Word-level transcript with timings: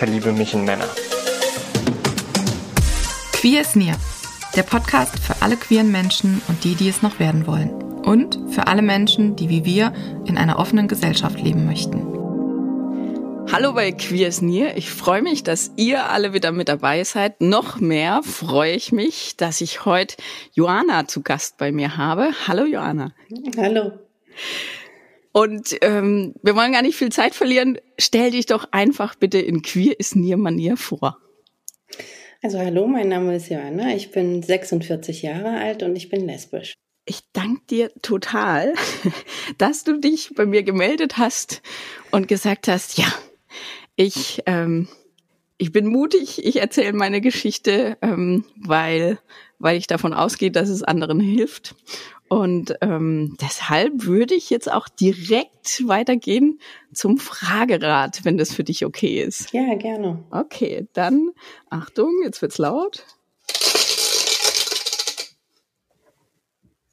verliebe 0.00 0.32
mich 0.32 0.54
in 0.54 0.64
Männer. 0.64 0.88
Queer 3.34 3.60
ist 3.60 3.76
Near, 3.76 3.98
der 4.56 4.62
Podcast 4.62 5.18
für 5.18 5.42
alle 5.42 5.58
queeren 5.58 5.92
Menschen 5.92 6.40
und 6.48 6.64
die, 6.64 6.74
die 6.74 6.88
es 6.88 7.02
noch 7.02 7.20
werden 7.20 7.46
wollen. 7.46 7.70
Und 8.02 8.38
für 8.48 8.66
alle 8.66 8.80
Menschen, 8.80 9.36
die 9.36 9.50
wie 9.50 9.66
wir 9.66 9.92
in 10.24 10.38
einer 10.38 10.58
offenen 10.58 10.88
Gesellschaft 10.88 11.38
leben 11.42 11.66
möchten. 11.66 12.00
Hallo 13.52 13.74
bei 13.74 13.92
Queers 13.92 14.40
Near. 14.40 14.74
Ich 14.78 14.90
freue 14.90 15.20
mich, 15.20 15.42
dass 15.42 15.70
ihr 15.76 16.08
alle 16.08 16.32
wieder 16.32 16.50
mit 16.50 16.70
dabei 16.70 17.04
seid. 17.04 17.42
Noch 17.42 17.78
mehr 17.78 18.22
freue 18.22 18.72
ich 18.72 18.92
mich, 18.92 19.36
dass 19.36 19.60
ich 19.60 19.84
heute 19.84 20.16
Joanna 20.54 21.08
zu 21.08 21.20
Gast 21.20 21.58
bei 21.58 21.72
mir 21.72 21.98
habe. 21.98 22.30
Hallo 22.48 22.64
Joanna. 22.64 23.12
Hallo. 23.58 23.92
Und 25.32 25.76
ähm, 25.82 26.34
wir 26.42 26.56
wollen 26.56 26.72
gar 26.72 26.82
nicht 26.82 26.96
viel 26.96 27.10
Zeit 27.10 27.34
verlieren. 27.34 27.78
Stell 27.98 28.32
dich 28.32 28.46
doch 28.46 28.68
einfach 28.72 29.14
bitte 29.14 29.38
in 29.38 29.62
Queer 29.62 29.98
is 29.98 30.14
Near 30.14 30.36
Manier 30.36 30.76
vor. 30.76 31.18
Also 32.42 32.58
hallo, 32.58 32.86
mein 32.86 33.08
Name 33.08 33.36
ist 33.36 33.50
Joanna. 33.50 33.94
Ich 33.94 34.10
bin 34.12 34.42
46 34.42 35.22
Jahre 35.22 35.58
alt 35.58 35.82
und 35.82 35.94
ich 35.94 36.08
bin 36.08 36.26
lesbisch. 36.26 36.74
Ich 37.04 37.20
danke 37.32 37.62
dir 37.68 37.92
total, 38.02 38.74
dass 39.58 39.84
du 39.84 39.98
dich 39.98 40.32
bei 40.34 40.46
mir 40.46 40.62
gemeldet 40.62 41.18
hast 41.18 41.60
und 42.10 42.28
gesagt 42.28 42.66
hast, 42.66 42.98
ja, 42.98 43.06
ich, 43.94 44.42
ähm, 44.46 44.88
ich 45.58 45.72
bin 45.72 45.86
mutig, 45.86 46.44
ich 46.44 46.60
erzähle 46.60 46.94
meine 46.94 47.20
Geschichte, 47.20 47.98
ähm, 48.00 48.44
weil, 48.56 49.18
weil 49.58 49.76
ich 49.76 49.86
davon 49.86 50.14
ausgehe, 50.14 50.50
dass 50.50 50.70
es 50.70 50.82
anderen 50.82 51.20
hilft. 51.20 51.74
Und 52.30 52.76
ähm, 52.80 53.36
deshalb 53.40 54.04
würde 54.06 54.34
ich 54.34 54.50
jetzt 54.50 54.70
auch 54.70 54.88
direkt 54.88 55.88
weitergehen 55.88 56.60
zum 56.94 57.18
Fragerad, 57.18 58.24
wenn 58.24 58.38
das 58.38 58.54
für 58.54 58.62
dich 58.62 58.84
okay 58.84 59.20
ist. 59.20 59.52
Ja, 59.52 59.74
gerne. 59.74 60.22
Okay, 60.30 60.86
dann 60.92 61.32
Achtung, 61.70 62.22
jetzt 62.22 62.40
wird's 62.40 62.58
laut. 62.58 63.04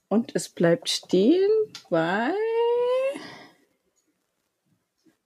Und 0.07 0.31
es 0.33 0.49
bleibt 0.49 0.89
stehen 0.89 1.51
bei 1.91 2.33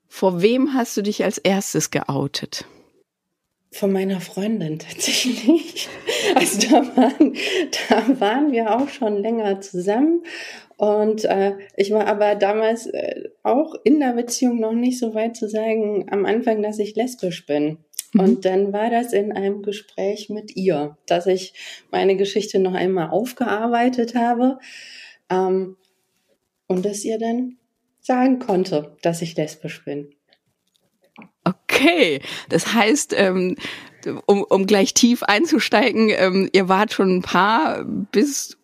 vor 0.09 0.41
wem 0.41 0.73
hast 0.73 0.97
du 0.97 1.03
dich 1.03 1.23
als 1.23 1.37
erstes 1.37 1.89
geoutet? 1.89 2.65
Von 3.73 3.94
meiner 3.94 4.19
Freundin 4.22 4.80
tatsächlich. 4.80 5.88
Also 6.36 6.69
da 6.69 6.95
waren, 6.95 7.36
da 7.89 8.19
waren 8.19 8.52
wir 8.52 8.75
auch 8.75 8.88
schon 8.89 9.17
länger 9.17 9.59
zusammen. 9.59 10.23
Und 10.78 11.25
äh, 11.25 11.53
ich 11.75 11.91
war 11.91 12.08
aber 12.08 12.36
damals 12.36 12.86
äh, 12.88 13.30
auch 13.44 13.75
in 13.83 14.00
der 14.00 14.13
Beziehung 14.13 14.59
noch 14.59 14.73
nicht 14.73 14.97
so 14.97 15.13
weit 15.13 15.36
zu 15.36 15.50
sagen, 15.50 16.08
am 16.09 16.25
Anfang, 16.25 16.61
dass 16.61 16.80
ich 16.80 16.95
lesbisch 16.95 17.45
bin. 17.45 17.80
Mhm. 18.13 18.19
Und 18.19 18.45
dann 18.45 18.73
war 18.73 18.89
das 18.89 19.13
in 19.13 19.31
einem 19.31 19.61
Gespräch 19.61 20.30
mit 20.30 20.56
ihr, 20.56 20.97
dass 21.06 21.28
ich 21.28 21.53
meine 21.91 22.16
Geschichte 22.16 22.59
noch 22.59 22.73
einmal 22.73 23.09
aufgearbeitet 23.09 24.16
habe 24.16 24.59
ähm, 25.29 25.78
und 26.68 26.85
das 26.85 27.03
ihr 27.03 27.19
dann 27.19 27.57
sagen 28.00 28.40
konnte, 28.40 28.97
dass 29.01 29.22
ich 29.22 29.35
lesbisch 29.35 29.84
bin. 29.85 30.16
Okay, 31.44 32.22
das 32.50 32.74
heißt, 32.74 33.13
ähm, 33.18 33.56
um, 34.25 34.44
um 34.44 34.68
gleich 34.68 34.94
tief 34.94 35.24
einzusteigen, 35.24 36.09
ähm, 36.09 36.50
ihr 36.53 36.69
wart 36.69 36.94
schon 36.94 37.18
ein 37.18 37.22
paar 37.22 37.84
bis 37.84 38.57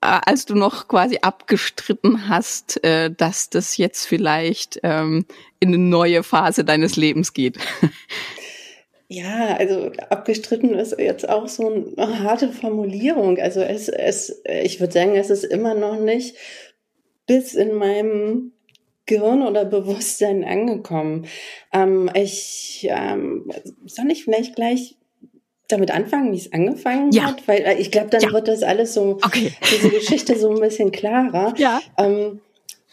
äh, 0.00 0.20
als 0.24 0.46
du 0.46 0.54
noch 0.54 0.88
quasi 0.88 1.18
abgestritten 1.22 2.28
hast, 2.28 2.84
äh, 2.84 3.10
dass 3.10 3.50
das 3.50 3.76
jetzt 3.76 4.06
vielleicht 4.06 4.78
ähm, 4.82 5.26
in 5.58 5.68
eine 5.68 5.78
neue 5.78 6.22
Phase 6.22 6.64
deines 6.64 6.96
Lebens 6.96 7.32
geht. 7.32 7.58
Ja, 9.10 9.56
also 9.56 9.90
abgestritten 10.10 10.74
ist 10.74 10.98
jetzt 10.98 11.26
auch 11.26 11.48
so 11.48 11.94
eine 11.96 12.22
harte 12.22 12.52
Formulierung. 12.52 13.38
Also 13.38 13.62
es, 13.62 13.88
es, 13.88 14.42
ich 14.44 14.80
würde 14.80 14.92
sagen, 14.92 15.16
es 15.16 15.30
ist 15.30 15.44
immer 15.44 15.72
noch 15.74 15.98
nicht 15.98 16.36
bis 17.26 17.54
in 17.54 17.72
meinem 17.72 18.52
Gehirn 19.08 19.42
oder 19.42 19.64
Bewusstsein 19.64 20.44
angekommen. 20.44 21.26
Ähm, 21.72 22.08
ich 22.14 22.86
ähm, 22.88 23.50
soll 23.86 24.10
ich 24.12 24.22
vielleicht 24.22 24.54
gleich 24.54 24.96
damit 25.66 25.90
anfangen, 25.90 26.32
wie 26.32 26.38
es 26.38 26.52
angefangen 26.52 27.12
ja. 27.12 27.24
hat, 27.24 27.46
weil 27.46 27.60
äh, 27.60 27.74
ich 27.74 27.90
glaube, 27.90 28.08
dann 28.10 28.22
ja. 28.22 28.32
wird 28.32 28.48
das 28.48 28.62
alles 28.62 28.94
so 28.94 29.18
okay. 29.22 29.52
diese 29.70 29.90
Geschichte 29.90 30.38
so 30.38 30.50
ein 30.50 30.60
bisschen 30.60 30.92
klarer. 30.92 31.54
Ja. 31.58 31.80
Ähm, 31.98 32.40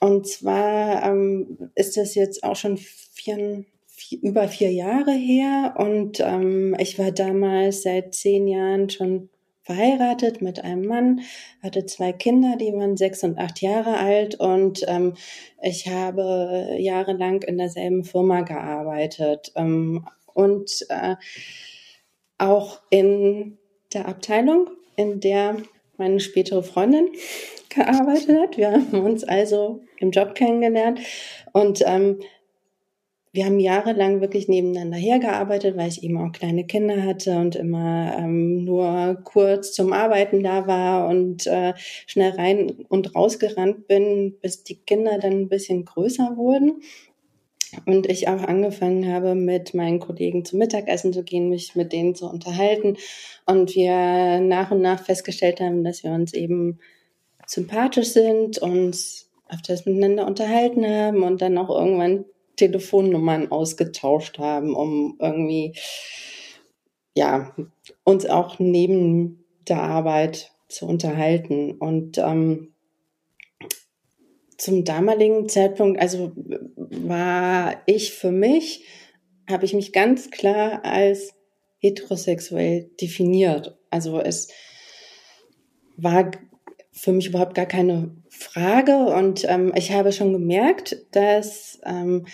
und 0.02 0.28
zwar 0.28 1.04
ähm, 1.04 1.72
ist 1.76 1.98
das 1.98 2.16
jetzt 2.16 2.44
auch 2.44 2.56
schon 2.56 2.78
vier, 2.78 3.64
vier, 3.86 4.20
über 4.22 4.48
vier 4.48 4.72
Jahre 4.72 5.12
her 5.12 5.76
und 5.78 6.20
ähm, 6.20 6.76
ich 6.80 7.00
war 7.00 7.12
damals 7.12 7.84
seit 7.84 8.14
zehn 8.14 8.48
Jahren 8.48 8.90
schon 8.90 9.30
verheiratet 9.66 10.42
mit 10.42 10.64
einem 10.64 10.86
Mann, 10.86 11.22
hatte 11.62 11.86
zwei 11.86 12.14
Kinder, 12.14 12.56
die 12.56 12.72
waren 12.72 12.98
sechs 12.98 13.24
und 13.24 13.38
acht 13.38 13.62
Jahre 13.62 13.98
alt 13.98 14.36
und 14.36 14.86
ähm, 14.88 15.16
ich 15.62 15.88
habe 15.88 16.76
jahrelang 16.78 17.42
in 17.42 17.58
derselben 17.58 18.04
Firma 18.04 18.42
gearbeitet 18.42 19.52
ähm, 19.56 20.08
und 20.34 20.86
äh, 20.90 21.16
auch 22.38 22.82
in 22.92 23.58
der 23.94 24.08
Abteilung, 24.08 24.70
in 24.96 25.20
der 25.20 25.58
meine 25.98 26.20
spätere 26.20 26.62
Freundin 26.62 27.10
gearbeitet 27.70 28.38
hat. 28.40 28.58
Wir 28.58 28.72
haben 28.72 29.04
uns 29.04 29.24
also 29.24 29.82
im 29.98 30.12
Job 30.12 30.36
kennengelernt 30.36 31.00
und 31.54 31.82
ähm, 31.86 32.20
wir 33.36 33.46
haben 33.46 33.60
jahrelang 33.60 34.22
wirklich 34.22 34.48
nebeneinander 34.48 34.98
hergearbeitet, 34.98 35.76
weil 35.76 35.90
ich 35.90 36.04
eben 36.04 36.18
auch 36.18 36.32
kleine 36.32 36.66
Kinder 36.66 37.04
hatte 37.04 37.38
und 37.38 37.58
immer 37.58 38.16
ähm, 38.18 38.64
nur 38.64 39.20
kurz 39.26 39.74
zum 39.74 39.92
Arbeiten 39.92 40.42
da 40.42 40.68
war 40.68 41.10
und 41.10 41.46
äh, 41.46 41.74
schnell 42.08 42.32
rein 42.32 42.86
und 42.88 43.14
rausgerannt 43.14 43.88
bin, 43.88 44.38
bis 44.42 44.64
die 44.64 44.78
Kinder 44.78 45.20
dann 45.20 45.34
ein 45.34 45.50
bisschen 45.50 45.84
größer 45.84 46.38
wurden. 46.38 46.82
Und 47.86 48.10
ich 48.10 48.30
auch 48.30 48.42
angefangen 48.42 49.12
habe, 49.12 49.36
mit 49.36 49.74
meinen 49.74 50.00
Kollegen 50.00 50.46
zum 50.46 50.60
Mittagessen 50.60 51.12
zu 51.12 51.24
gehen, 51.24 51.50
mich 51.50 51.76
mit 51.76 51.92
denen 51.92 52.16
zu 52.16 52.30
unterhalten. 52.30 52.96
Und 53.46 53.76
wir 53.76 54.40
nach 54.40 54.72
und 54.72 54.82
nach 54.82 55.04
festgestellt 55.04 55.60
haben, 55.60 55.84
dass 55.84 56.06
wir 56.06 56.12
uns 56.12 56.34
eben 56.34 56.80
sympathisch 57.46 58.14
sind, 58.14 58.60
uns 58.60 59.30
öfters 59.50 59.86
miteinander 59.86 60.26
unterhalten 60.26 60.86
haben 60.88 61.24
und 61.24 61.42
dann 61.42 61.58
auch 61.58 61.70
irgendwann 61.70 62.24
Telefonnummern 62.56 63.52
ausgetauscht 63.52 64.40
haben, 64.40 64.76
um 64.76 65.18
irgendwie, 65.20 65.74
ja, 67.16 67.56
uns 68.04 68.26
auch 68.26 68.60
neben 68.60 69.46
der 69.68 69.82
Arbeit 69.82 70.52
zu 70.68 70.86
unterhalten. 70.86 71.74
Und 71.74 72.18
ähm, 72.18 72.74
zum 74.58 74.84
damaligen 74.84 75.50
Zeitpunkt, 75.50 76.00
also 76.00 76.32
war 76.36 77.82
ich 77.86 78.14
für 78.14 78.32
mich, 78.32 78.86
habe 79.50 79.66
ich 79.66 79.74
mich 79.74 79.94
ganz 79.94 80.32
klar 80.32 80.84
als 80.84 81.34
heterosexuell 81.80 82.90
definiert. 83.00 83.78
Also 83.90 84.20
es 84.20 84.50
war 85.98 86.32
für 86.96 87.12
mich 87.12 87.28
überhaupt 87.28 87.56
gar 87.56 87.66
keine 87.66 88.16
Frage. 88.30 88.96
Und 88.96 89.46
ähm, 89.48 89.74
ich 89.76 89.92
habe 89.92 90.12
schon 90.12 90.32
gemerkt, 90.32 90.98
dass 91.12 91.80
ähm, 91.86 92.26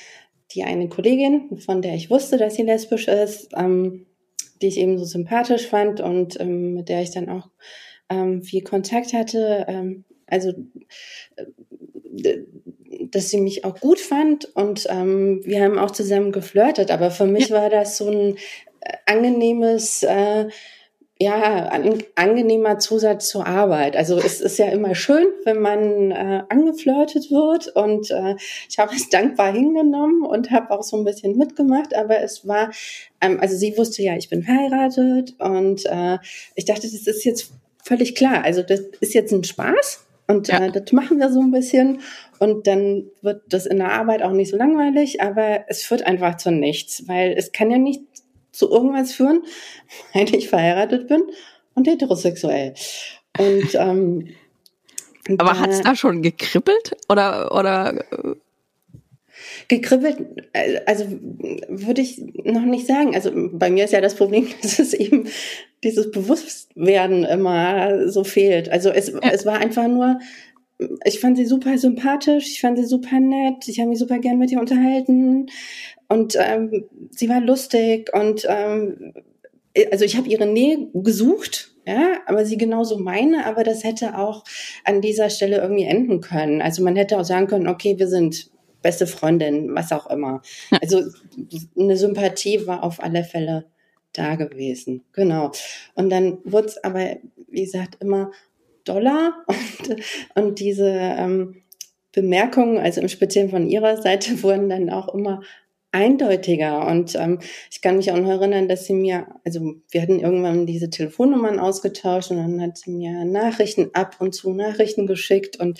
die 0.53 0.63
eine 0.63 0.87
Kollegin, 0.87 1.57
von 1.57 1.81
der 1.81 1.95
ich 1.95 2.09
wusste, 2.09 2.37
dass 2.37 2.55
sie 2.55 2.63
lesbisch 2.63 3.07
ist, 3.07 3.49
ähm, 3.57 4.05
die 4.61 4.67
ich 4.67 4.77
eben 4.77 4.97
so 4.99 5.05
sympathisch 5.05 5.67
fand 5.67 5.99
und 5.99 6.39
ähm, 6.39 6.75
mit 6.75 6.89
der 6.89 7.01
ich 7.01 7.11
dann 7.11 7.29
auch 7.29 7.49
ähm, 8.09 8.43
viel 8.43 8.63
Kontakt 8.63 9.13
hatte, 9.13 9.65
ähm, 9.67 10.05
also 10.27 10.53
äh, 11.35 12.39
dass 13.09 13.29
sie 13.29 13.41
mich 13.41 13.65
auch 13.65 13.79
gut 13.79 13.99
fand 13.99 14.45
und 14.55 14.85
ähm, 14.89 15.41
wir 15.43 15.63
haben 15.63 15.79
auch 15.79 15.91
zusammen 15.91 16.31
geflirtet, 16.31 16.91
aber 16.91 17.09
für 17.09 17.25
mich 17.25 17.49
war 17.49 17.69
das 17.69 17.97
so 17.97 18.09
ein 18.09 18.35
äh, 18.81 18.93
angenehmes 19.05 20.03
äh, 20.03 20.49
ja, 21.21 21.69
ein 21.69 22.03
angenehmer 22.15 22.79
Zusatz 22.79 23.29
zur 23.29 23.45
Arbeit. 23.45 23.95
Also 23.95 24.17
es 24.17 24.41
ist 24.41 24.57
ja 24.57 24.65
immer 24.69 24.95
schön, 24.95 25.27
wenn 25.45 25.61
man 25.61 26.09
äh, 26.09 26.41
angeflirtet 26.49 27.29
wird 27.29 27.67
und 27.67 28.09
äh, 28.09 28.35
ich 28.67 28.79
habe 28.79 28.95
es 28.95 29.07
dankbar 29.11 29.53
hingenommen 29.53 30.25
und 30.25 30.49
habe 30.49 30.71
auch 30.71 30.81
so 30.81 30.97
ein 30.97 31.03
bisschen 31.03 31.37
mitgemacht, 31.37 31.95
aber 31.95 32.21
es 32.21 32.47
war, 32.47 32.71
ähm, 33.21 33.39
also 33.39 33.55
sie 33.55 33.77
wusste 33.77 34.01
ja, 34.01 34.15
ich 34.15 34.29
bin 34.29 34.41
verheiratet 34.41 35.35
und 35.37 35.85
äh, 35.85 36.17
ich 36.55 36.65
dachte, 36.65 36.89
das 36.91 37.05
ist 37.05 37.23
jetzt 37.23 37.51
völlig 37.83 38.15
klar. 38.15 38.43
Also 38.43 38.63
das 38.63 38.79
ist 38.99 39.13
jetzt 39.13 39.31
ein 39.31 39.43
Spaß 39.43 40.03
und 40.25 40.47
ja. 40.47 40.65
äh, 40.65 40.71
das 40.71 40.91
machen 40.91 41.19
wir 41.19 41.31
so 41.31 41.39
ein 41.39 41.51
bisschen 41.51 41.99
und 42.39 42.65
dann 42.65 43.05
wird 43.21 43.43
das 43.49 43.67
in 43.67 43.77
der 43.77 43.91
Arbeit 43.91 44.23
auch 44.23 44.31
nicht 44.31 44.49
so 44.49 44.57
langweilig, 44.57 45.21
aber 45.21 45.65
es 45.67 45.83
führt 45.83 46.07
einfach 46.07 46.37
zu 46.37 46.49
nichts, 46.49 47.07
weil 47.07 47.35
es 47.37 47.51
kann 47.51 47.69
ja 47.69 47.77
nicht 47.77 48.01
zu 48.51 48.69
irgendwas 48.69 49.13
führen, 49.13 49.43
weil 50.13 50.33
ich 50.35 50.49
verheiratet 50.49 51.07
bin 51.07 51.23
und 51.73 51.87
heterosexuell. 51.87 52.73
Und 53.37 53.75
ähm, 53.75 54.27
aber 55.37 55.59
hat 55.59 55.69
es 55.69 55.81
da 55.81 55.95
schon 55.95 56.21
gekribbelt 56.21 56.97
oder 57.07 57.55
oder 57.55 58.03
gekribbelt? 59.67 60.17
Also 60.85 61.05
würde 61.69 62.01
ich 62.01 62.21
noch 62.43 62.63
nicht 62.63 62.87
sagen. 62.87 63.15
Also 63.15 63.31
bei 63.33 63.69
mir 63.69 63.85
ist 63.85 63.93
ja 63.93 64.01
das 64.01 64.15
Problem, 64.15 64.47
dass 64.61 64.79
es 64.79 64.93
eben 64.93 65.27
dieses 65.83 66.11
Bewusstwerden 66.11 67.23
immer 67.23 68.09
so 68.09 68.23
fehlt. 68.23 68.69
Also 68.69 68.89
es, 68.89 69.09
ja. 69.09 69.19
es 69.31 69.45
war 69.45 69.59
einfach 69.59 69.87
nur 69.87 70.19
ich 71.05 71.19
fand 71.19 71.37
sie 71.37 71.45
super 71.45 71.77
sympathisch, 71.77 72.47
ich 72.47 72.61
fand 72.61 72.77
sie 72.77 72.85
super 72.85 73.19
nett, 73.19 73.67
ich 73.67 73.79
habe 73.79 73.89
mich 73.89 73.99
super 73.99 74.19
gern 74.19 74.37
mit 74.37 74.51
ihr 74.51 74.59
unterhalten 74.59 75.47
und 76.07 76.37
ähm, 76.39 76.85
sie 77.11 77.29
war 77.29 77.41
lustig 77.41 78.11
und 78.13 78.45
ähm, 78.49 79.13
also 79.91 80.05
ich 80.05 80.17
habe 80.17 80.27
ihre 80.27 80.45
Nähe 80.45 80.89
gesucht, 80.93 81.71
ja, 81.85 82.19
aber 82.25 82.45
sie 82.45 82.57
genauso 82.57 82.97
meine, 82.97 83.45
aber 83.45 83.63
das 83.63 83.83
hätte 83.83 84.17
auch 84.17 84.43
an 84.83 85.01
dieser 85.01 85.29
Stelle 85.29 85.61
irgendwie 85.61 85.85
enden 85.85 86.21
können. 86.21 86.61
Also 86.61 86.83
man 86.83 86.95
hätte 86.95 87.17
auch 87.17 87.23
sagen 87.23 87.47
können, 87.47 87.67
okay, 87.67 87.97
wir 87.97 88.07
sind 88.07 88.51
beste 88.81 89.07
Freundin, 89.07 89.73
was 89.75 89.91
auch 89.91 90.07
immer. 90.09 90.41
Also 90.81 91.03
eine 91.77 91.97
Sympathie 91.97 92.67
war 92.67 92.83
auf 92.83 93.01
alle 93.01 93.23
Fälle 93.23 93.65
da 94.13 94.35
gewesen. 94.35 95.03
Genau. 95.13 95.51
Und 95.95 96.09
dann 96.09 96.39
wurde 96.43 96.67
es 96.67 96.83
aber, 96.83 97.17
wie 97.47 97.63
gesagt, 97.63 97.97
immer 98.01 98.31
Dollar 98.85 99.33
und, 99.47 100.01
und 100.35 100.59
diese 100.59 100.89
ähm, 100.89 101.63
Bemerkungen, 102.11 102.77
also 102.77 103.01
im 103.01 103.07
Speziellen 103.07 103.49
von 103.49 103.67
ihrer 103.67 104.01
Seite, 104.01 104.43
wurden 104.43 104.69
dann 104.69 104.89
auch 104.89 105.13
immer 105.13 105.41
eindeutiger. 105.91 106.87
Und 106.87 107.15
ähm, 107.15 107.39
ich 107.69 107.81
kann 107.81 107.97
mich 107.97 108.11
auch 108.11 108.17
noch 108.17 108.29
erinnern, 108.29 108.67
dass 108.67 108.85
sie 108.85 108.93
mir, 108.93 109.27
also 109.43 109.75
wir 109.89 110.01
hatten 110.01 110.19
irgendwann 110.19 110.65
diese 110.65 110.89
Telefonnummern 110.89 111.59
ausgetauscht 111.59 112.31
und 112.31 112.37
dann 112.37 112.61
hat 112.61 112.77
sie 112.77 112.91
mir 112.91 113.25
Nachrichten 113.25 113.89
ab 113.93 114.15
und 114.19 114.33
zu 114.33 114.53
Nachrichten 114.53 115.05
geschickt 115.05 115.59
und 115.59 115.79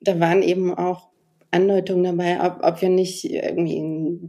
da 0.00 0.20
waren 0.20 0.42
eben 0.42 0.72
auch 0.72 1.08
Andeutung 1.54 2.02
dabei, 2.02 2.38
ob, 2.44 2.62
ob 2.62 2.82
wir 2.82 2.88
nicht 2.88 3.24
irgendwie 3.24 3.78
ein, 3.78 4.28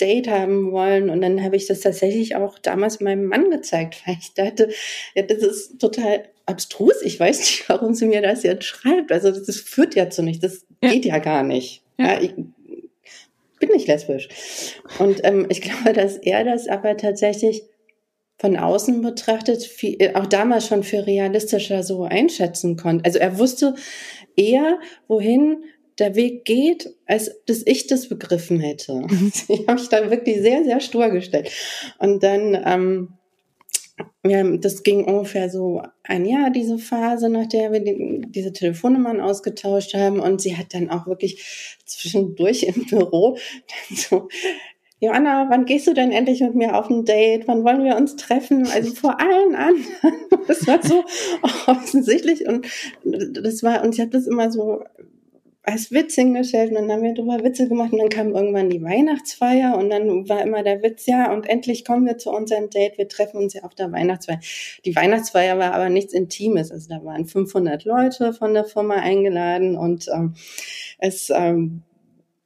Date 0.00 0.28
haben 0.28 0.72
wollen. 0.72 1.10
Und 1.10 1.20
dann 1.20 1.42
habe 1.42 1.56
ich 1.56 1.66
das 1.66 1.80
tatsächlich 1.80 2.36
auch 2.36 2.58
damals 2.58 3.00
meinem 3.00 3.26
Mann 3.26 3.50
gezeigt, 3.50 4.02
weil 4.06 4.16
ich 4.20 4.34
dachte, 4.34 4.70
ja, 5.14 5.22
das 5.22 5.38
ist 5.38 5.78
total 5.78 6.24
abstrus. 6.46 7.02
Ich 7.02 7.20
weiß 7.20 7.38
nicht, 7.38 7.68
warum 7.68 7.94
sie 7.94 8.06
mir 8.06 8.22
das 8.22 8.42
jetzt 8.42 8.64
schreibt. 8.64 9.12
Also 9.12 9.30
das, 9.30 9.44
das 9.44 9.56
führt 9.56 9.94
ja 9.94 10.10
zu 10.10 10.22
nichts. 10.22 10.42
Das 10.42 10.66
ja. 10.82 10.90
geht 10.90 11.04
ja 11.04 11.18
gar 11.18 11.42
nicht. 11.42 11.82
Ja. 11.98 12.14
ja 12.14 12.20
ich 12.22 12.34
bin 13.58 13.70
nicht 13.70 13.88
lesbisch. 13.88 14.28
Und 14.98 15.20
ähm, 15.24 15.46
ich 15.48 15.60
glaube, 15.62 15.92
dass 15.92 16.16
er 16.16 16.44
das 16.44 16.68
aber 16.68 16.96
tatsächlich 16.96 17.62
von 18.38 18.56
außen 18.56 19.00
betrachtet, 19.00 19.62
viel, 19.62 20.12
auch 20.14 20.26
damals 20.26 20.66
schon 20.66 20.82
für 20.82 21.06
realistischer 21.06 21.82
so 21.82 22.04
einschätzen 22.04 22.76
konnte. 22.76 23.04
Also 23.06 23.18
er 23.18 23.38
wusste 23.38 23.74
eher, 24.36 24.78
wohin 25.08 25.64
der 25.98 26.14
Weg 26.14 26.44
geht, 26.44 26.94
als 27.06 27.30
dass 27.46 27.62
ich 27.64 27.86
das 27.86 28.08
begriffen 28.08 28.60
hätte. 28.60 29.06
ich 29.48 29.66
habe 29.66 29.74
mich 29.74 29.88
da 29.88 30.10
wirklich 30.10 30.40
sehr, 30.40 30.64
sehr 30.64 30.80
stur 30.80 31.08
gestellt. 31.08 31.50
Und 31.98 32.22
dann, 32.22 32.62
ähm, 32.64 33.08
ja, 34.26 34.42
das 34.58 34.82
ging 34.82 35.04
ungefähr 35.04 35.48
so 35.48 35.82
ein 36.02 36.26
Jahr, 36.26 36.50
diese 36.50 36.78
Phase, 36.78 37.30
nach 37.30 37.46
der 37.46 37.72
wir 37.72 37.80
die, 37.80 38.26
diese 38.28 38.52
Telefonnummern 38.52 39.20
ausgetauscht 39.20 39.94
haben. 39.94 40.20
Und 40.20 40.40
sie 40.40 40.56
hat 40.56 40.74
dann 40.74 40.90
auch 40.90 41.06
wirklich 41.06 41.78
zwischendurch 41.86 42.64
im 42.64 42.84
Büro 42.86 43.38
dann 43.88 43.96
so, 43.96 44.28
Joanna, 44.98 45.50
wann 45.50 45.66
gehst 45.66 45.86
du 45.86 45.92
denn 45.92 46.10
endlich 46.10 46.40
mit 46.40 46.54
mir 46.54 46.74
auf 46.74 46.88
ein 46.88 47.04
Date? 47.04 47.46
Wann 47.46 47.64
wollen 47.64 47.84
wir 47.84 47.96
uns 47.96 48.16
treffen? 48.16 48.66
Also 48.66 48.94
vor 48.94 49.20
allen 49.20 49.54
anderen. 49.54 49.84
Das 50.46 50.64
war 50.68 50.80
so 50.80 51.02
offensichtlich 51.66 52.46
und 52.46 52.68
das 53.02 53.64
war, 53.64 53.82
und 53.82 53.94
ich 53.94 54.00
habe 54.00 54.10
das 54.10 54.28
immer 54.28 54.52
so 54.52 54.84
als 55.66 55.90
Witz 55.90 56.14
hingestellt 56.14 56.70
und 56.70 56.76
dann 56.76 56.92
haben 56.92 57.02
wir 57.02 57.12
drüber 57.12 57.42
Witze 57.42 57.68
gemacht 57.68 57.92
und 57.92 57.98
dann 57.98 58.08
kam 58.08 58.34
irgendwann 58.34 58.70
die 58.70 58.82
Weihnachtsfeier 58.82 59.76
und 59.76 59.90
dann 59.90 60.28
war 60.28 60.40
immer 60.40 60.62
der 60.62 60.80
Witz, 60.80 61.06
ja, 61.06 61.32
und 61.32 61.48
endlich 61.48 61.84
kommen 61.84 62.06
wir 62.06 62.18
zu 62.18 62.30
unserem 62.30 62.70
Date, 62.70 62.96
wir 62.98 63.08
treffen 63.08 63.38
uns 63.38 63.52
ja 63.52 63.64
auf 63.64 63.74
der 63.74 63.90
Weihnachtsfeier. 63.90 64.38
Die 64.84 64.94
Weihnachtsfeier 64.94 65.58
war 65.58 65.74
aber 65.74 65.88
nichts 65.88 66.12
Intimes, 66.12 66.70
also 66.70 66.88
da 66.88 67.04
waren 67.04 67.26
500 67.26 67.84
Leute 67.84 68.32
von 68.32 68.54
der 68.54 68.64
Firma 68.64 68.94
eingeladen 68.94 69.76
und 69.76 70.06
ähm, 70.14 70.34
es 70.98 71.30
ähm, 71.30 71.82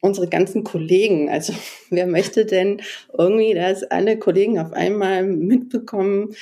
unsere 0.01 0.27
ganzen 0.27 0.65
Kollegen. 0.65 1.29
Also 1.29 1.53
wer 1.91 2.07
möchte 2.07 2.47
denn 2.47 2.81
irgendwie, 3.17 3.53
dass 3.53 3.83
alle 3.83 4.19
Kollegen 4.19 4.59
auf 4.59 4.73
einmal 4.73 5.25
mitbekommen, 5.25 6.35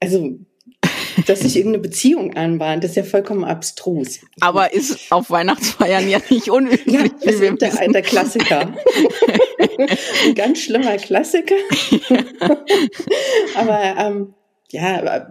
also 0.00 0.38
dass 1.26 1.40
sich 1.40 1.56
irgendeine 1.56 1.82
Beziehung 1.82 2.34
anbahnt, 2.36 2.84
das 2.84 2.92
ist 2.92 2.96
ja 2.96 3.04
vollkommen 3.04 3.44
abstrus. 3.44 4.20
Aber 4.40 4.72
ist 4.72 5.10
auf 5.12 5.30
Weihnachtsfeiern 5.30 6.08
ja 6.08 6.18
nicht 6.30 6.50
unüblich. 6.50 6.86
Ja, 6.86 7.04
das 7.22 7.34
ist 7.34 7.60
der, 7.60 7.88
der 7.88 8.02
Klassiker. 8.02 8.74
Ein 10.26 10.34
ganz 10.34 10.60
schlimmer 10.60 10.96
Klassiker. 10.96 11.54
aber 13.54 13.94
ähm, 13.98 14.34
ja, 14.70 15.28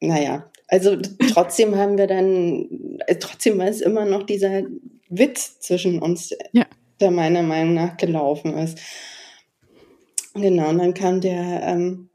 naja, 0.00 0.50
also 0.68 0.96
trotzdem 1.32 1.76
haben 1.76 1.98
wir 1.98 2.06
dann, 2.06 2.98
äh, 3.06 3.16
trotzdem 3.16 3.58
war 3.58 3.66
es 3.66 3.80
immer 3.80 4.04
noch 4.04 4.24
dieser 4.24 4.62
Witz 5.08 5.60
zwischen 5.60 6.00
uns, 6.00 6.34
ja. 6.52 6.66
der 7.00 7.10
meiner 7.10 7.42
Meinung 7.42 7.74
nach 7.74 7.96
gelaufen 7.96 8.56
ist. 8.56 8.78
Genau, 10.34 10.68
und 10.68 10.78
dann 10.78 10.94
kam 10.94 11.20
der 11.20 11.62
ähm, 11.62 12.10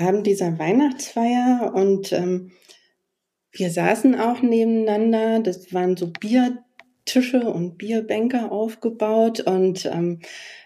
Abend 0.00 0.26
dieser 0.26 0.58
Weihnachtsfeier 0.58 1.72
und 1.74 2.12
ähm, 2.12 2.52
wir 3.52 3.70
saßen 3.70 4.18
auch 4.18 4.42
nebeneinander. 4.42 5.40
Das 5.40 5.74
waren 5.74 5.96
so 5.96 6.08
Biertische 6.08 7.50
und 7.50 7.78
Bierbänke 7.78 8.50
aufgebaut 8.50 9.40
und 9.40 9.86
ähm, 9.86 10.20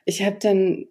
ich 0.04 0.22
habe 0.22 0.36
dann 0.40 0.86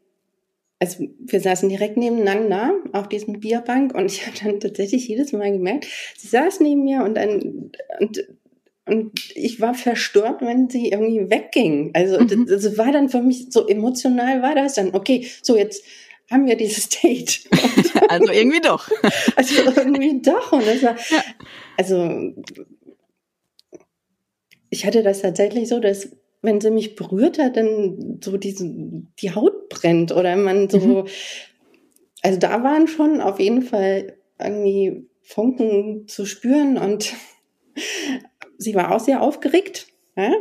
also 0.80 1.06
wir 1.18 1.40
saßen 1.40 1.69
direkt 1.69 1.95
nebeneinander 1.95 2.74
auf 2.92 3.07
diesem 3.07 3.40
Bierbank 3.40 3.95
und 3.95 4.07
ich 4.07 4.28
habe 4.28 4.38
dann 4.44 4.59
tatsächlich 4.59 5.07
jedes 5.07 5.31
Mal 5.31 5.54
gemerkt, 5.54 5.88
sie 6.18 6.28
saß 6.28 6.59
neben 6.59 6.83
mir 6.83 7.04
und 7.04 7.16
dann 7.16 7.71
und 8.00 8.28
und 8.85 9.31
ich 9.33 9.62
war 9.62 9.73
verstört, 9.73 10.42
wenn 10.42 10.69
sie 10.69 10.90
irgendwie 10.90 11.30
wegging. 11.30 11.92
Also 11.94 12.19
mhm. 12.19 12.47
das, 12.47 12.64
das 12.64 12.78
war 12.78 12.92
dann 12.92 13.07
für 13.07 13.21
mich 13.21 13.47
so 13.50 13.66
emotional 13.66 14.42
war 14.42 14.56
das 14.56 14.73
dann. 14.73 14.94
Okay, 14.94 15.26
so 15.42 15.57
jetzt 15.57 15.85
haben 16.31 16.45
wir 16.45 16.56
dieses 16.56 16.89
Date. 16.89 17.44
also 18.09 18.31
irgendwie 18.31 18.61
doch. 18.61 18.89
Also 19.35 19.56
irgendwie 19.63 20.21
doch. 20.21 20.51
Und 20.51 20.65
das 20.65 20.83
war, 20.83 20.95
ja. 21.09 21.23
also 21.77 22.33
ich 24.69 24.85
hatte 24.85 25.03
das 25.03 25.21
tatsächlich 25.21 25.69
so, 25.69 25.80
dass 25.80 26.15
wenn 26.42 26.59
sie 26.59 26.71
mich 26.71 26.95
berührt 26.95 27.39
hat, 27.39 27.57
dann 27.57 28.19
so 28.23 28.37
diese, 28.37 28.69
die 29.19 29.33
Haut 29.33 29.69
brennt 29.69 30.11
oder 30.11 30.35
man 30.35 30.69
so, 30.69 30.80
mhm. 30.80 31.07
also 32.21 32.39
da 32.39 32.63
waren 32.63 32.87
schon 32.87 33.21
auf 33.21 33.39
jeden 33.39 33.61
Fall 33.61 34.18
irgendwie 34.39 35.07
Funken 35.21 36.07
zu 36.07 36.25
spüren 36.25 36.77
und 36.77 37.13
sie 38.57 38.75
war 38.75 38.94
auch 38.94 38.99
sehr 38.99 39.21
aufgeregt. 39.21 39.87
Ja? 40.18 40.33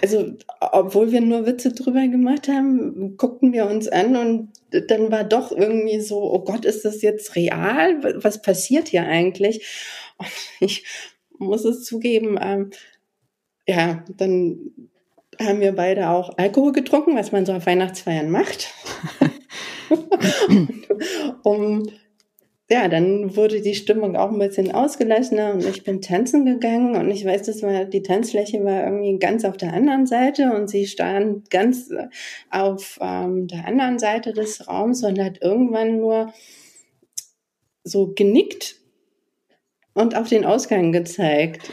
Also, 0.00 0.32
obwohl 0.60 1.12
wir 1.12 1.20
nur 1.20 1.46
Witze 1.46 1.72
drüber 1.72 2.06
gemacht 2.08 2.48
haben, 2.48 3.16
guckten 3.16 3.52
wir 3.52 3.66
uns 3.66 3.88
an 3.88 4.16
und 4.16 4.52
dann 4.88 5.10
war 5.10 5.24
doch 5.24 5.52
irgendwie 5.52 6.00
so, 6.00 6.22
oh 6.22 6.40
Gott, 6.40 6.64
ist 6.64 6.84
das 6.84 7.02
jetzt 7.02 7.36
real? 7.36 8.02
Was 8.22 8.40
passiert 8.40 8.88
hier 8.88 9.04
eigentlich? 9.04 9.66
Und 10.16 10.28
ich 10.60 10.84
muss 11.38 11.64
es 11.64 11.84
zugeben, 11.84 12.38
ähm, 12.40 12.70
ja, 13.66 14.04
dann 14.16 14.72
haben 15.40 15.60
wir 15.60 15.72
beide 15.72 16.10
auch 16.10 16.38
Alkohol 16.38 16.72
getrunken, 16.72 17.16
was 17.16 17.32
man 17.32 17.44
so 17.44 17.52
auf 17.52 17.66
Weihnachtsfeiern 17.66 18.30
macht. 18.30 18.72
um 21.42 21.86
ja, 22.70 22.88
dann 22.88 23.36
wurde 23.36 23.60
die 23.60 23.74
Stimmung 23.74 24.16
auch 24.16 24.30
ein 24.30 24.38
bisschen 24.38 24.72
ausgelassener 24.72 25.52
und 25.52 25.64
ich 25.66 25.84
bin 25.84 26.00
tanzen 26.00 26.46
gegangen 26.46 26.96
und 26.96 27.10
ich 27.10 27.24
weiß, 27.24 27.42
das 27.42 27.62
war, 27.62 27.84
die 27.84 28.02
Tanzfläche 28.02 28.64
war 28.64 28.84
irgendwie 28.84 29.18
ganz 29.18 29.44
auf 29.44 29.58
der 29.58 29.74
anderen 29.74 30.06
Seite 30.06 30.50
und 30.54 30.68
sie 30.70 30.86
stand 30.86 31.50
ganz 31.50 31.90
auf 32.50 32.98
ähm, 33.02 33.48
der 33.48 33.66
anderen 33.66 33.98
Seite 33.98 34.32
des 34.32 34.66
Raums 34.66 35.04
und 35.04 35.20
hat 35.20 35.42
irgendwann 35.42 35.98
nur 35.98 36.32
so 37.82 38.14
genickt 38.14 38.76
und 39.92 40.16
auf 40.16 40.30
den 40.30 40.46
Ausgang 40.46 40.90
gezeigt. 40.90 41.70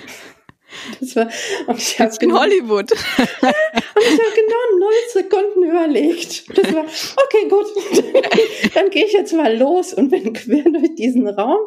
Das 0.99 1.15
war, 1.15 1.29
und 1.67 1.77
ich 1.77 1.99
habe 1.99 2.13
in 2.21 2.33
Hollywood. 2.33 2.91
und 2.91 2.97
ich 2.97 4.19
habe 4.19 4.35
genau 4.35 4.79
neun 4.79 4.91
Sekunden 5.11 5.63
überlegt. 5.63 6.57
Das 6.57 6.73
war, 6.73 6.83
okay, 6.83 7.47
gut, 7.49 8.73
dann 8.73 8.89
gehe 8.89 9.05
ich 9.05 9.13
jetzt 9.13 9.33
mal 9.33 9.55
los 9.57 9.93
und 9.93 10.09
bin 10.09 10.33
quer 10.33 10.63
durch 10.63 10.95
diesen 10.95 11.27
Raum 11.27 11.59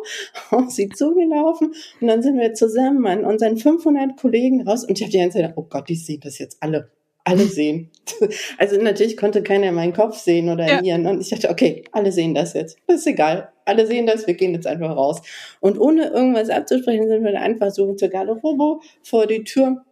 auf 0.51 0.71
sie 0.71 0.89
zugelaufen. 0.89 1.75
Und 2.01 2.07
dann 2.07 2.23
sind 2.23 2.39
wir 2.39 2.55
zusammen 2.55 3.07
an 3.07 3.25
unseren 3.25 3.57
500 3.57 4.17
Kollegen 4.17 4.67
raus. 4.67 4.85
Und 4.85 4.99
ich 4.99 5.03
habe 5.03 5.13
die 5.13 5.19
ganze 5.19 5.39
Zeit 5.39 5.43
gedacht, 5.43 5.59
oh 5.59 5.67
Gott, 5.69 5.89
die 5.89 5.97
sehen 5.97 6.21
das 6.23 6.39
jetzt 6.39 6.57
alle 6.61 6.91
alle 7.25 7.45
sehen. 7.47 7.91
Also 8.59 8.77
natürlich 8.81 9.17
konnte 9.17 9.43
keiner 9.43 9.73
meinen 9.73 9.95
Kopf 9.95 10.19
sehen 10.19 10.51
oder 10.51 10.67
ja. 10.69 10.83
ihren. 10.83 11.07
Und 11.07 11.21
ich 11.21 11.31
dachte, 11.31 11.49
okay, 11.51 11.85
alle 11.91 12.13
sehen 12.13 12.35
das 12.35 12.53
jetzt. 12.53 12.77
Das 12.87 13.01
ist 13.01 13.07
egal. 13.07 13.51
Alle 13.65 13.87
sehen 13.87 14.07
das, 14.07 14.27
wir 14.27 14.35
gehen 14.35 14.53
jetzt 14.55 14.67
einfach 14.67 14.95
raus. 14.95 15.23
Und 15.61 15.79
ohne 15.81 16.09
irgendwas 16.09 16.51
abzusprechen, 16.51 17.09
sind 17.09 17.25
wir 17.25 17.33
dann 17.33 17.43
einfach 17.43 17.71
so 17.71 17.95
zur 17.95 18.09
Garderobe 18.09 18.81
vor 19.03 19.27
die 19.27 19.45
Tür. 19.45 19.85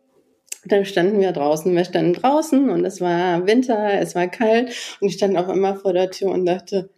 Dann 0.64 0.84
standen 0.84 1.20
wir 1.20 1.32
draußen. 1.32 1.74
Wir 1.74 1.84
standen 1.84 2.12
draußen 2.12 2.70
und 2.70 2.84
es 2.84 3.00
war 3.00 3.46
Winter, 3.46 3.94
es 4.00 4.14
war 4.14 4.28
kalt. 4.28 4.74
Und 5.00 5.08
ich 5.08 5.14
stand 5.14 5.36
auch 5.36 5.48
immer 5.48 5.76
vor 5.76 5.92
der 5.92 6.10
Tür 6.10 6.30
und 6.30 6.46
dachte, 6.46 6.90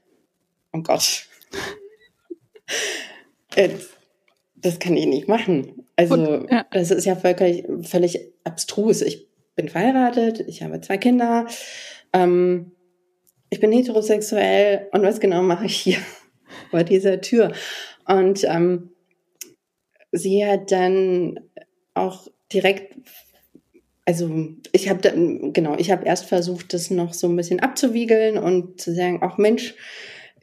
oh 0.72 0.82
Gott. 0.82 1.26
das 4.56 4.78
kann 4.78 4.96
ich 4.96 5.06
nicht 5.06 5.28
machen. 5.28 5.86
Also, 5.96 6.14
und, 6.14 6.50
ja. 6.50 6.66
das 6.72 6.90
ist 6.90 7.04
ja 7.04 7.14
völlig, 7.14 7.66
völlig 7.82 8.32
abstrus. 8.42 9.00
Ich 9.02 9.28
bin 9.54 9.68
verheiratet, 9.68 10.40
ich 10.40 10.62
habe 10.62 10.80
zwei 10.80 10.98
Kinder, 10.98 11.46
ähm, 12.12 12.72
ich 13.50 13.60
bin 13.60 13.70
heterosexuell 13.70 14.88
und 14.92 15.02
was 15.02 15.20
genau 15.20 15.42
mache 15.42 15.66
ich 15.66 15.76
hier 15.76 15.98
vor 16.74 16.82
dieser 16.82 17.20
Tür? 17.20 17.52
Und 18.04 18.42
ähm, 18.42 18.90
sie 20.10 20.44
hat 20.44 20.72
dann 20.72 21.38
auch 21.94 22.26
direkt, 22.52 22.96
also 24.04 24.28
ich 24.72 24.88
habe 24.88 25.52
genau, 25.52 25.76
ich 25.78 25.92
habe 25.92 26.04
erst 26.04 26.26
versucht, 26.26 26.74
das 26.74 26.90
noch 26.90 27.14
so 27.14 27.28
ein 27.28 27.36
bisschen 27.36 27.60
abzuwiegeln 27.60 28.38
und 28.38 28.80
zu 28.80 28.92
sagen, 28.92 29.20
ach 29.22 29.38
Mensch, 29.38 29.76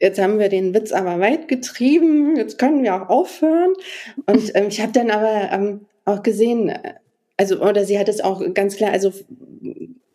jetzt 0.00 0.18
haben 0.18 0.38
wir 0.38 0.48
den 0.48 0.72
Witz 0.72 0.90
aber 0.90 1.20
weit 1.20 1.48
getrieben, 1.48 2.34
jetzt 2.36 2.58
können 2.58 2.82
wir 2.82 2.94
auch 2.94 3.10
aufhören. 3.10 3.74
Und 4.24 4.52
ähm, 4.54 4.68
ich 4.68 4.80
habe 4.80 4.92
dann 4.92 5.10
aber 5.10 5.52
ähm, 5.52 5.86
auch 6.06 6.22
gesehen, 6.22 6.72
also, 7.36 7.60
oder 7.60 7.84
sie 7.84 7.98
hat 7.98 8.08
es 8.08 8.22
auch 8.22 8.42
ganz 8.54 8.76
klar, 8.76 8.90
also 8.90 9.12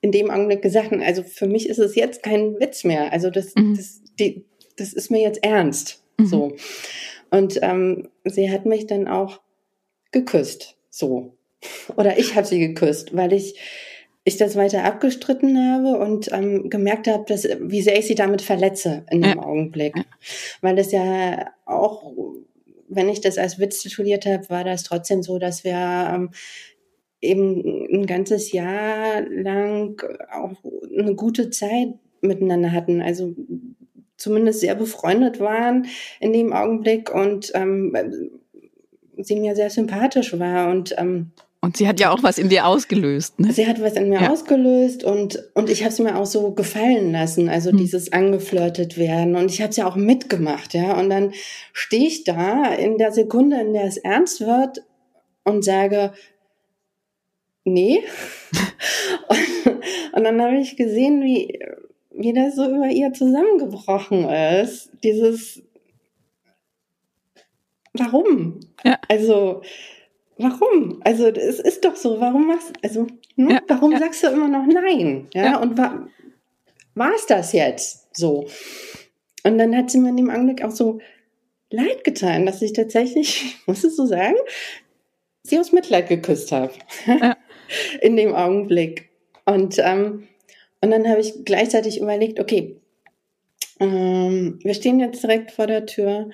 in 0.02 0.12
dem 0.12 0.32
Augenblick 0.32 0.64
gesagt, 0.64 0.92
also 0.94 1.22
für 1.22 1.48
mich 1.48 1.70
ist 1.70 1.78
es 1.78 1.94
jetzt 1.94 2.24
kein 2.24 2.60
Witz 2.60 2.84
mehr. 2.84 3.14
Also 3.14 3.30
das, 3.30 3.54
mhm. 3.54 3.76
das, 3.76 4.02
die, 4.20 4.46
das 4.78 4.94
ist 4.94 5.12
mir 5.12 5.22
jetzt 5.22 5.44
ernst. 5.44 6.04
Mhm. 6.20 6.26
So. 6.26 6.56
Und 7.30 7.60
ähm, 7.62 8.10
sie 8.24 8.52
hat 8.52 8.66
mich 8.66 8.88
dann 8.88 9.08
auch 9.08 9.42
geküsst. 10.12 10.78
So. 10.90 11.38
Oder 11.96 12.18
ich 12.18 12.36
habe 12.36 12.48
sie 12.48 12.60
geküsst, 12.60 13.16
weil 13.16 13.34
ich, 13.34 13.60
ich 14.24 14.38
das 14.38 14.56
weiter 14.56 14.84
abgestritten 14.84 15.58
habe 15.58 15.98
und 15.98 16.32
ähm, 16.32 16.70
gemerkt 16.70 17.08
habe, 17.08 17.26
dass, 17.28 17.48
wie 17.60 17.82
sehr 17.82 17.98
ich 17.98 18.08
sie 18.08 18.16
damit 18.16 18.42
verletze 18.42 19.06
in 19.10 19.22
dem 19.22 19.38
ja. 19.38 19.44
Augenblick. 19.44 19.96
Weil 20.62 20.78
es 20.78 20.92
ja 20.92 21.52
auch, 21.66 22.14
wenn 22.88 23.10
ich 23.10 23.22
das 23.22 23.38
als 23.38 23.60
Witz 23.60 23.82
tituliert 23.82 24.26
habe, 24.26 24.50
war 24.50 24.64
das 24.64 24.84
trotzdem 24.84 25.24
so, 25.24 25.40
dass 25.40 25.64
wir 25.64 25.74
ähm, 26.14 26.30
eben 27.22 27.88
ein 27.92 28.06
ganzes 28.06 28.52
Jahr 28.52 29.22
lang 29.30 30.02
auch 30.32 30.56
eine 30.98 31.16
gute 31.16 31.50
Zeit 31.50 31.90
miteinander 32.22 32.72
hatten. 32.72 33.02
Also 33.02 33.36
zumindest 34.18 34.60
sehr 34.60 34.76
befreundet 34.76 35.40
waren 35.40 35.88
in 36.20 36.34
dem 36.34 36.54
Augenblick 36.54 37.14
und 37.14 37.52
ähm, 37.54 37.96
sie 39.18 39.36
mir 39.36 39.56
sehr 39.56 39.70
sympathisch 39.70 40.38
war 40.38 40.70
und 40.70 40.96
ähm, 40.98 41.32
und 41.60 41.76
sie 41.76 41.88
hat 41.88 42.00
ja 42.00 42.12
auch 42.12 42.22
was 42.22 42.38
in 42.38 42.50
dir 42.50 42.68
ausgelöst, 42.68 43.40
ne? 43.40 43.52
Sie 43.52 43.68
hat 43.68 43.82
was 43.82 43.94
in 43.94 44.10
mir 44.10 44.22
ja. 44.22 44.30
ausgelöst 44.30 45.04
und 45.04 45.50
und 45.56 45.70
ich 45.70 45.82
habe 45.82 45.92
es 45.92 46.00
mir 46.00 46.16
auch 46.16 46.26
so 46.26 46.52
gefallen 46.52 47.12
lassen, 47.12 47.50
also 47.50 47.72
hm. 47.72 47.78
dieses 47.78 48.14
angeflirtet 48.14 48.98
werden 48.98 49.36
und 49.36 49.50
ich 49.50 49.62
habe 49.62 49.72
es 49.72 49.78
ja 49.78 49.88
auch 49.88 49.96
mitgemacht, 49.96 50.74
ja. 50.76 50.98
Und 50.98 51.10
dann 51.10 51.34
stehe 51.74 52.08
ich 52.08 52.24
da 52.24 52.74
in 52.74 52.98
der 52.98 53.12
Sekunde, 53.12 53.60
in 53.60 53.74
der 53.74 53.86
es 53.86 53.98
ernst 53.98 54.42
wird 54.42 54.84
und 55.44 55.66
sage, 55.66 56.14
nee. 57.64 58.04
und, 59.28 59.78
und 60.14 60.24
dann 60.24 60.42
habe 60.42 60.58
ich 60.58 60.78
gesehen, 60.78 61.22
wie, 61.22 61.60
wie 62.18 62.34
das 62.34 62.56
so 62.56 62.66
über 62.66 62.88
ihr 62.88 63.14
zusammengebrochen 63.14 64.28
ist. 64.30 64.92
Dieses, 65.04 65.62
warum? 67.94 68.60
Ja. 68.84 69.00
Also, 69.08 69.62
warum? 70.38 71.00
Also, 71.04 71.28
es 71.28 71.60
ist 71.60 71.86
doch 71.86 71.96
so, 71.96 72.20
warum 72.20 72.48
machst, 72.48 72.74
also, 72.84 73.08
ne? 73.36 73.54
ja, 73.54 73.62
warum 73.68 73.92
ja. 73.94 74.00
sagst 74.00 74.24
du 74.24 74.28
immer 74.28 74.48
noch 74.48 74.66
nein? 74.66 75.28
Ja, 75.34 75.44
ja. 75.44 75.58
und 75.62 75.78
war, 75.78 76.08
war 76.96 77.14
es 77.14 77.28
das 77.28 77.54
jetzt 77.54 78.08
so? 78.16 78.48
Und 79.44 79.58
dann 79.60 79.76
hat 79.76 79.92
sie 79.92 80.00
mir 80.00 80.10
in 80.10 80.18
dem 80.18 80.30
Augenblick 80.30 80.64
auch 80.64 80.72
so 80.72 81.00
leid 81.70 82.04
getan, 82.04 82.46
dass 82.46 82.62
ich 82.62 82.74
tatsächlich, 82.74 83.58
muss 83.68 83.84
es 83.84 83.96
so 83.96 84.06
sagen, 84.06 84.36
sie 85.44 85.60
aus 85.60 85.72
Mitleid 85.72 86.10
geküsst 86.10 86.52
habe. 86.52 86.74
In 88.02 88.16
dem 88.16 88.34
Augenblick. 88.34 89.10
Und, 89.46 89.78
ähm, 89.80 90.28
und 90.82 90.92
dann 90.92 91.08
habe 91.08 91.22
ich 91.22 91.46
gleichzeitig 91.46 92.00
überlegt, 92.00 92.40
okay, 92.40 92.80
ähm, 93.80 94.60
wir 94.64 94.74
stehen 94.74 95.00
jetzt 95.00 95.24
direkt 95.24 95.52
vor 95.52 95.68
der 95.68 95.86
Tür. 95.86 96.30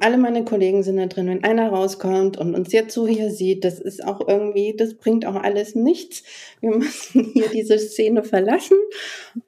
Alle 0.00 0.18
meine 0.18 0.44
Kollegen 0.44 0.82
sind 0.82 0.98
da 0.98 1.06
drin. 1.06 1.28
Wenn 1.28 1.44
einer 1.44 1.70
rauskommt 1.70 2.36
und 2.36 2.54
uns 2.54 2.72
jetzt 2.72 2.94
so 2.94 3.08
hier 3.08 3.30
sieht, 3.30 3.64
das 3.64 3.80
ist 3.80 4.04
auch 4.04 4.26
irgendwie, 4.26 4.76
das 4.76 4.94
bringt 4.94 5.26
auch 5.26 5.34
alles 5.34 5.74
nichts. 5.74 6.22
Wir 6.60 6.70
müssen 6.76 7.30
hier 7.32 7.48
diese 7.48 7.78
Szene 7.78 8.22
verlassen. 8.22 8.76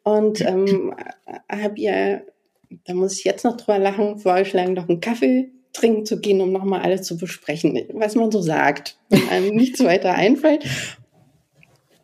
Und 0.03 0.41
ähm, 0.41 0.95
habe 1.49 1.79
ihr, 1.79 2.27
da 2.85 2.95
muss 2.95 3.19
ich 3.19 3.25
jetzt 3.25 3.45
noch 3.45 3.57
drüber 3.57 3.79
lachen, 3.79 4.19
vorgeschlagen, 4.19 4.75
noch 4.75 4.89
einen 4.89 5.01
Kaffee 5.01 5.53
trinken 5.73 6.05
zu 6.05 6.21
gehen, 6.21 6.41
um 6.41 6.53
nochmal 6.53 6.83
alles 6.83 7.03
zu 7.03 7.17
besprechen, 7.17 7.81
was 7.95 8.15
man 8.15 8.31
so 8.31 8.43
sagt, 8.43 8.99
wenn 9.09 9.27
einem 9.31 9.57
nichts 9.57 9.83
weiter 9.83 10.13
einfällt. 10.15 10.65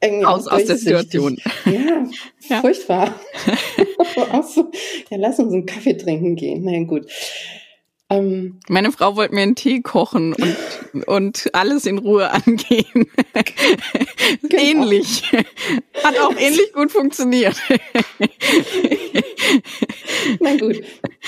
Irgendwie 0.01 0.27
aus, 0.27 0.47
aus 0.47 0.65
der 0.65 0.77
Situation. 0.77 1.37
Ja, 1.65 2.05
ja. 2.49 2.61
furchtbar. 2.61 3.15
so, 4.55 4.71
ja, 5.11 5.17
lass 5.17 5.39
uns 5.39 5.53
einen 5.53 5.67
Kaffee 5.67 5.95
trinken 5.95 6.37
gehen. 6.37 6.63
Na 6.65 6.83
gut. 6.85 7.07
Ähm, 8.11 8.59
Meine 8.69 8.91
Frau 8.91 9.17
wollte 9.17 9.35
mir 9.35 9.43
einen 9.43 9.55
Tee 9.55 9.83
kochen 9.83 10.33
und, 10.33 11.07
und 11.07 11.51
alles 11.53 11.85
in 11.85 11.99
Ruhe 11.99 12.31
angehen. 12.31 13.07
Genau. 14.43 14.63
Ähnlich. 14.63 15.23
Hat 16.03 16.19
auch 16.19 16.35
ähnlich 16.39 16.73
gut 16.73 16.91
funktioniert. 16.91 17.57
Na 20.41 20.57
gut. 20.57 20.83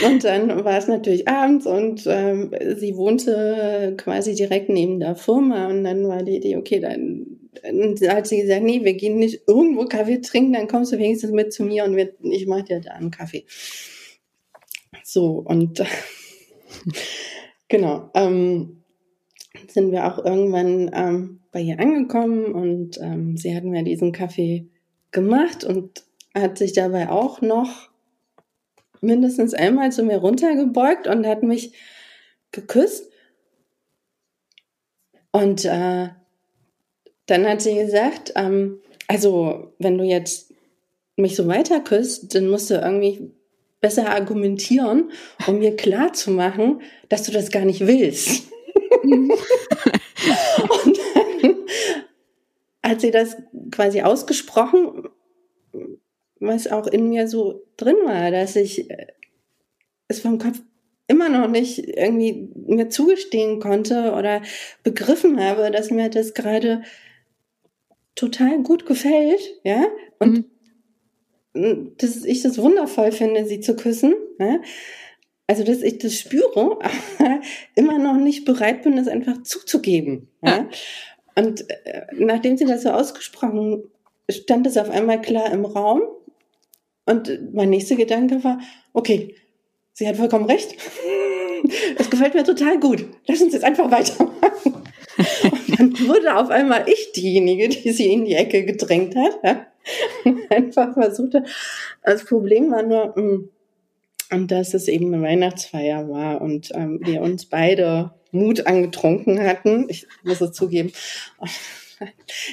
Und 0.04 0.24
dann 0.24 0.64
war 0.64 0.78
es 0.78 0.88
natürlich 0.88 1.28
abends 1.28 1.66
und 1.66 2.04
ähm, 2.06 2.54
sie 2.76 2.96
wohnte 2.96 3.94
quasi 3.98 4.34
direkt 4.34 4.70
neben 4.70 5.00
der 5.00 5.16
Firma 5.16 5.68
und 5.68 5.84
dann 5.84 6.08
war 6.08 6.22
die 6.22 6.36
Idee, 6.36 6.56
okay, 6.56 6.80
dann, 6.80 7.39
dann 7.62 7.96
hat 8.08 8.26
sie 8.26 8.42
gesagt, 8.42 8.62
nee, 8.62 8.84
wir 8.84 8.94
gehen 8.94 9.18
nicht 9.18 9.42
irgendwo 9.46 9.84
Kaffee 9.86 10.20
trinken, 10.20 10.52
dann 10.52 10.68
kommst 10.68 10.92
du 10.92 10.98
wenigstens 10.98 11.32
mit 11.32 11.52
zu 11.52 11.64
mir 11.64 11.84
und 11.84 11.96
wir, 11.96 12.14
ich 12.22 12.46
mache 12.46 12.64
dir 12.64 12.80
da 12.80 12.92
einen 12.92 13.10
Kaffee. 13.10 13.44
So, 15.02 15.38
und 15.38 15.82
genau. 17.68 18.10
Ähm, 18.14 18.82
sind 19.68 19.90
wir 19.90 20.06
auch 20.06 20.24
irgendwann 20.24 20.90
ähm, 20.94 21.40
bei 21.50 21.60
ihr 21.60 21.78
angekommen 21.80 22.54
und 22.54 22.98
ähm, 22.98 23.36
sie 23.36 23.54
hat 23.54 23.64
mir 23.64 23.82
diesen 23.82 24.12
Kaffee 24.12 24.68
gemacht 25.10 25.64
und 25.64 26.04
hat 26.34 26.58
sich 26.58 26.72
dabei 26.72 27.10
auch 27.10 27.40
noch 27.40 27.90
mindestens 29.00 29.54
einmal 29.54 29.90
zu 29.90 30.04
mir 30.04 30.18
runtergebeugt 30.18 31.08
und 31.08 31.26
hat 31.26 31.42
mich 31.42 31.74
geküsst. 32.52 33.10
Und 35.32 35.64
äh, 35.64 36.10
dann 37.30 37.46
hat 37.46 37.62
sie 37.62 37.76
gesagt, 37.76 38.32
ähm, 38.34 38.80
also 39.06 39.72
wenn 39.78 39.96
du 39.96 40.04
jetzt 40.04 40.52
mich 41.16 41.36
so 41.36 41.46
weiter 41.46 41.80
küsst, 41.80 42.34
dann 42.34 42.48
musst 42.48 42.70
du 42.70 42.74
irgendwie 42.74 43.30
besser 43.80 44.10
argumentieren, 44.10 45.10
um 45.46 45.58
mir 45.58 45.76
klar 45.76 46.12
zu 46.12 46.30
machen, 46.30 46.82
dass 47.08 47.22
du 47.22 47.32
das 47.32 47.50
gar 47.50 47.64
nicht 47.64 47.86
willst. 47.86 48.50
und 49.02 49.30
dann 51.14 51.56
hat 52.82 53.00
sie 53.00 53.10
das 53.10 53.36
quasi 53.70 54.02
ausgesprochen, 54.02 55.08
was 56.40 56.66
auch 56.66 56.86
in 56.86 57.08
mir 57.08 57.28
so 57.28 57.62
drin 57.76 57.96
war, 58.04 58.30
dass 58.30 58.56
ich 58.56 58.90
äh, 58.90 59.06
es 60.08 60.20
vom 60.20 60.38
Kopf 60.38 60.60
immer 61.06 61.28
noch 61.28 61.48
nicht 61.48 61.78
irgendwie 61.78 62.48
mir 62.54 62.88
zugestehen 62.88 63.60
konnte 63.60 64.12
oder 64.12 64.42
begriffen 64.82 65.42
habe, 65.42 65.70
dass 65.70 65.90
mir 65.90 66.08
das 66.08 66.34
gerade 66.34 66.82
total 68.14 68.62
gut 68.62 68.86
gefällt, 68.86 69.40
ja, 69.64 69.86
und 70.18 70.46
mhm. 71.54 71.92
dass 71.96 72.24
ich 72.24 72.42
das 72.42 72.58
wundervoll 72.58 73.12
finde, 73.12 73.44
sie 73.46 73.60
zu 73.60 73.76
küssen, 73.76 74.14
ja? 74.38 74.60
also 75.46 75.64
dass 75.64 75.82
ich 75.82 75.98
das 75.98 76.14
spüre, 76.14 76.78
aber 77.18 77.40
immer 77.74 77.98
noch 77.98 78.16
nicht 78.16 78.44
bereit 78.44 78.82
bin, 78.82 78.96
das 78.96 79.08
einfach 79.08 79.42
zuzugeben. 79.42 80.28
Ja? 80.42 80.68
Und 81.34 81.68
äh, 81.70 82.02
nachdem 82.14 82.56
sie 82.56 82.66
das 82.66 82.82
so 82.82 82.90
ausgesprochen, 82.90 83.84
stand 84.30 84.66
es 84.66 84.76
auf 84.76 84.90
einmal 84.90 85.20
klar 85.20 85.50
im 85.52 85.64
Raum. 85.64 86.02
Und 87.06 87.52
mein 87.52 87.70
nächster 87.70 87.96
Gedanke 87.96 88.44
war, 88.44 88.60
okay, 88.92 89.34
sie 89.92 90.06
hat 90.06 90.16
vollkommen 90.16 90.46
recht. 90.46 90.74
Es 91.98 92.08
gefällt 92.08 92.32
mir 92.32 92.42
total 92.42 92.80
gut. 92.80 93.04
Lass 93.26 93.42
uns 93.42 93.52
jetzt 93.52 93.64
einfach 93.64 93.90
weitermachen. 93.90 94.82
Und 95.80 95.98
dann 95.98 96.08
wurde 96.08 96.36
auf 96.36 96.50
einmal 96.50 96.88
ich 96.88 97.12
diejenige, 97.12 97.68
die 97.68 97.90
sie 97.92 98.12
in 98.12 98.26
die 98.26 98.34
Ecke 98.34 98.64
gedrängt 98.64 99.16
hat. 99.16 99.40
Ja? 99.42 99.66
Einfach 100.50 100.92
versuchte. 100.92 101.44
Das 102.02 102.24
Problem 102.24 102.70
war 102.70 102.82
nur, 102.82 103.14
hm, 103.14 103.48
und 104.30 104.50
dass 104.50 104.74
es 104.74 104.88
eben 104.88 105.12
eine 105.12 105.22
Weihnachtsfeier 105.22 106.08
war 106.08 106.40
und 106.40 106.70
ähm, 106.74 107.00
wir 107.02 107.20
uns 107.22 107.46
beide 107.46 108.12
Mut 108.30 108.66
angetrunken 108.66 109.40
hatten. 109.42 109.86
Ich 109.88 110.06
muss 110.22 110.40
es 110.40 110.52
zugeben. 110.52 110.92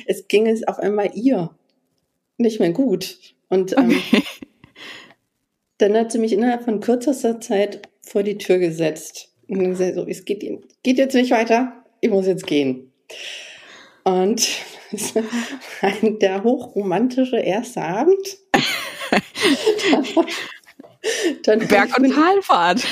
Es 0.08 0.28
ging 0.28 0.46
es 0.46 0.68
auf 0.68 0.78
einmal 0.78 1.12
ihr 1.14 1.52
nicht 2.38 2.60
mehr 2.60 2.72
gut. 2.72 3.18
Und 3.48 3.78
ähm, 3.78 3.92
okay. 3.92 4.22
dann 5.78 5.96
hat 5.96 6.12
sie 6.12 6.20
mich 6.20 6.34
innerhalb 6.34 6.66
von 6.66 6.82
kürzester 6.82 7.40
Zeit 7.40 7.88
vor 8.02 8.24
die 8.24 8.38
Tür 8.38 8.58
gesetzt. 8.58 9.32
Und 9.48 9.64
gesagt, 9.64 9.96
so, 9.96 10.06
es 10.06 10.26
geht, 10.26 10.46
geht 10.84 10.98
jetzt 10.98 11.14
nicht 11.14 11.32
weiter, 11.32 11.86
ich 12.02 12.10
muss 12.10 12.28
jetzt 12.28 12.46
gehen. 12.46 12.92
Und 14.04 14.48
es 14.92 15.16
war 15.16 15.24
der 16.02 16.44
hochromantische 16.44 17.38
erste 17.38 17.82
Abend. 17.82 18.38
dann 21.44 21.68
Berg- 21.68 21.98
und 21.98 22.12
Talfahrt. 22.12 22.86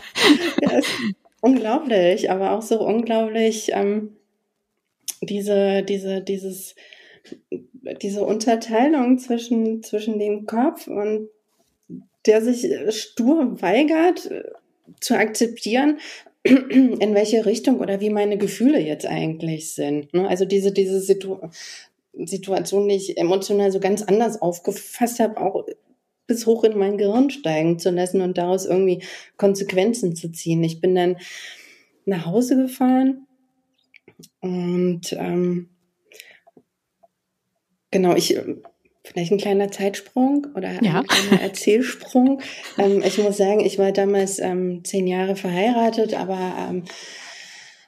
ja, 0.62 0.80
unglaublich, 1.40 2.30
aber 2.30 2.52
auch 2.52 2.62
so 2.62 2.80
unglaublich 2.80 3.70
ähm, 3.72 4.16
diese, 5.22 5.82
diese, 5.82 6.20
dieses, 6.20 6.74
diese 8.02 8.24
Unterteilung 8.24 9.18
zwischen, 9.18 9.82
zwischen 9.82 10.18
dem 10.18 10.46
Kopf 10.46 10.86
und 10.86 11.28
der 12.26 12.42
sich 12.42 12.66
stur 12.90 13.60
weigert 13.62 14.26
äh, 14.26 14.44
zu 15.00 15.16
akzeptieren, 15.16 15.98
in 16.46 17.14
welche 17.14 17.44
Richtung 17.46 17.80
oder 17.80 18.00
wie 18.00 18.10
meine 18.10 18.38
Gefühle 18.38 18.80
jetzt 18.80 19.06
eigentlich 19.06 19.72
sind. 19.72 20.12
Ne? 20.14 20.28
Also 20.28 20.44
diese, 20.44 20.72
diese 20.72 21.00
Situ 21.00 21.38
Situation, 22.18 22.88
die 22.88 22.94
ich 22.94 23.18
emotional 23.18 23.70
so 23.70 23.78
ganz 23.78 24.02
anders 24.02 24.40
aufgefasst 24.40 25.20
habe, 25.20 25.38
auch 25.38 25.66
bis 26.26 26.46
hoch 26.46 26.64
in 26.64 26.78
mein 26.78 26.96
Gehirn 26.96 27.28
steigen 27.28 27.78
zu 27.78 27.90
lassen 27.90 28.22
und 28.22 28.38
daraus 28.38 28.64
irgendwie 28.64 29.02
Konsequenzen 29.36 30.16
zu 30.16 30.32
ziehen. 30.32 30.64
Ich 30.64 30.80
bin 30.80 30.94
dann 30.94 31.18
nach 32.06 32.24
Hause 32.24 32.56
gefahren 32.56 33.26
und 34.40 35.12
ähm, 35.12 35.68
genau, 37.90 38.16
ich 38.16 38.38
vielleicht 39.06 39.32
ein 39.32 39.38
kleiner 39.38 39.70
Zeitsprung 39.70 40.48
oder 40.54 40.82
ja. 40.82 41.00
ein 41.00 41.06
kleiner 41.06 41.42
Erzählsprung. 41.42 42.40
ähm, 42.76 43.02
ich 43.04 43.18
muss 43.18 43.36
sagen, 43.36 43.60
ich 43.60 43.78
war 43.78 43.92
damals 43.92 44.38
ähm, 44.38 44.82
zehn 44.84 45.06
Jahre 45.06 45.36
verheiratet, 45.36 46.14
aber 46.14 46.54
ähm, 46.68 46.84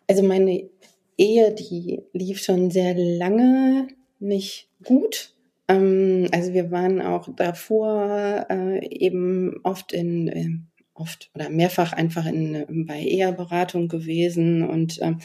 also 0.07 0.23
meine 0.23 0.71
Ehe, 1.17 1.53
die 1.53 2.03
lief 2.13 2.41
schon 2.41 2.71
sehr 2.71 2.95
lange 2.95 3.89
nicht 4.21 4.71
gut. 4.85 5.35
Ähm, 5.67 6.29
also 6.33 6.53
wir 6.53 6.71
waren 6.71 7.03
auch 7.03 7.29
davor 7.35 8.47
äh, 8.49 8.87
eben 8.89 9.61
oft 9.65 9.93
in, 9.93 10.29
äh, 10.29 10.51
oft 10.95 11.31
oder 11.35 11.51
mehrfach 11.51 11.93
einfach 11.93 12.27
in, 12.27 12.87
bei 12.87 13.01
Eheberatung 13.01 13.89
gewesen 13.89 14.69
und 14.69 15.01
ähm, 15.03 15.19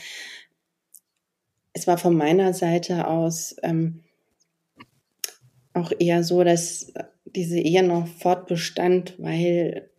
es 1.74 1.88
war 1.88 1.98
von 1.98 2.16
meiner 2.16 2.54
Seite 2.54 3.08
aus 3.08 3.56
ähm, 3.64 4.04
auch 5.74 5.92
eher 5.98 6.24
so, 6.24 6.44
dass 6.44 6.94
diese 7.26 7.60
Ehe 7.60 7.84
noch 7.84 8.08
fortbestand, 8.08 9.16
weil 9.18 9.90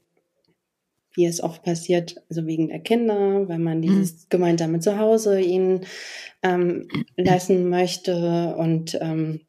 wie 1.17 1.27
es 1.27 1.41
oft 1.41 1.63
passiert, 1.63 2.17
also 2.29 2.47
wegen 2.47 2.69
der 2.69 2.81
Kinder, 2.81 3.49
weil 3.49 3.59
man 3.59 3.83
dieses 3.83 4.13
mhm. 4.13 4.27
gemeinsame 4.31 4.81
Zuhause 4.81 5.41
ihnen 5.41 5.87
ähm, 6.43 6.89
lassen 7.17 7.69
möchte 7.69 8.57
und 8.57 8.99
ähm, 9.01 9.41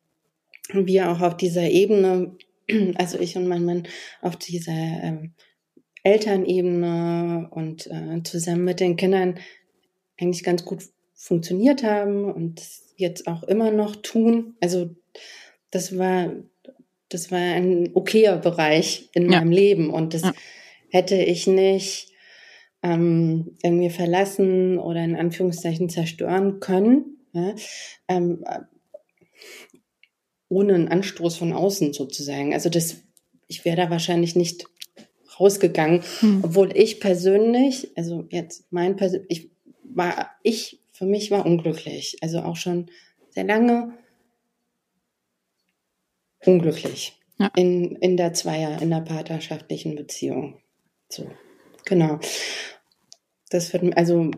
wir 0.74 1.12
auch 1.12 1.22
auf 1.22 1.38
dieser 1.38 1.70
Ebene, 1.70 2.36
also 2.96 3.20
ich 3.20 3.36
und 3.36 3.48
mein 3.48 3.66
Mann, 3.66 3.84
auf 4.22 4.36
dieser 4.36 4.72
ähm, 4.72 5.34
Elternebene 6.04 7.48
und 7.50 7.88
äh, 7.88 8.22
zusammen 8.24 8.64
mit 8.64 8.80
den 8.80 8.96
Kindern 8.96 9.40
eigentlich 10.20 10.44
ganz 10.44 10.64
gut 10.66 10.84
funktioniert 11.16 11.84
haben 11.84 12.32
und 12.32 12.62
jetzt 12.96 13.28
auch 13.28 13.44
immer 13.44 13.72
noch 13.72 13.96
tun. 13.96 14.56
Also 14.62 14.92
das 15.76 15.98
war, 15.98 16.32
das 17.10 17.32
war 17.32 17.40
ein 17.40 17.92
okayer 17.94 18.38
Bereich 18.38 19.10
in 19.14 19.30
ja. 19.30 19.40
meinem 19.40 19.52
Leben 19.52 19.90
und 19.90 20.14
das 20.14 20.22
ja. 20.22 20.34
hätte 20.90 21.16
ich 21.16 21.48
nicht 21.48 22.14
ähm, 22.82 23.58
irgendwie 23.62 23.90
verlassen 23.90 24.80
oder 24.80 25.04
in 25.04 25.18
Anführungszeichen 25.18 25.90
zerstören 25.90 26.62
können. 26.62 27.18
Ja? 27.34 27.56
Ähm, 28.08 28.46
ohne 30.48 30.76
einen 30.76 30.88
Anstoß 30.88 31.36
von 31.36 31.52
außen 31.52 31.92
sozusagen. 31.92 32.54
Also 32.54 32.70
das, 32.70 33.04
ich 33.48 33.66
wäre 33.66 33.76
da 33.76 33.90
wahrscheinlich 33.90 34.38
nicht 34.38 34.66
rausgegangen, 35.38 36.04
hm. 36.22 36.40
obwohl 36.42 36.72
ich 36.78 37.02
persönlich, 37.02 37.90
also 37.98 38.26
jetzt 38.30 38.72
mein 38.72 38.96
persönlich, 38.96 39.28
ich 39.30 39.50
war, 39.84 40.32
ich 40.42 40.80
für 40.94 41.06
mich 41.06 41.32
war 41.32 41.46
unglücklich, 41.46 42.16
also 42.22 42.40
auch 42.40 42.56
schon 42.56 42.90
sehr 43.32 43.44
lange 43.44 43.94
unglücklich 46.46 47.20
ja. 47.38 47.52
in, 47.56 47.96
in 47.98 48.18
der 48.18 48.34
Zweier, 48.34 48.82
in 48.82 48.90
der 48.90 49.02
partnerschaftlichen 49.02 49.96
Beziehung. 49.96 50.60
So, 51.10 51.30
genau. 51.86 52.20
Das 53.50 53.74
wird, 53.74 53.98
also 53.98 54.32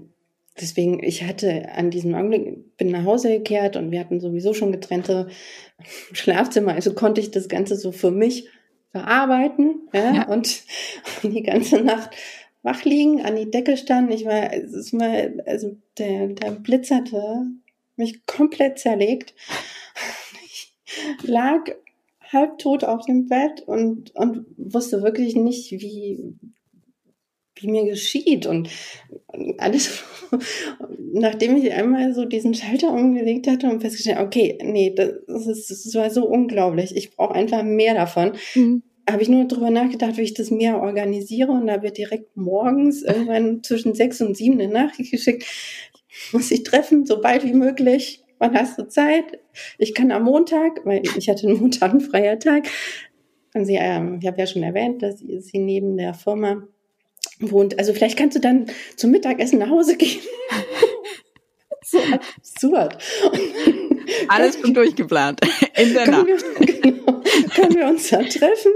deswegen, 0.59 1.03
ich 1.03 1.23
hatte 1.23 1.69
an 1.71 1.91
diesem 1.91 2.13
Augenblick, 2.15 2.77
bin 2.77 2.91
nach 2.91 3.05
Hause 3.05 3.29
gekehrt 3.29 3.75
und 3.75 3.91
wir 3.91 3.99
hatten 3.99 4.19
sowieso 4.19 4.53
schon 4.53 4.71
getrennte 4.71 5.27
Schlafzimmer, 6.11 6.73
also 6.73 6.93
konnte 6.93 7.21
ich 7.21 7.31
das 7.31 7.47
Ganze 7.47 7.75
so 7.75 7.91
für 7.91 8.11
mich 8.11 8.49
verarbeiten 8.91 9.89
ja, 9.93 10.13
ja. 10.13 10.27
Und, 10.27 10.63
die 11.23 11.43
ganze 11.43 11.81
Nacht 11.81 12.11
wach 12.63 12.83
liegen, 12.83 13.21
an 13.21 13.35
die 13.35 13.49
Decke 13.49 13.77
standen. 13.77 14.11
Ich 14.11 14.25
war, 14.25 14.51
es 14.53 14.73
ist 14.73 14.93
mal, 14.93 15.41
also 15.45 15.77
der, 15.97 16.27
der 16.27 16.51
Blitz 16.51 16.91
hatte 16.91 17.45
mich 17.95 18.25
komplett 18.25 18.79
zerlegt. 18.79 19.33
Ich 20.49 20.73
lag 21.27 21.65
halbtot 22.31 22.83
auf 22.83 23.05
dem 23.05 23.27
Bett 23.27 23.61
und, 23.65 24.13
und 24.15 24.45
wusste 24.57 25.01
wirklich 25.01 25.35
nicht, 25.35 25.71
wie, 25.71 26.35
wie 27.55 27.67
mir 27.67 27.85
geschieht 27.85 28.45
und 28.45 28.69
alles, 29.57 30.03
nachdem 31.13 31.57
ich 31.57 31.71
einmal 31.73 32.13
so 32.13 32.25
diesen 32.25 32.53
Schalter 32.53 32.91
umgelegt 32.91 33.47
hatte 33.47 33.69
und 33.69 33.81
festgestellt, 33.81 34.19
okay, 34.19 34.57
nee, 34.61 34.93
das, 34.95 35.47
ist, 35.47 35.69
das 35.69 35.95
war 35.95 36.09
so 36.09 36.27
unglaublich, 36.27 36.95
ich 36.95 37.15
brauche 37.15 37.35
einfach 37.35 37.63
mehr 37.63 37.93
davon. 37.93 38.33
Mhm. 38.55 38.83
Habe 39.09 39.21
ich 39.21 39.29
nur 39.29 39.45
darüber 39.45 39.69
nachgedacht, 39.69 40.17
wie 40.17 40.23
ich 40.23 40.33
das 40.33 40.51
mehr 40.51 40.81
organisiere 40.81 41.51
und 41.51 41.67
da 41.67 41.81
wird 41.81 41.97
direkt 41.97 42.35
morgens 42.35 43.03
irgendwann 43.03 43.63
zwischen 43.63 43.93
sechs 43.93 44.21
und 44.21 44.35
sieben 44.35 44.59
eine 44.59 44.71
Nachricht 44.71 45.11
geschickt, 45.11 45.45
ich 46.09 46.33
muss 46.33 46.51
ich 46.51 46.63
treffen, 46.63 47.05
so 47.05 47.21
bald 47.21 47.43
wie 47.45 47.53
möglich. 47.53 48.23
Wann 48.39 48.53
hast 48.53 48.77
du 48.77 48.87
Zeit? 48.87 49.39
Ich 49.77 49.93
kann 49.93 50.11
am 50.11 50.23
Montag, 50.23 50.85
weil 50.85 51.01
ich 51.17 51.29
hatte 51.29 51.47
einen 51.47 51.57
Montag 51.61 51.91
einen 51.91 52.01
freier 52.01 52.39
Tag. 52.39 52.67
Und 53.53 53.65
sie, 53.65 53.75
ähm, 53.75 54.19
ich 54.21 54.27
habe 54.27 54.37
ja 54.37 54.47
schon 54.47 54.63
erwähnt, 54.63 55.01
dass 55.01 55.19
sie, 55.19 55.59
neben 55.59 55.97
der 55.97 56.13
Firma 56.13 56.63
wohnt. 57.39 57.79
Also 57.79 57.93
vielleicht 57.93 58.17
kannst 58.17 58.35
du 58.35 58.41
dann 58.41 58.67
zum 58.95 59.11
Mittagessen 59.11 59.59
nach 59.59 59.69
Hause 59.69 59.97
gehen. 59.97 60.21
so 61.83 61.99
absurd. 61.99 62.97
Alles 64.27 64.59
schon 64.59 64.73
durchgeplant. 64.73 65.39
In 65.75 65.93
der 65.93 66.07
Nacht. 66.07 66.27
Wir, 66.27 66.37
genau, 66.65 67.21
können 67.55 67.75
wir 67.75 67.87
uns 67.87 68.09
da 68.09 68.21
treffen? 68.23 68.71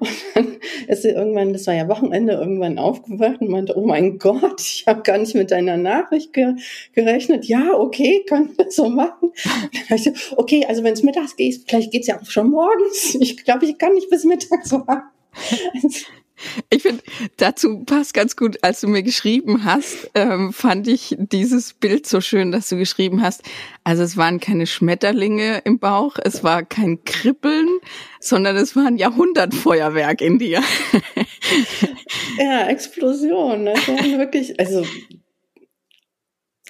Und 0.00 0.10
dann 0.34 0.56
ist 0.88 1.02
sie 1.02 1.10
irgendwann, 1.10 1.52
das 1.52 1.66
war 1.66 1.74
ja 1.74 1.88
Wochenende, 1.88 2.34
irgendwann 2.34 2.78
aufgewacht 2.78 3.40
und 3.40 3.50
meinte, 3.50 3.76
oh 3.76 3.86
mein 3.86 4.18
Gott, 4.18 4.60
ich 4.60 4.84
habe 4.86 5.02
gar 5.02 5.18
nicht 5.18 5.34
mit 5.34 5.50
deiner 5.50 5.76
Nachricht 5.76 6.32
ge 6.32 6.54
gerechnet. 6.94 7.44
Ja, 7.46 7.74
okay, 7.74 8.24
können 8.28 8.50
wir 8.56 8.70
so 8.70 8.88
machen. 8.88 9.32
Ich, 9.94 10.10
okay, 10.36 10.64
also 10.66 10.82
wenn 10.84 10.94
es 10.94 11.02
mittags 11.02 11.36
geht, 11.36 11.64
vielleicht 11.66 11.92
geht's 11.92 12.06
ja 12.06 12.20
auch 12.20 12.26
schon 12.26 12.50
morgens. 12.50 13.16
Ich 13.20 13.44
glaube, 13.44 13.66
ich 13.66 13.78
kann 13.78 13.94
nicht 13.94 14.10
bis 14.10 14.24
mittags 14.24 14.72
warten. 14.72 15.08
Ich 16.70 16.82
finde, 16.82 17.02
dazu 17.36 17.84
passt 17.84 18.14
ganz 18.14 18.36
gut, 18.36 18.58
als 18.62 18.80
du 18.80 18.88
mir 18.88 19.02
geschrieben 19.02 19.64
hast, 19.64 20.10
ähm, 20.14 20.52
fand 20.52 20.88
ich 20.88 21.16
dieses 21.18 21.74
Bild 21.74 22.06
so 22.06 22.20
schön, 22.20 22.52
dass 22.52 22.68
du 22.68 22.76
geschrieben 22.76 23.22
hast. 23.22 23.42
Also 23.84 24.02
es 24.02 24.16
waren 24.16 24.40
keine 24.40 24.66
Schmetterlinge 24.66 25.62
im 25.64 25.78
Bauch, 25.78 26.16
es 26.22 26.42
war 26.42 26.64
kein 26.64 27.04
Kribbeln, 27.04 27.68
sondern 28.20 28.56
es 28.56 28.74
war 28.74 28.86
ein 28.86 28.96
Jahrhundertfeuerwerk 28.96 30.20
in 30.20 30.38
dir. 30.38 30.62
ja, 32.38 32.66
Explosion. 32.68 33.66
Das 33.66 33.88
waren 33.88 34.18
wirklich, 34.18 34.58
also 34.58 34.84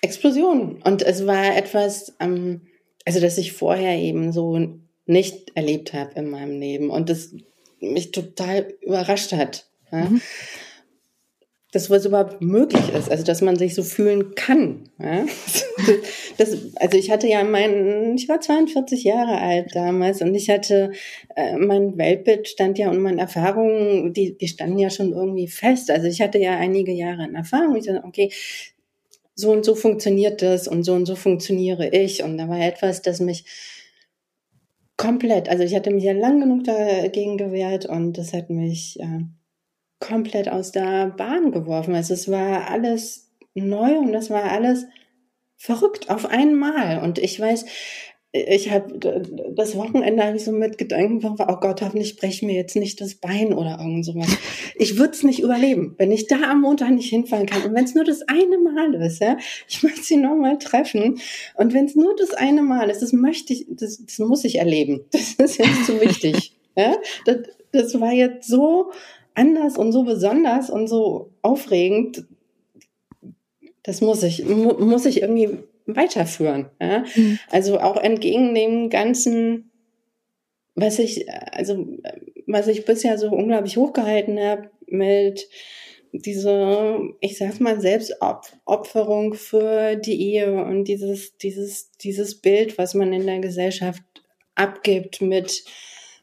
Explosion. 0.03 0.83
Und 0.83 1.03
es 1.03 1.27
war 1.27 1.57
etwas, 1.57 2.15
ähm, 2.21 2.63
also 3.07 3.21
das 3.21 3.39
ich 3.39 3.53
vorher 3.53 3.97
eben 3.97 4.33
so 4.33 4.79
nicht 5.07 5.53
erlebt 5.55 5.93
habe 5.93 6.13
in 6.17 6.31
meinem 6.31 6.59
Leben. 6.59 6.91
Und 6.91 7.09
das 7.09 7.35
mich 7.83 8.13
total 8.13 8.75
überrascht 8.81 9.33
hat. 9.33 9.67
Ja? 9.91 10.05
Mhm. 10.05 10.21
Dass 11.73 11.89
was 11.89 12.05
überhaupt 12.05 12.43
möglich 12.43 12.93
ist, 12.95 13.11
also 13.11 13.25
dass 13.25 13.41
man 13.41 13.57
sich 13.57 13.75
so 13.75 13.83
fühlen 13.83 14.35
kann. 14.35 14.91
Ja? 14.99 15.25
Das, 16.39 16.57
also 16.77 16.97
ich 16.97 17.11
hatte 17.11 17.27
ja 17.27 17.45
meinen, 17.45 18.17
ich 18.17 18.29
war 18.29 18.41
42 18.41 19.05
Jahre 19.05 19.39
alt 19.39 19.75
damals 19.75 20.23
und 20.23 20.35
ich 20.35 20.49
hatte, 20.49 20.93
äh, 21.37 21.57
mein 21.57 21.99
Weltbild 21.99 22.49
stand 22.49 22.79
ja 22.79 22.89
und 22.89 23.03
meine 23.03 23.21
Erfahrungen, 23.21 24.13
die, 24.15 24.37
die 24.39 24.49
standen 24.49 24.79
ja 24.79 24.89
schon 24.89 25.13
irgendwie 25.13 25.47
fest. 25.47 25.91
Also 25.91 26.07
ich 26.07 26.23
hatte 26.23 26.39
ja 26.39 26.57
einige 26.57 26.93
Jahre 26.93 27.25
in 27.25 27.35
Erfahrung. 27.35 27.77
Ich 27.77 27.87
dachte, 27.87 28.05
okay, 28.05 28.31
so 29.35 29.51
und 29.51 29.65
so 29.65 29.75
funktioniert 29.75 30.41
das 30.41 30.69
und 30.69 30.85
so 30.85 30.95
und 30.95 31.07
so 31.07 31.17
funktioniere 31.17 31.89
ich. 31.89 32.23
Und 32.23 32.39
da 32.39 32.49
war 32.49 32.61
etwas, 32.61 33.03
das 33.03 33.21
mich 33.21 33.45
komplett, 35.03 35.49
also 35.49 35.65
ich 35.65 35.75
hatte 35.75 35.91
mich 35.91 36.05
ja 36.05 36.13
lang 36.13 36.39
genug 36.39 36.63
dagegen 36.63 37.37
gewehrt 37.37 37.87
und 37.87 38.17
das 38.19 38.33
hat 38.33 38.51
mich 38.51 39.01
äh, 39.01 39.25
komplett 39.99 40.49
aus 40.49 40.71
der 40.71 41.09
Bahn 41.09 41.51
geworfen. 41.51 41.97
Also 41.97 42.15
es 42.15 42.31
war 42.31 42.71
alles 42.71 43.33
neu 43.55 43.99
und 43.99 44.13
das 44.13 44.31
war 44.31 44.45
alles 44.45 44.87
verrückt 45.57 46.09
auf 46.09 46.27
einmal. 46.27 47.03
Und 47.03 47.19
ich 47.19 47.39
weiß, 47.41 47.65
ich 48.35 48.71
habe 48.71 48.99
das 49.55 49.77
Wochenende 49.77 50.25
habe 50.25 50.37
ich 50.39 50.45
so 50.45 50.53
mit 50.53 50.79
Gedanken, 50.79 51.23
oh 51.23 51.57
Gott, 51.57 51.83
hoffentlich 51.83 52.17
breche 52.17 52.47
mir 52.47 52.55
jetzt 52.55 52.77
nicht 52.77 52.99
das 53.03 53.15
Bein 53.15 53.53
oder 53.53 53.79
irgend 53.79 54.07
sowas. 54.07 54.29
Ich 54.75 54.97
würde 54.97 55.13
es 55.13 55.23
nicht 55.23 55.41
überleben, 55.41 55.95
wenn 55.99 56.11
ich 56.11 56.29
da 56.29 56.37
am 56.51 56.63
Montag 56.63 56.91
nicht 56.93 57.11
hinfahren 57.11 57.45
kann. 57.45 57.63
Und 57.63 57.75
wenn 57.75 57.85
es 57.85 57.95
nur 57.95 58.05
das 58.05 58.23
eine 58.23 58.57
Mal 58.57 58.95
ist, 58.95 59.21
ja, 59.21 59.37
ich 59.69 59.83
möchte 59.83 60.03
sie 60.03 60.17
nochmal 60.17 60.59
treffen. 60.59 61.21
Und 61.57 61.75
wenn 61.75 61.85
es 61.85 61.95
nur 61.95 62.17
das 62.17 62.33
eine 62.33 62.63
Mal 62.63 62.89
ist, 62.89 63.03
das 63.03 63.13
möchte 63.13 63.53
ich, 63.53 63.67
das, 63.69 64.03
das 64.03 64.19
muss 64.19 64.45
ich 64.45 64.57
erleben. 64.59 65.05
Das 65.13 65.51
ist 65.51 65.59
jetzt 65.59 65.87
zu 65.87 66.01
wichtig. 66.01 66.55
ja, 66.77 66.95
das, 67.27 67.37
das 67.73 68.01
war 68.01 68.13
jetzt 68.13 68.49
so 68.49 68.93
anders 69.35 69.77
und 69.77 69.93
so 69.93 70.05
besonders 70.05 70.71
und 70.71 70.87
so 70.89 71.31
aufregend. 71.43 72.25
Das 73.83 74.01
muss 74.01 74.23
ich, 74.23 74.45
mu 74.47 74.75
muss 74.75 75.05
ich 75.05 75.23
irgendwie 75.23 75.59
weiterführen. 75.87 76.71
Ja? 76.81 77.05
Mhm. 77.15 77.39
Also 77.51 77.81
auch 77.81 77.97
entgegen 77.97 78.55
dem 78.55 78.91
ganzen, 78.91 79.71
was 80.75 80.99
ich, 80.99 81.27
also 81.31 81.87
was 82.47 82.69
ich 82.69 82.85
bisher 82.85 83.19
so 83.19 83.31
unglaublich 83.31 83.77
hochgehalten 83.77 84.39
habe 84.41 84.71
mit 84.87 85.49
diese, 86.13 86.99
ich 87.21 87.39
sag 87.39 87.59
mal, 87.61 87.81
Selbstopferung 87.81 89.35
für 89.35 89.97
die 89.97 90.35
Ehe 90.35 90.63
und 90.63 90.85
dieses, 90.85 91.37
dieses, 91.39 91.91
dieses 91.93 92.41
Bild, 92.41 92.77
was 92.77 92.95
man 92.95 93.13
in 93.13 93.27
der 93.27 93.41
Gesellschaft 93.41 94.03
abgibt 94.55 95.23
mit, 95.23 95.65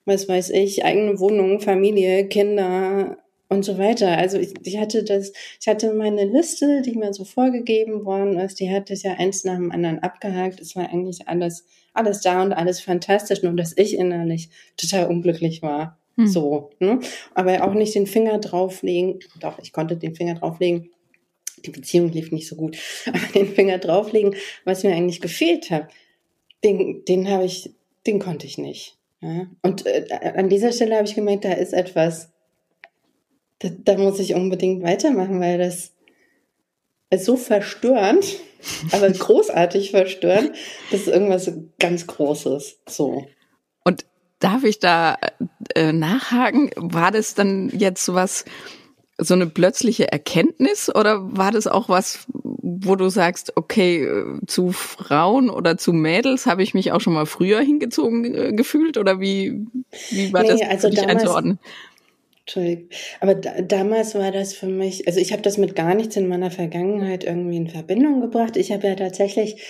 was 0.06 0.30
weiß 0.30 0.52
ich, 0.52 0.86
eigene 0.86 1.20
Wohnung, 1.20 1.60
Familie, 1.60 2.28
Kinder, 2.28 3.18
und 3.50 3.66
so 3.66 3.78
weiter. 3.78 4.18
Also 4.18 4.38
ich, 4.38 4.54
ich 4.64 4.78
hatte 4.78 5.04
das, 5.04 5.34
ich 5.60 5.68
hatte 5.68 5.94
meine 5.94 6.24
Liste, 6.26 6.82
die 6.84 6.96
mir 6.96 7.14
so 7.14 7.26
vorgegeben 7.26 8.06
worden 8.06 8.38
ist, 8.38 8.60
die 8.60 8.72
hatte 8.72 8.94
ich 8.94 9.04
ja 9.04 9.14
eins 9.14 9.44
nach 9.44 9.56
dem 9.56 9.72
anderen 9.72 10.00
abgehakt. 10.00 10.62
Es 10.62 10.76
war 10.76 10.88
eigentlich 10.88 11.28
alles, 11.28 11.66
alles 11.94 12.22
da 12.22 12.44
und 12.44 12.54
alles 12.54 12.80
fantastisch, 12.80 13.42
nur 13.42 13.54
dass 13.54 13.76
ich 13.76 13.98
innerlich 13.98 14.50
total 14.78 15.08
unglücklich 15.08 15.62
war. 15.64 15.98
Hm. 16.16 16.28
So, 16.28 16.70
ne? 16.80 17.00
Aber 17.34 17.68
auch 17.68 17.74
nicht 17.74 17.96
den 17.96 18.08
Finger 18.08 18.38
drauflegen. 18.38 19.20
Doch, 19.40 19.58
ich 19.60 19.74
konnte 19.74 19.98
den 19.98 20.16
Finger 20.16 20.36
drauflegen. 20.36 20.92
Die 21.66 21.72
Beziehung 21.72 22.12
lief 22.12 22.32
nicht 22.32 22.48
so 22.48 22.56
gut, 22.56 22.78
aber 23.08 23.20
den 23.34 23.48
Finger 23.48 23.80
drauflegen, 23.80 24.36
was 24.64 24.84
mir 24.84 24.94
eigentlich 24.94 25.22
gefehlt 25.22 25.72
hat, 25.72 25.92
den, 26.64 27.04
den 27.06 27.30
habe 27.30 27.46
ich, 27.46 27.74
den 28.06 28.20
konnte 28.20 28.46
ich 28.46 28.58
nicht. 28.58 28.98
Ja? 29.22 29.48
Und 29.64 29.86
äh, 29.86 30.06
an 30.36 30.50
dieser 30.50 30.72
Stelle 30.72 30.96
habe 30.96 31.08
ich 31.08 31.16
gemerkt, 31.16 31.46
da 31.46 31.52
ist 31.52 31.74
etwas, 31.74 32.32
da, 33.60 33.70
da 33.70 33.98
muss 33.98 34.20
ich 34.20 34.36
unbedingt 34.36 34.84
weitermachen, 34.84 35.40
weil 35.40 35.58
das 35.58 35.92
ist 37.10 37.26
so 37.26 37.36
verstörend, 37.36 38.26
aber 38.92 39.10
großartig 39.10 39.92
verstörend, 39.92 40.52
das 40.92 41.02
ist 41.02 41.08
irgendwas 41.08 41.52
ganz 41.80 42.08
Großes. 42.08 42.80
So. 42.88 43.26
Und 43.84 44.06
darf 44.40 44.64
ich 44.64 44.80
da 44.80 45.18
äh, 45.76 45.92
nachhaken? 45.92 46.72
War 46.76 47.12
das 47.12 47.36
dann 47.36 47.70
jetzt 47.70 48.14
was, 48.14 48.46
so 49.18 49.34
eine 49.34 49.48
plötzliche 49.48 50.12
Erkenntnis 50.12 50.94
oder 50.94 51.20
war 51.36 51.52
das 51.52 51.68
auch 51.68 51.90
was, 51.90 52.26
wo 52.34 52.96
du 52.96 53.10
sagst, 53.10 53.58
okay, 53.58 54.06
äh, 54.06 54.46
zu 54.48 54.72
Frauen 54.72 55.50
oder 55.50 55.78
zu 55.78 55.92
Mädels 55.92 56.46
habe 56.46 56.64
ich 56.64 56.74
mich 56.74 56.94
auch 56.94 57.02
schon 57.02 57.14
mal 57.14 57.26
früher 57.26 57.60
hingezogen 57.60 58.34
äh, 58.34 58.54
gefühlt 58.54 58.98
oder 58.98 59.20
wie, 59.20 59.68
wie 60.10 60.32
war 60.32 60.44
nee, 60.44 60.50
das 60.50 60.62
also 60.62 60.90
damals, 60.90 61.10
einzuordnen? 61.10 61.60
Entschuldigung. 62.50 62.90
Aber 63.20 63.36
da, 63.36 63.62
damals 63.62 64.16
war 64.16 64.32
das 64.32 64.54
für 64.54 64.68
mich, 64.68 65.08
also 65.08 65.20
ich 65.20 65.32
habe 65.32 65.44
das 65.44 65.58
mit 65.58 65.76
gar 65.76 65.94
nichts 65.94 66.16
in 66.16 66.28
meiner 66.28 66.50
Vergangenheit 66.50 67.24
irgendwie 67.24 67.58
in 67.58 67.68
Verbindung 67.68 68.22
gebracht. 68.22 68.58
Ich 68.58 68.72
habe 68.72 68.88
ja 68.88 68.96
tatsächlich 68.96 69.62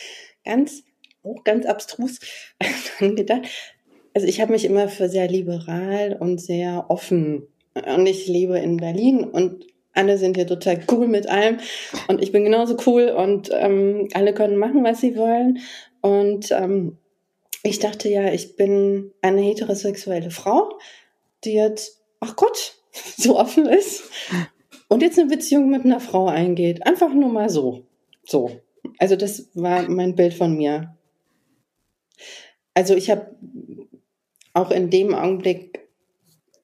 ganz, 0.45 0.83
auch 1.23 1.43
ganz 1.43 1.65
abstrus 1.65 2.19
gedacht. 2.99 3.41
Also 4.13 4.27
ich 4.27 4.39
habe 4.39 4.53
mich 4.53 4.65
immer 4.65 4.87
für 4.87 5.09
sehr 5.09 5.27
liberal 5.27 6.15
und 6.19 6.39
sehr 6.39 6.85
offen 6.89 7.47
und 7.73 8.07
ich 8.07 8.27
lebe 8.27 8.57
in 8.57 8.77
Berlin 8.77 9.23
und 9.23 9.65
alle 9.93 10.17
sind 10.17 10.37
hier 10.37 10.47
total 10.47 10.81
cool 10.91 11.07
mit 11.07 11.27
allem 11.27 11.57
und 12.07 12.21
ich 12.21 12.31
bin 12.31 12.43
genauso 12.43 12.77
cool 12.87 13.09
und 13.09 13.49
ähm, 13.53 14.07
alle 14.13 14.33
können 14.33 14.55
machen, 14.55 14.83
was 14.83 15.01
sie 15.01 15.17
wollen. 15.17 15.59
Und 16.01 16.51
ähm, 16.51 16.97
ich 17.63 17.79
dachte 17.79 18.07
ja, 18.09 18.31
ich 18.31 18.55
bin 18.55 19.11
eine 19.21 19.41
heterosexuelle 19.41 20.31
Frau, 20.31 20.79
die 21.43 21.53
jetzt 21.53 21.98
ach 22.19 22.36
Gott, 22.36 22.77
so 23.17 23.39
offen 23.39 23.65
ist 23.65 24.03
und 24.88 25.01
jetzt 25.01 25.19
eine 25.19 25.29
Beziehung 25.29 25.69
mit 25.69 25.86
einer 25.86 25.99
Frau 25.99 26.27
eingeht. 26.27 26.86
Einfach 26.86 27.13
nur 27.13 27.29
mal 27.29 27.49
so. 27.49 27.86
So. 28.25 28.60
Also 28.97 29.15
das 29.15 29.49
war 29.53 29.88
mein 29.89 30.15
Bild 30.15 30.34
von 30.34 30.55
mir. 30.55 30.95
Also 32.73 32.95
ich 32.95 33.10
habe 33.10 33.36
auch 34.53 34.71
in 34.71 34.89
dem 34.89 35.13
Augenblick 35.13 35.88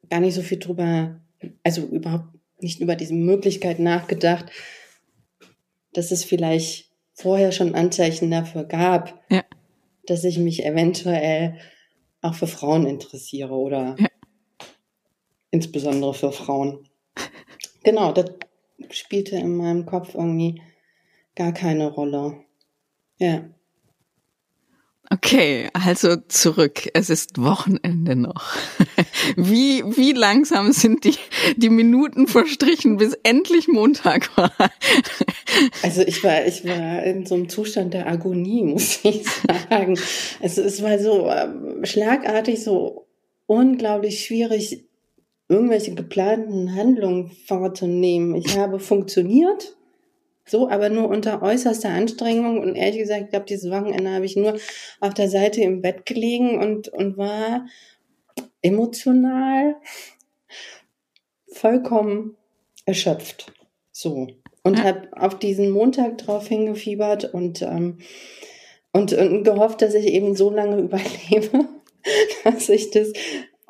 gar 0.09 0.19
nicht 0.19 0.33
so 0.33 0.41
viel 0.41 0.59
drüber, 0.59 1.19
also 1.63 1.81
überhaupt 1.83 2.29
nicht 2.59 2.79
über 2.79 2.95
diese 2.95 3.13
Möglichkeit 3.13 3.79
nachgedacht, 3.79 4.45
dass 5.93 6.11
es 6.11 6.23
vielleicht 6.23 6.91
vorher 7.13 7.51
schon 7.51 7.75
Anzeichen 7.75 8.31
dafür 8.31 8.63
gab, 8.63 9.21
ja. 9.29 9.43
dass 10.05 10.23
ich 10.23 10.37
mich 10.37 10.65
eventuell 10.65 11.57
auch 12.21 12.33
für 12.33 12.47
Frauen 12.47 12.87
interessiere 12.87 13.53
oder 13.53 13.95
ja 13.99 14.07
insbesondere 15.55 16.13
für 16.13 16.31
Frauen. 16.31 16.79
Genau, 17.83 18.11
das 18.11 18.31
spielte 18.89 19.37
in 19.37 19.55
meinem 19.55 19.85
Kopf 19.85 20.13
irgendwie 20.13 20.61
gar 21.35 21.53
keine 21.53 21.87
Rolle. 21.87 22.37
Ja. 23.17 23.45
Okay, 25.09 25.69
also 25.73 26.15
zurück. 26.27 26.89
Es 26.93 27.09
ist 27.09 27.41
Wochenende 27.41 28.15
noch. 28.15 28.55
Wie, 29.37 29.83
wie 29.95 30.11
langsam 30.13 30.71
sind 30.71 31.03
die, 31.03 31.15
die 31.55 31.69
Minuten 31.69 32.27
verstrichen, 32.27 32.97
bis 32.97 33.13
endlich 33.23 33.67
Montag 33.67 34.35
war? 34.37 34.51
Also 35.83 36.01
ich 36.01 36.21
war, 36.21 36.45
ich 36.45 36.65
war 36.65 37.01
in 37.03 37.25
so 37.25 37.35
einem 37.35 37.47
Zustand 37.47 37.93
der 37.93 38.07
Agonie, 38.07 38.61
muss 38.63 38.99
ich 39.03 39.25
sagen. 39.69 39.97
Also 40.41 40.61
es 40.61 40.81
war 40.83 40.99
so 40.99 41.29
äh, 41.29 41.47
schlagartig, 41.85 42.61
so 42.61 43.05
unglaublich 43.45 44.25
schwierig, 44.25 44.83
irgendwelche 45.47 45.93
geplanten 45.93 46.75
Handlungen 46.75 47.29
vorzunehmen. 47.29 48.35
Ich 48.35 48.57
habe 48.57 48.79
funktioniert, 48.79 49.75
so, 50.47 50.69
aber 50.69 50.89
nur 50.89 51.09
unter 51.09 51.41
äußerster 51.41 51.89
Anstrengung. 51.89 52.59
Und 52.59 52.75
ehrlich 52.75 52.99
gesagt, 52.99 53.23
ich 53.25 53.29
glaube, 53.29 53.45
dieses 53.45 53.71
Wochenende 53.71 54.11
habe 54.11 54.25
ich 54.25 54.35
nur 54.35 54.57
auf 54.99 55.13
der 55.13 55.29
Seite 55.29 55.61
im 55.61 55.81
Bett 55.81 56.05
gelegen 56.05 56.59
und, 56.59 56.87
und 56.89 57.17
war 57.17 57.65
emotional 58.61 59.75
vollkommen 61.47 62.37
erschöpft. 62.85 63.53
So. 63.91 64.27
Und 64.63 64.83
habe 64.83 65.09
auf 65.11 65.37
diesen 65.37 65.69
Montag 65.69 66.17
drauf 66.19 66.47
hingefiebert 66.47 67.33
und, 67.33 67.61
ähm, 67.61 67.99
und, 68.91 69.13
und 69.13 69.43
gehofft, 69.43 69.81
dass 69.81 69.93
ich 69.93 70.07
eben 70.07 70.35
so 70.35 70.49
lange 70.49 70.77
überlebe, 70.81 71.65
dass 72.43 72.69
ich 72.69 72.91
das 72.91 73.13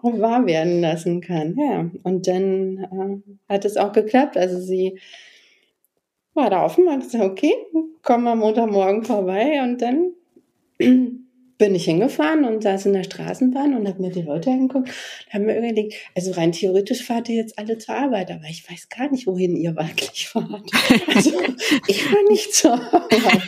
wahr 0.01 0.45
werden 0.45 0.81
lassen 0.81 1.21
kann. 1.21 1.55
Ja, 1.57 1.89
und 2.03 2.27
dann 2.27 3.23
äh, 3.47 3.53
hat 3.53 3.65
es 3.65 3.77
auch 3.77 3.91
geklappt. 3.91 4.37
Also 4.37 4.59
sie 4.59 4.99
war 6.33 6.49
da 6.49 6.65
offen, 6.65 6.89
hat 6.89 7.01
gesagt, 7.01 7.23
okay, 7.23 7.53
komm 8.01 8.27
am 8.27 8.39
Montagmorgen 8.39 9.03
vorbei 9.03 9.61
und 9.63 9.81
dann 9.81 10.11
bin 11.57 11.73
ich 11.73 11.85
hingefahren 11.85 12.43
und 12.43 12.63
saß 12.63 12.87
in 12.87 12.93
der 12.93 13.05
Straßenbahn 13.05 13.75
und 13.75 13.87
habe 13.87 14.01
mir 14.01 14.11
die 14.11 14.21
Leute 14.21 14.51
angeguckt 14.51 14.89
und 14.89 15.33
habe 15.33 15.45
mir 15.45 15.57
überlegt, 15.57 15.95
also 16.13 16.31
rein 16.31 16.51
theoretisch 16.51 17.03
fahrt 17.03 17.29
ihr 17.29 17.37
jetzt 17.37 17.57
alle 17.57 17.77
zur 17.77 17.95
Arbeit, 17.95 18.29
aber 18.29 18.43
ich 18.49 18.69
weiß 18.69 18.89
gar 18.89 19.09
nicht, 19.09 19.25
wohin 19.25 19.55
ihr 19.55 19.75
wirklich 19.75 20.27
fahrt. 20.29 20.69
Also 21.15 21.31
ich 21.87 22.11
war 22.11 22.29
nicht 22.29 22.53
zur 22.53 22.73
Arbeit. 22.73 23.41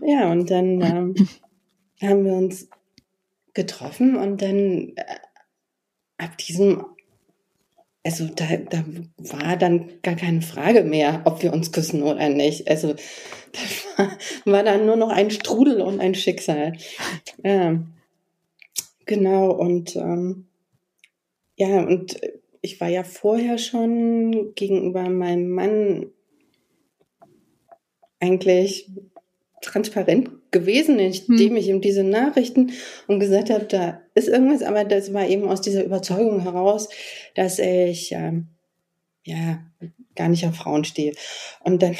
ja, 0.06 0.30
und 0.30 0.48
dann 0.48 0.80
ähm, 0.80 1.14
haben 2.00 2.24
wir 2.24 2.34
uns 2.34 2.68
getroffen 3.54 4.16
und 4.16 4.42
dann 4.42 4.92
äh, 4.96 5.04
ab 6.18 6.36
diesem 6.38 6.84
also 8.04 8.26
da, 8.26 8.44
da 8.56 8.84
war 9.18 9.56
dann 9.56 10.00
gar 10.02 10.16
keine 10.16 10.42
Frage 10.42 10.82
mehr, 10.82 11.22
ob 11.24 11.42
wir 11.42 11.52
uns 11.52 11.70
küssen 11.70 12.02
oder 12.02 12.28
nicht. 12.28 12.68
Also 12.68 12.94
das 13.52 13.86
war, 13.96 14.18
war 14.44 14.62
dann 14.64 14.86
nur 14.86 14.96
noch 14.96 15.10
ein 15.10 15.30
Strudel 15.30 15.80
und 15.80 16.00
ein 16.00 16.14
Schicksal. 16.14 16.72
Ja, 17.44 17.80
genau, 19.06 19.52
und 19.52 19.94
ähm, 19.96 20.46
ja, 21.56 21.84
und 21.84 22.20
ich 22.60 22.80
war 22.80 22.88
ja 22.88 23.04
vorher 23.04 23.58
schon 23.58 24.54
gegenüber 24.54 25.08
meinem 25.08 25.50
Mann 25.50 26.06
eigentlich 28.20 28.90
transparent 29.60 30.30
gewesen, 30.52 30.98
indem 30.98 31.50
hm. 31.50 31.56
ich 31.56 31.68
ihm 31.68 31.80
diese 31.80 32.04
Nachrichten 32.04 32.72
und 33.08 33.18
gesagt 33.18 33.50
habe, 33.50 33.64
da 33.64 34.00
ist 34.14 34.28
irgendwas, 34.28 34.62
aber 34.62 34.84
das 34.84 35.12
war 35.12 35.26
eben 35.26 35.48
aus 35.48 35.60
dieser 35.60 35.84
Überzeugung 35.84 36.40
heraus, 36.40 36.88
dass 37.34 37.58
ich 37.58 38.12
ähm, 38.12 38.48
ja 39.24 39.60
gar 40.14 40.28
nicht 40.28 40.46
auf 40.46 40.54
Frauen 40.54 40.84
stehe. 40.84 41.14
Und 41.60 41.82
dann 41.82 41.96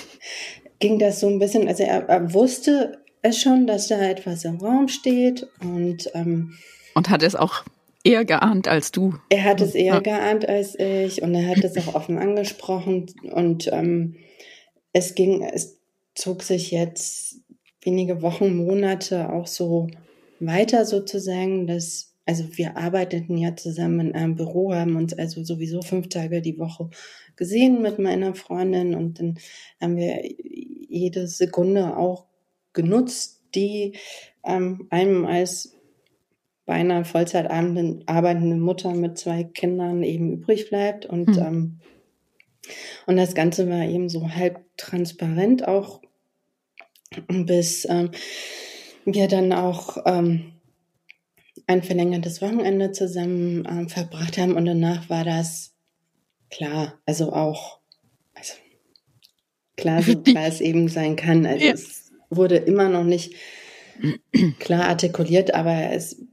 ging 0.78 0.98
das 0.98 1.20
so 1.20 1.28
ein 1.28 1.38
bisschen, 1.38 1.68
also 1.68 1.82
er, 1.82 2.08
er 2.08 2.32
wusste 2.32 3.02
es 3.22 3.40
schon, 3.40 3.66
dass 3.66 3.88
da 3.88 4.00
etwas 4.00 4.44
im 4.44 4.56
Raum 4.56 4.88
steht 4.88 5.46
und 5.60 6.10
ähm, 6.14 6.54
und 6.94 7.08
hat 7.08 7.22
es 7.22 7.34
auch 7.34 7.64
eher 8.04 8.24
geahnt 8.24 8.68
als 8.68 8.92
du. 8.92 9.14
Er 9.28 9.44
hat 9.44 9.60
es 9.60 9.74
eher 9.74 9.94
ja. 9.94 10.00
geahnt 10.00 10.48
als 10.48 10.78
ich 10.78 11.22
und 11.22 11.34
er 11.34 11.48
hat 11.48 11.64
es 11.64 11.76
auch 11.78 11.94
offen 11.94 12.18
angesprochen 12.18 13.06
und 13.22 13.68
ähm, 13.72 14.16
es 14.92 15.14
ging, 15.14 15.42
es 15.42 15.78
zog 16.14 16.42
sich 16.42 16.70
jetzt 16.70 17.41
wenige 17.82 18.22
Wochen, 18.22 18.56
Monate 18.56 19.32
auch 19.32 19.46
so 19.46 19.88
weiter 20.40 20.84
sozusagen, 20.84 21.66
dass, 21.66 22.14
also 22.26 22.44
wir 22.56 22.76
arbeiteten 22.76 23.36
ja 23.36 23.54
zusammen 23.56 24.08
in 24.08 24.14
einem 24.14 24.36
Büro, 24.36 24.72
haben 24.72 24.96
uns 24.96 25.12
also 25.14 25.44
sowieso 25.44 25.82
fünf 25.82 26.08
Tage 26.08 26.42
die 26.42 26.58
Woche 26.58 26.90
gesehen 27.36 27.82
mit 27.82 27.98
meiner 27.98 28.34
Freundin 28.34 28.94
und 28.94 29.18
dann 29.18 29.38
haben 29.80 29.96
wir 29.96 30.22
jede 30.88 31.26
Sekunde 31.26 31.96
auch 31.96 32.26
genutzt, 32.72 33.42
die 33.54 33.96
ähm, 34.44 34.86
einem 34.90 35.24
als 35.24 35.76
beinahe 36.64 37.04
Vollzeit 37.04 37.50
arbeitende 37.50 38.56
Mutter 38.56 38.94
mit 38.94 39.18
zwei 39.18 39.44
Kindern 39.44 40.02
eben 40.02 40.32
übrig 40.32 40.68
bleibt 40.68 41.06
und 41.06 41.28
mhm. 41.28 41.38
ähm, 41.38 41.80
und 43.06 43.16
das 43.16 43.34
Ganze 43.34 43.68
war 43.68 43.82
eben 43.84 44.08
so 44.08 44.30
halb 44.30 44.60
transparent 44.76 45.66
auch, 45.66 46.00
bis 47.46 47.86
ähm, 47.88 48.10
wir 49.04 49.28
dann 49.28 49.52
auch 49.52 49.98
ähm, 50.06 50.52
ein 51.66 51.82
verlängertes 51.82 52.42
Wochenende 52.42 52.92
zusammen 52.92 53.66
ähm, 53.68 53.88
verbracht 53.88 54.38
haben 54.38 54.54
und 54.54 54.66
danach 54.66 55.08
war 55.10 55.24
das 55.24 55.74
klar, 56.50 57.00
also 57.06 57.32
auch, 57.32 57.80
also 58.34 58.54
klar, 59.76 60.02
so 60.02 60.16
klar 60.22 60.46
es 60.46 60.60
eben 60.60 60.88
sein 60.88 61.16
kann. 61.16 61.46
Also 61.46 61.64
ja. 61.64 61.72
es 61.72 62.12
wurde 62.30 62.56
immer 62.56 62.88
noch 62.88 63.04
nicht 63.04 63.34
klar 64.58 64.88
artikuliert, 64.88 65.54
aber 65.54 65.92
es 65.92 66.24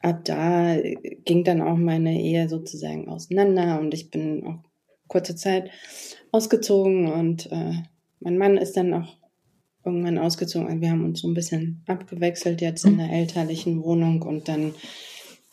ab 0.00 0.24
da 0.24 0.76
ging 1.24 1.44
dann 1.44 1.62
auch 1.62 1.76
meine 1.76 2.20
Ehe 2.20 2.48
sozusagen 2.48 3.08
auseinander 3.08 3.80
und 3.80 3.94
ich 3.94 4.10
bin 4.10 4.44
auch 4.46 4.58
kurze 5.08 5.34
Zeit 5.34 5.70
ausgezogen 6.30 7.10
und 7.10 7.50
äh, 7.50 7.74
mein 8.20 8.38
Mann 8.38 8.58
ist 8.58 8.76
dann 8.76 8.92
auch 8.94 9.16
irgendwann 9.84 10.18
ausgezogen. 10.18 10.80
Wir 10.80 10.90
haben 10.90 11.04
uns 11.04 11.20
so 11.20 11.28
ein 11.28 11.34
bisschen 11.34 11.82
abgewechselt 11.86 12.60
jetzt 12.60 12.84
in 12.84 12.98
der 12.98 13.10
elterlichen 13.10 13.82
Wohnung 13.82 14.22
und 14.22 14.48
dann, 14.48 14.74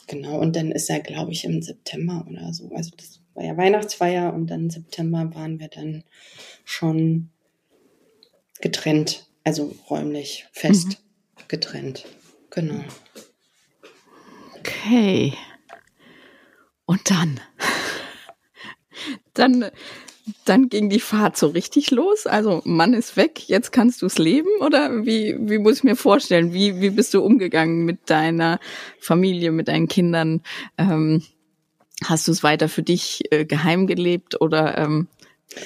genau, 0.08 0.40
und 0.40 0.56
dann 0.56 0.72
ist 0.72 0.90
er, 0.90 1.00
glaube 1.00 1.32
ich, 1.32 1.44
im 1.44 1.62
September 1.62 2.26
oder 2.30 2.54
so. 2.54 2.70
Also 2.74 2.92
das 2.96 3.20
war 3.34 3.44
ja 3.44 3.58
Weihnachtsfeier 3.58 4.34
und 4.34 4.48
dann 4.48 4.62
im 4.62 4.70
September 4.70 5.32
waren 5.34 5.60
wir 5.60 5.68
dann 5.68 6.04
schon 6.64 7.30
getrennt, 8.62 9.28
also 9.44 9.76
räumlich 9.90 10.46
fest 10.52 10.88
mhm. 10.88 11.44
getrennt. 11.48 12.06
Genau. 12.52 12.84
Okay. 14.60 15.34
Und 16.86 17.10
dann? 17.10 17.40
dann, 19.34 19.72
dann 20.46 20.70
ging 20.70 20.90
die 20.90 21.00
Fahrt 21.00 21.38
so 21.38 21.48
richtig 21.48 21.92
los. 21.92 22.28
Also 22.28 22.62
Mann 22.66 22.94
ist 22.94 23.18
weg, 23.18 23.48
jetzt 23.48 23.72
kannst 23.72 24.02
du 24.02 24.06
es 24.06 24.18
leben 24.18 24.50
oder 24.60 25.06
wie, 25.06 25.36
wie 25.40 25.58
muss 25.58 25.78
ich 25.78 25.84
mir 25.84 25.96
vorstellen? 25.96 26.54
Wie, 26.54 26.82
wie 26.82 26.90
bist 26.92 27.14
du 27.14 27.22
umgegangen 27.22 27.86
mit 27.86 28.10
deiner 28.10 28.60
Familie, 29.00 29.52
mit 29.52 29.68
deinen 29.68 29.88
Kindern? 29.88 30.42
Ähm, 30.78 31.24
hast 32.04 32.28
du 32.28 32.32
es 32.32 32.44
weiter 32.44 32.70
für 32.70 32.84
dich 32.84 33.24
äh, 33.32 33.46
geheim 33.46 33.88
gelebt 33.88 34.40
oder 34.42 34.78
ähm, 34.78 35.08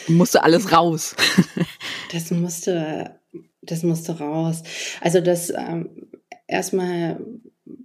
musste 0.08 0.44
alles 0.44 0.72
raus? 0.72 1.16
das 2.12 2.32
musste, 2.32 3.20
das 3.62 3.84
musste 3.84 4.18
raus. 4.20 4.64
Also 5.02 5.22
das 5.22 5.50
ähm, 5.50 6.08
erstmal 6.48 7.20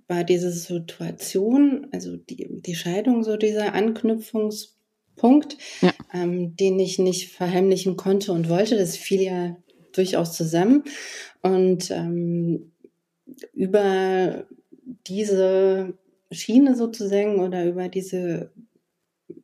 war 0.09 0.25
diese 0.25 0.53
Situation, 0.53 1.87
also 1.93 2.17
die, 2.17 2.49
die 2.51 2.75
Scheidung, 2.75 3.23
so 3.23 3.37
dieser 3.37 3.75
Anknüpfungs 3.75 4.80
Punkt, 5.17 5.57
ja. 5.81 5.93
ähm, 6.13 6.57
den 6.57 6.79
ich 6.79 6.99
nicht 6.99 7.33
verheimlichen 7.33 7.97
konnte 7.97 8.33
und 8.33 8.49
wollte. 8.49 8.77
Das 8.77 8.97
fiel 8.97 9.23
ja 9.23 9.57
durchaus 9.93 10.33
zusammen. 10.33 10.85
Und 11.43 11.91
ähm, 11.91 12.73
über 13.53 14.47
diese 15.07 15.95
Schiene 16.33 16.77
sozusagen 16.77 17.41
oder 17.41 17.65
über 17.65 17.89
diese, 17.89 18.53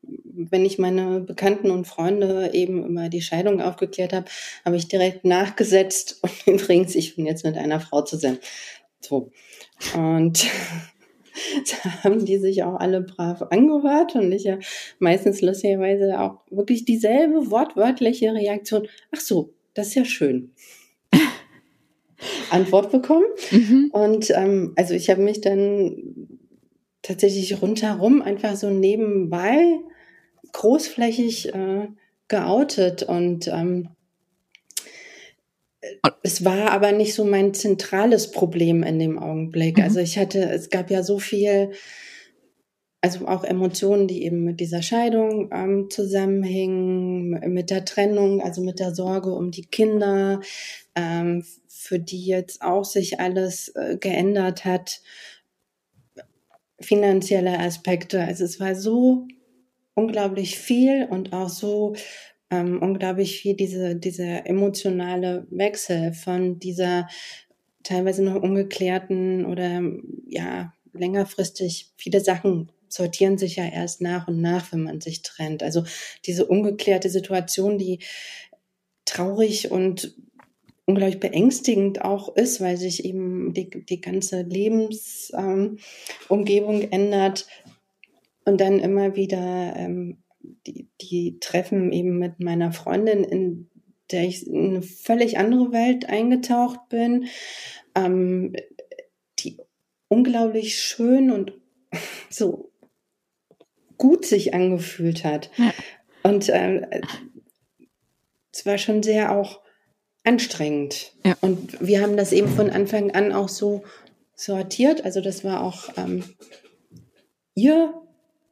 wenn 0.03 0.65
ich 0.65 0.79
meine 0.79 1.21
Bekannten 1.21 1.71
und 1.71 1.87
Freunde 1.87 2.51
eben 2.53 2.85
über 2.85 3.09
die 3.09 3.23
Scheidung 3.23 3.61
aufgeklärt 3.61 4.13
habe, 4.13 4.27
habe 4.65 4.77
ich 4.77 4.89
direkt 4.89 5.25
nachgesetzt 5.25 6.21
und 6.47 6.47
übrigens, 6.47 6.95
ich 6.95 7.17
bin 7.17 7.27
jetzt 7.27 7.45
mit 7.45 7.57
einer 7.57 7.81
Frau 7.81 8.03
zusammen. 8.03 8.39
So. 9.01 9.31
Und 9.95 10.47
da 11.85 12.05
haben 12.05 12.25
die 12.25 12.39
sich 12.39 12.63
auch 12.63 12.77
alle 12.77 13.03
brav 13.03 13.43
angehört 13.51 14.15
und 14.15 14.33
ich 14.33 14.45
ja 14.45 14.59
meistens 14.99 15.41
lustigerweise 15.43 16.21
auch 16.21 16.41
wirklich 16.51 16.85
dieselbe 16.85 17.51
wortwörtliche 17.51 18.33
Reaktion. 18.33 18.89
Ach 19.15 19.21
so, 19.21 19.53
das 19.75 19.89
ist 19.89 19.95
ja 19.95 20.05
schön. 20.05 20.53
Antwort 22.51 22.91
bekommen. 22.91 23.27
Mhm. 23.51 23.91
Und 23.93 24.31
ähm, 24.31 24.73
also 24.77 24.95
ich 24.95 25.11
habe 25.11 25.23
mich 25.23 25.41
dann 25.41 26.39
tatsächlich 27.03 27.63
rundherum 27.63 28.23
einfach 28.23 28.57
so 28.57 28.71
nebenbei 28.71 29.79
großflächig 30.53 31.55
äh, 31.55 31.89
geoutet 32.29 33.03
und 33.03 33.49
ähm, 33.49 33.91
es 36.23 36.45
war 36.45 36.71
aber 36.73 36.93
nicht 36.93 37.15
so 37.15 37.25
mein 37.25 37.55
zentrales 37.55 38.31
Problem 38.31 38.83
in 38.83 38.99
dem 38.99 39.19
Augenblick. 39.19 39.79
Mhm. 39.79 39.85
Also 39.85 40.01
ich 40.01 40.19
hatte, 40.19 40.41
es 40.41 40.71
gab 40.71 40.91
ja 40.91 41.03
so 41.03 41.19
viel, 41.19 41.73
also 43.01 43.27
auch 43.27 43.45
Emotionen, 43.45 44.09
die 44.09 44.25
eben 44.25 44.45
mit 44.45 44.61
dieser 44.61 44.83
Scheidung 44.83 45.51
ähm, 45.53 45.89
zusammenhingen, 45.91 47.53
mit 47.53 47.71
der 47.71 47.85
Trennung, 47.85 48.41
also 48.41 48.63
mit 48.63 48.81
der 48.81 48.95
Sorge 48.95 49.33
um 49.33 49.51
die 49.51 49.67
Kinder, 49.67 50.41
ähm, 50.95 51.45
für 51.69 51.99
die 51.99 52.27
jetzt 52.27 52.63
auch 52.63 52.85
sich 52.85 53.21
alles 53.21 53.69
äh, 53.77 53.97
geändert 53.97 54.65
hat, 54.65 55.01
finanzielle 56.81 57.59
Aspekte. 57.59 58.21
Also 58.21 58.45
es 58.45 58.59
war 58.59 58.75
so 58.75 59.27
unglaublich 59.95 60.59
viel 60.59 61.07
und 61.09 61.33
auch 61.33 61.49
so 61.49 61.95
ähm, 62.51 62.81
unglaublich 62.81 63.41
viel 63.41 63.55
diese, 63.55 63.97
dieser 63.97 64.47
emotionale 64.47 65.47
Wechsel 65.51 66.13
von 66.13 66.59
dieser 66.59 67.09
teilweise 67.83 68.23
noch 68.23 68.43
ungeklärten 68.43 69.47
oder 69.47 69.83
ja, 70.27 70.73
längerfristig 70.93 71.93
viele 71.97 72.21
Sachen 72.21 72.71
sortieren 72.89 73.39
sich 73.39 73.57
ja 73.57 73.65
erst 73.65 74.01
nach 74.01 74.29
und 74.29 74.41
nach, 74.41 74.73
wenn 74.73 74.83
man 74.83 75.01
sich 75.01 75.23
trennt. 75.23 75.63
Also 75.63 75.85
diese 76.25 76.47
ungeklärte 76.47 77.11
Situation, 77.11 77.79
die 77.79 78.01
traurig 79.05 79.71
und 79.71 80.15
unglaublich 80.85 81.21
beängstigend 81.21 82.03
auch 82.03 82.37
ist, 82.37 82.61
weil 82.61 82.77
sich 82.77 83.05
eben 83.05 83.55
die, 83.55 83.71
die 83.71 84.01
ganze 84.01 84.43
Lebensumgebung 84.43 86.83
ähm, 86.83 86.89
ändert 86.91 87.47
und 88.45 88.61
dann 88.61 88.79
immer 88.79 89.17
wieder 89.17 89.75
ähm, 89.77 90.19
die, 90.67 90.89
die 91.01 91.39
Treffen 91.41 91.93
eben 91.93 92.19
mit 92.19 92.41
meiner 92.41 92.73
Freundin, 92.73 93.25
in 93.25 93.71
der 94.11 94.25
ich 94.25 94.47
in 94.47 94.71
eine 94.71 94.83
völlig 94.83 95.39
andere 95.39 95.73
Welt 95.73 96.09
eingetaucht 96.09 96.89
bin, 96.89 97.27
ähm, 97.95 98.55
die 99.39 99.59
unglaublich 100.09 100.79
schön 100.79 101.31
und 101.31 101.53
so 102.31 102.71
gut 103.99 104.25
sich 104.27 104.55
angefühlt 104.55 105.25
hat. 105.25 105.51
Ja. 105.57 105.73
Und 106.23 106.49
äh, 106.49 107.01
es 108.53 108.67
war 108.67 108.79
schon 108.79 109.03
sehr 109.03 109.33
auch 109.33 109.61
anstrengend. 110.25 111.13
Ja. 111.25 111.37
Und 111.41 111.81
wir 111.81 112.03
haben 112.03 112.17
das 112.17 112.33
eben 112.33 112.49
von 112.49 112.71
Anfang 112.71 113.13
an 113.13 113.33
auch 113.33 113.49
so 113.49 113.85
sortiert. 114.35 115.05
Also 115.05 115.21
das 115.21 115.45
war 115.45 115.63
auch 115.63 115.89
ähm, 115.97 116.25
ihr 117.55 117.95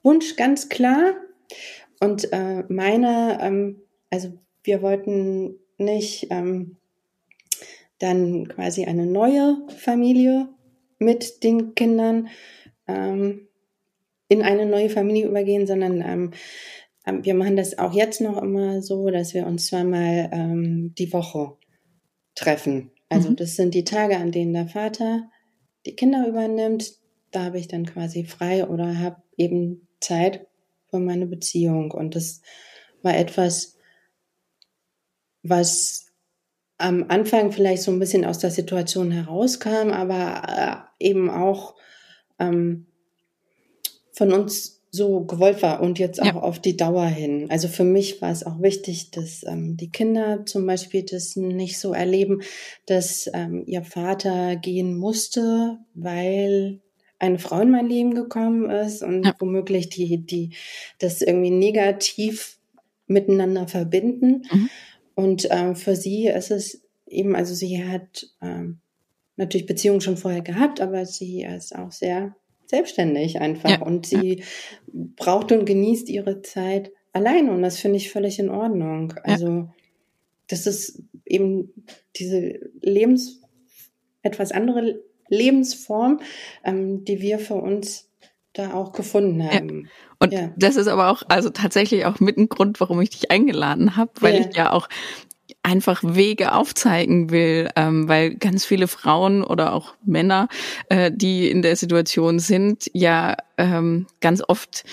Wunsch 0.02 0.36
ganz 0.36 0.68
klar. 0.68 1.14
Und 2.04 2.32
äh, 2.32 2.64
meine, 2.68 3.38
ähm, 3.40 3.80
also 4.10 4.32
wir 4.62 4.82
wollten 4.82 5.56
nicht 5.78 6.26
ähm, 6.30 6.76
dann 7.98 8.46
quasi 8.48 8.84
eine 8.84 9.06
neue 9.06 9.56
Familie 9.76 10.48
mit 10.98 11.42
den 11.42 11.74
Kindern 11.74 12.28
ähm, 12.86 13.48
in 14.28 14.42
eine 14.42 14.66
neue 14.66 14.90
Familie 14.90 15.26
übergehen, 15.26 15.66
sondern 15.66 16.02
ähm, 16.02 16.30
ähm, 17.06 17.24
wir 17.24 17.34
machen 17.34 17.56
das 17.56 17.78
auch 17.78 17.94
jetzt 17.94 18.20
noch 18.20 18.40
immer 18.42 18.82
so, 18.82 19.08
dass 19.10 19.32
wir 19.32 19.46
uns 19.46 19.66
zweimal 19.66 20.28
ähm, 20.32 20.94
die 20.98 21.12
Woche 21.12 21.56
treffen. 22.34 22.90
Also 23.08 23.30
mhm. 23.30 23.36
das 23.36 23.56
sind 23.56 23.74
die 23.74 23.84
Tage, 23.84 24.16
an 24.16 24.30
denen 24.30 24.52
der 24.52 24.68
Vater 24.68 25.30
die 25.86 25.96
Kinder 25.96 26.26
übernimmt. 26.28 26.96
Da 27.30 27.44
habe 27.44 27.58
ich 27.58 27.68
dann 27.68 27.86
quasi 27.86 28.24
frei 28.24 28.66
oder 28.66 28.98
habe 28.98 29.22
eben 29.36 29.88
Zeit 30.00 30.46
für 30.94 31.00
meine 31.00 31.26
Beziehung. 31.26 31.90
Und 31.90 32.14
das 32.14 32.40
war 33.02 33.16
etwas, 33.16 33.76
was 35.42 36.12
am 36.78 37.06
Anfang 37.08 37.50
vielleicht 37.50 37.82
so 37.82 37.90
ein 37.90 37.98
bisschen 37.98 38.24
aus 38.24 38.38
der 38.38 38.52
Situation 38.52 39.10
herauskam, 39.10 39.90
aber 39.90 40.88
äh, 41.00 41.04
eben 41.04 41.30
auch 41.30 41.74
ähm, 42.38 42.86
von 44.12 44.32
uns 44.32 44.82
so 44.92 45.24
gewollt 45.24 45.62
war 45.62 45.82
und 45.82 45.98
jetzt 45.98 46.22
auch 46.22 46.26
ja. 46.26 46.34
auf 46.36 46.60
die 46.60 46.76
Dauer 46.76 47.06
hin. 47.06 47.48
Also 47.50 47.66
für 47.66 47.82
mich 47.82 48.22
war 48.22 48.30
es 48.30 48.46
auch 48.46 48.62
wichtig, 48.62 49.10
dass 49.10 49.42
ähm, 49.44 49.76
die 49.76 49.90
Kinder 49.90 50.46
zum 50.46 50.64
Beispiel 50.64 51.02
das 51.02 51.34
nicht 51.34 51.80
so 51.80 51.92
erleben, 51.92 52.42
dass 52.86 53.28
ähm, 53.34 53.64
ihr 53.66 53.82
Vater 53.82 54.54
gehen 54.54 54.96
musste, 54.96 55.78
weil 55.94 56.83
eine 57.24 57.38
Frau 57.38 57.60
in 57.60 57.70
mein 57.70 57.88
Leben 57.88 58.14
gekommen 58.14 58.70
ist 58.70 59.02
und 59.02 59.24
ja. 59.24 59.34
womöglich 59.38 59.88
die, 59.88 60.18
die 60.18 60.50
das 60.98 61.22
irgendwie 61.22 61.50
negativ 61.50 62.58
miteinander 63.06 63.66
verbinden. 63.66 64.42
Mhm. 64.50 64.70
Und 65.14 65.48
ähm, 65.50 65.76
für 65.76 65.96
sie 65.96 66.26
ist 66.26 66.50
es 66.50 66.82
eben, 67.06 67.34
also 67.34 67.54
sie 67.54 67.84
hat 67.84 68.26
ähm, 68.42 68.78
natürlich 69.36 69.66
Beziehungen 69.66 70.00
schon 70.00 70.16
vorher 70.16 70.42
gehabt, 70.42 70.80
aber 70.80 71.06
sie 71.06 71.42
ist 71.42 71.74
auch 71.74 71.92
sehr 71.92 72.36
selbstständig 72.66 73.40
einfach 73.40 73.70
ja. 73.70 73.82
und 73.82 74.06
sie 74.06 74.38
ja. 74.38 74.44
braucht 75.16 75.52
und 75.52 75.66
genießt 75.66 76.08
ihre 76.08 76.42
Zeit 76.42 76.90
alleine 77.12 77.52
und 77.52 77.62
das 77.62 77.78
finde 77.78 77.98
ich 77.98 78.10
völlig 78.10 78.38
in 78.38 78.48
Ordnung. 78.50 79.14
Also 79.22 79.68
das 80.48 80.66
ist 80.66 81.02
eben 81.24 81.72
diese 82.16 82.70
Lebens 82.80 83.42
etwas 84.22 84.52
andere 84.52 85.02
Lebensform, 85.34 86.20
ähm, 86.64 87.04
die 87.04 87.20
wir 87.20 87.38
für 87.38 87.54
uns 87.54 88.08
da 88.52 88.72
auch 88.72 88.92
gefunden 88.92 89.44
haben. 89.44 89.88
Und 90.20 90.32
das 90.56 90.76
ist 90.76 90.86
aber 90.86 91.10
auch 91.10 91.22
also 91.28 91.50
tatsächlich 91.50 92.06
auch 92.06 92.20
mit 92.20 92.38
ein 92.38 92.48
Grund, 92.48 92.80
warum 92.80 93.00
ich 93.00 93.10
dich 93.10 93.30
eingeladen 93.30 93.96
habe, 93.96 94.12
weil 94.20 94.46
ich 94.48 94.56
ja 94.56 94.72
auch 94.72 94.88
einfach 95.62 96.02
Wege 96.04 96.52
aufzeigen 96.52 97.30
will, 97.30 97.68
ähm, 97.74 98.08
weil 98.08 98.34
ganz 98.36 98.64
viele 98.64 98.86
Frauen 98.86 99.42
oder 99.42 99.72
auch 99.72 99.94
Männer, 100.04 100.48
äh, 100.88 101.10
die 101.12 101.50
in 101.50 101.62
der 101.62 101.76
Situation 101.76 102.38
sind, 102.38 102.90
ja 102.92 103.36
ähm, 103.58 104.06
ganz 104.20 104.42
oft 104.46 104.84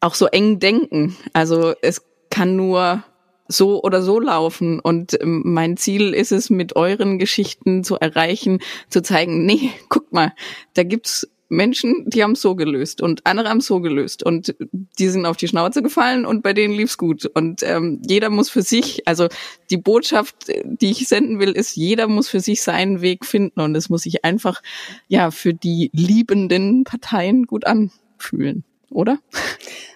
auch 0.00 0.14
so 0.14 0.26
eng 0.26 0.58
denken. 0.58 1.16
Also 1.32 1.74
es 1.82 2.04
kann 2.30 2.56
nur 2.56 3.04
so 3.48 3.82
oder 3.82 4.02
so 4.02 4.20
laufen. 4.20 4.80
Und 4.80 5.20
ähm, 5.20 5.42
mein 5.44 5.76
Ziel 5.76 6.14
ist 6.14 6.32
es, 6.32 6.50
mit 6.50 6.76
euren 6.76 7.18
Geschichten 7.18 7.84
zu 7.84 7.96
erreichen, 7.96 8.60
zu 8.88 9.02
zeigen, 9.02 9.46
nee, 9.46 9.70
guck 9.88 10.12
mal, 10.12 10.32
da 10.74 10.82
gibt's 10.82 11.28
Menschen, 11.48 12.04
die 12.08 12.22
haben 12.22 12.34
so 12.34 12.56
gelöst 12.56 13.00
und 13.00 13.24
andere 13.24 13.48
haben 13.48 13.60
so 13.60 13.80
gelöst. 13.80 14.22
Und 14.24 14.54
die 14.98 15.08
sind 15.08 15.26
auf 15.26 15.36
die 15.36 15.48
Schnauze 15.48 15.82
gefallen 15.82 16.26
und 16.26 16.42
bei 16.42 16.52
denen 16.52 16.74
lief's 16.74 16.98
gut. 16.98 17.26
Und 17.26 17.62
ähm, 17.62 18.02
jeder 18.06 18.30
muss 18.30 18.50
für 18.50 18.62
sich, 18.62 19.06
also 19.06 19.28
die 19.70 19.76
Botschaft, 19.76 20.48
die 20.64 20.90
ich 20.90 21.06
senden 21.08 21.38
will, 21.38 21.52
ist, 21.52 21.76
jeder 21.76 22.08
muss 22.08 22.28
für 22.28 22.40
sich 22.40 22.62
seinen 22.62 23.00
Weg 23.00 23.24
finden. 23.24 23.60
Und 23.60 23.76
es 23.76 23.88
muss 23.88 24.02
sich 24.02 24.24
einfach 24.24 24.60
ja 25.08 25.30
für 25.30 25.54
die 25.54 25.90
liebenden 25.92 26.84
Parteien 26.84 27.44
gut 27.44 27.64
anfühlen, 27.66 28.64
oder? 28.90 29.18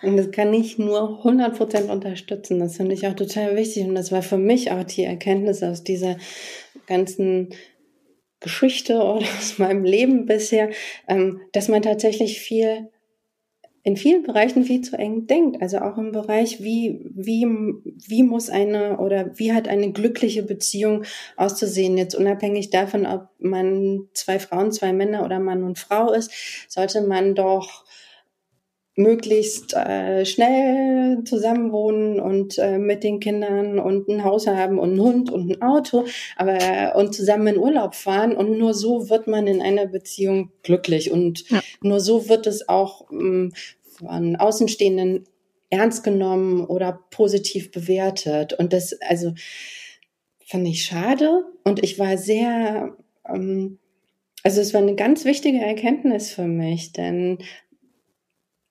Und 0.03 0.16
das 0.16 0.31
kann 0.31 0.53
ich 0.55 0.79
nur 0.79 1.18
100 1.18 1.57
Prozent 1.57 1.90
unterstützen. 1.90 2.59
Das 2.59 2.76
finde 2.76 2.94
ich 2.94 3.07
auch 3.07 3.14
total 3.14 3.57
wichtig 3.57 3.85
und 3.87 3.94
das 3.94 4.12
war 4.12 4.22
für 4.22 4.38
mich 4.38 4.70
auch 4.70 4.85
die 4.85 5.05
Erkenntnis 5.05 5.62
aus 5.62 5.85
dieser 5.85 6.16
ganzen 6.87 7.50
Geschichte 8.40 8.96
oder 8.96 9.26
aus 9.38 9.59
meinem 9.59 9.85
Leben 9.85 10.26
bisher, 10.26 10.70
ähm, 11.09 11.40
dass 11.53 11.68
man 11.68 11.83
tatsächlich 11.83 12.40
viel 12.40 12.88
in 13.83 13.96
vielen 13.96 14.22
Bereichen 14.22 14.64
viel 14.64 14.83
zu 14.83 14.98
eng 14.98 15.26
denkt. 15.26 15.62
Also 15.62 15.79
auch 15.79 15.96
im 15.96 16.12
Bereich, 16.12 16.62
wie, 16.62 17.00
wie, 17.14 17.46
wie 18.07 18.22
muss 18.22 18.50
eine 18.50 18.98
oder 18.98 19.38
wie 19.38 19.55
hat 19.55 19.68
eine 19.68 19.92
glückliche 19.92 20.42
Beziehung 20.42 21.05
auszusehen? 21.37 21.96
Jetzt 21.96 22.14
unabhängig 22.14 22.68
davon, 22.68 23.07
ob 23.07 23.29
man 23.38 24.09
zwei 24.12 24.38
Frauen, 24.38 24.70
zwei 24.70 24.92
Männer 24.92 25.24
oder 25.24 25.38
Mann 25.38 25.62
und 25.62 25.79
Frau 25.79 26.12
ist, 26.12 26.31
sollte 26.68 27.00
man 27.00 27.35
doch 27.35 27.85
möglichst 29.00 29.74
äh, 29.74 30.24
schnell 30.24 31.24
zusammenwohnen 31.24 32.20
und 32.20 32.58
äh, 32.58 32.78
mit 32.78 33.02
den 33.02 33.20
Kindern 33.20 33.78
und 33.78 34.08
ein 34.08 34.24
Haus 34.24 34.46
haben 34.46 34.78
und 34.78 34.90
einen 34.90 35.00
Hund 35.00 35.30
und 35.30 35.50
ein 35.50 35.62
Auto, 35.62 36.04
aber 36.36 36.94
und 36.96 37.14
zusammen 37.14 37.48
in 37.48 37.58
Urlaub 37.58 37.94
fahren. 37.94 38.36
Und 38.36 38.58
nur 38.58 38.74
so 38.74 39.08
wird 39.10 39.26
man 39.26 39.46
in 39.46 39.62
einer 39.62 39.86
Beziehung 39.86 40.50
glücklich. 40.62 41.10
Und 41.10 41.48
ja. 41.50 41.60
nur 41.82 42.00
so 42.00 42.28
wird 42.28 42.46
es 42.46 42.68
auch 42.68 43.10
ähm, 43.10 43.52
von 43.98 44.36
Außenstehenden 44.36 45.24
ernst 45.70 46.04
genommen 46.04 46.64
oder 46.64 47.00
positiv 47.10 47.70
bewertet. 47.70 48.52
Und 48.52 48.72
das 48.72 49.00
also 49.02 49.32
fand 50.46 50.66
ich 50.68 50.84
schade. 50.84 51.44
Und 51.64 51.82
ich 51.82 51.98
war 51.98 52.18
sehr 52.18 52.96
ähm, 53.28 53.78
also 54.42 54.60
es 54.60 54.72
war 54.72 54.80
eine 54.80 54.94
ganz 54.94 55.24
wichtige 55.24 55.58
Erkenntnis 55.58 56.32
für 56.32 56.46
mich, 56.46 56.92
denn 56.92 57.38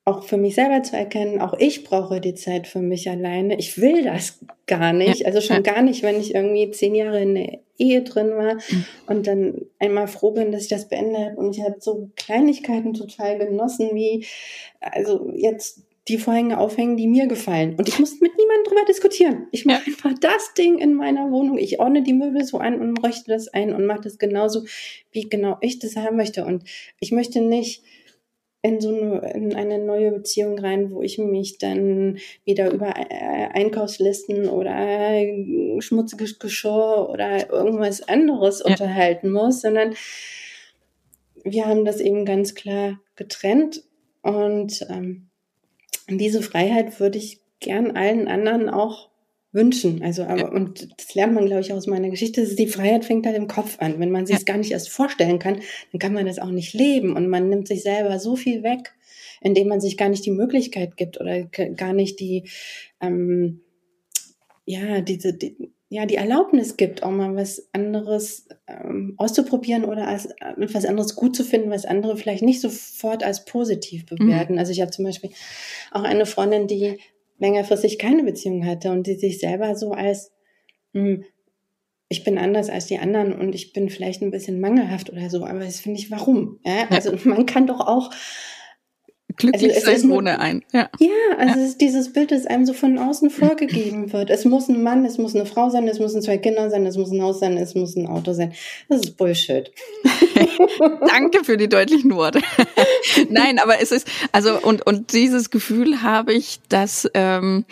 auch 0.04 0.24
für 0.24 0.38
mich 0.38 0.54
selber 0.54 0.82
zu 0.82 0.96
erkennen, 0.96 1.40
auch 1.40 1.54
ich 1.58 1.84
brauche 1.84 2.20
die 2.20 2.34
Zeit 2.34 2.66
für 2.66 2.80
mich 2.80 3.08
alleine. 3.10 3.58
Ich 3.58 3.80
will 3.80 4.02
das 4.02 4.40
gar 4.66 4.92
nicht. 4.92 5.26
Also 5.26 5.40
schon 5.40 5.62
gar 5.62 5.82
nicht, 5.82 6.02
wenn 6.02 6.18
ich 6.18 6.34
irgendwie 6.34 6.70
zehn 6.70 6.94
Jahre 6.94 7.20
in 7.20 7.34
der 7.34 7.58
Ehe 7.78 8.02
drin 8.02 8.30
war 8.30 8.54
mhm. 8.54 8.84
und 9.06 9.26
dann 9.26 9.66
einmal 9.78 10.08
froh 10.08 10.32
bin, 10.32 10.52
dass 10.52 10.62
ich 10.62 10.68
das 10.68 10.88
beendet 10.88 11.18
habe. 11.18 11.36
Und 11.36 11.56
ich 11.56 11.62
habe 11.62 11.76
so 11.80 12.10
Kleinigkeiten 12.16 12.94
total 12.94 13.38
genossen, 13.38 13.90
wie 13.94 14.26
also 14.80 15.30
jetzt 15.34 15.82
die 16.08 16.18
Vorhänge 16.18 16.58
aufhängen, 16.58 16.96
die 16.96 17.06
mir 17.06 17.26
gefallen. 17.26 17.76
Und 17.76 17.88
ich 17.88 17.98
muss 17.98 18.20
mit 18.20 18.32
niemandem 18.36 18.64
drüber 18.64 18.84
diskutieren. 18.86 19.46
Ich 19.52 19.64
mache 19.64 19.82
ja. 19.82 19.86
einfach 19.86 20.18
das 20.18 20.54
Ding 20.54 20.78
in 20.78 20.94
meiner 20.94 21.30
Wohnung. 21.30 21.58
Ich 21.58 21.78
ordne 21.78 22.02
die 22.02 22.14
Möbel 22.14 22.44
so 22.44 22.58
an 22.58 22.80
und 22.80 23.04
richte 23.04 23.30
das 23.30 23.48
ein 23.48 23.74
und 23.74 23.86
mache 23.86 24.00
das 24.02 24.18
genauso, 24.18 24.64
wie 25.12 25.28
genau 25.28 25.58
ich 25.60 25.78
das 25.78 25.96
haben 25.96 26.16
möchte. 26.16 26.44
Und 26.44 26.64
ich 27.00 27.12
möchte 27.12 27.40
nicht 27.40 27.82
in 28.62 28.80
so 28.80 28.88
eine, 28.94 29.32
in 29.32 29.54
eine 29.54 29.78
neue 29.78 30.12
Beziehung 30.12 30.58
rein, 30.58 30.90
wo 30.90 31.02
ich 31.02 31.18
mich 31.18 31.58
dann 31.58 32.18
wieder 32.44 32.70
über 32.70 32.94
äh, 32.96 33.48
Einkaufslisten 33.52 34.48
oder 34.48 35.20
schmutziges 35.80 36.38
Geschirr 36.38 37.08
oder 37.08 37.50
irgendwas 37.50 38.06
anderes 38.06 38.60
ja. 38.60 38.66
unterhalten 38.66 39.30
muss, 39.30 39.62
sondern 39.62 39.94
wir 41.42 41.66
haben 41.66 41.84
das 41.84 42.00
eben 42.00 42.26
ganz 42.26 42.54
klar 42.54 43.00
getrennt 43.16 43.82
und 44.22 44.86
ähm, 44.90 45.30
diese 46.08 46.42
Freiheit 46.42 47.00
würde 47.00 47.18
ich 47.18 47.40
gern 47.60 47.92
allen 47.92 48.28
anderen 48.28 48.68
auch 48.68 49.09
wünschen. 49.52 50.02
Also, 50.02 50.22
aber, 50.24 50.38
ja. 50.38 50.48
und 50.48 50.88
das 50.96 51.14
lernt 51.14 51.34
man, 51.34 51.46
glaube 51.46 51.62
ich, 51.62 51.72
aus 51.72 51.86
meiner 51.86 52.10
Geschichte. 52.10 52.46
Die 52.54 52.66
Freiheit 52.66 53.04
fängt 53.04 53.26
halt 53.26 53.36
im 53.36 53.48
Kopf 53.48 53.78
an. 53.80 53.98
Wenn 53.98 54.10
man 54.10 54.26
sich 54.26 54.36
es 54.36 54.42
ja. 54.42 54.52
gar 54.52 54.58
nicht 54.58 54.70
erst 54.70 54.90
vorstellen 54.90 55.38
kann, 55.38 55.60
dann 55.92 55.98
kann 55.98 56.12
man 56.12 56.26
das 56.26 56.38
auch 56.38 56.50
nicht 56.50 56.74
leben. 56.74 57.16
Und 57.16 57.28
man 57.28 57.48
nimmt 57.48 57.68
sich 57.68 57.82
selber 57.82 58.18
so 58.18 58.36
viel 58.36 58.62
weg, 58.62 58.92
indem 59.40 59.68
man 59.68 59.80
sich 59.80 59.96
gar 59.96 60.08
nicht 60.08 60.24
die 60.24 60.30
Möglichkeit 60.30 60.96
gibt 60.96 61.20
oder 61.20 61.44
gar 61.44 61.92
nicht 61.92 62.20
die, 62.20 62.48
ähm, 63.00 63.60
ja, 64.66 65.00
diese, 65.00 65.34
die, 65.34 65.72
ja 65.88 66.06
die 66.06 66.14
Erlaubnis 66.14 66.76
gibt, 66.76 67.02
auch 67.02 67.10
mal 67.10 67.34
was 67.34 67.68
anderes 67.72 68.46
ähm, 68.68 69.14
auszuprobieren 69.16 69.84
oder 69.84 70.06
als 70.06 70.26
äh, 70.26 70.54
was 70.56 70.84
anderes 70.84 71.16
gut 71.16 71.34
zu 71.34 71.42
finden, 71.42 71.70
was 71.70 71.84
andere 71.84 72.16
vielleicht 72.16 72.44
nicht 72.44 72.60
sofort 72.60 73.24
als 73.24 73.44
positiv 73.44 74.06
bewerten. 74.06 74.52
Mhm. 74.52 74.58
Also 74.60 74.70
ich 74.70 74.80
habe 74.80 74.92
zum 74.92 75.04
Beispiel 75.04 75.30
auch 75.90 76.04
eine 76.04 76.26
Freundin, 76.26 76.68
die 76.68 77.00
längerfristig 77.40 77.98
keine 77.98 78.22
Beziehung 78.22 78.64
hatte 78.64 78.92
und 78.92 79.06
die 79.06 79.14
sich 79.14 79.40
selber 79.40 79.74
so 79.74 79.90
als 79.92 80.32
mh, 80.92 81.02
hm, 81.02 81.24
ich 82.12 82.24
bin 82.24 82.38
anders 82.38 82.68
als 82.70 82.86
die 82.86 82.98
anderen 82.98 83.32
und 83.32 83.54
ich 83.54 83.72
bin 83.72 83.88
vielleicht 83.88 84.20
ein 84.20 84.32
bisschen 84.32 84.60
mangelhaft 84.60 85.10
oder 85.10 85.30
so, 85.30 85.46
aber 85.46 85.60
das 85.60 85.78
finde 85.78 86.00
ich, 86.00 86.10
warum? 86.10 86.58
Ja, 86.64 86.88
also 86.90 87.16
man 87.24 87.46
kann 87.46 87.68
doch 87.68 87.80
auch 87.80 88.10
glücklich 89.40 89.74
also 89.74 89.90
sein 89.90 90.08
nur, 90.08 90.18
ohne 90.18 90.38
ein. 90.38 90.62
Ja, 90.72 90.88
ja 90.98 91.08
also 91.38 91.58
ja. 91.58 91.64
Es 91.64 91.70
ist 91.70 91.80
dieses 91.80 92.12
Bild, 92.12 92.30
das 92.30 92.46
einem 92.46 92.66
so 92.66 92.72
von 92.72 92.98
außen 92.98 93.30
vorgegeben 93.30 94.12
wird. 94.12 94.30
Es 94.30 94.44
muss 94.44 94.68
ein 94.68 94.82
Mann, 94.82 95.04
es 95.04 95.18
muss 95.18 95.34
eine 95.34 95.46
Frau 95.46 95.70
sein, 95.70 95.88
es 95.88 95.98
müssen 95.98 96.22
zwei 96.22 96.38
Kinder 96.38 96.70
sein, 96.70 96.86
es 96.86 96.96
muss 96.96 97.10
ein 97.10 97.22
Haus 97.22 97.40
sein, 97.40 97.56
es 97.56 97.74
muss 97.74 97.96
ein 97.96 98.06
Auto 98.06 98.32
sein. 98.32 98.52
Das 98.88 99.00
ist 99.00 99.16
Bullshit. 99.16 99.70
Danke 101.08 101.44
für 101.44 101.56
die 101.56 101.68
deutlichen 101.68 102.14
Worte. 102.14 102.40
Nein, 103.28 103.58
aber 103.58 103.80
es 103.80 103.92
ist, 103.92 104.06
also, 104.32 104.60
und, 104.60 104.86
und 104.86 105.12
dieses 105.12 105.50
Gefühl 105.50 106.02
habe 106.02 106.32
ich, 106.32 106.60
dass, 106.68 107.08
ähm, 107.14 107.64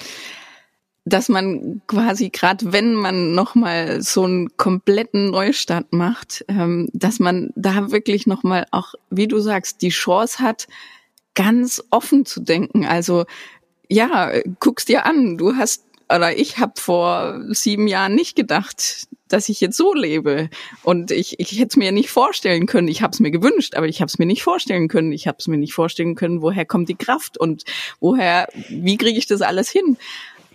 dass 1.05 1.29
man 1.29 1.81
quasi 1.87 2.29
gerade 2.29 2.73
wenn 2.73 2.95
man 2.95 3.35
noch 3.35 3.55
mal 3.55 4.03
so 4.03 4.25
einen 4.25 4.57
kompletten 4.57 5.31
Neustart 5.31 5.93
macht, 5.93 6.45
ähm, 6.49 6.89
dass 6.93 7.19
man 7.19 7.51
da 7.55 7.91
wirklich 7.91 8.27
noch 8.27 8.43
mal 8.43 8.67
auch, 8.71 8.95
wie 9.11 9.27
du 9.27 9.39
sagst, 9.41 9.83
die 9.83 9.89
Chance 9.89 10.41
hat, 10.41 10.67
ganz 11.39 11.85
offen 11.91 12.27
zu 12.27 12.41
denken. 12.41 12.85
Also 12.85 13.25
ja, 13.89 14.33
guck's 14.59 14.85
dir 14.85 15.07
an. 15.07 15.39
Du 15.39 15.55
hast 15.55 15.85
oder 16.13 16.37
ich 16.37 16.59
habe 16.59 16.73
vor 16.77 17.41
sieben 17.51 17.87
Jahren 17.87 18.15
nicht 18.17 18.35
gedacht, 18.35 19.07
dass 19.29 19.49
ich 19.49 19.61
jetzt 19.61 19.77
so 19.77 19.95
lebe. 19.95 20.51
Und 20.83 21.13
ich, 21.13 21.39
ich 21.39 21.53
hätte 21.53 21.69
es 21.69 21.77
mir 21.77 21.93
nicht 21.93 22.11
vorstellen 22.11 22.67
können. 22.67 22.89
Ich 22.89 23.03
habe 23.03 23.13
es 23.13 23.21
mir 23.21 23.31
gewünscht, 23.31 23.77
aber 23.77 23.87
ich 23.87 24.01
habe 24.01 24.09
es 24.09 24.19
mir 24.19 24.27
nicht 24.27 24.43
vorstellen 24.43 24.89
können. 24.89 25.13
Ich 25.13 25.29
habe 25.29 25.37
es 25.39 25.47
mir 25.47 25.59
nicht 25.59 25.75
vorstellen 25.75 26.17
können, 26.17 26.43
woher 26.43 26.65
kommt 26.65 26.89
die 26.89 26.97
Kraft 26.97 27.39
und 27.39 27.65
woher, 28.01 28.49
wie 28.69 28.97
kriege 28.97 29.19
ich 29.19 29.27
das 29.27 29.43
alles 29.43 29.71
hin. 29.71 29.97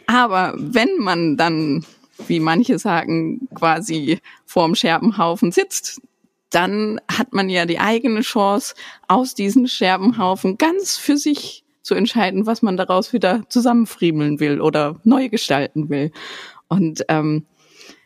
Aber 0.06 0.54
wenn 0.58 0.98
man 0.98 1.38
dann, 1.38 1.86
wie 2.28 2.42
manche 2.42 2.78
sagen, 2.78 3.48
quasi 3.56 4.20
vorm 4.46 4.76
Scherbenhaufen 4.76 5.54
sitzt, 5.54 6.02
dann 6.54 7.00
hat 7.12 7.34
man 7.34 7.50
ja 7.50 7.66
die 7.66 7.80
eigene 7.80 8.22
Chance, 8.22 8.76
aus 9.08 9.34
diesen 9.34 9.68
Scherbenhaufen 9.68 10.58
ganz 10.58 10.98
für 10.98 11.18
sich 11.18 11.64
zu 11.82 11.96
entscheiden, 11.96 12.46
was 12.46 12.62
man 12.62 12.78
daraus 12.78 13.12
wieder 13.12 13.44
zusammenfriemeln 13.50 14.40
will 14.40 14.62
oder 14.62 15.00
neu 15.04 15.30
gestalten 15.30 15.90
will. 15.90 16.12
Und 16.68 17.04
ähm, 17.10 17.46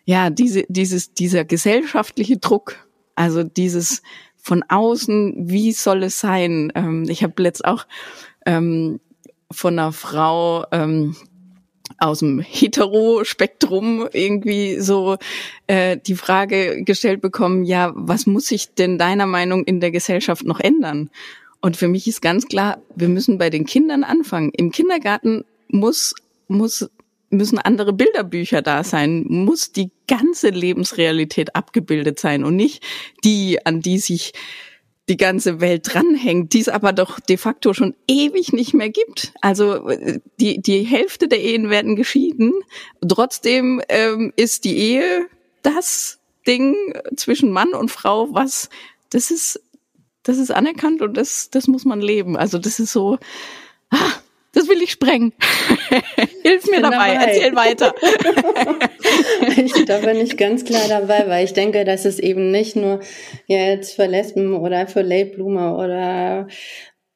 ja, 0.06 0.30
diese, 0.30 0.64
dieses, 0.70 1.14
dieser 1.14 1.46
gesellschaftliche 1.46 2.38
Druck, 2.38 2.88
also 3.16 3.44
dieses 3.44 4.02
von 4.36 4.64
außen, 4.68 5.50
wie 5.50 5.74
soll 5.74 6.04
es 6.04 6.20
sein? 6.20 6.72
Ähm, 6.74 7.06
ich 7.10 7.24
habe 7.24 7.42
letzt 7.44 7.66
auch 7.66 7.86
ähm, 8.46 9.00
von 9.52 9.78
einer 9.78 9.92
Frau 9.92 10.66
ähm, 10.72 11.16
aus 11.98 12.20
dem 12.20 12.40
Hetero-Spektrum 12.40 14.08
irgendwie 14.12 14.80
so 14.80 15.18
äh, 15.68 15.98
die 15.98 16.16
Frage 16.16 16.84
gestellt 16.84 17.22
bekommen, 17.22 17.64
ja, 17.64 17.92
was 17.96 18.26
muss 18.26 18.48
sich 18.48 18.74
denn 18.74 18.98
deiner 18.98 19.26
Meinung 19.26 19.64
in 19.64 19.80
der 19.80 19.92
Gesellschaft 19.92 20.46
noch 20.46 20.60
ändern? 20.60 21.10
Und 21.62 21.78
für 21.78 21.88
mich 21.88 22.08
ist 22.08 22.22
ganz 22.22 22.48
klar, 22.48 22.82
wir 22.96 23.10
müssen 23.10 23.38
bei 23.38 23.50
den 23.50 23.66
Kindern 23.66 24.04
anfangen. 24.04 24.52
Im 24.56 24.72
Kindergarten 24.72 25.44
muss, 25.68 26.14
muss, 26.48 26.90
müssen 27.30 27.58
andere 27.58 27.94
Bilderbücher 27.94 28.62
da 28.62 28.84
sein, 28.84 29.26
muss 29.28 29.72
die 29.72 29.92
ganze 30.08 30.50
Lebensrealität 30.50 31.56
abgebildet 31.56 32.20
sein 32.20 32.44
und 32.44 32.56
nicht 32.56 32.84
die, 33.24 33.66
an 33.66 33.82
die 33.82 33.98
sich 33.98 34.34
die 35.10 35.18
ganze 35.18 35.62
Welt 35.62 35.94
dranhängt, 35.94 36.54
die 36.54 36.60
es 36.60 36.70
aber 36.70 36.92
doch 36.92 37.20
de 37.20 37.38
facto 37.38 37.74
schon 37.74 37.96
ewig 38.08 38.52
nicht 38.52 38.74
mehr 38.74 38.90
gibt. 38.90 39.32
Also 39.42 39.90
die, 40.40 40.62
die 40.62 40.84
Hälfte 40.84 41.28
der 41.28 41.42
Ehen 41.42 41.70
werden 41.70 41.96
geschieden. 41.96 42.54
Trotzdem 43.08 43.82
ähm, 43.88 44.34
ist 44.36 44.66
die 44.66 44.78
Ehe 44.78 45.28
das 45.62 46.20
Ding 46.46 46.76
zwischen 47.16 47.52
Mann 47.52 47.74
und 47.74 47.90
Frau, 47.90 48.34
was 48.34 48.70
das 49.10 49.32
ist, 49.32 49.62
das 50.24 50.38
ist 50.38 50.52
anerkannt 50.52 51.02
und 51.02 51.16
das, 51.16 51.50
das 51.50 51.68
muss 51.68 51.86
man 51.86 52.02
leben. 52.02 52.36
Also 52.36 52.58
das 52.58 52.80
ist 52.80 52.92
so, 52.92 53.18
ah, 53.90 54.12
das 54.58 54.68
will 54.68 54.82
ich 54.82 54.92
sprengen. 54.92 55.34
Hilf 56.44 56.66
mir 56.70 56.82
dabei. 56.82 57.14
dabei, 57.14 57.26
erzähl 57.26 57.56
weiter. 57.56 57.94
ich, 59.58 59.86
da 59.86 60.00
bin 60.00 60.18
ich 60.18 60.36
ganz 60.36 60.66
klar 60.66 60.88
dabei, 60.88 61.28
weil 61.28 61.46
ich 61.46 61.54
denke, 61.54 61.86
dass 61.86 62.06
es 62.06 62.18
eben 62.18 62.50
nicht 62.50 62.76
nur 62.76 63.02
jetzt 63.46 63.94
für 63.94 64.08
Lesben 64.08 64.56
oder 64.56 64.88
für 64.88 65.02
Late 65.02 65.36
Bloomer 65.36 65.78
oder 65.78 66.48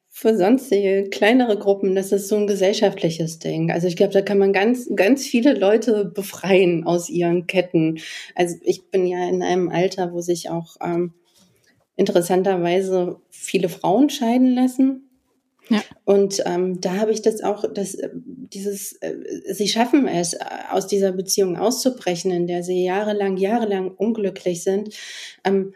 für 0.08 0.36
sonstige 0.36 1.08
kleinere 1.10 1.58
Gruppen, 1.58 1.96
das 1.96 2.12
ist 2.12 2.28
so 2.28 2.36
ein 2.36 2.46
gesellschaftliches 2.46 3.40
Ding. 3.40 3.72
Also 3.72 3.88
ich 3.88 3.96
glaube, 3.96 4.12
da 4.12 4.22
kann 4.22 4.38
man 4.38 4.52
ganz, 4.52 4.88
ganz 4.94 5.26
viele 5.26 5.54
Leute 5.54 6.04
befreien 6.04 6.84
aus 6.84 7.08
ihren 7.08 7.48
Ketten. 7.48 7.98
Also 8.36 8.56
ich 8.62 8.88
bin 8.90 9.04
ja 9.04 9.28
in 9.28 9.42
einem 9.42 9.68
Alter, 9.68 10.12
wo 10.12 10.20
sich 10.20 10.48
auch 10.48 10.76
ähm, 10.80 11.14
interessanterweise 11.96 13.16
viele 13.30 13.68
Frauen 13.68 14.10
scheiden 14.10 14.54
lassen. 14.54 15.08
Ja. 15.72 15.82
Und 16.04 16.42
ähm, 16.44 16.80
da 16.80 16.96
habe 16.96 17.12
ich 17.12 17.22
das 17.22 17.42
auch, 17.42 17.64
das, 17.72 17.94
äh, 17.94 18.10
dieses, 18.12 18.92
äh, 19.00 19.14
sie 19.52 19.68
schaffen 19.68 20.06
es, 20.06 20.34
äh, 20.34 20.44
aus 20.70 20.86
dieser 20.86 21.12
Beziehung 21.12 21.56
auszubrechen, 21.56 22.30
in 22.30 22.46
der 22.46 22.62
sie 22.62 22.84
jahrelang, 22.84 23.38
jahrelang 23.38 23.90
unglücklich 23.90 24.62
sind. 24.62 24.94
Ähm, 25.44 25.72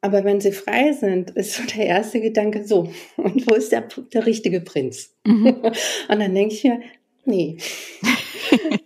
aber 0.00 0.22
wenn 0.22 0.40
sie 0.40 0.52
frei 0.52 0.92
sind, 0.92 1.30
ist 1.30 1.54
so 1.54 1.62
der 1.74 1.86
erste 1.86 2.20
Gedanke 2.20 2.64
so, 2.64 2.90
und 3.16 3.46
wo 3.48 3.54
ist 3.54 3.72
der, 3.72 3.88
der 4.12 4.26
richtige 4.26 4.60
Prinz? 4.60 5.12
Mhm. 5.26 5.46
und 6.08 6.20
dann 6.20 6.34
denke 6.34 6.54
ich 6.54 6.62
mir, 6.62 6.80
nee. 7.24 7.56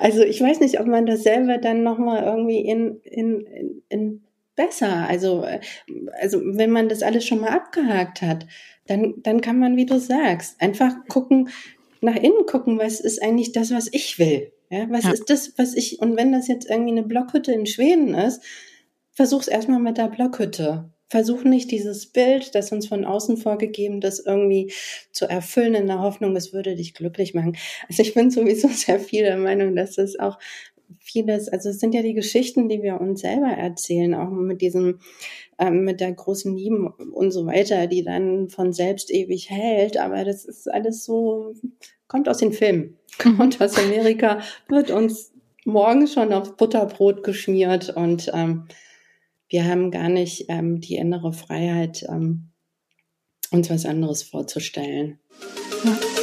also 0.00 0.22
ich 0.22 0.40
weiß 0.42 0.60
nicht, 0.60 0.78
ob 0.78 0.86
man 0.86 1.06
das 1.06 1.22
selber 1.22 1.56
dann 1.56 1.82
nochmal 1.82 2.24
irgendwie 2.24 2.60
in, 2.60 3.00
in, 3.04 3.82
in 3.88 4.24
besser. 4.58 5.06
Also, 5.08 5.44
äh, 5.44 5.60
also 6.20 6.40
wenn 6.44 6.70
man 6.70 6.90
das 6.90 7.02
alles 7.02 7.24
schon 7.24 7.40
mal 7.40 7.50
abgehakt 7.50 8.20
hat, 8.20 8.46
dann, 8.86 9.14
dann 9.22 9.40
kann 9.40 9.58
man, 9.58 9.76
wie 9.76 9.86
du 9.86 9.98
sagst, 9.98 10.60
einfach 10.60 10.94
gucken, 11.08 11.48
nach 12.00 12.16
innen 12.16 12.46
gucken, 12.46 12.78
was 12.78 13.00
ist 13.00 13.22
eigentlich 13.22 13.52
das, 13.52 13.70
was 13.70 13.88
ich 13.92 14.18
will. 14.18 14.52
Ja, 14.70 14.86
was 14.90 15.04
ja. 15.04 15.12
ist 15.12 15.30
das, 15.30 15.54
was 15.56 15.74
ich, 15.74 16.00
und 16.00 16.16
wenn 16.16 16.32
das 16.32 16.48
jetzt 16.48 16.68
irgendwie 16.68 16.92
eine 16.92 17.02
Blockhütte 17.02 17.52
in 17.52 17.66
Schweden 17.66 18.14
ist, 18.14 18.42
versuch's 19.12 19.48
erstmal 19.48 19.80
mit 19.80 19.96
der 19.96 20.08
Blockhütte. 20.08 20.90
Versuch 21.10 21.42
nicht 21.42 21.70
dieses 21.70 22.12
Bild, 22.12 22.54
das 22.54 22.70
uns 22.70 22.86
von 22.86 23.06
außen 23.06 23.38
vorgegeben 23.38 24.02
ist, 24.02 24.26
irgendwie 24.26 24.70
zu 25.10 25.24
erfüllen 25.24 25.74
in 25.74 25.86
der 25.86 26.00
Hoffnung, 26.00 26.36
es 26.36 26.52
würde 26.52 26.76
dich 26.76 26.92
glücklich 26.92 27.32
machen. 27.32 27.56
Also 27.88 28.02
ich 28.02 28.12
bin 28.12 28.30
sowieso 28.30 28.68
sehr 28.72 29.00
viel 29.00 29.22
der 29.22 29.38
Meinung, 29.38 29.74
dass 29.74 29.96
es 29.96 30.18
auch 30.18 30.38
vieles, 31.00 31.48
also 31.48 31.68
es 31.70 31.80
sind 31.80 31.94
ja 31.94 32.02
die 32.02 32.14
Geschichten, 32.14 32.68
die 32.68 32.82
wir 32.82 33.00
uns 33.00 33.20
selber 33.20 33.48
erzählen, 33.48 34.14
auch 34.14 34.30
mit 34.30 34.60
diesem, 34.60 35.00
ähm, 35.58 35.84
mit 35.84 36.00
der 36.00 36.12
großen 36.12 36.56
Liebe 36.56 36.94
und 37.12 37.30
so 37.30 37.46
weiter, 37.46 37.86
die 37.86 38.04
dann 38.04 38.48
von 38.48 38.72
selbst 38.72 39.10
ewig 39.10 39.50
hält. 39.50 39.98
Aber 39.98 40.24
das 40.24 40.44
ist 40.44 40.70
alles 40.72 41.04
so, 41.04 41.54
kommt 42.06 42.28
aus 42.28 42.38
den 42.38 42.52
Filmen, 42.52 42.96
kommt 43.18 43.60
aus 43.60 43.78
Amerika, 43.78 44.40
wird 44.68 44.90
uns 44.90 45.32
morgen 45.64 46.06
schon 46.06 46.32
auf 46.32 46.56
Butterbrot 46.56 47.22
geschmiert 47.22 47.90
und 47.94 48.30
ähm, 48.32 48.66
wir 49.48 49.64
haben 49.64 49.90
gar 49.90 50.08
nicht 50.08 50.46
ähm, 50.48 50.80
die 50.80 50.96
innere 50.96 51.32
Freiheit, 51.32 52.04
ähm, 52.08 52.50
uns 53.50 53.70
was 53.70 53.86
anderes 53.86 54.22
vorzustellen. 54.22 55.18
Ja. 55.84 56.17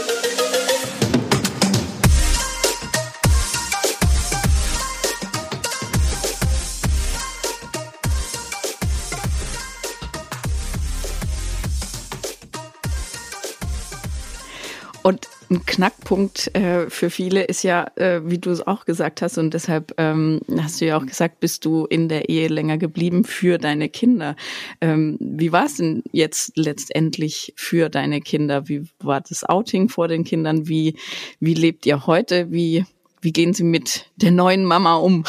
Und 15.05 15.29
ein 15.51 15.63
Knackpunkt 15.67 16.55
äh, 16.55 16.89
für 16.89 17.11
viele 17.11 17.43
ist 17.43 17.61
ja, 17.61 17.91
äh, 17.95 18.21
wie 18.25 18.39
du 18.39 18.49
es 18.49 18.65
auch 18.65 18.85
gesagt 18.85 19.21
hast, 19.21 19.37
und 19.37 19.53
deshalb 19.53 19.93
ähm, 19.99 20.41
hast 20.59 20.81
du 20.81 20.85
ja 20.85 20.97
auch 20.97 21.05
gesagt, 21.05 21.39
bist 21.39 21.63
du 21.63 21.85
in 21.85 22.09
der 22.09 22.27
Ehe 22.27 22.47
länger 22.47 22.79
geblieben 22.79 23.23
für 23.23 23.59
deine 23.59 23.87
Kinder. 23.87 24.35
Ähm, 24.81 25.19
wie 25.19 25.51
war 25.51 25.67
es 25.67 25.75
denn 25.75 26.01
jetzt 26.11 26.53
letztendlich 26.55 27.53
für 27.55 27.89
deine 27.89 28.19
Kinder? 28.19 28.67
Wie 28.67 28.87
war 28.97 29.21
das 29.21 29.43
Outing 29.43 29.89
vor 29.89 30.07
den 30.07 30.23
Kindern? 30.23 30.67
Wie, 30.67 30.95
wie 31.39 31.53
lebt 31.53 31.85
ihr 31.85 32.07
heute? 32.07 32.51
Wie, 32.51 32.83
wie 33.21 33.31
gehen 33.31 33.53
sie 33.53 33.63
mit 33.63 34.09
der 34.15 34.31
neuen 34.31 34.65
Mama 34.65 34.95
um? 34.95 35.23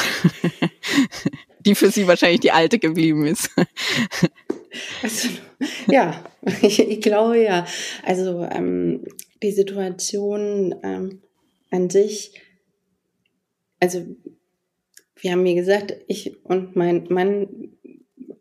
die 1.66 1.74
für 1.74 1.90
sie 1.90 2.06
wahrscheinlich 2.06 2.40
die 2.40 2.52
alte 2.52 2.78
geblieben 2.78 3.26
ist. 3.26 3.50
Also, 5.02 5.28
ja, 5.86 6.24
ich, 6.62 6.80
ich 6.80 7.00
glaube 7.02 7.42
ja. 7.42 7.66
Also 8.04 8.48
ähm, 8.50 9.04
die 9.42 9.52
Situation 9.52 10.74
ähm, 10.82 11.22
an 11.70 11.90
sich 11.90 12.42
also 13.80 14.04
wir 15.20 15.32
haben, 15.32 15.44
wie 15.44 15.54
gesagt, 15.54 15.96
ich 16.08 16.44
und 16.44 16.76
mein 16.76 17.06
Mann 17.08 17.72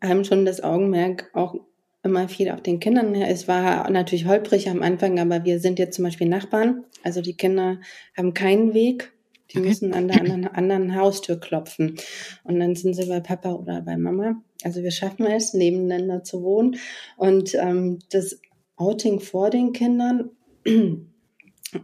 haben 0.02 0.24
schon 0.24 0.44
das 0.44 0.62
Augenmerk 0.62 1.30
auch 1.32 1.54
immer 2.02 2.28
viel 2.28 2.50
auf 2.50 2.62
den 2.62 2.80
Kindern. 2.80 3.14
Es 3.14 3.48
war 3.48 3.90
natürlich 3.90 4.26
holprig 4.26 4.68
am 4.68 4.82
Anfang, 4.82 5.18
aber 5.18 5.44
wir 5.44 5.58
sind 5.58 5.78
jetzt 5.78 5.96
zum 5.96 6.04
Beispiel 6.04 6.28
Nachbarn. 6.28 6.84
Also 7.02 7.20
die 7.20 7.36
Kinder 7.36 7.80
haben 8.16 8.34
keinen 8.34 8.74
Weg. 8.74 9.12
Die 9.52 9.58
okay. 9.58 9.68
müssen 9.68 9.94
an 9.94 10.08
der 10.08 10.20
anderen, 10.20 10.46
anderen 10.46 10.96
Haustür 10.96 11.40
klopfen. 11.40 11.96
Und 12.44 12.60
dann 12.60 12.76
sind 12.76 12.94
sie 12.94 13.06
bei 13.06 13.20
Papa 13.20 13.52
oder 13.52 13.80
bei 13.82 13.96
Mama. 13.96 14.42
Also 14.62 14.82
wir 14.82 14.90
schaffen 14.90 15.26
es, 15.26 15.54
nebeneinander 15.54 16.22
zu 16.22 16.42
wohnen. 16.42 16.76
Und 17.16 17.54
ähm, 17.54 18.00
das 18.10 18.40
Outing 18.76 19.20
vor 19.20 19.50
den 19.50 19.72
Kindern 19.72 20.30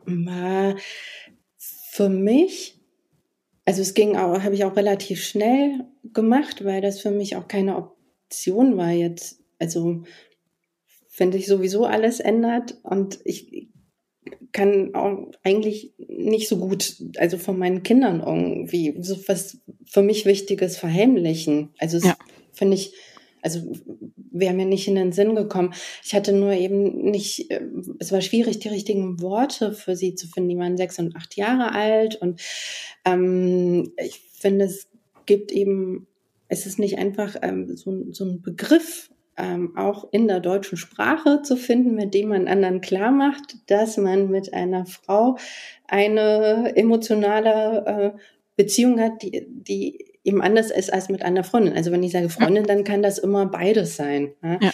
war 0.06 0.76
für 1.58 2.08
mich, 2.08 2.80
also 3.64 3.82
es 3.82 3.94
ging 3.94 4.16
auch, 4.16 4.42
habe 4.42 4.54
ich 4.54 4.64
auch 4.64 4.76
relativ 4.76 5.22
schnell 5.22 5.84
gemacht, 6.12 6.64
weil 6.64 6.80
das 6.80 7.00
für 7.00 7.10
mich 7.10 7.36
auch 7.36 7.48
keine 7.48 7.76
Option 7.76 8.76
war 8.76 8.90
jetzt. 8.90 9.40
Also 9.58 10.02
wenn 11.16 11.32
sich 11.32 11.46
sowieso 11.46 11.84
alles 11.84 12.20
ändert 12.20 12.78
und 12.82 13.20
ich 13.24 13.68
kann 14.52 14.94
auch 14.94 15.30
eigentlich 15.42 15.94
nicht 15.98 16.48
so 16.48 16.58
gut, 16.58 16.96
also 17.16 17.38
von 17.38 17.58
meinen 17.58 17.82
Kindern 17.82 18.20
irgendwie 18.20 18.94
so 19.00 19.16
was 19.26 19.58
für 19.84 20.02
mich 20.02 20.26
Wichtiges 20.26 20.76
verheimlichen. 20.76 21.70
Also 21.78 21.98
ja. 21.98 22.16
finde 22.52 22.76
ich, 22.76 22.94
also 23.42 23.72
wäre 24.30 24.54
mir 24.54 24.66
nicht 24.66 24.88
in 24.88 24.94
den 24.94 25.12
Sinn 25.12 25.34
gekommen. 25.34 25.74
Ich 26.02 26.14
hatte 26.14 26.32
nur 26.32 26.52
eben 26.52 27.10
nicht, 27.10 27.50
äh, 27.50 27.62
es 27.98 28.12
war 28.12 28.20
schwierig, 28.20 28.60
die 28.60 28.68
richtigen 28.68 29.20
Worte 29.20 29.72
für 29.72 29.96
sie 29.96 30.14
zu 30.14 30.28
finden. 30.28 30.50
Die 30.50 30.58
waren 30.58 30.76
sechs 30.76 30.98
und 30.98 31.14
acht 31.16 31.36
Jahre 31.36 31.72
alt 31.72 32.16
und 32.16 32.40
ähm, 33.04 33.92
ich 33.96 34.20
finde, 34.32 34.64
es 34.64 34.88
gibt 35.26 35.52
eben, 35.52 36.06
es 36.48 36.66
ist 36.66 36.78
nicht 36.78 36.98
einfach 36.98 37.36
ähm, 37.42 37.76
so, 37.76 38.10
so 38.12 38.24
ein 38.24 38.42
Begriff, 38.42 39.10
ähm, 39.36 39.76
auch 39.76 40.08
in 40.12 40.28
der 40.28 40.40
deutschen 40.40 40.76
Sprache 40.76 41.42
zu 41.42 41.56
finden, 41.56 41.94
mit 41.94 42.14
dem 42.14 42.28
man 42.28 42.48
anderen 42.48 42.80
klar 42.80 43.10
macht, 43.10 43.56
dass 43.66 43.96
man 43.96 44.30
mit 44.30 44.52
einer 44.52 44.84
Frau 44.84 45.38
eine 45.88 46.76
emotionale 46.76 47.86
äh, 47.86 48.18
Beziehung 48.56 49.00
hat, 49.00 49.22
die, 49.22 49.46
die 49.48 50.11
eben 50.24 50.40
anders 50.40 50.70
ist 50.70 50.92
als 50.92 51.08
mit 51.08 51.22
einer 51.22 51.44
Freundin. 51.44 51.74
Also 51.74 51.90
wenn 51.90 52.02
ich 52.02 52.12
sage 52.12 52.28
Freundin, 52.28 52.64
dann 52.64 52.84
kann 52.84 53.02
das 53.02 53.18
immer 53.18 53.46
beides 53.46 53.96
sein. 53.96 54.32
Ja? 54.42 54.58
Ja. 54.60 54.72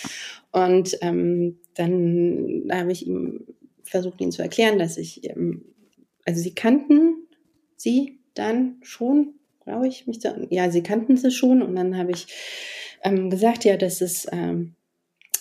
Und 0.52 0.98
ähm, 1.00 1.58
dann 1.74 2.68
habe 2.72 2.92
ich 2.92 3.06
ihm 3.06 3.46
versucht, 3.84 4.20
ihm 4.20 4.30
zu 4.30 4.42
erklären, 4.42 4.78
dass 4.78 4.96
ich, 4.98 5.28
ähm, 5.28 5.64
also 6.24 6.40
sie 6.40 6.54
kannten 6.54 7.26
sie 7.76 8.18
dann 8.34 8.76
schon, 8.82 9.34
glaube 9.64 9.88
ich, 9.88 10.06
mich 10.06 10.18
da, 10.18 10.36
ja, 10.50 10.70
sie 10.70 10.82
kannten 10.82 11.16
sie 11.16 11.30
schon 11.30 11.62
und 11.62 11.74
dann 11.76 11.96
habe 11.96 12.12
ich 12.12 12.26
ähm, 13.02 13.30
gesagt, 13.30 13.64
ja, 13.64 13.76
das 13.76 14.00
ist, 14.00 14.28
ähm, 14.32 14.74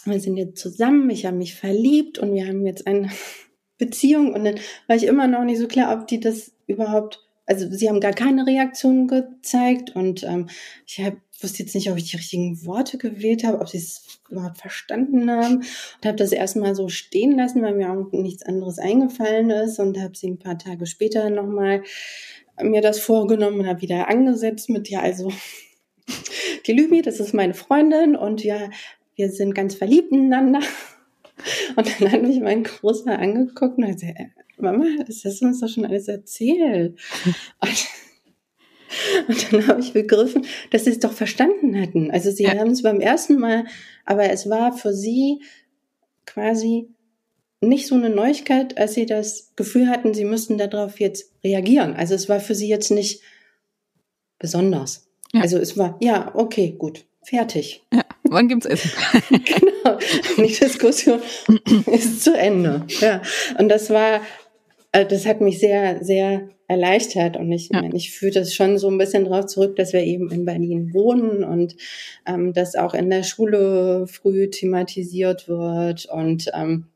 wir 0.06 0.20
sind 0.20 0.38
jetzt 0.38 0.60
zusammen, 0.60 1.10
ich 1.10 1.26
habe 1.26 1.38
mich 1.38 1.56
verliebt 1.56 2.18
und 2.18 2.34
wir 2.34 2.48
haben 2.48 2.66
jetzt 2.66 2.88
eine 2.88 3.10
Beziehung 3.78 4.34
und 4.34 4.46
dann 4.46 4.60
war 4.88 4.96
ich 4.96 5.04
immer 5.04 5.28
noch 5.28 5.44
nicht 5.44 5.60
so 5.60 5.68
klar, 5.68 6.00
ob 6.00 6.08
die 6.08 6.20
das 6.20 6.54
überhaupt 6.66 7.27
also 7.48 7.68
sie 7.72 7.90
haben 7.90 8.02
gar 8.02 8.14
keine 8.14 8.46
Reaktion 8.46 9.08
gezeigt 9.08 9.96
und 9.96 10.24
ähm, 10.24 10.48
ich 10.86 11.00
hab, 11.00 11.16
wusste 11.42 11.64
jetzt 11.64 11.74
nicht, 11.74 11.90
ob 11.90 11.98
ich 11.98 12.12
die 12.12 12.18
richtigen 12.18 12.66
Worte 12.66 12.98
gewählt 12.98 13.44
habe, 13.46 13.60
ob 13.60 13.70
sie 13.70 13.78
es 13.78 14.20
überhaupt 14.30 14.58
verstanden 14.58 15.32
haben 15.32 15.58
und 15.58 16.06
habe 16.06 16.18
das 16.18 16.34
erstmal 16.34 16.76
so 16.76 16.90
stehen 16.90 17.38
lassen, 17.38 17.62
weil 17.64 17.76
mir 17.76 17.92
auch 17.92 18.12
nichts 18.12 18.44
anderes 18.44 18.80
eingefallen 18.80 19.50
ist 19.50 19.80
und 19.80 19.98
habe 19.98 20.16
sie 20.16 20.28
ein 20.28 20.40
paar 20.40 20.58
Tage 20.58 20.86
später 20.86 21.30
nochmal 21.30 21.84
mir 22.62 22.82
das 22.82 23.00
vorgenommen 23.00 23.62
und 23.62 23.68
habe 23.68 23.82
wieder 23.82 24.10
angesetzt 24.10 24.70
mit, 24.70 24.90
ja, 24.90 25.00
also 25.00 25.32
die 26.68 26.74
Lümi, 26.74 27.02
das 27.02 27.20
ist 27.20 27.34
meine 27.34 27.54
Freundin 27.54 28.16
und 28.16 28.44
ja, 28.44 28.70
wir 29.16 29.32
sind 29.32 29.56
ganz 29.56 29.76
verliebt 29.76 30.12
ineinander. 30.12 30.60
Und 31.76 32.02
dann 32.02 32.12
hat 32.12 32.24
mich 32.24 32.40
mein 32.40 32.64
Großer 32.64 33.20
angeguckt 33.20 33.78
und 33.78 33.86
hat 33.86 33.94
gesagt, 33.94 34.18
Mama, 34.58 34.86
das 35.06 35.24
hast 35.24 35.42
du 35.42 35.46
uns 35.46 35.60
doch 35.60 35.70
schon 35.70 35.86
alles 35.86 36.08
erzählt. 36.08 37.00
Und, 37.62 37.88
und 39.28 39.54
dann 39.54 39.68
habe 39.68 39.82
ich 39.82 39.92
begriffen, 39.92 40.46
dass 40.72 40.86
sie 40.86 40.92
es 40.92 41.00
doch 41.00 41.12
verstanden 41.12 41.80
hatten. 41.80 42.10
Also 42.10 42.32
sie 42.32 42.44
ja. 42.44 42.58
haben 42.58 42.72
es 42.72 42.84
beim 42.84 43.02
ersten 43.02 43.38
Mal, 43.38 43.66
aber 44.06 44.30
es 44.30 44.50
war 44.50 44.72
für 44.72 44.94
sie 44.94 45.42
quasi 46.26 46.88
nicht 47.60 47.88
so 47.88 47.96
eine 47.96 48.10
Neuigkeit, 48.10 48.78
als 48.78 48.94
sie 48.94 49.06
das 49.06 49.52
Gefühl 49.56 49.90
hatten, 49.90 50.14
sie 50.14 50.26
müssten 50.26 50.58
darauf 50.58 51.00
jetzt 51.00 51.34
reagieren. 51.44 51.96
Also 51.96 52.16
es 52.16 52.30
war 52.30 52.40
für 52.40 52.56
sie 52.56 52.70
jetzt 52.70 52.92
nicht 52.92 53.22
besonders. 54.40 55.08
Ja. 55.34 55.42
Also 55.42 55.58
es 55.58 55.78
war, 55.78 55.98
ja, 56.00 56.32
okay, 56.36 56.76
gut, 56.78 57.06
fertig. 57.24 57.84
Ja, 57.92 58.06
wann 58.24 58.48
gibt's 58.48 58.66
Essen? 58.66 58.92
genau. 59.30 59.98
Die 60.38 60.54
Diskussion 60.54 61.20
ist 61.88 62.24
zu 62.24 62.38
Ende. 62.38 62.86
Ja. 63.00 63.22
Und 63.58 63.70
das 63.70 63.90
war 63.90 64.22
also 64.92 65.10
das 65.10 65.26
hat 65.26 65.42
mich 65.42 65.60
sehr, 65.60 66.04
sehr 66.04 66.50
erleichtert 66.68 67.38
und 67.38 67.52
ich 67.52 67.70
ja. 67.72 67.82
ich 67.94 68.12
fühle 68.12 68.34
das 68.34 68.54
schon 68.54 68.78
so 68.78 68.90
ein 68.90 68.98
bisschen 68.98 69.26
darauf 69.26 69.46
zurück, 69.46 69.76
dass 69.78 69.94
wir 69.94 70.02
eben 70.02 70.30
in 70.32 70.46
Berlin 70.46 70.94
wohnen 70.94 71.44
und 71.44 71.78
ähm, 72.26 72.54
das 72.54 72.76
auch 72.76 72.94
in 72.94 73.10
der 73.10 73.24
Schule 73.24 74.06
früh 74.08 74.50
thematisiert 74.50 75.48
wird 75.48 76.06
und 76.08 76.52
ähm, 76.54 76.88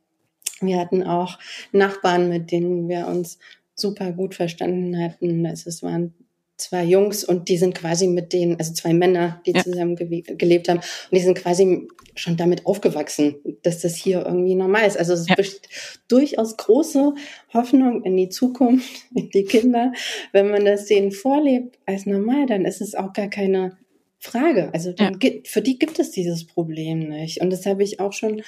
wir 0.60 0.78
hatten 0.78 1.04
auch 1.04 1.40
Nachbarn, 1.72 2.30
mit 2.30 2.52
denen 2.52 2.88
wir 2.88 3.08
uns 3.08 3.40
super 3.76 4.12
gut 4.12 4.36
verstanden 4.36 4.98
hatten. 5.02 5.46
Es 5.46 5.82
waren 5.82 6.14
zwei 6.62 6.84
Jungs 6.84 7.24
und 7.24 7.50
die 7.50 7.58
sind 7.58 7.76
quasi 7.76 8.08
mit 8.08 8.34
denen, 8.34 8.58
also 8.58 8.74
zwei 8.74 8.94
Männer, 8.94 9.42
die 9.46 9.52
ja. 9.52 9.64
zusammen 9.64 9.96
gelebt 9.96 10.70
haben, 10.70 10.80
und 10.80 11.18
die 11.18 11.20
sind 11.20 11.38
quasi 11.38 11.88
schon 12.16 12.38
damit 12.38 12.66
aufgewachsen, 12.66 13.36
dass 13.64 13.82
das 13.82 13.96
hier 13.96 14.26
irgendwie 14.26 14.56
normal 14.56 14.86
ist. 14.86 14.98
Also 14.98 15.14
es 15.14 15.28
ja. 15.28 15.36
besteht 15.36 15.70
durchaus 16.08 16.58
große 16.58 17.14
Hoffnung 17.54 18.04
in 18.04 18.18
die 18.18 18.30
Zukunft, 18.30 18.90
in 19.16 19.30
die 19.30 19.46
Kinder. 19.46 19.94
Wenn 20.32 20.50
man 20.50 20.66
das 20.66 20.86
denen 20.86 21.12
vorlebt 21.12 21.80
als 21.86 22.06
normal, 22.06 22.46
dann 22.46 22.66
ist 22.66 22.82
es 22.82 22.96
auch 22.96 23.14
gar 23.14 23.28
keine 23.28 23.78
Frage. 24.20 24.72
Also 24.74 24.92
dann 24.92 25.14
ja. 25.14 25.18
gibt, 25.18 25.48
für 25.48 25.62
die 25.62 25.80
gibt 25.80 26.00
es 26.00 26.12
dieses 26.12 26.46
Problem 26.46 27.00
nicht. 27.10 27.42
Und 27.42 27.50
das 27.52 27.66
habe 27.66 27.84
ich 27.84 28.00
auch 28.00 28.14
schon 28.14 28.44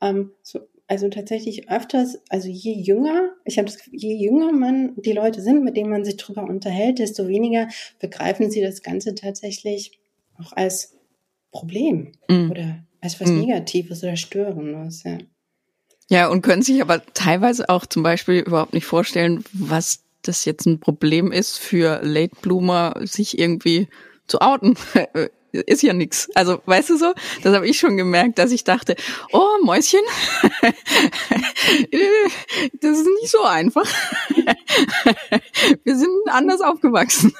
ähm, 0.00 0.32
so 0.42 0.60
also 0.92 1.08
tatsächlich 1.08 1.70
öfters, 1.70 2.18
also 2.28 2.48
je 2.48 2.74
jünger, 2.74 3.30
ich 3.46 3.56
habe 3.56 3.64
das 3.64 3.78
Gefühl, 3.78 3.94
je 3.94 4.14
jünger 4.14 4.52
man 4.52 4.92
die 4.96 5.12
Leute 5.12 5.40
sind, 5.40 5.64
mit 5.64 5.74
denen 5.74 5.88
man 5.88 6.04
sich 6.04 6.18
drüber 6.18 6.42
unterhält, 6.42 6.98
desto 6.98 7.28
weniger 7.28 7.68
begreifen 7.98 8.50
sie 8.50 8.60
das 8.60 8.82
Ganze 8.82 9.14
tatsächlich 9.14 9.98
auch 10.38 10.52
als 10.52 10.98
Problem 11.50 12.12
mm. 12.28 12.50
oder 12.50 12.84
als 13.00 13.18
was 13.22 13.30
mm. 13.30 13.40
Negatives 13.40 14.02
oder 14.04 14.16
Störendes, 14.16 15.02
ja. 15.04 15.16
Ja, 16.10 16.28
und 16.28 16.42
können 16.42 16.60
sich 16.60 16.82
aber 16.82 17.02
teilweise 17.14 17.70
auch 17.70 17.86
zum 17.86 18.02
Beispiel 18.02 18.40
überhaupt 18.40 18.74
nicht 18.74 18.84
vorstellen, 18.84 19.44
was 19.54 20.04
das 20.20 20.44
jetzt 20.44 20.66
ein 20.66 20.78
Problem 20.78 21.32
ist 21.32 21.58
für 21.58 22.00
Late 22.02 22.36
Bloomer, 22.42 22.96
sich 23.00 23.38
irgendwie 23.38 23.88
zu 24.26 24.42
outen. 24.42 24.76
ist 25.52 25.82
ja 25.82 25.92
nix. 25.92 26.28
Also, 26.34 26.60
weißt 26.64 26.90
du 26.90 26.96
so, 26.96 27.12
das 27.42 27.54
habe 27.54 27.68
ich 27.68 27.78
schon 27.78 27.96
gemerkt, 27.96 28.38
dass 28.38 28.50
ich 28.52 28.64
dachte, 28.64 28.96
oh, 29.32 29.58
Mäuschen, 29.62 30.00
das 32.80 32.98
ist 32.98 33.08
nicht 33.20 33.30
so 33.30 33.42
einfach. 33.42 33.86
Wir 35.84 35.96
sind 35.96 36.10
anders 36.28 36.60
aufgewachsen. 36.60 37.32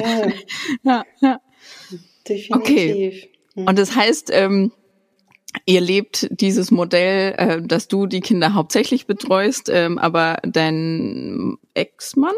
Ja, 0.00 0.32
ja. 0.82 1.04
ja. 1.20 1.40
Definitiv. 2.28 2.54
Okay. 2.54 3.30
Und 3.54 3.78
das 3.78 3.94
heißt, 3.94 4.30
ähm, 4.32 4.72
ihr 5.66 5.80
lebt 5.80 6.28
dieses 6.30 6.70
Modell, 6.70 7.34
äh, 7.36 7.62
dass 7.62 7.88
du 7.88 8.06
die 8.06 8.20
Kinder 8.20 8.54
hauptsächlich 8.54 9.06
betreust, 9.06 9.68
ähm, 9.72 9.98
aber 9.98 10.38
dein 10.42 11.56
Ex-Mann 11.74 12.34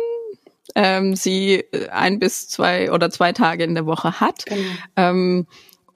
ähm, 0.75 1.15
sie 1.15 1.65
äh, 1.73 1.89
ein 1.89 2.19
bis 2.19 2.49
zwei 2.49 2.91
oder 2.93 3.11
zwei 3.11 3.33
Tage 3.33 3.65
in 3.65 3.75
der 3.75 3.87
Woche 3.87 4.21
hat. 4.21 4.47
Genau. 4.47 4.63
Ähm, 4.97 5.47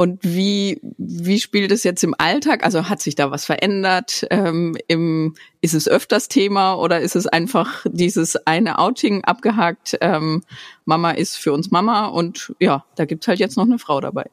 und 0.01 0.19
wie, 0.23 0.81
wie 0.97 1.39
spielt 1.39 1.71
es 1.73 1.85
jetzt 1.85 2.03
im 2.03 2.15
Alltag? 2.17 2.65
Also 2.65 2.89
hat 2.89 3.03
sich 3.03 3.17
da 3.17 3.31
was 3.31 3.45
verändert? 3.45 4.27
Ähm, 4.31 4.75
im, 4.89 5.35
ist 5.61 5.75
es 5.75 5.89
öfters 5.89 6.29
Thema 6.29 6.77
oder 6.77 7.01
ist 7.01 7.17
es 7.17 7.27
einfach 7.27 7.85
dieses 7.85 8.47
eine 8.47 8.79
Outing 8.79 9.25
abgehakt? 9.25 9.99
Ähm, 10.01 10.43
Mama 10.87 11.11
ist 11.11 11.37
für 11.37 11.53
uns 11.53 11.71
Mama 11.71 12.07
und 12.07 12.55
ja, 12.59 12.87
da 12.95 13.05
gibt's 13.05 13.29
halt 13.29 13.41
jetzt 13.41 13.59
noch 13.59 13.67
eine 13.67 13.79
Frau 13.79 14.01
dabei. 14.01 14.25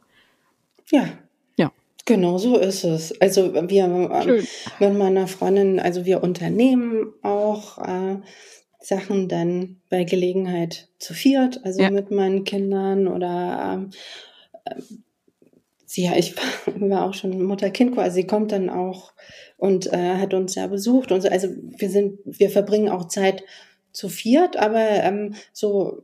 Ja. 0.90 1.10
Ja. 1.58 1.74
Genau 2.06 2.38
so 2.38 2.58
ist 2.58 2.86
es. 2.86 3.20
Also 3.20 3.54
wir 3.54 3.84
ähm, 3.84 4.48
mit 4.80 4.98
meiner 4.98 5.28
Freundin, 5.28 5.82
also 5.82 6.06
wir 6.06 6.24
unternehmen 6.24 7.12
auch 7.24 7.78
äh, 7.80 8.22
Sachen 8.88 9.28
dann 9.28 9.82
bei 9.90 10.06
Gelegenheit 10.06 10.88
zu 10.98 11.14
viert, 11.14 11.60
also 11.66 11.82
ja. 11.82 11.92
mit 11.92 12.10
meinen 12.10 12.46
Kindern 12.46 13.10
oder 13.10 13.86
äh, 14.64 14.82
sie, 15.86 16.06
ja, 16.06 16.16
ich 16.16 16.38
war, 16.38 16.80
war 16.90 17.04
auch 17.06 17.14
schon 17.14 17.42
Mutter-Kind, 17.44 17.98
also 17.98 18.16
sie 18.16 18.26
kommt 18.26 18.54
dann 18.54 18.70
auch 18.70 19.12
und 19.58 19.92
äh, 19.92 20.16
hat 20.16 20.34
uns 20.34 20.56
ja 20.56 20.68
besucht 20.68 21.12
und 21.12 21.20
so. 21.20 21.28
Also 21.28 21.50
wir 21.50 21.90
sind, 21.90 22.20
wir 22.24 22.50
verbringen 22.50 22.88
auch 22.88 23.10
Zeit 23.10 23.44
zu 23.92 24.08
viert, 24.08 24.56
aber 24.56 25.04
ähm, 25.04 25.36
so 25.52 26.04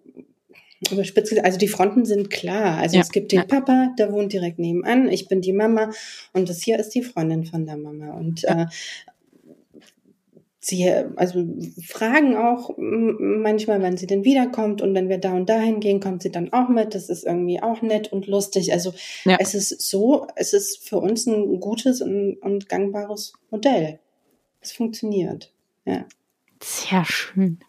überspitzt 0.92 1.40
also 1.42 1.58
die 1.58 1.70
Fronten 1.70 2.04
sind 2.04 2.30
klar. 2.30 2.80
Also 2.80 2.98
ja, 2.98 3.02
es 3.02 3.12
gibt 3.12 3.32
den 3.32 3.40
ja. 3.40 3.46
Papa, 3.46 3.94
der 3.98 4.12
wohnt 4.12 4.34
direkt 4.34 4.60
nebenan, 4.60 5.08
ich 5.08 5.30
bin 5.30 5.40
die 5.40 5.54
Mama 5.54 5.92
und 6.34 6.50
das 6.50 6.62
hier 6.62 6.78
ist 6.80 6.90
die 6.90 7.04
Freundin 7.04 7.46
von 7.46 7.66
der 7.66 7.78
Mama. 7.78 8.12
Und 8.12 8.44
äh, 8.44 8.66
sie 10.66 10.90
also 11.16 11.46
fragen 11.86 12.38
auch 12.38 12.72
manchmal, 12.78 13.82
wann 13.82 13.98
sie 13.98 14.08
denn 14.08 14.24
wiederkommt 14.24 14.82
und 14.82 14.94
wenn 14.96 15.10
wir 15.10 15.18
da 15.18 15.34
und 15.34 15.50
dahin 15.50 15.80
gehen, 15.80 16.00
kommt 16.00 16.24
sie 16.24 16.32
dann 16.32 16.54
auch 16.54 16.70
mit. 16.70 16.96
Das 16.96 17.10
ist 17.10 17.26
irgendwie 17.26 17.62
auch 17.62 17.82
nett 17.82 18.12
und 18.12 18.28
lustig. 18.28 18.72
Also 18.72 18.94
ja. 19.26 19.38
es 19.40 19.54
ist 19.54 19.82
so, 19.82 20.28
es 20.36 20.54
ist 20.54 20.88
für 20.88 20.98
uns 20.98 21.26
ein 21.26 21.60
gutes 21.60 22.02
und, 22.02 22.38
und 22.38 22.70
gangbares 22.70 23.34
Modell. 23.52 24.00
Es 24.62 24.72
funktioniert. 24.72 25.52
Ja. 25.86 26.06
Sehr 26.62 27.04
schön. 27.06 27.60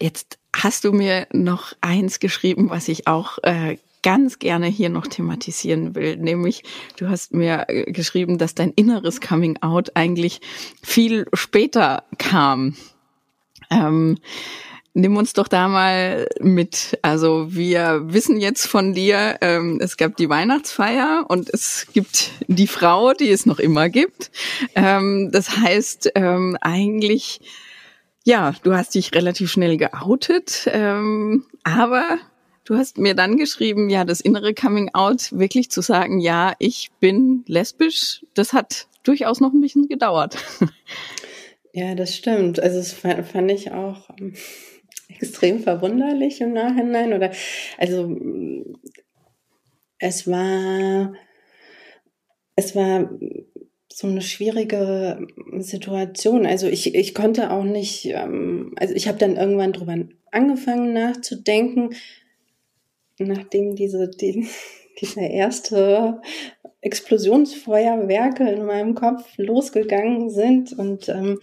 Jetzt 0.00 0.38
hast 0.54 0.84
du 0.84 0.92
mir 0.92 1.26
noch 1.32 1.74
eins 1.80 2.20
geschrieben, 2.20 2.70
was 2.70 2.88
ich 2.88 3.06
auch 3.06 3.38
äh, 3.42 3.76
ganz 4.02 4.38
gerne 4.38 4.66
hier 4.66 4.88
noch 4.88 5.06
thematisieren 5.06 5.94
will, 5.94 6.16
nämlich 6.16 6.62
du 6.96 7.08
hast 7.08 7.34
mir 7.34 7.66
äh, 7.68 7.90
geschrieben, 7.90 8.38
dass 8.38 8.54
dein 8.54 8.72
inneres 8.72 9.20
Coming 9.20 9.58
Out 9.62 9.96
eigentlich 9.96 10.40
viel 10.82 11.26
später 11.32 12.04
kam. 12.18 12.76
Ähm, 13.70 14.18
nimm 14.94 15.16
uns 15.16 15.32
doch 15.32 15.48
da 15.48 15.68
mal 15.68 16.28
mit. 16.40 16.98
Also 17.02 17.54
wir 17.54 18.02
wissen 18.04 18.40
jetzt 18.40 18.66
von 18.66 18.94
dir, 18.94 19.38
ähm, 19.40 19.78
es 19.80 19.96
gab 19.96 20.16
die 20.16 20.28
Weihnachtsfeier 20.28 21.24
und 21.28 21.48
es 21.50 21.86
gibt 21.92 22.32
die 22.46 22.66
Frau, 22.66 23.12
die 23.12 23.30
es 23.30 23.46
noch 23.46 23.58
immer 23.58 23.88
gibt. 23.88 24.30
Ähm, 24.74 25.30
das 25.32 25.56
heißt 25.56 26.12
ähm, 26.14 26.56
eigentlich, 26.60 27.40
ja, 28.24 28.54
du 28.62 28.74
hast 28.74 28.94
dich 28.94 29.14
relativ 29.14 29.50
schnell 29.50 29.76
geoutet, 29.76 30.68
ähm, 30.72 31.44
aber 31.62 32.18
Du 32.68 32.76
hast 32.76 32.98
mir 32.98 33.14
dann 33.14 33.38
geschrieben, 33.38 33.88
ja, 33.88 34.04
das 34.04 34.20
innere 34.20 34.52
Coming 34.52 34.90
Out 34.92 35.32
wirklich 35.32 35.70
zu 35.70 35.80
sagen, 35.80 36.18
ja, 36.18 36.52
ich 36.58 36.90
bin 37.00 37.42
lesbisch, 37.46 38.26
das 38.34 38.52
hat 38.52 38.88
durchaus 39.04 39.40
noch 39.40 39.54
ein 39.54 39.62
bisschen 39.62 39.88
gedauert. 39.88 40.36
Ja, 41.74 41.94
das 41.94 42.16
stimmt. 42.16 42.58
Also 42.60 42.78
das 42.78 42.92
fand 42.92 43.50
ich 43.52 43.70
auch 43.70 44.08
ähm, 44.18 44.34
extrem 45.08 45.60
verwunderlich 45.60 46.40
im 46.40 46.52
Nachhinein. 46.52 47.12
Oder 47.12 47.30
also 47.76 48.16
es 49.98 50.26
war 50.26 51.12
es 52.56 52.74
war 52.74 53.10
so 53.92 54.06
eine 54.08 54.22
schwierige 54.22 55.26
Situation. 55.58 56.46
Also 56.46 56.66
ich, 56.66 56.94
ich 56.94 57.14
konnte 57.14 57.50
auch 57.50 57.64
nicht, 57.64 58.06
ähm, 58.06 58.74
also 58.76 58.94
ich 58.94 59.06
habe 59.06 59.18
dann 59.18 59.36
irgendwann 59.36 59.72
drüber 59.72 59.96
angefangen 60.32 60.92
nachzudenken, 60.92 61.90
nachdem 63.18 63.74
diese, 63.74 64.08
die, 64.08 64.48
diese 65.00 65.20
erste 65.20 66.20
Explosionsfeuerwerke 66.80 68.48
in 68.48 68.64
meinem 68.64 68.94
Kopf 68.94 69.26
losgegangen 69.36 70.30
sind 70.30 70.72
und 70.72 71.08
ähm, 71.08 71.40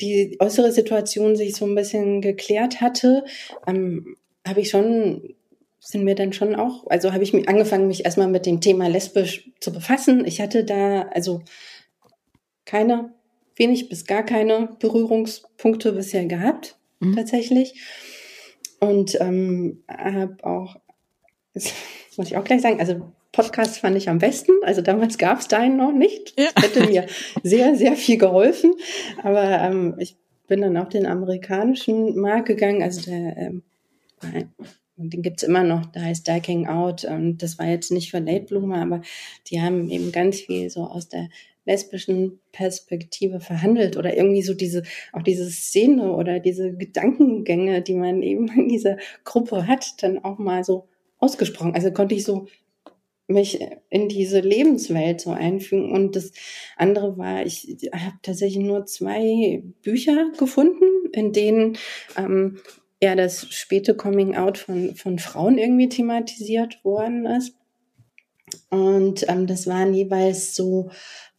die 0.00 0.36
äußere 0.40 0.72
Situation 0.72 1.36
sich 1.36 1.54
so 1.54 1.66
ein 1.66 1.74
bisschen 1.74 2.20
geklärt 2.20 2.80
hatte, 2.80 3.24
ähm, 3.66 4.16
habe 4.46 4.60
ich 4.60 4.70
schon 4.70 5.34
sind 5.80 6.04
mir 6.04 6.14
dann 6.14 6.32
schon 6.32 6.54
auch, 6.54 6.86
also 6.88 7.12
habe 7.12 7.24
ich 7.24 7.34
angefangen, 7.48 7.88
mich 7.88 8.04
erstmal 8.04 8.28
mit 8.28 8.44
dem 8.44 8.60
Thema 8.60 8.86
lesbisch 8.88 9.50
zu 9.60 9.72
befassen. 9.72 10.26
Ich 10.26 10.40
hatte 10.40 10.64
da 10.64 11.02
also 11.02 11.42
keine, 12.66 13.14
wenig 13.56 13.88
bis 13.88 14.04
gar 14.04 14.22
keine 14.22 14.76
Berührungspunkte 14.78 15.92
bisher 15.92 16.26
gehabt, 16.26 16.78
mhm. 17.00 17.16
tatsächlich. 17.16 17.80
Und 18.78 19.18
ähm, 19.20 19.82
habe 19.88 20.36
auch 20.42 20.76
das 21.54 21.72
muss 22.16 22.28
ich 22.28 22.36
auch 22.36 22.44
gleich 22.44 22.62
sagen. 22.62 22.80
Also 22.80 23.12
Podcast 23.32 23.78
fand 23.78 23.96
ich 23.96 24.08
am 24.08 24.18
besten. 24.18 24.52
Also 24.64 24.82
damals 24.82 25.18
gab 25.18 25.40
es 25.40 25.48
deinen 25.48 25.76
noch 25.76 25.92
nicht. 25.92 26.38
Das 26.38 26.46
ja. 26.46 26.62
hätte 26.62 26.86
mir 26.86 27.06
sehr, 27.42 27.76
sehr 27.76 27.96
viel 27.96 28.18
geholfen. 28.18 28.74
Aber 29.22 29.60
ähm, 29.60 29.94
ich 29.98 30.16
bin 30.48 30.60
dann 30.60 30.76
auf 30.76 30.88
den 30.88 31.06
amerikanischen 31.06 32.18
Markt 32.18 32.48
gegangen. 32.48 32.82
Also 32.82 33.02
der, 33.02 33.36
ähm, 33.36 33.62
den 34.96 35.22
gibt's 35.22 35.42
immer 35.42 35.64
noch, 35.64 35.86
da 35.86 36.00
heißt 36.00 36.26
Dyking 36.26 36.66
Out. 36.66 37.04
Und 37.04 37.38
das 37.38 37.58
war 37.58 37.66
jetzt 37.66 37.90
nicht 37.90 38.10
für 38.10 38.18
Late 38.18 38.46
Bloomer, 38.46 38.82
aber 38.82 39.00
die 39.46 39.60
haben 39.60 39.88
eben 39.90 40.12
ganz 40.12 40.40
viel 40.40 40.68
so 40.68 40.82
aus 40.82 41.08
der 41.08 41.28
lesbischen 41.64 42.40
Perspektive 42.52 43.40
verhandelt 43.40 43.96
oder 43.96 44.16
irgendwie 44.16 44.42
so 44.42 44.54
diese, 44.54 44.82
auch 45.12 45.22
diese 45.22 45.48
Szene 45.50 46.12
oder 46.12 46.40
diese 46.40 46.74
Gedankengänge, 46.74 47.82
die 47.82 47.94
man 47.94 48.22
eben 48.22 48.48
in 48.48 48.68
dieser 48.68 48.96
Gruppe 49.24 49.66
hat, 49.66 50.02
dann 50.02 50.18
auch 50.18 50.38
mal 50.38 50.64
so 50.64 50.88
ausgesprochen. 51.20 51.74
Also 51.74 51.92
konnte 51.92 52.14
ich 52.14 52.24
so 52.24 52.46
mich 53.30 53.60
in 53.88 54.08
diese 54.08 54.40
Lebenswelt 54.40 55.20
so 55.20 55.30
einfügen. 55.30 55.92
Und 55.92 56.16
das 56.16 56.32
andere 56.76 57.16
war, 57.16 57.46
ich 57.46 57.78
habe 57.92 58.16
tatsächlich 58.22 58.64
nur 58.64 58.86
zwei 58.86 59.62
Bücher 59.82 60.32
gefunden, 60.36 60.84
in 61.12 61.32
denen 61.32 61.78
ähm, 62.16 62.58
eher 62.98 63.16
das 63.16 63.46
späte 63.50 63.94
Coming 63.94 64.36
Out 64.36 64.58
von, 64.58 64.94
von 64.96 65.18
Frauen 65.18 65.58
irgendwie 65.58 65.88
thematisiert 65.88 66.84
worden 66.84 67.24
ist. 67.26 67.54
Und 68.68 69.28
ähm, 69.28 69.46
das 69.46 69.66
waren 69.66 69.94
jeweils 69.94 70.54
so 70.54 70.90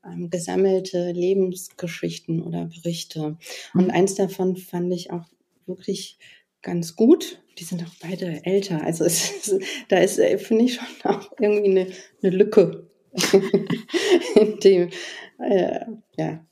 ähm, 0.06 0.30
gesammelte 0.30 1.12
Lebensgeschichten 1.12 2.42
oder 2.42 2.66
Berichte. 2.66 3.38
Und 3.74 3.86
mhm. 3.86 3.92
eins 3.92 4.16
davon 4.16 4.56
fand 4.56 4.94
ich 4.94 5.12
auch 5.12 5.26
wirklich 5.66 6.18
ganz 6.62 6.96
gut. 6.96 7.41
Die 7.62 7.66
sind 7.66 7.84
auch 7.84 7.94
beide 8.02 8.44
älter. 8.44 8.84
Also 8.84 9.06
es 9.06 9.56
da 9.88 9.98
ist, 9.98 10.18
äh, 10.18 10.40
finde 10.40 10.66
ich, 10.66 10.74
schon 10.74 10.88
auch 11.04 11.32
irgendwie 11.40 11.70
eine, 11.70 11.88
eine 12.24 12.36
Lücke 12.36 12.88
in 14.36 14.60
dem, 14.60 14.90
äh, 15.38 15.86
ja, 16.18 16.44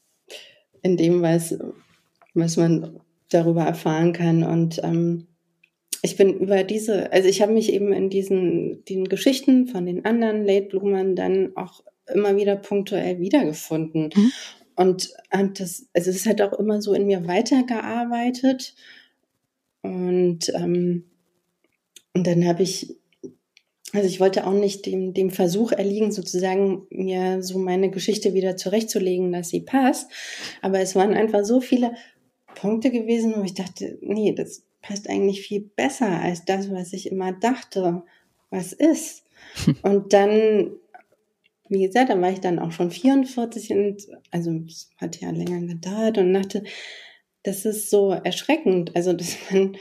in 0.84 0.98
dem, 0.98 1.24
was, 1.24 1.58
was 2.36 2.58
man 2.58 3.00
darüber 3.30 3.64
erfahren 3.64 4.14
kann. 4.14 4.44
Und 4.44 4.82
ähm, 4.84 5.26
ich 6.04 6.16
bin 6.16 6.38
über 6.38 6.64
diese, 6.64 7.12
also 7.12 7.28
ich 7.28 7.42
habe 7.42 7.54
mich 7.54 7.74
eben 7.74 7.92
in 7.92 8.12
diesen 8.12 8.86
den 8.86 9.06
Geschichten 9.06 9.66
von 9.66 9.88
den 9.88 10.06
anderen 10.06 10.46
Late 10.46 10.68
Bloomern 10.68 11.16
dann 11.16 11.56
auch 11.56 11.84
immer 12.14 12.38
wieder 12.38 12.56
punktuell 12.56 13.20
wiedergefunden. 13.20 14.12
Mhm. 14.16 14.32
Und, 14.76 15.10
und 15.34 15.60
das, 15.60 15.88
also 15.94 16.12
es 16.12 16.28
halt 16.28 16.42
auch 16.44 16.54
immer 16.54 16.84
so 16.84 16.94
in 16.94 17.08
mir 17.08 17.28
weitergearbeitet. 17.28 18.76
Und, 19.82 20.52
ähm, 20.56 21.06
und 22.14 22.28
dann 22.28 22.46
habe 22.46 22.64
ich, 22.64 22.96
also 23.94 24.08
ich 24.08 24.20
wollte 24.20 24.46
auch 24.46 24.54
nicht 24.54 24.86
dem, 24.86 25.14
dem 25.14 25.30
Versuch 25.30 25.72
erliegen, 25.72 26.12
sozusagen 26.12 26.86
mir 26.90 27.42
so 27.42 27.58
meine 27.60 27.90
Geschichte 27.90 28.34
wieder 28.34 28.58
zurechtzulegen, 28.58 29.32
dass 29.32 29.50
sie 29.50 29.62
passt. 29.62 30.12
Aber 30.62 30.80
es 30.80 30.96
waren 30.96 31.14
einfach 31.14 31.44
so 31.44 31.62
viele 31.62 31.94
Punkte 32.56 32.92
gewesen, 32.92 33.34
wo 33.38 33.44
ich 33.44 33.54
dachte, 33.54 33.98
nee, 34.02 34.34
das 34.34 34.64
passt 34.82 35.10
eigentlich 35.10 35.42
viel 35.42 35.62
besser 35.62 36.08
als 36.08 36.46
das, 36.46 36.72
was 36.72 36.94
ich 36.94 37.12
immer 37.12 37.32
dachte, 37.32 38.04
was 38.50 38.74
ist. 38.74 39.24
Und 39.84 40.14
dann, 40.14 40.72
wie 41.70 41.86
gesagt, 41.86 42.10
da 42.10 42.20
war 42.20 42.32
ich 42.32 42.40
dann 42.40 42.60
auch 42.60 42.72
schon 42.72 42.92
44 42.92 43.72
und 43.72 44.08
also 44.32 44.52
es 44.68 44.90
hat 44.98 45.22
ja 45.22 45.30
länger 45.30 45.62
gedauert 45.68 46.18
und 46.18 46.34
dachte, 46.34 46.64
das 47.44 47.66
ist 47.66 47.90
so 47.90 48.12
erschreckend. 48.12 48.96
Also, 48.96 49.14
dass 49.14 49.36
man 49.52 49.78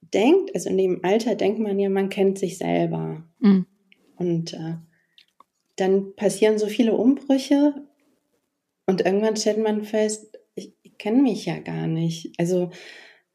denkt, 0.00 0.54
also 0.54 0.70
in 0.70 0.78
dem 0.78 1.04
Alter 1.04 1.34
denkt 1.34 1.58
man 1.58 1.78
ja, 1.78 1.88
man 1.88 2.08
kennt 2.08 2.38
sich 2.38 2.58
selber. 2.58 3.24
Mhm. 3.40 3.66
Und 4.16 4.52
äh, 4.54 4.76
dann 5.76 6.14
passieren 6.14 6.58
so 6.58 6.66
viele 6.66 6.94
Umbrüche 6.94 7.74
und 8.86 9.04
irgendwann 9.04 9.36
stellt 9.36 9.58
man 9.58 9.84
fest, 9.84 10.38
ich, 10.54 10.72
ich 10.82 10.98
kenne 10.98 11.22
mich 11.22 11.46
ja 11.46 11.58
gar 11.58 11.86
nicht. 11.86 12.32
Also 12.38 12.70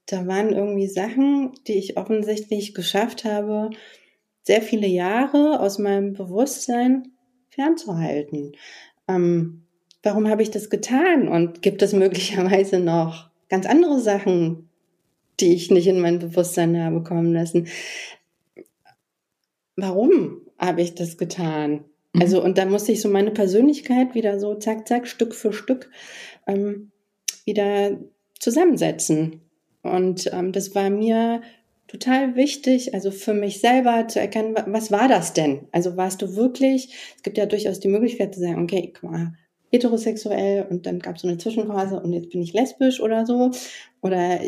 da 0.05 0.25
waren 0.25 0.53
irgendwie 0.53 0.87
Sachen, 0.87 1.53
die 1.67 1.73
ich 1.73 1.97
offensichtlich 1.97 2.73
geschafft 2.73 3.25
habe, 3.25 3.69
sehr 4.43 4.61
viele 4.61 4.87
Jahre 4.87 5.59
aus 5.59 5.79
meinem 5.79 6.13
Bewusstsein 6.13 7.11
fernzuhalten. 7.49 8.53
Ähm, 9.07 9.65
warum 10.03 10.29
habe 10.29 10.41
ich 10.41 10.51
das 10.51 10.69
getan? 10.69 11.27
Und 11.27 11.61
gibt 11.61 11.81
es 11.81 11.93
möglicherweise 11.93 12.79
noch 12.79 13.29
ganz 13.49 13.65
andere 13.65 13.99
Sachen, 13.99 14.69
die 15.39 15.53
ich 15.53 15.71
nicht 15.71 15.87
in 15.87 15.99
mein 15.99 16.19
Bewusstsein 16.19 16.81
habe 16.81 17.03
kommen 17.03 17.33
lassen? 17.33 17.67
Warum 19.75 20.41
habe 20.57 20.81
ich 20.81 20.95
das 20.95 21.17
getan? 21.17 21.85
Mhm. 22.13 22.21
Also, 22.21 22.43
und 22.43 22.57
da 22.57 22.65
musste 22.65 22.91
ich 22.91 23.01
so 23.01 23.09
meine 23.09 23.31
Persönlichkeit 23.31 24.15
wieder 24.15 24.39
so 24.39 24.55
zack, 24.55 24.87
zack, 24.87 25.07
Stück 25.07 25.33
für 25.33 25.53
Stück 25.53 25.89
ähm, 26.47 26.91
wieder 27.45 27.97
zusammensetzen. 28.39 29.41
Und 29.81 30.29
ähm, 30.33 30.51
das 30.51 30.75
war 30.75 30.89
mir 30.89 31.41
total 31.87 32.35
wichtig, 32.35 32.93
also 32.93 33.09
für 33.09 33.33
mich 33.33 33.61
selber 33.61 34.07
zu 34.07 34.19
erkennen, 34.19 34.55
was 34.67 34.91
war 34.91 35.07
das 35.07 35.33
denn? 35.33 35.67
Also 35.71 35.97
warst 35.97 36.21
du 36.21 36.35
wirklich, 36.35 36.93
es 37.15 37.23
gibt 37.23 37.37
ja 37.37 37.45
durchaus 37.47 37.79
die 37.79 37.87
Möglichkeit 37.87 38.35
zu 38.35 38.41
sagen, 38.41 38.61
okay, 38.61 38.93
guck 38.93 39.09
mal, 39.09 39.33
heterosexuell 39.71 40.65
und 40.69 40.85
dann 40.85 40.99
gab 40.99 41.15
es 41.15 41.21
so 41.21 41.27
eine 41.27 41.37
Zwischenphase 41.37 41.99
und 41.99 42.13
jetzt 42.13 42.29
bin 42.29 42.41
ich 42.41 42.53
lesbisch 42.53 42.99
oder 42.99 43.25
so. 43.25 43.51
Oder 44.01 44.39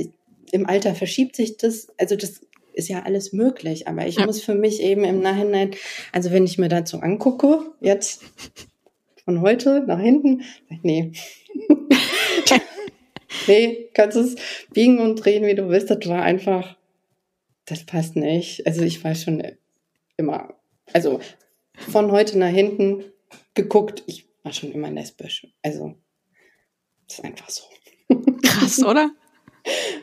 im 0.52 0.68
Alter 0.68 0.96
verschiebt 0.96 1.36
sich 1.36 1.58
das. 1.58 1.88
Also 1.98 2.16
das 2.16 2.42
ist 2.74 2.90
ja 2.90 3.04
alles 3.04 3.34
möglich. 3.34 3.88
Aber 3.88 4.08
ich 4.08 4.16
ja. 4.16 4.26
muss 4.26 4.42
für 4.42 4.56
mich 4.56 4.82
eben 4.82 5.04
im 5.04 5.22
Nachhinein, 5.22 5.72
also 6.12 6.32
wenn 6.32 6.46
ich 6.46 6.58
mir 6.58 6.70
dazu 6.70 7.00
angucke, 7.00 7.60
jetzt 7.80 8.24
von 9.26 9.42
heute 9.42 9.84
nach 9.86 10.00
hinten, 10.00 10.44
nee. 10.82 11.12
nee, 13.48 13.90
kannst 13.94 14.18
es 14.18 14.36
biegen 14.74 15.00
und 15.00 15.24
drehen, 15.24 15.46
wie 15.46 15.56
du 15.56 15.70
willst. 15.70 15.90
Das 15.90 16.08
war 16.08 16.24
einfach, 16.24 16.78
das 17.66 17.86
passt 17.86 18.16
nicht. 18.16 18.66
Also 18.66 18.82
ich 18.82 19.04
war 19.04 19.16
schon 19.16 19.44
immer, 20.18 20.56
also 20.94 21.20
von 21.74 22.12
heute 22.12 22.38
nach 22.38 22.50
hinten 22.50 23.04
geguckt, 23.54 24.04
ich 24.08 24.31
war 24.44 24.54
schon 24.54 24.72
immer 24.72 24.90
lesbisch. 24.90 25.48
Also, 25.62 25.96
das 27.08 27.20
ist 27.20 27.26
einfach 27.26 27.50
so. 27.50 27.64
Krass, 28.44 28.84
oder? 28.84 29.12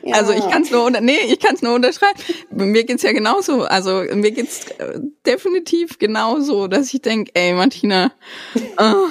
Ja. 0.03 0.15
Also 0.15 0.31
ich 0.31 0.47
kann 0.49 0.61
es 0.61 0.71
nur 0.71 0.85
unter, 0.85 1.01
nee, 1.01 1.19
ich 1.27 1.39
kann 1.39 1.55
es 1.55 1.61
nur 1.61 1.75
unterschreiben. 1.75 2.17
Mir 2.49 2.85
geht's 2.85 3.03
ja 3.03 3.11
genauso. 3.11 3.63
Also 3.63 4.03
mir 4.13 4.31
geht's 4.31 4.71
äh, 4.77 4.99
definitiv 5.25 5.99
genauso, 5.99 6.67
dass 6.67 6.93
ich 6.93 7.01
denke, 7.01 7.31
ey 7.35 7.53
Martina, 7.53 8.13
oh, 8.77 9.09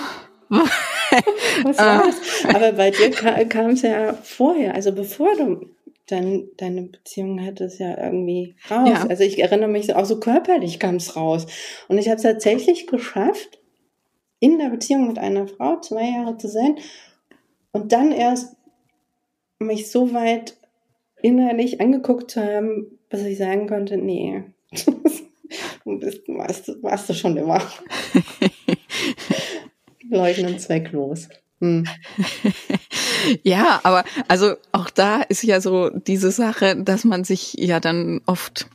was 0.49 1.79
war's? 1.79 2.17
Aber 2.45 2.73
bei 2.73 2.91
dir 2.91 3.11
kam 3.11 3.71
es 3.73 3.83
ja 3.83 4.15
vorher, 4.15 4.75
also 4.75 4.93
bevor 4.93 5.37
du 5.37 5.67
dann 6.07 6.49
deine 6.57 6.83
Beziehung 6.83 7.45
hattest, 7.45 7.79
ja 7.81 8.03
irgendwie 8.03 8.57
raus. 8.71 8.89
Ja. 8.89 9.07
Also 9.09 9.25
ich 9.25 9.39
erinnere 9.41 9.69
mich 9.69 9.95
auch 9.95 10.07
so 10.07 10.19
körperlich 10.19 10.79
kam 10.79 10.97
es 10.97 11.17
raus. 11.17 11.47
Und 11.89 11.99
ich 11.99 12.07
habe 12.09 12.17
es 12.17 12.23
tatsächlich 12.23 12.87
geschafft, 12.87 13.59
in 14.41 14.59
der 14.59 14.69
Beziehung 14.69 15.09
mit 15.09 15.19
einer 15.19 15.49
Frau 15.49 15.81
zwei 15.81 16.11
Jahre 16.11 16.37
zu 16.37 16.49
sein 16.49 16.77
und 17.73 17.93
dann 17.93 18.13
erst 18.13 18.57
mich 19.59 19.91
so 19.91 20.13
weit 20.13 20.57
innerlich 21.23 21.81
angeguckt 21.81 22.31
zu 22.31 22.43
haben, 22.43 22.99
dass 23.09 23.23
ich 23.23 23.39
sagen 23.39 23.69
konnte, 23.69 23.97
nee, 23.97 24.45
das 24.71 25.23
warst, 26.29 26.83
warst 26.83 27.09
du 27.09 27.15
schon 27.15 27.37
immer. 27.37 27.63
Leugnen 30.11 30.59
zwecklos. 30.59 31.29
Hm. 31.61 31.85
ja, 33.43 33.81
aber 33.83 34.05
also 34.29 34.55
auch 34.73 34.91
da 34.91 35.23
ist 35.23 35.43
ja 35.43 35.61
so 35.61 35.91
diese 35.91 36.31
Sache, 36.31 36.77
dass 36.77 37.05
man 37.05 37.25
sich 37.25 37.55
ja 37.55 37.81
dann 37.81 38.21
oft 38.27 38.69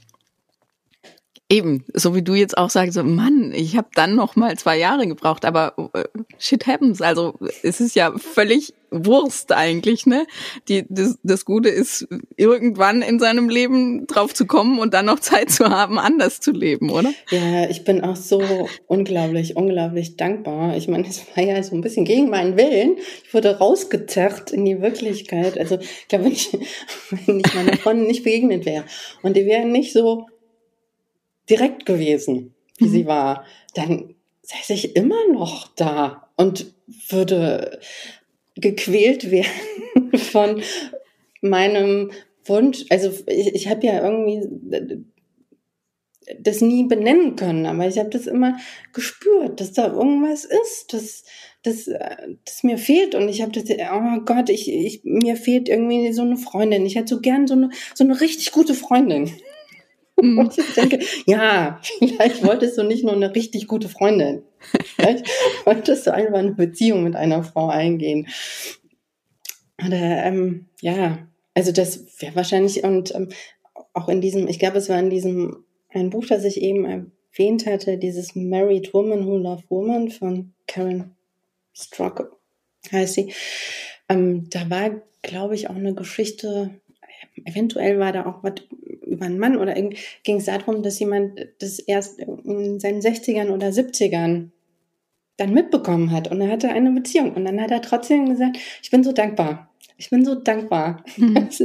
Eben, 1.54 1.86
so 1.94 2.16
wie 2.16 2.24
du 2.24 2.34
jetzt 2.34 2.58
auch 2.58 2.72
sagst, 2.72 2.96
so, 2.96 3.04
Mann, 3.04 3.52
ich 3.54 3.78
habe 3.78 3.88
dann 3.94 4.16
noch 4.16 4.36
mal 4.36 4.58
zwei 4.58 4.76
Jahre 4.80 5.06
gebraucht, 5.06 5.46
aber 5.46 5.92
äh, 5.94 6.06
shit 6.40 6.66
happens. 6.66 7.00
Also 7.00 7.36
es 7.62 7.80
ist 7.80 7.96
ja 7.96 8.12
völlig 8.18 8.74
Wurst 8.90 9.52
eigentlich, 9.52 10.08
ne? 10.08 10.26
Die, 10.68 10.84
das, 10.90 11.20
das 11.22 11.46
Gute 11.46 11.70
ist, 11.70 12.08
irgendwann 12.38 13.04
in 13.04 13.20
seinem 13.20 13.50
Leben 13.50 14.08
drauf 14.08 14.34
zu 14.34 14.48
kommen 14.48 14.80
und 14.80 14.96
dann 14.96 15.06
noch 15.06 15.20
Zeit 15.20 15.52
zu 15.52 15.70
haben, 15.70 16.00
anders 16.00 16.40
zu 16.40 16.50
leben, 16.50 16.90
oder? 16.90 17.14
Ja, 17.30 17.70
ich 17.70 17.84
bin 17.84 18.02
auch 18.02 18.16
so 18.16 18.68
unglaublich, 18.88 19.56
unglaublich 19.56 20.18
dankbar. 20.18 20.76
Ich 20.76 20.88
meine, 20.88 21.08
es 21.08 21.22
war 21.36 21.44
ja 21.44 21.62
so 21.62 21.76
ein 21.76 21.82
bisschen 21.82 22.06
gegen 22.06 22.32
meinen 22.32 22.58
Willen. 22.58 22.98
Ich 23.28 23.32
wurde 23.32 23.60
rausgezerrt 23.60 24.50
in 24.50 24.66
die 24.66 24.82
Wirklichkeit. 24.82 25.60
Also 25.60 25.78
ich 25.78 26.08
glaube, 26.08 26.26
wenn 26.26 26.32
ich, 26.32 26.52
wenn 27.12 27.42
ich 27.42 27.54
meiner 27.54 27.78
Freundin 27.78 28.08
nicht 28.08 28.24
begegnet 28.24 28.66
wäre 28.66 28.86
und 29.22 29.38
die 29.38 29.46
wären 29.46 29.72
nicht 29.72 29.94
so 29.94 30.26
direkt 31.50 31.86
gewesen, 31.86 32.54
wie 32.78 32.86
mhm. 32.86 32.92
sie 32.92 33.06
war, 33.06 33.46
dann 33.76 34.16
säße 34.44 34.74
ich 34.74 34.96
immer 34.96 35.28
noch 35.32 35.68
da 35.76 36.30
und 36.36 36.74
würde 37.10 37.80
gequält 38.56 39.32
werden 39.32 40.18
von 40.18 40.62
meinem 41.42 42.12
Wunsch. 42.46 42.86
Also 42.90 43.12
ich, 43.28 43.56
ich 43.56 43.68
habe 43.68 43.86
ja 43.86 44.04
irgendwie 44.04 45.06
das 46.40 46.62
nie 46.62 46.86
benennen 46.86 47.36
können, 47.36 47.66
aber 47.66 47.88
ich 47.88 47.98
habe 48.00 48.10
das 48.10 48.28
immer 48.28 48.58
gespürt, 48.94 49.60
dass 49.60 49.74
da 49.74 49.88
irgendwas 49.88 50.46
ist, 50.46 50.94
dass 50.94 51.24
das, 51.64 51.90
das 52.46 52.64
mir 52.64 52.78
fehlt 52.78 53.16
und 53.16 53.30
ich 53.30 53.42
habe 53.42 53.52
das, 53.52 53.64
oh 53.70 54.22
Gott, 54.26 54.50
ich, 54.50 54.72
ich 54.72 55.02
mir 55.04 55.36
fehlt 55.36 55.70
irgendwie 55.70 56.12
so 56.14 56.22
eine 56.22 56.38
Freundin. 56.38 56.86
Ich 56.86 56.96
hätte 56.96 57.16
so 57.16 57.22
gern 57.22 57.48
so 57.48 57.54
eine 57.54 57.70
so 57.94 58.04
eine 58.04 58.20
richtig 58.20 58.52
gute 58.52 58.74
Freundin. 58.74 59.32
Mhm. 60.24 60.38
Und 60.40 60.58
ich 60.58 60.74
denke, 60.74 61.00
ja, 61.26 61.80
vielleicht 62.00 62.46
wolltest 62.46 62.78
du 62.78 62.84
nicht 62.84 63.04
nur 63.04 63.14
eine 63.14 63.36
richtig 63.36 63.68
gute 63.68 63.90
Freundin. 63.90 64.44
Vielleicht 64.96 65.28
wolltest 65.66 66.08
du 66.08 66.14
einfach 66.14 66.40
eine 66.40 66.54
Beziehung 66.54 67.04
mit 67.04 67.18
einer 67.18 67.44
Frau 67.44 67.68
eingehen. 67.68 68.30
Oder, 69.86 70.24
ähm, 70.24 70.68
ja, 70.80 71.28
also 71.54 71.74
das 71.74 72.06
wäre 72.22 72.36
wahrscheinlich, 72.36 72.84
und 72.86 73.14
ähm, 73.14 73.28
auch 73.94 74.08
in 74.08 74.22
diesem, 74.22 74.48
ich 74.48 74.60
glaube, 74.60 74.78
es 74.78 74.88
war 74.88 74.98
in 74.98 75.10
diesem, 75.10 75.66
ein 75.90 76.10
Buch, 76.10 76.26
das 76.26 76.46
ich 76.46 76.62
eben 76.62 76.86
erwähnt 76.86 77.66
hatte, 77.66 77.98
dieses 77.98 78.36
Married 78.36 78.94
Woman 78.94 79.26
Who 79.26 79.38
Love 79.38 79.64
Woman 79.68 80.10
von 80.10 80.54
Karen 80.66 81.16
Strock 81.74 82.40
heißt 82.92 83.16
sie. 83.16 83.34
Ähm, 84.08 84.50
da 84.50 84.70
war, 84.70 85.02
glaube 85.22 85.56
ich, 85.56 85.70
auch 85.70 85.76
eine 85.76 85.94
Geschichte, 85.94 86.80
eventuell 87.46 88.00
war 88.00 88.14
da 88.14 88.26
auch 88.26 88.44
was 88.44 88.54
über 89.14 89.26
einen 89.26 89.40
Mann 89.40 89.58
oder 89.58 89.74
ging 89.74 90.38
es 90.38 90.46
darum, 90.46 90.84
dass 90.84 91.00
jemand 91.00 91.40
das 91.60 91.80
erst 91.80 92.20
in 92.20 92.80
seinen 92.80 93.02
60ern 93.02 93.50
oder 93.50 93.70
70ern 93.70 94.50
dann 95.38 95.54
mitbekommen 95.54 96.12
hat 96.12 96.30
und 96.30 96.42
er 96.42 96.50
hatte 96.50 96.70
eine 96.70 96.92
Beziehung 96.92 97.34
und 97.34 97.46
dann 97.46 97.60
hat 97.60 97.72
er 97.72 97.82
trotzdem 97.82 98.30
gesagt, 98.30 98.58
ich 98.82 98.92
bin 98.92 99.04
so 99.04 99.12
dankbar. 99.12 99.70
Ich 99.98 100.10
bin 100.10 100.26
so 100.26 100.36
dankbar, 100.36 101.04
mhm. 101.18 101.36
dass, 101.50 101.64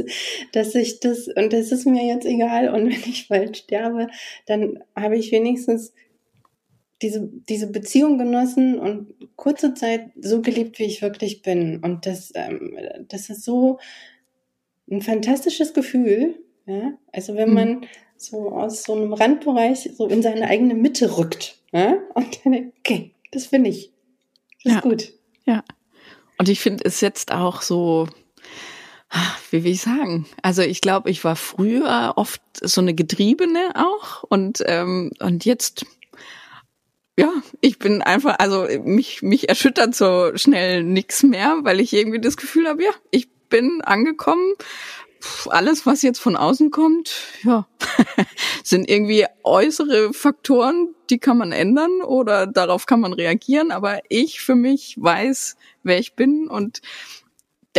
dass 0.53 0.75
ich 0.75 0.99
das, 0.99 1.27
und 1.27 1.51
das 1.51 1.71
ist 1.71 1.85
mir 1.85 2.05
jetzt 2.05 2.25
egal. 2.25 2.69
Und 2.69 2.85
wenn 2.85 3.11
ich 3.11 3.27
bald 3.27 3.57
sterbe, 3.57 4.07
dann 4.45 4.79
habe 4.95 5.17
ich 5.17 5.31
wenigstens 5.31 5.93
diese, 7.01 7.29
diese 7.47 7.71
Beziehung 7.71 8.17
genossen 8.17 8.77
und 8.77 9.13
kurze 9.35 9.73
Zeit 9.73 10.11
so 10.19 10.41
geliebt, 10.41 10.79
wie 10.79 10.85
ich 10.85 11.01
wirklich 11.01 11.41
bin. 11.41 11.79
Und 11.83 12.05
das, 12.05 12.31
ähm, 12.35 12.77
das 13.07 13.29
ist 13.29 13.43
so 13.43 13.79
ein 14.91 15.01
fantastisches 15.01 15.73
Gefühl. 15.73 16.39
Ja? 16.69 16.93
Also 17.11 17.35
wenn 17.35 17.49
mhm. 17.49 17.55
man 17.55 17.85
so 18.17 18.51
aus 18.51 18.83
so 18.83 18.93
einem 18.93 19.13
Randbereich 19.13 19.89
so 19.95 20.07
in 20.07 20.21
seine 20.21 20.47
eigene 20.47 20.75
Mitte 20.75 21.17
rückt. 21.17 21.57
Ja? 21.71 21.97
Und 22.13 22.45
dann, 22.45 22.73
okay, 22.79 23.11
das 23.31 23.47
finde 23.47 23.69
ich. 23.69 23.91
Das 24.63 24.75
ist 24.75 24.81
gut. 24.81 25.13
Ja. 25.45 25.63
Und 26.37 26.49
ich 26.49 26.59
finde 26.59 26.83
es 26.85 27.01
jetzt 27.01 27.31
auch 27.31 27.61
so, 27.61 28.07
wie 29.51 29.63
will 29.63 29.71
ich 29.71 29.81
sagen? 29.81 30.25
Also 30.41 30.61
ich 30.61 30.81
glaube, 30.81 31.09
ich 31.09 31.23
war 31.23 31.35
früher 31.35 32.13
oft 32.15 32.41
so 32.61 32.81
eine 32.81 32.93
Getriebene 32.93 33.71
auch 33.75 34.23
und 34.23 34.63
ähm, 34.65 35.11
und 35.19 35.45
jetzt 35.45 35.85
ja, 37.17 37.33
ich 37.59 37.79
bin 37.79 38.01
einfach, 38.01 38.37
also 38.39 38.67
mich 38.83 39.21
mich 39.21 39.49
erschüttert 39.49 39.93
so 39.93 40.31
schnell 40.35 40.83
nix 40.83 41.23
mehr, 41.23 41.59
weil 41.63 41.81
ich 41.81 41.91
irgendwie 41.91 42.21
das 42.21 42.37
Gefühl 42.37 42.67
habe, 42.67 42.83
ja, 42.83 42.91
ich 43.11 43.29
bin 43.49 43.81
angekommen 43.81 44.53
alles, 45.49 45.85
was 45.85 46.01
jetzt 46.01 46.19
von 46.19 46.35
außen 46.35 46.71
kommt, 46.71 47.11
ja, 47.43 47.67
sind 48.63 48.89
irgendwie 48.89 49.25
äußere 49.43 50.13
Faktoren, 50.13 50.95
die 51.09 51.19
kann 51.19 51.37
man 51.37 51.51
ändern 51.51 52.01
oder 52.01 52.47
darauf 52.47 52.85
kann 52.85 53.01
man 53.01 53.13
reagieren. 53.13 53.71
Aber 53.71 53.99
ich 54.09 54.41
für 54.41 54.55
mich 54.55 54.95
weiß, 54.99 55.57
wer 55.83 55.99
ich 55.99 56.13
bin 56.13 56.47
und 56.47 56.81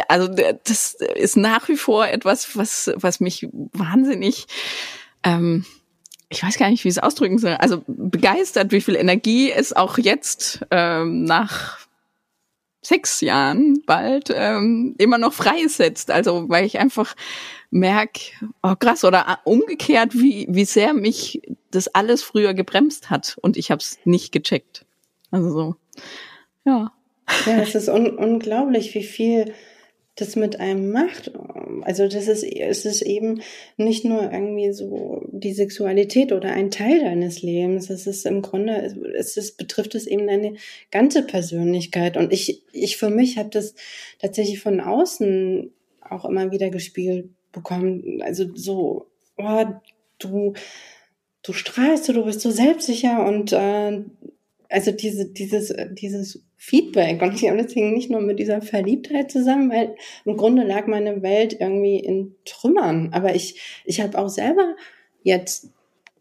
also 0.08 0.28
das 0.64 0.94
ist 1.16 1.36
nach 1.36 1.68
wie 1.68 1.76
vor 1.76 2.06
etwas, 2.06 2.56
was 2.56 2.92
was 2.96 3.20
mich 3.20 3.48
wahnsinnig 3.52 4.46
ähm, 5.24 5.64
ich 6.32 6.44
weiß 6.44 6.58
gar 6.58 6.70
nicht, 6.70 6.84
wie 6.84 6.88
ich 6.88 6.96
es 6.96 7.02
ausdrücken 7.02 7.38
soll. 7.38 7.54
Also 7.54 7.82
begeistert, 7.88 8.70
wie 8.70 8.80
viel 8.80 8.94
Energie 8.94 9.50
es 9.50 9.74
auch 9.74 9.98
jetzt 9.98 10.60
ähm, 10.70 11.24
nach 11.24 11.79
sechs 12.82 13.20
Jahren 13.20 13.82
bald 13.86 14.30
ähm, 14.34 14.94
immer 14.98 15.18
noch 15.18 15.32
freisetzt. 15.32 16.10
Also 16.10 16.48
weil 16.48 16.64
ich 16.64 16.78
einfach 16.78 17.14
merke, 17.70 18.20
oh 18.62 18.74
krass, 18.74 19.04
oder 19.04 19.38
umgekehrt, 19.44 20.14
wie, 20.14 20.46
wie 20.50 20.64
sehr 20.64 20.94
mich 20.94 21.42
das 21.70 21.88
alles 21.88 22.22
früher 22.22 22.54
gebremst 22.54 23.10
hat 23.10 23.36
und 23.42 23.56
ich 23.56 23.70
habe 23.70 23.80
es 23.80 23.98
nicht 24.04 24.32
gecheckt. 24.32 24.84
Also 25.30 25.50
so, 25.50 25.74
ja. 26.64 26.92
Ja, 27.46 27.60
es 27.60 27.76
ist 27.76 27.88
un 27.88 28.16
unglaublich, 28.16 28.92
wie 28.94 29.04
viel 29.04 29.54
das 30.20 30.36
mit 30.36 30.60
einem 30.60 30.90
macht. 30.90 31.32
Also 31.82 32.06
das 32.06 32.28
ist, 32.28 32.44
es 32.44 32.84
ist 32.84 33.02
eben 33.02 33.42
nicht 33.76 34.04
nur 34.04 34.32
irgendwie 34.32 34.72
so 34.72 35.22
die 35.30 35.52
Sexualität 35.52 36.32
oder 36.32 36.50
ein 36.52 36.70
Teil 36.70 37.00
deines 37.00 37.42
Lebens. 37.42 37.90
Es 37.90 38.06
ist 38.06 38.26
im 38.26 38.42
Grunde, 38.42 38.94
es 39.16 39.36
ist, 39.36 39.56
betrifft 39.56 39.94
es 39.94 40.06
eben 40.06 40.26
deine 40.26 40.54
ganze 40.90 41.22
Persönlichkeit. 41.22 42.16
Und 42.16 42.32
ich, 42.32 42.62
ich 42.72 42.96
für 42.96 43.10
mich 43.10 43.38
habe 43.38 43.50
das 43.50 43.74
tatsächlich 44.18 44.60
von 44.60 44.80
außen 44.80 45.72
auch 46.00 46.24
immer 46.24 46.50
wieder 46.50 46.70
gespiegelt 46.70 47.30
bekommen. 47.52 48.22
Also 48.22 48.46
so, 48.54 49.06
oh, 49.36 49.64
du, 50.18 50.54
du 51.42 51.52
strahlst, 51.52 52.08
du 52.08 52.24
bist 52.24 52.40
so 52.40 52.50
selbstsicher 52.50 53.24
und 53.26 53.52
äh, 53.52 54.02
also 54.70 54.92
diese, 54.92 55.26
dieses, 55.26 55.74
dieses 55.90 56.42
Feedback 56.56 57.20
und 57.22 57.34
ich 57.34 57.48
habe 57.48 57.62
deswegen 57.62 57.92
nicht 57.92 58.10
nur 58.10 58.20
mit 58.20 58.38
dieser 58.38 58.62
Verliebtheit 58.62 59.30
zusammen, 59.30 59.70
weil 59.70 59.96
im 60.24 60.36
Grunde 60.36 60.62
lag 60.62 60.86
meine 60.86 61.22
Welt 61.22 61.56
irgendwie 61.58 61.98
in 61.98 62.36
Trümmern. 62.44 63.12
Aber 63.12 63.34
ich, 63.34 63.60
ich 63.84 64.00
habe 64.00 64.16
auch 64.16 64.28
selber 64.28 64.76
jetzt, 65.22 65.70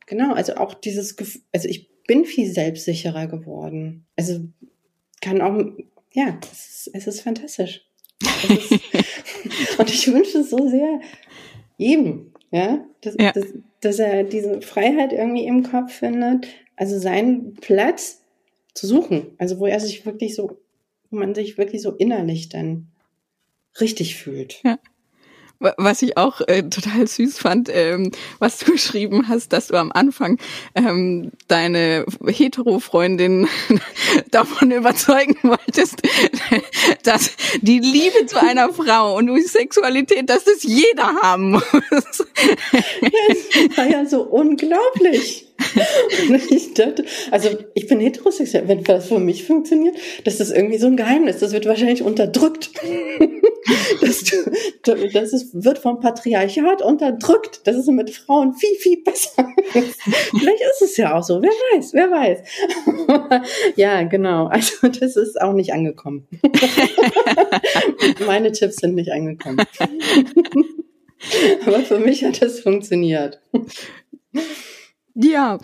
genau, 0.07 0.33
also 0.33 0.55
auch 0.55 0.73
dieses 0.73 1.15
Gefühl, 1.15 1.41
also 1.53 1.67
ich 1.67 1.89
bin 2.07 2.25
viel 2.25 2.51
selbstsicherer 2.51 3.27
geworden. 3.27 4.05
Also 4.15 4.41
kann 5.21 5.41
auch, 5.41 5.63
ja, 6.13 6.39
es 6.51 6.87
ist, 6.87 6.91
es 6.93 7.07
ist 7.07 7.21
fantastisch. 7.21 7.85
Es 8.21 8.71
ist, 8.71 8.71
und 9.77 9.89
ich 9.93 10.11
wünsche 10.11 10.39
es 10.39 10.49
so 10.49 10.67
sehr 10.67 11.01
jedem, 11.77 12.33
ja, 12.51 12.83
dass, 13.01 13.15
ja. 13.19 13.31
Dass, 13.31 13.45
dass 13.81 13.99
er 13.99 14.23
diese 14.23 14.61
Freiheit 14.61 15.13
irgendwie 15.13 15.45
im 15.45 15.61
Kopf 15.61 15.93
findet, 15.93 16.47
also 16.75 16.97
seinen 16.97 17.53
Platz 17.53 18.19
zu 18.73 18.87
suchen, 18.87 19.27
also 19.37 19.59
wo 19.59 19.65
er 19.65 19.79
sich 19.79 20.05
wirklich 20.05 20.35
so, 20.35 20.57
wo 21.09 21.17
man 21.17 21.35
sich 21.35 21.57
wirklich 21.57 21.81
so 21.81 21.91
innerlich 21.91 22.49
dann 22.49 22.87
richtig 23.79 24.15
fühlt. 24.15 24.61
Ja. 24.63 24.77
Was 25.59 26.01
ich 26.01 26.15
auch 26.15 26.39
äh, 26.47 26.63
total 26.63 27.05
süß 27.05 27.37
fand, 27.37 27.67
ähm, 27.69 28.13
was 28.39 28.59
du 28.59 28.71
geschrieben 28.71 29.27
hast, 29.27 29.51
dass 29.51 29.67
du 29.67 29.75
am 29.75 29.91
Anfang 29.91 30.37
ähm, 30.73 31.33
deine 31.49 32.05
Hetero-Freundin 32.25 33.49
davon 34.31 34.71
überzeugen 34.71 35.35
wolltest, 35.43 36.01
dass 37.03 37.31
die 37.61 37.79
Liebe 37.79 38.25
zu 38.27 38.41
einer 38.41 38.71
Frau 38.71 39.17
und 39.17 39.27
die 39.27 39.41
Sexualität, 39.41 40.29
dass 40.29 40.45
das 40.45 40.63
jeder 40.63 41.15
haben 41.21 41.51
muss. 41.51 41.63
Das 41.91 43.77
war 43.77 43.89
ja 43.89 44.05
so 44.05 44.21
unglaublich. 44.21 45.48
ich 46.49 46.73
dachte, 46.73 47.05
also 47.31 47.49
ich 47.73 47.87
bin 47.87 47.99
heterosexuell, 47.99 48.67
wenn 48.67 48.83
das 48.83 49.07
für 49.07 49.19
mich 49.19 49.45
funktioniert, 49.45 49.95
das 50.25 50.39
ist 50.39 50.51
irgendwie 50.51 50.77
so 50.77 50.87
ein 50.87 50.97
Geheimnis, 50.97 51.39
das 51.39 51.51
wird 51.51 51.65
wahrscheinlich 51.65 52.03
unterdrückt. 52.03 52.71
das, 54.01 54.23
das 54.83 55.33
ist, 55.33 55.63
wird 55.63 55.79
vom 55.79 55.99
Patriarchat 55.99 56.81
unterdrückt. 56.81 57.61
Das 57.65 57.75
ist 57.75 57.87
mit 57.89 58.09
Frauen 58.09 58.53
viel, 58.53 58.75
viel 58.75 59.03
besser. 59.03 59.47
Vielleicht 59.73 60.63
ist 60.71 60.81
es 60.81 60.97
ja 60.97 61.17
auch 61.17 61.23
so, 61.23 61.41
wer 61.41 61.49
weiß, 61.49 61.93
wer 61.93 62.09
weiß. 62.11 62.39
ja, 63.75 64.03
genau, 64.03 64.47
also 64.47 64.87
das 64.87 65.15
ist 65.15 65.39
auch 65.41 65.53
nicht 65.53 65.73
angekommen. 65.73 66.27
Meine 68.25 68.51
Tipps 68.51 68.77
sind 68.77 68.95
nicht 68.95 69.11
angekommen. 69.11 69.59
Aber 71.65 71.79
für 71.81 71.99
mich 71.99 72.23
hat 72.23 72.41
das 72.41 72.59
funktioniert. 72.61 73.39
Ja, 75.21 75.57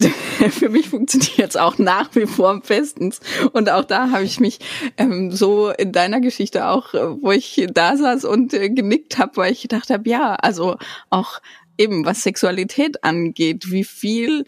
für 0.50 0.68
mich 0.68 0.88
funktioniert 0.88 1.50
es 1.50 1.56
auch 1.56 1.78
nach 1.78 2.14
wie 2.16 2.26
vor 2.26 2.60
bestens. 2.60 3.20
Und 3.52 3.70
auch 3.70 3.84
da 3.84 4.10
habe 4.10 4.24
ich 4.24 4.40
mich 4.40 4.58
ähm, 4.96 5.30
so 5.30 5.70
in 5.70 5.92
deiner 5.92 6.20
Geschichte 6.20 6.66
auch, 6.66 6.92
äh, 6.92 7.22
wo 7.22 7.30
ich 7.30 7.66
da 7.72 7.96
saß 7.96 8.24
und 8.24 8.54
äh, 8.54 8.68
genickt 8.70 9.18
habe, 9.18 9.36
weil 9.36 9.52
ich 9.52 9.62
gedacht 9.62 9.90
habe, 9.90 10.08
ja, 10.08 10.34
also 10.34 10.76
auch 11.08 11.40
eben 11.76 12.04
was 12.04 12.24
Sexualität 12.24 13.04
angeht, 13.04 13.70
wie 13.70 13.84
viel 13.84 14.44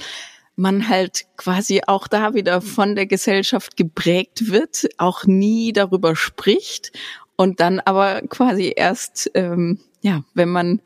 man 0.56 0.88
halt 0.88 1.26
quasi 1.36 1.82
auch 1.86 2.08
da 2.08 2.34
wieder 2.34 2.60
von 2.60 2.96
der 2.96 3.06
Gesellschaft 3.06 3.76
geprägt 3.76 4.50
wird, 4.50 4.88
auch 4.98 5.24
nie 5.24 5.72
darüber 5.72 6.16
spricht 6.16 6.92
und 7.36 7.60
dann 7.60 7.78
aber 7.78 8.22
quasi 8.22 8.72
erst, 8.76 9.30
ähm, 9.34 9.78
ja, 10.02 10.24
wenn 10.34 10.50
man 10.50 10.82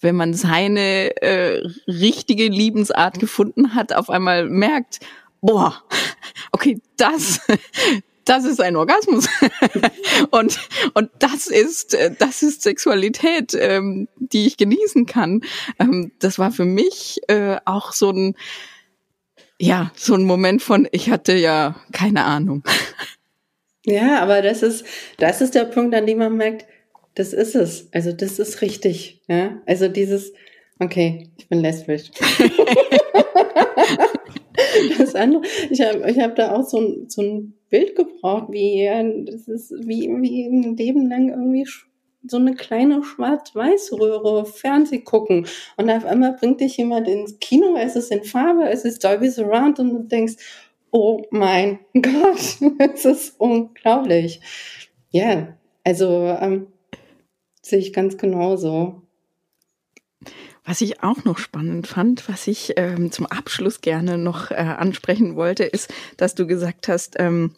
wenn 0.00 0.16
man 0.16 0.34
seine 0.34 1.20
äh, 1.22 1.66
richtige 1.86 2.48
Liebensart 2.48 3.18
gefunden 3.18 3.74
hat, 3.74 3.94
auf 3.94 4.10
einmal 4.10 4.48
merkt, 4.48 5.00
boah, 5.40 5.82
okay, 6.52 6.80
das, 6.96 7.40
das 8.26 8.44
ist 8.44 8.60
ein 8.60 8.76
Orgasmus 8.76 9.28
und 10.30 10.58
und 10.94 11.10
das 11.18 11.46
ist 11.46 11.94
äh, 11.94 12.14
das 12.18 12.42
ist 12.42 12.62
Sexualität, 12.62 13.54
ähm, 13.54 14.08
die 14.16 14.46
ich 14.46 14.56
genießen 14.56 15.06
kann. 15.06 15.42
Ähm, 15.78 16.12
das 16.18 16.38
war 16.38 16.50
für 16.50 16.64
mich 16.64 17.20
äh, 17.28 17.56
auch 17.64 17.92
so 17.92 18.10
ein 18.10 18.34
ja 19.58 19.92
so 19.94 20.14
ein 20.14 20.24
Moment 20.24 20.60
von 20.60 20.86
ich 20.90 21.10
hatte 21.10 21.34
ja 21.34 21.76
keine 21.92 22.24
Ahnung. 22.24 22.62
Ja, 23.88 24.20
aber 24.20 24.42
das 24.42 24.64
ist 24.64 24.84
das 25.16 25.40
ist 25.40 25.54
der 25.54 25.64
Punkt, 25.64 25.94
an 25.94 26.06
dem 26.06 26.18
man 26.18 26.36
merkt, 26.36 26.66
das 27.16 27.32
ist 27.32 27.56
es. 27.56 27.88
Also 27.92 28.12
das 28.12 28.38
ist 28.38 28.62
richtig. 28.62 29.22
Ja, 29.26 29.60
also 29.66 29.88
dieses, 29.88 30.32
okay, 30.78 31.30
ich 31.36 31.48
bin 31.48 31.60
lesbisch. 31.60 32.10
das 34.98 35.14
andere, 35.14 35.42
ich 35.70 35.80
habe 35.80 36.10
ich 36.10 36.18
hab 36.20 36.36
da 36.36 36.54
auch 36.54 36.62
so 36.62 36.78
ein, 36.78 37.08
so 37.08 37.22
ein 37.22 37.54
Bild 37.70 37.96
gebraucht, 37.96 38.52
wie 38.52 38.86
das 39.26 39.48
ist 39.48 39.72
wie, 39.72 40.08
wie 40.20 40.46
ein 40.46 40.76
Leben 40.76 41.08
lang 41.08 41.30
irgendwie 41.30 41.66
so 42.28 42.36
eine 42.36 42.54
kleine 42.54 43.02
Schwarz-Weiß-Röhre 43.02 44.44
Fernseh 44.46 44.98
gucken 44.98 45.46
und 45.76 45.90
auf 45.90 46.04
einmal 46.04 46.34
bringt 46.34 46.60
dich 46.60 46.76
jemand 46.76 47.08
ins 47.08 47.38
Kino, 47.38 47.76
es 47.76 47.96
ist 47.96 48.10
in 48.10 48.24
Farbe, 48.24 48.68
es 48.68 48.84
ist 48.84 49.02
Dolby 49.04 49.30
Surround 49.30 49.78
und 49.78 49.90
du 49.90 50.02
denkst, 50.02 50.34
oh 50.90 51.22
mein 51.30 51.78
Gott, 51.94 52.58
es 52.94 53.04
ist 53.04 53.40
unglaublich. 53.40 54.40
Ja, 55.10 55.56
also 55.84 56.36
ähm, 56.40 56.66
Sehe 57.66 57.80
ich 57.80 57.92
ganz 57.92 58.16
genauso. 58.16 59.02
Was 60.64 60.80
ich 60.82 61.02
auch 61.02 61.24
noch 61.24 61.38
spannend 61.38 61.88
fand, 61.88 62.28
was 62.28 62.46
ich 62.46 62.74
ähm, 62.76 63.10
zum 63.10 63.26
Abschluss 63.26 63.80
gerne 63.80 64.18
noch 64.18 64.52
äh, 64.52 64.54
ansprechen 64.54 65.34
wollte, 65.34 65.64
ist, 65.64 65.92
dass 66.16 66.36
du 66.36 66.46
gesagt 66.46 66.86
hast, 66.86 67.16
ähm, 67.18 67.56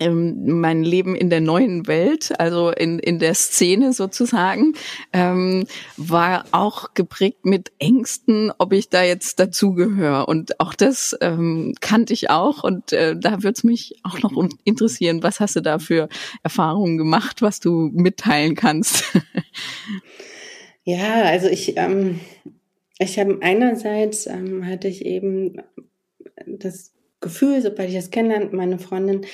ähm, 0.00 0.60
mein 0.60 0.82
Leben 0.82 1.14
in 1.14 1.30
der 1.30 1.40
neuen 1.40 1.86
Welt, 1.86 2.32
also 2.38 2.70
in, 2.70 2.98
in 2.98 3.18
der 3.18 3.34
Szene 3.34 3.92
sozusagen, 3.92 4.74
ähm, 5.12 5.66
war 5.96 6.46
auch 6.52 6.94
geprägt 6.94 7.44
mit 7.44 7.72
Ängsten, 7.78 8.50
ob 8.58 8.72
ich 8.72 8.88
da 8.88 9.02
jetzt 9.02 9.38
dazugehöre. 9.38 10.26
Und 10.26 10.58
auch 10.60 10.74
das 10.74 11.16
ähm, 11.20 11.74
kannte 11.80 12.12
ich 12.12 12.30
auch. 12.30 12.64
Und 12.64 12.92
äh, 12.92 13.14
da 13.16 13.42
würde 13.42 13.54
es 13.56 13.64
mich 13.64 13.96
auch 14.02 14.20
noch 14.20 14.32
interessieren, 14.64 15.22
was 15.22 15.40
hast 15.40 15.56
du 15.56 15.60
da 15.60 15.78
für 15.78 16.08
Erfahrungen 16.42 16.96
gemacht, 16.96 17.42
was 17.42 17.60
du 17.60 17.90
mitteilen 17.92 18.54
kannst? 18.54 19.04
ja, 20.84 21.22
also 21.22 21.48
ich, 21.48 21.76
ähm, 21.76 22.20
ich 22.98 23.18
habe 23.18 23.38
einerseits 23.42 24.26
ähm, 24.26 24.66
hatte 24.66 24.88
ich 24.88 25.04
eben 25.04 25.62
das 26.46 26.92
Gefühl, 27.20 27.62
sobald 27.62 27.88
ich 27.88 27.94
das 27.94 28.10
kennenlernte, 28.10 28.56
meine 28.56 28.78
Freundin 28.78 29.24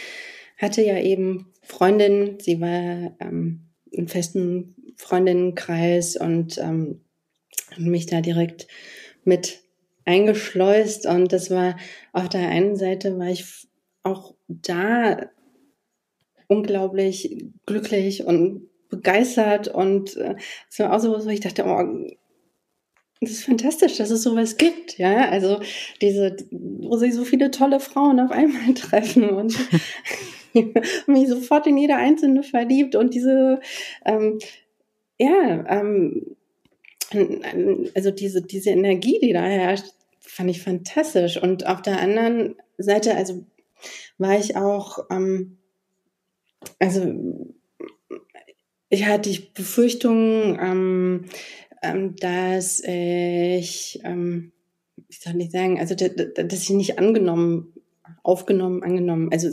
hatte 0.61 0.83
ja 0.83 0.99
eben 0.99 1.53
Freundin, 1.63 2.39
sie 2.41 2.61
war 2.61 3.17
ähm, 3.21 3.71
im 3.91 4.09
festen 4.09 4.77
Freundinnenkreis 4.97 6.17
und 6.17 6.59
ähm, 6.59 7.01
mich 7.77 8.07
da 8.07 8.21
direkt 8.21 8.67
mit 9.25 9.63
eingeschleust 10.05 11.07
und 11.07 11.33
das 11.33 11.51
war 11.51 11.77
auf 12.13 12.29
der 12.29 12.49
einen 12.49 12.77
Seite 12.77 13.19
war 13.19 13.29
ich 13.29 13.69
auch 14.03 14.35
da 14.49 15.31
unglaublich 16.49 17.45
glücklich 17.67 18.25
und 18.25 18.69
begeistert 18.89 19.69
und 19.69 20.17
äh, 20.17 20.35
es 20.69 20.79
war 20.81 20.93
auch 20.93 20.99
so, 20.99 21.25
wo 21.25 21.29
ich 21.29 21.41
dachte, 21.41 21.65
oh, 21.65 22.09
das 23.21 23.31
ist 23.31 23.45
fantastisch, 23.45 23.99
dass 23.99 24.11
es 24.11 24.23
sowas 24.23 24.57
gibt, 24.57 24.99
ja. 24.99 25.29
Also 25.29 25.61
diese, 26.01 26.37
wo 26.51 26.97
sich 26.97 27.15
so 27.15 27.25
viele 27.25 27.51
tolle 27.51 27.79
Frauen 27.79 28.19
auf 28.19 28.31
einmal 28.31 28.75
treffen 28.75 29.29
und 29.31 29.57
mich 31.07 31.29
sofort 31.29 31.67
in 31.67 31.77
jede 31.77 31.97
einzelne 31.97 32.43
verliebt 32.43 32.97
und 32.97 33.15
diese, 33.15 33.61
ähm, 34.05 34.39
ja, 35.19 35.65
ähm, 35.69 36.37
also 37.95 38.11
diese, 38.11 38.43
diese 38.43 38.71
Energie, 38.71 39.19
die 39.21 39.33
da 39.33 39.43
herrscht, 39.43 39.87
fand 40.21 40.51
ich 40.51 40.63
fantastisch. 40.63 41.43
Und 41.43 41.67
auf 41.67 41.83
der 41.83 42.01
anderen 42.01 42.57
Seite, 42.79 43.17
also 43.17 43.45
war 44.19 44.39
ich 44.39 44.57
auch, 44.57 45.07
ähm, 45.11 45.59
also 46.79 47.13
ich 48.89 49.07
hatte 49.07 49.31
die 49.31 49.51
Befürchtung, 49.55 50.59
ähm, 50.61 51.25
ähm, 51.83 52.17
dass 52.17 52.81
ich, 52.81 54.01
ähm, 54.05 54.53
wie 55.09 55.17
soll 55.17 55.41
ich 55.41 55.51
sagen, 55.51 55.81
also 55.81 55.95
dass 55.95 56.63
ich 56.63 56.71
nicht 56.71 56.99
angenommen 56.99 57.73
aufgenommen, 58.23 58.83
angenommen. 58.83 59.31
Also 59.33 59.49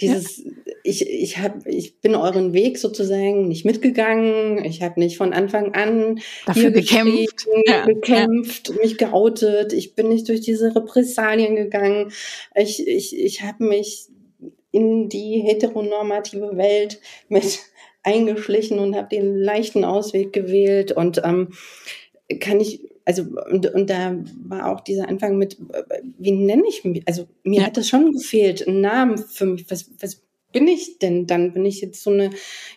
dieses, 0.00 0.38
ja. 0.38 0.52
ich, 0.84 1.08
ich 1.08 1.38
habe, 1.38 1.68
ich 1.68 2.00
bin 2.00 2.14
euren 2.14 2.52
Weg 2.52 2.78
sozusagen 2.78 3.48
nicht 3.48 3.64
mitgegangen. 3.64 4.64
Ich 4.64 4.82
habe 4.82 5.00
nicht 5.00 5.16
von 5.16 5.32
Anfang 5.32 5.74
an 5.74 6.20
dafür 6.46 6.70
gekämpft, 6.70 7.46
ja. 7.66 7.84
gekämpft, 7.84 8.68
ja. 8.68 8.74
mich 8.76 8.98
geoutet. 8.98 9.72
Ich 9.72 9.94
bin 9.94 10.08
nicht 10.08 10.28
durch 10.28 10.40
diese 10.40 10.74
Repressalien 10.74 11.56
gegangen. 11.56 12.12
Ich, 12.54 12.86
ich, 12.86 13.18
ich 13.18 13.42
habe 13.42 13.64
mich 13.64 14.08
in 14.70 15.08
die 15.08 15.40
heteronormative 15.40 16.56
Welt 16.56 17.00
mit 17.28 17.60
eingeschlichen 18.02 18.78
und 18.78 18.96
habe 18.96 19.08
den 19.08 19.36
leichten 19.36 19.84
Ausweg 19.84 20.32
gewählt 20.32 20.92
und 20.92 21.20
ähm, 21.24 21.52
kann 22.40 22.60
ich 22.60 22.87
also 23.08 23.22
und, 23.22 23.72
und 23.72 23.88
da 23.88 24.14
war 24.44 24.70
auch 24.70 24.80
dieser 24.80 25.08
Anfang 25.08 25.38
mit, 25.38 25.56
wie 26.18 26.32
nenne 26.32 26.64
ich 26.68 26.84
mich? 26.84 27.02
Also 27.06 27.26
mir 27.42 27.60
ja. 27.60 27.66
hat 27.66 27.78
das 27.78 27.88
schon 27.88 28.12
gefehlt, 28.12 28.68
einen 28.68 28.82
Namen 28.82 29.16
für 29.16 29.46
mich. 29.46 29.64
Was, 29.70 29.90
was 29.98 30.22
bin 30.52 30.68
ich 30.68 30.98
denn 30.98 31.26
dann? 31.26 31.54
Bin 31.54 31.64
ich 31.64 31.80
jetzt 31.80 32.02
so 32.02 32.10
eine 32.10 32.28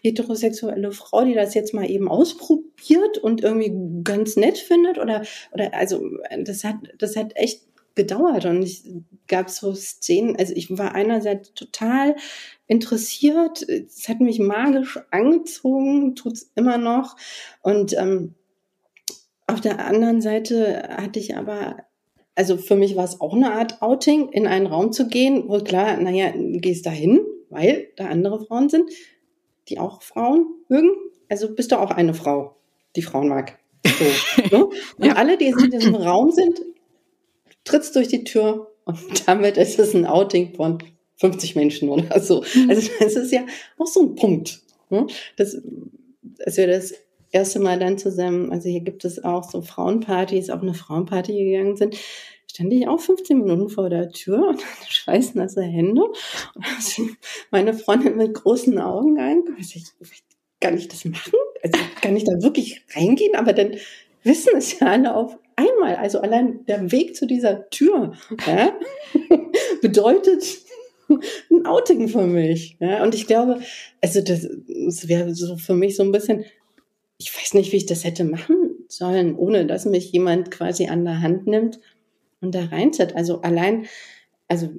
heterosexuelle 0.01 0.93
Frau, 0.93 1.25
die 1.25 1.34
das 1.34 1.53
jetzt 1.53 1.73
mal 1.73 1.89
eben 1.89 2.07
ausprobiert 2.07 3.17
und 3.17 3.43
irgendwie 3.43 3.73
ganz 4.05 4.38
nett 4.38 4.57
findet? 4.57 4.99
Oder, 4.99 5.23
oder 5.51 5.73
also 5.73 6.01
das 6.45 6.63
hat, 6.63 6.77
das 6.97 7.17
hat 7.17 7.36
echt 7.36 7.63
gedauert 7.95 8.45
und 8.45 8.63
es 8.63 8.86
gab 9.27 9.49
so 9.49 9.73
Szenen, 9.73 10.38
also 10.38 10.53
ich 10.55 10.77
war 10.77 10.95
einerseits 10.95 11.53
total 11.53 12.15
interessiert, 12.67 13.67
es 13.67 14.07
hat 14.07 14.21
mich 14.21 14.39
magisch 14.39 14.97
angezogen, 15.11 16.15
tut's 16.15 16.49
immer 16.55 16.77
noch 16.77 17.17
und 17.61 17.91
ähm, 17.97 18.36
auf 19.54 19.62
der 19.62 19.86
anderen 19.86 20.22
Seite 20.22 20.89
hatte 20.97 21.20
ich 21.20 21.38
aber 21.38 21.78
also 22.36 22.58
für 22.58 22.76
mich 22.76 22.95
war 22.95 23.04
es 23.04 23.20
auch 23.20 23.34
eine 23.34 23.54
Art 23.54 23.82
Outing, 23.82 24.30
in 24.30 24.47
einen 24.47 24.66
Raum 24.66 24.91
zu 24.91 25.08
gehen, 25.08 25.43
wo 25.47 25.60
klar, 25.60 25.97
naja, 25.97 26.32
gehst 26.36 26.86
da 26.86 26.89
hin, 26.89 27.20
weil 27.49 27.89
da 27.97 28.06
andere 28.08 28.45
Frauen 28.45 28.70
sind, 28.70 28.89
die 29.68 29.80
auch 29.80 30.02
Frauen 30.02 30.47
mögen. 30.70 30.89
Also 31.30 31.54
bist 31.54 31.72
du 31.72 31.80
auch 31.80 31.91
eine 31.91 32.14
Frau, 32.14 32.56
die 32.95 33.02
Frauen 33.02 33.28
mag. 33.28 33.60
So, 33.86 34.58
ne? 34.58 34.66
Und 34.97 35.06
ja. 35.06 35.14
alle, 35.14 35.38
die 35.38 35.47
in 35.47 35.72
diesem 35.72 35.95
Raum 35.95 36.32
sind, 36.32 36.62
trittst 37.64 37.95
durch 37.95 38.08
die 38.08 38.24
Tür 38.24 38.72
und 38.86 38.97
damit 39.28 39.58
ist 39.58 39.80
es 39.80 39.93
ein 39.93 40.06
Outing 40.06 40.56
von 40.56 40.80
50 41.18 41.56
Menschen 41.56 41.89
oder 41.89 42.20
so. 42.20 42.43
Mhm. 42.56 42.70
Also 42.70 42.89
das 42.99 43.16
ist 43.16 43.32
ja 43.32 43.45
auch 43.78 43.88
so 43.88 44.02
ein 44.02 44.16
Punkt. 44.16 44.62
Ne? 44.89 45.06
Das, 45.38 45.62
als 46.43 46.58
wir 46.58 46.68
das 46.68 46.93
erste 47.32 47.59
Mal 47.59 47.79
dann 47.79 47.97
zusammen, 47.97 48.51
also 48.51 48.69
hier 48.69 48.82
gibt 48.82 49.05
es 49.05 49.23
auch 49.23 49.49
so 49.49 49.61
Frauenpartys, 49.61 50.49
auf 50.49 50.61
eine 50.61 50.73
Frauenparty 50.73 51.34
gegangen 51.34 51.77
sind, 51.77 51.95
stand 52.51 52.73
ich 52.73 52.88
auch 52.88 52.99
15 52.99 53.38
Minuten 53.38 53.69
vor 53.69 53.89
der 53.89 54.09
Tür 54.09 54.49
und 54.49 54.65
hatte 54.65 54.91
schweißnasse 54.91 55.61
Hände. 55.61 56.03
Und 56.03 57.17
meine 57.51 57.73
Freundin 57.73 58.17
mit 58.17 58.34
großen 58.34 58.77
Augen 58.79 59.19
angeguckt. 59.19 59.59
Also 59.59 59.79
ich, 59.79 60.23
kann 60.59 60.77
ich 60.77 60.88
das 60.88 61.05
machen? 61.05 61.34
Also 61.63 61.79
kann 62.01 62.15
ich 62.15 62.23
da 62.23 62.34
wirklich 62.41 62.86
reingehen? 62.95 63.36
Aber 63.36 63.53
dann 63.53 63.75
wissen 64.23 64.53
es 64.57 64.79
ja 64.79 64.88
alle 64.88 65.15
auf 65.15 65.38
einmal. 65.55 65.95
Also 65.95 66.19
allein 66.19 66.65
der 66.65 66.91
Weg 66.91 67.15
zu 67.15 67.25
dieser 67.25 67.69
Tür 67.69 68.13
ja, 68.45 68.77
bedeutet 69.82 70.43
ein 71.49 71.65
Outing 71.65 72.07
für 72.07 72.25
mich. 72.25 72.77
Ja? 72.79 73.03
Und 73.03 73.15
ich 73.15 73.27
glaube, 73.27 73.61
also 74.01 74.21
das, 74.21 74.47
das 74.67 75.07
wäre 75.07 75.34
so 75.34 75.57
für 75.57 75.73
mich 75.73 75.95
so 75.95 76.03
ein 76.03 76.11
bisschen, 76.11 76.45
ich 77.22 77.36
weiß 77.38 77.53
nicht, 77.53 77.72
wie 77.72 77.78
ich 77.78 77.86
das 77.86 78.03
hätte 78.03 78.24
machen 78.24 78.86
sollen, 78.88 79.36
ohne 79.36 79.67
dass 79.67 79.86
mich 79.86 80.11
jemand 80.11 80.49
quasi 80.49 80.88
an 80.88 81.05
der 81.05 81.22
Hand 81.22 81.45
nimmt 81.45 81.80
und 82.41 82.55
da 82.55 82.65
reinzieht. 82.65 83.15
Also 83.15 83.41
allein, 83.41 83.86
also 84.47 84.69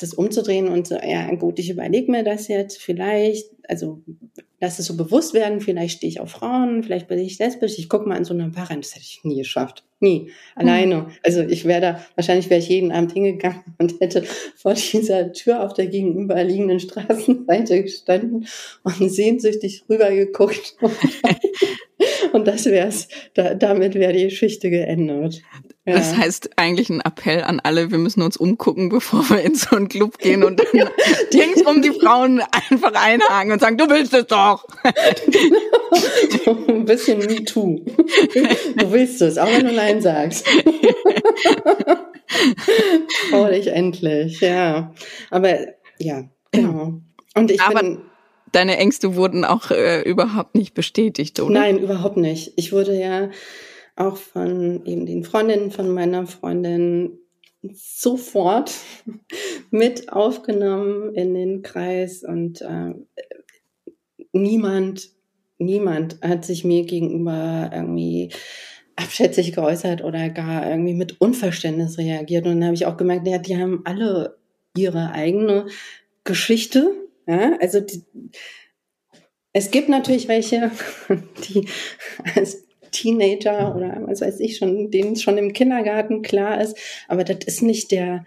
das 0.00 0.14
umzudrehen 0.14 0.68
und 0.68 0.86
so, 0.86 0.96
ja 0.96 1.32
gut, 1.34 1.58
ich 1.58 1.70
überlege 1.70 2.10
mir 2.10 2.24
das 2.24 2.48
jetzt 2.48 2.80
vielleicht, 2.80 3.46
also 3.68 4.02
lass 4.60 4.78
es 4.78 4.86
so 4.86 4.96
bewusst 4.96 5.34
werden, 5.34 5.60
vielleicht 5.60 5.98
stehe 5.98 6.10
ich 6.10 6.20
auf 6.20 6.30
Frauen, 6.30 6.82
vielleicht 6.82 7.08
bin 7.08 7.18
ich 7.18 7.38
lesbisch, 7.38 7.78
ich 7.78 7.88
gucke 7.88 8.08
mal 8.08 8.16
in 8.16 8.24
so 8.24 8.34
eine 8.34 8.48
Bar 8.48 8.70
rein, 8.70 8.80
das 8.80 8.94
hätte 8.94 9.04
ich 9.04 9.20
nie 9.24 9.38
geschafft. 9.38 9.84
Nie. 10.00 10.30
Alleine. 10.54 10.96
Mhm. 10.96 11.06
Also 11.22 11.42
ich 11.42 11.66
wäre 11.66 11.80
da, 11.80 12.04
wahrscheinlich 12.14 12.48
wäre 12.48 12.60
ich 12.60 12.68
jeden 12.68 12.90
Abend 12.90 13.12
hingegangen 13.12 13.62
und 13.78 14.00
hätte 14.00 14.24
vor 14.56 14.74
dieser 14.74 15.32
Tür 15.32 15.62
auf 15.62 15.74
der 15.74 15.86
gegenüberliegenden 15.86 16.80
Straßenseite 16.80 17.82
gestanden 17.82 18.46
und 18.82 19.10
sehnsüchtig 19.10 19.84
rübergeguckt. 19.88 20.76
und 22.32 22.46
das 22.46 22.66
wär's. 22.66 23.08
Da, 23.34 23.54
damit 23.54 23.94
wäre 23.94 24.12
die 24.12 24.24
Geschichte 24.24 24.70
geendet. 24.70 25.42
Ja. 25.86 25.94
Das 25.94 26.16
heißt 26.16 26.50
eigentlich 26.56 26.90
ein 26.90 27.00
Appell 27.00 27.42
an 27.42 27.60
alle, 27.60 27.90
wir 27.90 27.98
müssen 27.98 28.22
uns 28.22 28.36
umgucken, 28.36 28.90
bevor 28.90 29.28
wir 29.30 29.40
in 29.40 29.54
so 29.54 29.74
einen 29.74 29.88
Club 29.88 30.18
gehen 30.18 30.44
und 30.44 30.60
dann 30.60 30.66
ja, 30.72 30.90
um 31.66 31.82
die 31.82 31.90
Frauen 31.90 32.42
einfach 32.70 32.92
einhaken 32.94 33.52
und 33.52 33.60
sagen, 33.60 33.78
du 33.78 33.88
willst 33.88 34.14
es 34.14 34.26
doch. 34.26 34.66
Ein 36.68 36.84
bisschen 36.84 37.18
Me 37.18 37.44
Too. 37.44 37.84
Du 38.76 38.92
willst 38.92 39.22
es, 39.22 39.38
auch 39.38 39.50
wenn 39.50 39.66
du 39.66 39.72
Nein 39.72 40.02
sagst. 40.02 40.46
Trau 43.30 43.48
dich 43.48 43.68
endlich, 43.68 44.40
ja. 44.40 44.92
Aber 45.30 45.58
ja, 45.98 46.24
genau. 46.50 47.00
Und 47.34 47.50
ich 47.50 47.60
Aber 47.60 47.80
bin, 47.80 48.02
deine 48.52 48.76
Ängste 48.76 49.16
wurden 49.16 49.44
auch 49.44 49.70
äh, 49.70 50.02
überhaupt 50.02 50.54
nicht 50.54 50.74
bestätigt, 50.74 51.40
oder? 51.40 51.52
Nein, 51.52 51.78
überhaupt 51.78 52.16
nicht. 52.16 52.52
Ich 52.56 52.72
wurde 52.72 52.98
ja 52.98 53.30
auch 53.96 54.16
von 54.16 54.84
eben 54.86 55.06
den 55.06 55.24
Freundinnen 55.24 55.70
von 55.70 55.90
meiner 55.92 56.26
Freundin 56.26 57.18
sofort 57.62 58.72
mit 59.70 60.12
aufgenommen 60.12 61.14
in 61.14 61.34
den 61.34 61.62
Kreis 61.62 62.22
und 62.22 62.62
äh, 62.62 62.94
niemand, 64.32 65.10
niemand 65.58 66.18
hat 66.22 66.44
sich 66.44 66.64
mir 66.64 66.84
gegenüber 66.84 67.70
irgendwie 67.72 68.32
abschätzig 68.96 69.52
geäußert 69.52 70.04
oder 70.04 70.28
gar 70.28 70.68
irgendwie 70.68 70.94
mit 70.94 71.20
Unverständnis 71.20 71.98
reagiert. 71.98 72.46
Und 72.46 72.52
dann 72.52 72.64
habe 72.64 72.74
ich 72.74 72.86
auch 72.86 72.96
gemerkt, 72.96 73.26
ja, 73.26 73.38
die 73.38 73.56
haben 73.56 73.82
alle 73.84 74.38
ihre 74.76 75.12
eigene 75.12 75.66
Geschichte. 76.24 76.92
Ja? 77.30 77.56
Also 77.60 77.80
die, 77.80 78.02
es 79.52 79.70
gibt 79.70 79.88
natürlich 79.88 80.28
welche, 80.28 80.70
die 81.48 81.66
als 82.34 82.64
Teenager 82.90 83.74
oder 83.74 84.02
was 84.06 84.20
weiß 84.20 84.40
ich 84.40 84.56
schon, 84.56 84.90
denen 84.90 85.16
schon 85.16 85.38
im 85.38 85.52
Kindergarten 85.52 86.22
klar 86.22 86.60
ist. 86.60 86.76
Aber 87.08 87.24
das 87.24 87.44
ist 87.46 87.62
nicht 87.62 87.92
der, 87.92 88.24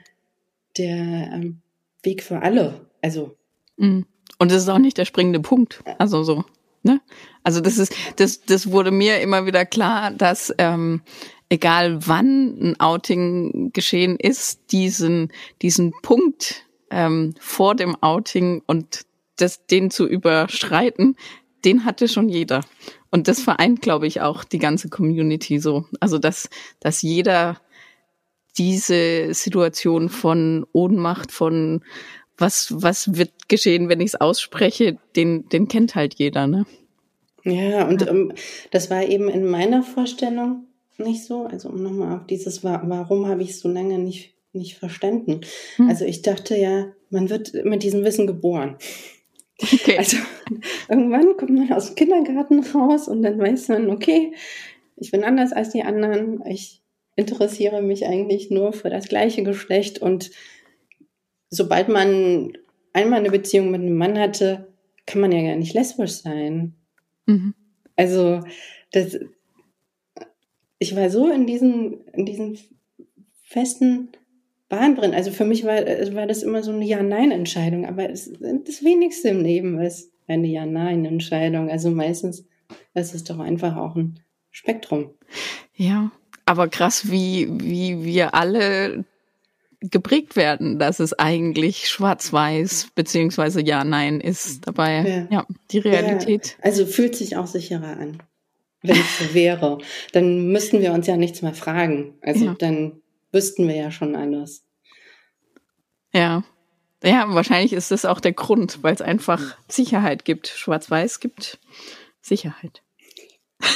der 0.78 1.32
ähm, 1.34 1.62
Weg 2.02 2.24
für 2.24 2.42
alle. 2.42 2.88
Also. 3.02 3.36
Mhm. 3.78 4.06
Und 4.40 4.52
das 4.52 4.64
ist 4.64 4.70
auch 4.70 4.80
nicht 4.80 4.98
der 4.98 5.06
springende 5.06 5.40
Punkt. 5.40 5.84
Also 5.98 6.24
so. 6.24 6.44
Ne? 6.84 7.02
Also 7.44 7.62
das 7.62 7.78
ist, 7.78 7.96
das, 8.18 8.42
das 8.42 8.72
wurde 8.72 8.92
mir 8.92 9.22
immer 9.22 9.46
wieder 9.46 9.66
klar, 9.66 10.12
dass 10.12 10.54
ähm, 10.58 11.02
egal 11.50 12.06
wann 12.08 12.58
ein 12.60 12.80
Outing 12.80 13.72
geschehen 13.74 14.18
ist, 14.18 14.72
diesen, 14.72 15.32
diesen 15.62 15.94
Punkt 16.02 16.66
ähm, 16.94 17.34
vor 17.40 17.76
dem 17.76 17.96
Outing 18.02 18.62
und 18.66 19.06
das, 19.36 19.66
den 19.66 19.90
zu 19.90 20.08
überschreiten, 20.08 21.16
den 21.66 21.86
hatte 21.86 22.08
schon 22.08 22.30
jeder. 22.30 22.62
Und 23.10 23.28
das 23.28 23.42
vereint, 23.42 23.82
glaube 23.82 24.08
ich, 24.08 24.22
auch 24.22 24.44
die 24.44 24.60
ganze 24.60 24.90
Community 24.90 25.60
so. 25.60 25.86
Also, 26.00 26.20
dass, 26.20 26.50
dass 26.80 27.02
jeder 27.02 27.60
diese 28.58 29.34
Situation 29.34 30.10
von 30.10 30.66
Ohnmacht, 30.72 31.32
von 31.32 31.84
was, 32.38 32.74
was 32.76 33.16
wird 33.16 33.50
geschehen, 33.50 33.90
wenn 33.90 34.02
ich 34.02 34.08
es 34.08 34.22
ausspreche, 34.22 34.98
den, 35.16 35.48
den 35.50 35.68
kennt 35.68 35.96
halt 35.96 36.16
jeder, 36.16 36.48
ne? 36.48 36.66
Ja, 37.44 37.88
und. 37.88 38.08
Ähm, 38.08 38.34
das 38.72 38.90
war 38.90 39.04
eben 39.04 39.30
in 39.30 39.46
meiner 39.46 39.84
Vorstellung 39.84 40.68
nicht 40.98 41.26
so. 41.26 41.46
Also 41.46 41.70
um 41.70 41.82
nochmal 41.82 42.18
auf 42.18 42.28
dieses, 42.28 42.64
warum 42.64 43.28
habe 43.28 43.44
ich 43.44 43.60
so 43.60 43.70
lange 43.70 44.00
nicht, 44.00 44.33
nicht 44.54 44.78
verstanden? 44.78 45.42
Hm. 45.76 45.90
Also 45.90 46.06
ich 46.06 46.22
dachte 46.22 46.56
ja, 46.56 46.92
man 47.10 47.30
wird 47.30 47.54
mit 47.66 47.84
diesem 47.84 48.04
Wissen 48.04 48.28
geboren. 48.28 48.78
Okay. 49.62 49.98
Also 49.98 50.18
irgendwann 50.90 51.38
kommt 51.38 51.52
man 51.52 51.72
aus 51.72 51.88
dem 51.88 51.96
Kindergarten 51.96 52.60
raus 52.64 53.08
und 53.08 53.22
dann 53.22 53.40
weiß 53.40 53.70
man, 53.70 53.90
okay, 53.90 54.34
ich 54.96 55.12
bin 55.12 55.24
anders 55.24 55.54
als 55.54 55.70
die 55.70 55.84
anderen. 55.84 56.44
Ich 56.48 56.82
interessiere 57.16 57.82
mich 57.82 58.06
eigentlich 58.06 58.50
nur 58.50 58.74
für 58.74 58.90
das 58.90 59.08
gleiche 59.08 59.44
Geschlecht 59.44 60.00
und 60.00 60.32
sobald 61.50 61.88
man 61.88 62.54
einmal 62.94 63.20
eine 63.20 63.32
Beziehung 63.32 63.72
mit 63.72 63.82
einem 63.82 63.96
Mann 63.96 64.18
hatte, 64.18 64.68
kann 65.06 65.22
man 65.22 65.32
ja 65.32 65.42
gar 65.42 65.56
nicht 65.56 65.74
lesbisch 65.74 66.14
sein. 66.14 66.76
Mhm. 67.26 67.54
Also 67.96 68.42
das, 68.92 69.20
ich 70.80 70.96
war 70.96 71.10
so 71.10 71.30
in 71.30 71.46
diesen, 71.46 72.06
in 72.08 72.26
diesen 72.26 72.58
festen 73.44 74.10
Bahn 74.74 74.96
drin. 74.96 75.14
Also 75.14 75.30
für 75.30 75.46
mich 75.46 75.64
war, 75.66 75.78
äh, 75.78 76.16
war 76.16 76.26
das 76.26 76.42
immer 76.42 76.64
so 76.64 76.72
eine 76.72 76.84
Ja-Nein-Entscheidung, 76.84 77.86
aber 77.86 78.10
es, 78.10 78.32
das 78.40 78.84
wenigste 78.84 79.30
im 79.30 79.44
Leben 79.44 79.80
ist 79.80 80.12
eine 80.28 80.48
Ja-Nein-Entscheidung. 80.48 81.70
Also 81.70 81.92
meistens 81.92 82.46
ist 82.96 83.14
es 83.14 83.24
doch 83.24 83.38
einfach 83.38 83.78
auch 83.78 83.96
ein 83.96 84.20
Spektrum. 84.50 85.12
Ja, 85.76 86.12
aber 86.46 86.68
krass, 86.70 87.12
wie, 87.12 87.48
wie 87.52 88.04
wir 88.04 88.34
alle 88.34 89.06
geprägt 89.80 90.36
werden, 90.36 90.80
dass 90.80 91.00
es 91.00 91.14
eigentlich 91.20 91.88
schwarz-weiß 91.90 92.88
beziehungsweise 92.96 93.62
ja-nein 93.62 94.22
ist 94.22 94.66
dabei. 94.66 95.28
Ja, 95.30 95.38
ja 95.38 95.48
die 95.72 95.80
Realität. 95.80 96.58
Ja, 96.58 96.66
also 96.66 96.86
fühlt 96.88 97.16
sich 97.16 97.38
auch 97.38 97.48
sicherer 97.48 97.98
an. 97.98 98.24
Wenn 98.82 98.98
es 98.98 99.20
so 99.20 99.34
wäre, 99.34 99.78
dann 100.14 100.48
müssten 100.52 100.82
wir 100.82 100.94
uns 100.94 101.06
ja 101.06 101.16
nichts 101.16 101.42
mehr 101.42 101.54
fragen. 101.54 102.16
Also 102.22 102.46
ja. 102.46 102.56
dann 102.58 103.03
wüssten 103.34 103.68
wir 103.68 103.76
ja 103.76 103.92
schon 103.92 104.16
alles. 104.16 104.64
Ja. 106.14 106.44
Ja, 107.04 107.26
wahrscheinlich 107.34 107.74
ist 107.74 107.92
das 107.92 108.06
auch 108.06 108.22
der 108.22 108.32
Grund, 108.32 108.82
weil 108.82 108.94
es 108.94 109.02
einfach 109.02 109.58
Sicherheit 109.68 110.24
gibt. 110.24 110.48
Schwarz-Weiß 110.48 111.20
gibt 111.20 111.60
Sicherheit. 112.22 112.82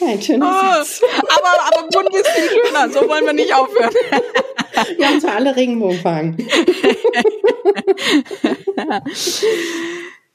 Ja, 0.00 0.08
ein 0.08 0.22
schöner 0.22 0.46
oh, 0.46 0.76
Satz. 0.76 1.02
Aber, 1.02 1.62
aber 1.66 1.88
bunt 1.88 2.08
ist 2.14 2.28
viel 2.28 2.48
schöner, 2.48 2.90
so 2.90 3.06
wollen 3.06 3.26
wir 3.26 3.34
nicht 3.34 3.54
aufhören. 3.54 3.92
Wir 4.96 5.06
haben 5.06 5.20
zwar 5.20 5.34
alle 5.34 5.54
Regenbogenfarben. 5.54 6.38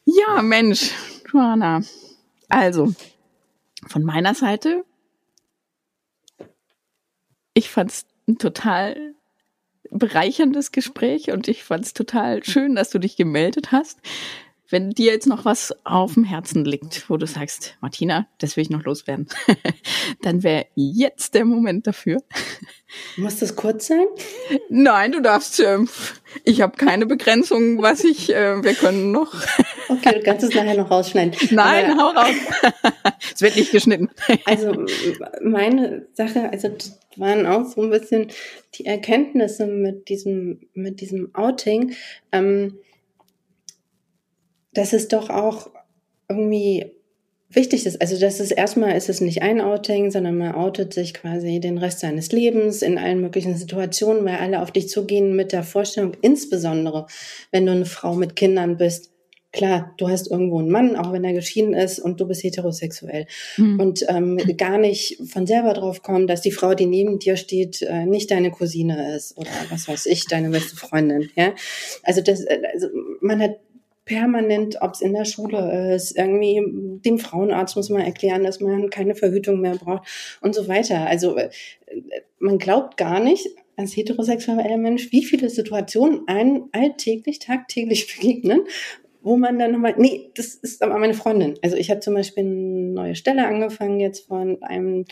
ja, 0.06 0.42
Mensch, 0.44 0.92
Joanna. 1.32 1.82
Also, 2.48 2.94
von 3.88 4.04
meiner 4.04 4.36
Seite, 4.36 4.86
ich 7.56 7.70
fand's 7.70 8.06
ein 8.28 8.38
total 8.38 9.16
bereicherndes 9.92 10.72
Gespräch 10.72 11.32
und 11.32 11.48
ich 11.48 11.64
fand's 11.64 11.94
total 11.94 12.44
schön, 12.44 12.76
dass 12.76 12.90
du 12.90 13.00
dich 13.00 13.16
gemeldet 13.16 13.72
hast. 13.72 14.00
Wenn 14.70 14.90
dir 14.90 15.12
jetzt 15.12 15.28
noch 15.28 15.46
was 15.46 15.76
auf 15.84 16.16
dem 16.16 16.24
Herzen 16.24 16.66
liegt, 16.66 17.08
wo 17.08 17.18
du 17.18 17.28
sagst, 17.28 17.78
Martina, 17.80 18.28
das 18.40 18.58
will 18.58 18.64
ich 18.64 18.72
noch 18.72 18.84
loswerden, 18.84 19.28
dann 20.24 20.42
wäre 20.42 20.66
jetzt 20.74 21.36
der 21.36 21.46
Moment 21.46 21.86
dafür. 21.86 22.24
Muss 23.18 23.38
das 23.38 23.56
kurz 23.56 23.88
sein? 23.88 24.06
Nein, 24.70 25.12
du 25.12 25.22
darfst. 25.22 25.60
Ähm, 25.60 25.90
ich 26.44 26.62
habe 26.62 26.76
keine 26.78 27.06
Begrenzung, 27.06 27.82
was 27.84 28.04
ich. 28.04 28.34
Äh, 28.34 28.64
wir 28.64 28.74
können 28.74 29.12
noch. 29.12 29.34
Okay, 29.90 30.16
du 30.16 30.24
kannst 30.24 30.44
es 30.44 30.56
nachher 30.56 30.76
noch 30.76 30.90
rausschneiden. 30.90 31.36
Nein, 31.52 31.92
Aber, 31.92 32.02
hau 32.02 32.20
raus. 32.20 32.36
es 33.36 33.42
wird 33.42 33.56
nicht 33.56 33.72
geschnitten. 33.72 34.10
Also 34.46 34.86
meine 35.44 36.08
Sache, 36.14 36.50
also 36.52 36.70
waren 37.20 37.46
auch 37.46 37.66
so 37.66 37.82
ein 37.82 37.90
bisschen 37.90 38.28
die 38.76 38.86
Erkenntnisse 38.86 39.68
mit 39.68 40.10
diesem 40.10 40.62
mit 40.74 41.02
diesem 41.02 41.34
Outing. 41.34 41.94
Ähm, 42.32 42.80
dass 44.74 44.94
es 44.94 45.08
doch 45.08 45.30
auch 45.30 45.70
irgendwie 46.28 46.92
wichtig 47.50 47.86
ist. 47.86 48.02
Also 48.02 48.20
das 48.20 48.40
ist 48.40 48.52
erstmal 48.52 48.98
ist 48.98 49.10
es 49.10 49.22
nicht 49.22 49.42
ein 49.44 49.62
Outing, 49.62 50.10
sondern 50.12 50.38
man 50.38 50.56
outet 50.56 50.94
sich 50.94 51.14
quasi 51.14 51.60
den 51.60 51.78
Rest 51.78 52.00
seines 52.00 52.32
Lebens 52.32 52.82
in 52.82 52.98
allen 52.98 53.22
möglichen 53.22 53.56
Situationen, 53.56 54.26
weil 54.26 54.38
alle 54.38 54.62
auf 54.62 54.72
dich 54.72 54.90
zugehen 54.90 55.36
mit 55.36 55.52
der 55.52 55.64
Vorstellung, 55.64 56.14
insbesondere 56.22 57.08
wenn 57.52 57.66
du 57.66 57.72
eine 57.72 57.86
Frau 57.86 58.16
mit 58.16 58.36
Kindern 58.36 58.78
bist. 58.78 59.13
Klar, 59.54 59.94
du 59.98 60.10
hast 60.10 60.32
irgendwo 60.32 60.58
einen 60.60 60.72
Mann, 60.72 60.96
auch 60.96 61.14
wenn 61.14 61.24
er 61.24 61.34
geschieden 61.34 61.76
ist 61.76 62.00
und 62.00 62.20
du 62.20 62.28
bist 62.28 62.44
heterosexuell. 62.44 63.28
Mhm. 63.58 63.80
Und 63.80 64.06
ähm, 64.10 64.38
gar 64.58 64.80
nicht 64.80 65.22
von 65.32 65.46
selber 65.46 65.74
drauf 65.74 66.02
kommen, 66.02 66.26
dass 66.26 66.42
die 66.42 66.52
Frau, 66.52 66.74
die 66.74 66.88
neben 66.88 67.20
dir 67.20 67.38
steht, 67.38 67.84
äh, 67.84 68.08
nicht 68.08 68.32
deine 68.32 68.50
Cousine 68.50 69.16
ist 69.16 69.38
oder 69.38 69.52
was 69.70 69.88
weiß 69.88 70.08
ich, 70.08 70.26
deine 70.26 70.50
beste 70.50 70.76
Freundin. 70.76 71.30
Ja, 71.36 71.54
also 72.02 72.22
das, 72.22 72.42
äh, 72.42 72.62
also 72.74 72.88
man 73.22 73.42
hat 73.42 73.60
permanent, 74.06 74.82
ob 74.82 74.96
es 74.96 75.02
in 75.02 75.14
der 75.14 75.26
Schule 75.26 75.94
ist, 75.94 76.18
irgendwie 76.18 76.62
dem 77.06 77.20
Frauenarzt 77.20 77.76
muss 77.76 77.90
man 77.90 78.02
erklären, 78.02 78.44
dass 78.44 78.60
man 78.60 78.90
keine 78.90 79.14
Verhütung 79.14 79.62
mehr 79.62 79.76
braucht 79.76 80.08
und 80.42 80.56
so 80.56 80.68
weiter. 80.68 81.06
Also 81.06 81.38
äh, 81.38 81.52
man 82.40 82.58
glaubt 82.58 82.98
gar 82.98 83.20
nicht 83.20 83.48
als 83.76 83.96
heterosexueller 83.96 84.78
Mensch, 84.78 85.12
wie 85.12 85.24
viele 85.24 85.50
Situationen 85.50 86.28
einen 86.28 86.70
alltäglich, 86.72 87.40
tagtäglich 87.40 88.14
begegnen, 88.16 88.62
wo 89.24 89.38
man 89.38 89.58
dann 89.58 89.72
nochmal, 89.72 89.96
nee, 89.98 90.30
das 90.36 90.54
ist 90.56 90.84
aber 90.84 90.98
meine 91.00 91.14
Freundin. 91.14 91.56
Also 91.62 91.76
ich 91.78 91.90
habe 91.90 92.02
zum 92.02 92.14
Beispiel 92.14 92.44
eine 92.44 92.94
neue 92.94 93.16
Stelle 93.16 93.48
angefangen 93.48 94.00
jetzt 94.00 94.28
von 94.28 94.62
einem 94.62 95.06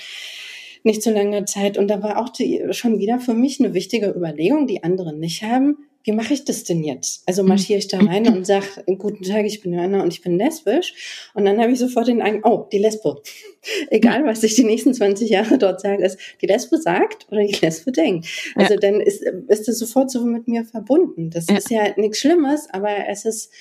nicht 0.84 1.02
so 1.02 1.12
langer 1.12 1.46
Zeit 1.46 1.78
und 1.78 1.88
da 1.88 2.04
war 2.04 2.20
auch 2.20 2.30
die, 2.30 2.62
schon 2.72 3.00
wieder 3.00 3.20
für 3.20 3.34
mich 3.34 3.60
eine 3.60 3.74
wichtige 3.74 4.10
Überlegung, 4.10 4.68
die 4.68 4.84
anderen 4.84 5.20
nicht 5.20 5.44
haben 5.44 5.78
wie 6.04 6.12
mache 6.12 6.34
ich 6.34 6.46
das 6.46 6.64
denn 6.64 6.84
jetzt? 6.84 7.24
Also 7.28 7.44
marschiere 7.44 7.80
ich 7.80 7.88
da 7.88 8.00
rein 8.00 8.28
und 8.28 8.46
sage, 8.46 8.66
guten 8.98 9.24
Tag, 9.24 9.46
ich 9.46 9.62
bin 9.62 9.74
Johanna 9.74 10.02
und 10.02 10.12
ich 10.12 10.22
bin 10.22 10.38
lesbisch. 10.38 11.30
Und 11.34 11.46
dann 11.46 11.60
habe 11.62 11.72
ich 11.72 11.80
sofort 11.80 12.08
den 12.08 12.22
Eindruck, 12.22 12.46
oh, 12.46 12.70
die 12.72 12.80
Lesbe. 12.80 13.22
Egal, 13.90 14.26
was 14.26 14.44
ich 14.44 14.56
die 14.56 14.64
nächsten 14.64 14.94
20 14.94 15.30
Jahre 15.30 15.58
dort 15.58 15.82
sage, 15.82 16.04
ist, 16.04 16.18
die 16.42 16.48
Lesbe 16.48 16.78
sagt 16.78 17.28
oder 17.32 17.44
die 17.44 17.58
Lesbe 17.62 17.92
denkt. 17.92 18.28
Also 18.56 18.74
ja. 18.74 18.80
dann 18.80 19.00
ist, 19.00 19.22
ist 19.22 19.68
das 19.68 19.78
sofort 19.78 20.10
so 20.10 20.26
mit 20.26 20.48
mir 20.48 20.66
verbunden. 20.66 21.30
Das 21.30 21.48
ja. 21.48 21.58
ist 21.58 21.70
ja 21.70 21.94
nichts 21.98 22.20
Schlimmes, 22.20 22.68
aber 22.72 23.08
es 23.08 23.26
ist, 23.26 23.52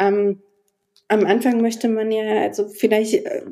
ähm, 0.00 0.42
am 1.08 1.24
Anfang 1.26 1.60
möchte 1.60 1.88
man 1.88 2.10
ja, 2.10 2.42
also 2.42 2.68
vielleicht 2.68 3.14
äh, 3.14 3.42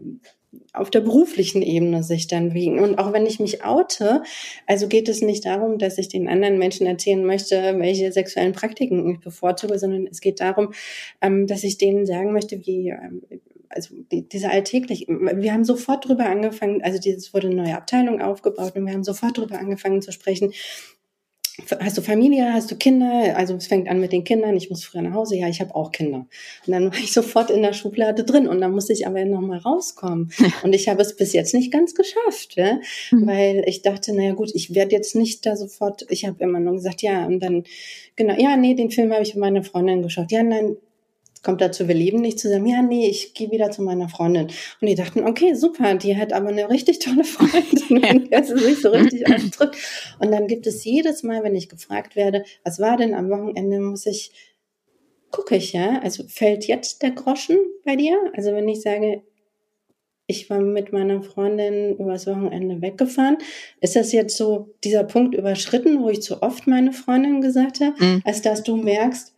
auf 0.73 0.91
der 0.91 1.01
beruflichen 1.01 1.63
Ebene 1.63 2.03
sich 2.03 2.27
dann 2.27 2.55
wiegen. 2.55 2.79
Und 2.79 2.99
auch 2.99 3.13
wenn 3.13 3.27
ich 3.27 3.41
mich 3.41 3.65
oute, 3.65 4.23
also 4.67 4.89
geht 4.89 5.09
es 5.09 5.23
nicht 5.23 5.45
darum, 5.45 5.79
dass 5.79 5.99
ich 5.99 6.09
den 6.09 6.29
anderen 6.29 6.59
Menschen 6.59 6.87
erzählen 6.87 7.25
möchte, 7.25 7.75
welche 7.79 8.13
sexuellen 8.13 8.53
Praktiken 8.53 9.11
ich 9.11 9.21
bevorzuge, 9.21 9.79
sondern 9.79 10.07
es 10.07 10.21
geht 10.21 10.41
darum, 10.41 10.73
ähm, 11.21 11.47
dass 11.47 11.65
ich 11.65 11.79
denen 11.79 12.07
sagen 12.07 12.33
möchte, 12.33 12.65
wie, 12.67 12.91
ähm, 12.91 13.23
also 13.69 13.95
diese 14.11 14.51
alltäglich, 14.51 15.07
wir 15.09 15.53
haben 15.53 15.65
sofort 15.65 16.09
drüber 16.09 16.27
angefangen, 16.27 16.83
also 16.83 16.99
es 17.11 17.35
wurde 17.35 17.49
eine 17.49 17.63
neue 17.63 17.77
Abteilung 17.77 18.23
aufgebaut 18.23 18.75
und 18.75 18.87
wir 18.87 18.95
haben 18.95 19.05
sofort 19.05 19.37
drüber 19.37 19.59
angefangen 19.59 20.01
zu 20.01 20.11
sprechen, 20.11 20.53
Hast 21.81 21.99
du 21.99 22.03
Familie, 22.03 22.53
hast 22.53 22.71
du 22.71 22.77
Kinder? 22.77 23.37
Also 23.37 23.55
es 23.57 23.67
fängt 23.67 23.89
an 23.89 24.01
mit 24.01 24.13
den 24.13 24.23
Kindern, 24.23 24.57
ich 24.57 24.71
muss 24.71 24.85
früher 24.85 25.03
nach 25.03 25.15
Hause, 25.15 25.37
ja, 25.37 25.49
ich 25.49 25.61
habe 25.61 25.75
auch 25.75 25.91
Kinder. 25.91 26.27
Und 26.67 26.73
dann 26.73 26.93
war 26.93 26.99
ich 26.99 27.13
sofort 27.13 27.51
in 27.51 27.63
der 27.63 27.73
Schublade 27.73 28.25
drin 28.25 28.47
und 28.47 28.61
dann 28.61 28.73
musste 28.73 28.93
ich 28.93 29.07
aber 29.07 29.25
nochmal 29.25 29.59
rauskommen. 29.59 30.31
Und 30.63 30.75
ich 30.75 30.89
habe 30.89 31.03
es 31.03 31.17
bis 31.17 31.33
jetzt 31.33 31.55
nicht 31.55 31.73
ganz 31.73 31.95
geschafft, 31.95 32.55
ja? 32.57 32.79
Mhm. 33.11 33.27
weil 33.27 33.65
ich 33.67 33.83
dachte, 33.83 34.15
naja 34.15 34.35
gut, 34.35 34.51
ich 34.55 34.75
werde 34.75 34.93
jetzt 34.93 35.17
nicht 35.17 35.45
da 35.47 35.57
sofort, 35.57 36.07
ich 36.11 36.27
habe 36.27 36.43
immer 36.43 36.61
nur 36.61 36.75
gesagt, 36.75 37.03
ja, 37.03 37.27
und 37.27 37.41
dann, 37.41 37.65
genau, 38.15 38.35
ja, 38.39 38.57
nee, 38.57 38.75
den 38.75 38.91
Film 38.91 39.13
habe 39.13 39.23
ich 39.23 39.35
mit 39.35 39.41
meiner 39.41 39.65
Freundin 39.65 40.03
geschaut. 40.03 40.31
Ja, 40.31 40.43
nein, 40.43 40.77
kommt 41.49 41.63
dazu, 41.63 41.89
wir 41.89 41.95
leben 41.95 42.21
nicht 42.21 42.39
zusammen. 42.39 42.67
Ja, 42.67 42.83
nee, 42.83 43.09
ich 43.09 43.33
gehe 43.33 43.51
wieder 43.51 43.71
zu 43.71 43.81
meiner 43.81 44.11
Freundin. 44.11 44.49
Und 44.83 44.87
die 44.87 44.95
dachten, 44.95 45.25
okay, 45.25 45.55
super, 45.55 45.95
die 45.95 46.15
hat 46.15 46.35
aber 46.35 46.51
eine 46.51 46.69
richtig 46.69 46.99
tolle 46.99 47.25
Freundin, 47.25 48.29
der 48.31 48.45
sie 48.45 48.59
sich 48.59 48.83
so 48.83 48.91
richtig 48.91 49.27
ausdrückt. 49.33 49.79
Und 50.19 50.31
dann 50.31 50.47
gibt 50.47 50.67
es 50.67 50.85
jedes 50.85 51.23
Mal, 51.23 51.43
wenn 51.43 51.55
ich 51.55 51.71
gefragt 51.71 52.17
werde, 52.17 52.45
was 52.65 52.81
war 52.81 52.99
denn 52.99 53.15
am 53.15 53.31
Wochenende, 53.31 53.81
muss 53.81 54.05
ich, 54.05 54.31
gucke 55.31 55.57
ich, 55.57 55.73
ja, 55.73 56.01
also 56.03 56.23
fällt 56.29 56.67
jetzt 56.67 57.01
der 57.01 57.13
Groschen 57.13 57.57
bei 57.83 57.97
dir? 57.97 58.19
Also 58.35 58.53
wenn 58.53 58.69
ich 58.69 58.83
sage, 58.83 59.23
ich 60.27 60.51
war 60.51 60.61
mit 60.61 60.93
meiner 60.93 61.23
Freundin 61.23 61.97
übers 61.97 62.27
Wochenende 62.27 62.83
weggefahren. 62.83 63.39
Ist 63.81 63.97
das 63.97 64.13
jetzt 64.13 64.37
so 64.37 64.75
dieser 64.85 65.05
Punkt 65.05 65.35
überschritten, 65.35 66.03
wo 66.03 66.11
ich 66.11 66.21
zu 66.21 66.43
oft 66.43 66.67
meine 66.67 66.93
Freundin 66.93 67.41
gesagt 67.41 67.81
habe, 67.81 68.05
mhm. 68.05 68.21
als 68.27 68.43
dass 68.43 68.63
du 68.63 68.77
merkst, 68.77 69.33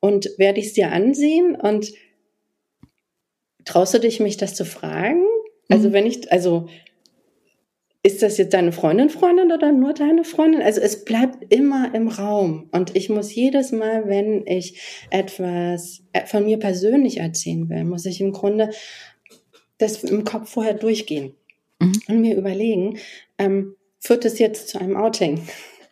und 0.00 0.30
werde 0.38 0.60
ich 0.60 0.66
es 0.66 0.72
dir 0.74 0.92
ansehen 0.92 1.54
und 1.54 1.92
traust 3.64 3.94
du 3.94 4.00
dich, 4.00 4.20
mich 4.20 4.36
das 4.36 4.54
zu 4.54 4.64
fragen? 4.64 5.24
Also 5.68 5.88
mhm. 5.88 5.92
wenn 5.92 6.06
ich, 6.06 6.32
also 6.32 6.68
ist 8.02 8.22
das 8.22 8.38
jetzt 8.38 8.54
deine 8.54 8.72
Freundin, 8.72 9.10
Freundin 9.10 9.52
oder 9.52 9.72
nur 9.72 9.92
deine 9.92 10.24
Freundin? 10.24 10.62
Also 10.62 10.80
es 10.80 11.04
bleibt 11.04 11.52
immer 11.52 11.94
im 11.94 12.08
Raum. 12.08 12.68
Und 12.72 12.96
ich 12.96 13.10
muss 13.10 13.34
jedes 13.34 13.72
Mal, 13.72 14.08
wenn 14.08 14.46
ich 14.46 14.80
etwas 15.10 16.02
äh, 16.12 16.24
von 16.24 16.44
mir 16.44 16.58
persönlich 16.58 17.18
erzählen 17.18 17.68
will, 17.68 17.84
muss 17.84 18.06
ich 18.06 18.20
im 18.20 18.32
Grunde 18.32 18.70
das 19.78 20.04
im 20.04 20.24
Kopf 20.24 20.50
vorher 20.50 20.74
durchgehen 20.74 21.34
mhm. 21.80 21.92
und 22.08 22.20
mir 22.20 22.36
überlegen, 22.36 22.98
ähm, 23.36 23.74
führt 23.98 24.24
es 24.24 24.38
jetzt 24.38 24.68
zu 24.68 24.80
einem 24.80 24.96
Outing? 24.96 25.42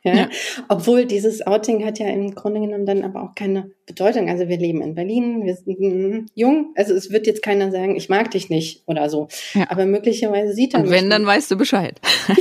Ja? 0.07 0.14
ja? 0.14 0.28
Obwohl 0.68 1.04
dieses 1.04 1.46
Outing 1.46 1.84
hat 1.84 1.98
ja 1.98 2.07
im 2.07 2.34
Grunde 2.34 2.61
genommen 2.61 2.86
dann 2.86 3.02
aber 3.02 3.22
auch 3.22 3.34
keine 3.34 3.70
Bedeutung. 3.86 4.28
Also 4.28 4.48
wir 4.48 4.57
leben 4.57 4.80
in 4.80 4.94
Berlin, 4.94 5.44
wir 5.44 5.57
sind 5.57 5.80
mm, 5.80 6.26
jung. 6.34 6.72
Also 6.76 6.94
es 6.94 7.11
wird 7.11 7.26
jetzt 7.26 7.42
keiner 7.42 7.70
sagen, 7.70 7.96
ich 7.96 8.09
mag 8.09 8.30
dich 8.30 8.48
nicht 8.48 8.82
oder 8.86 9.11
so. 9.11 9.28
Ja. 9.54 9.66
Aber 9.70 9.84
möglicherweise 9.84 10.52
sieht 10.52 10.74
er 10.74 10.80
Und 10.80 10.90
wenn, 10.90 11.11
dann 11.11 11.26
weißt 11.26 11.50
du 11.50 11.57
Bescheid. 11.57 12.00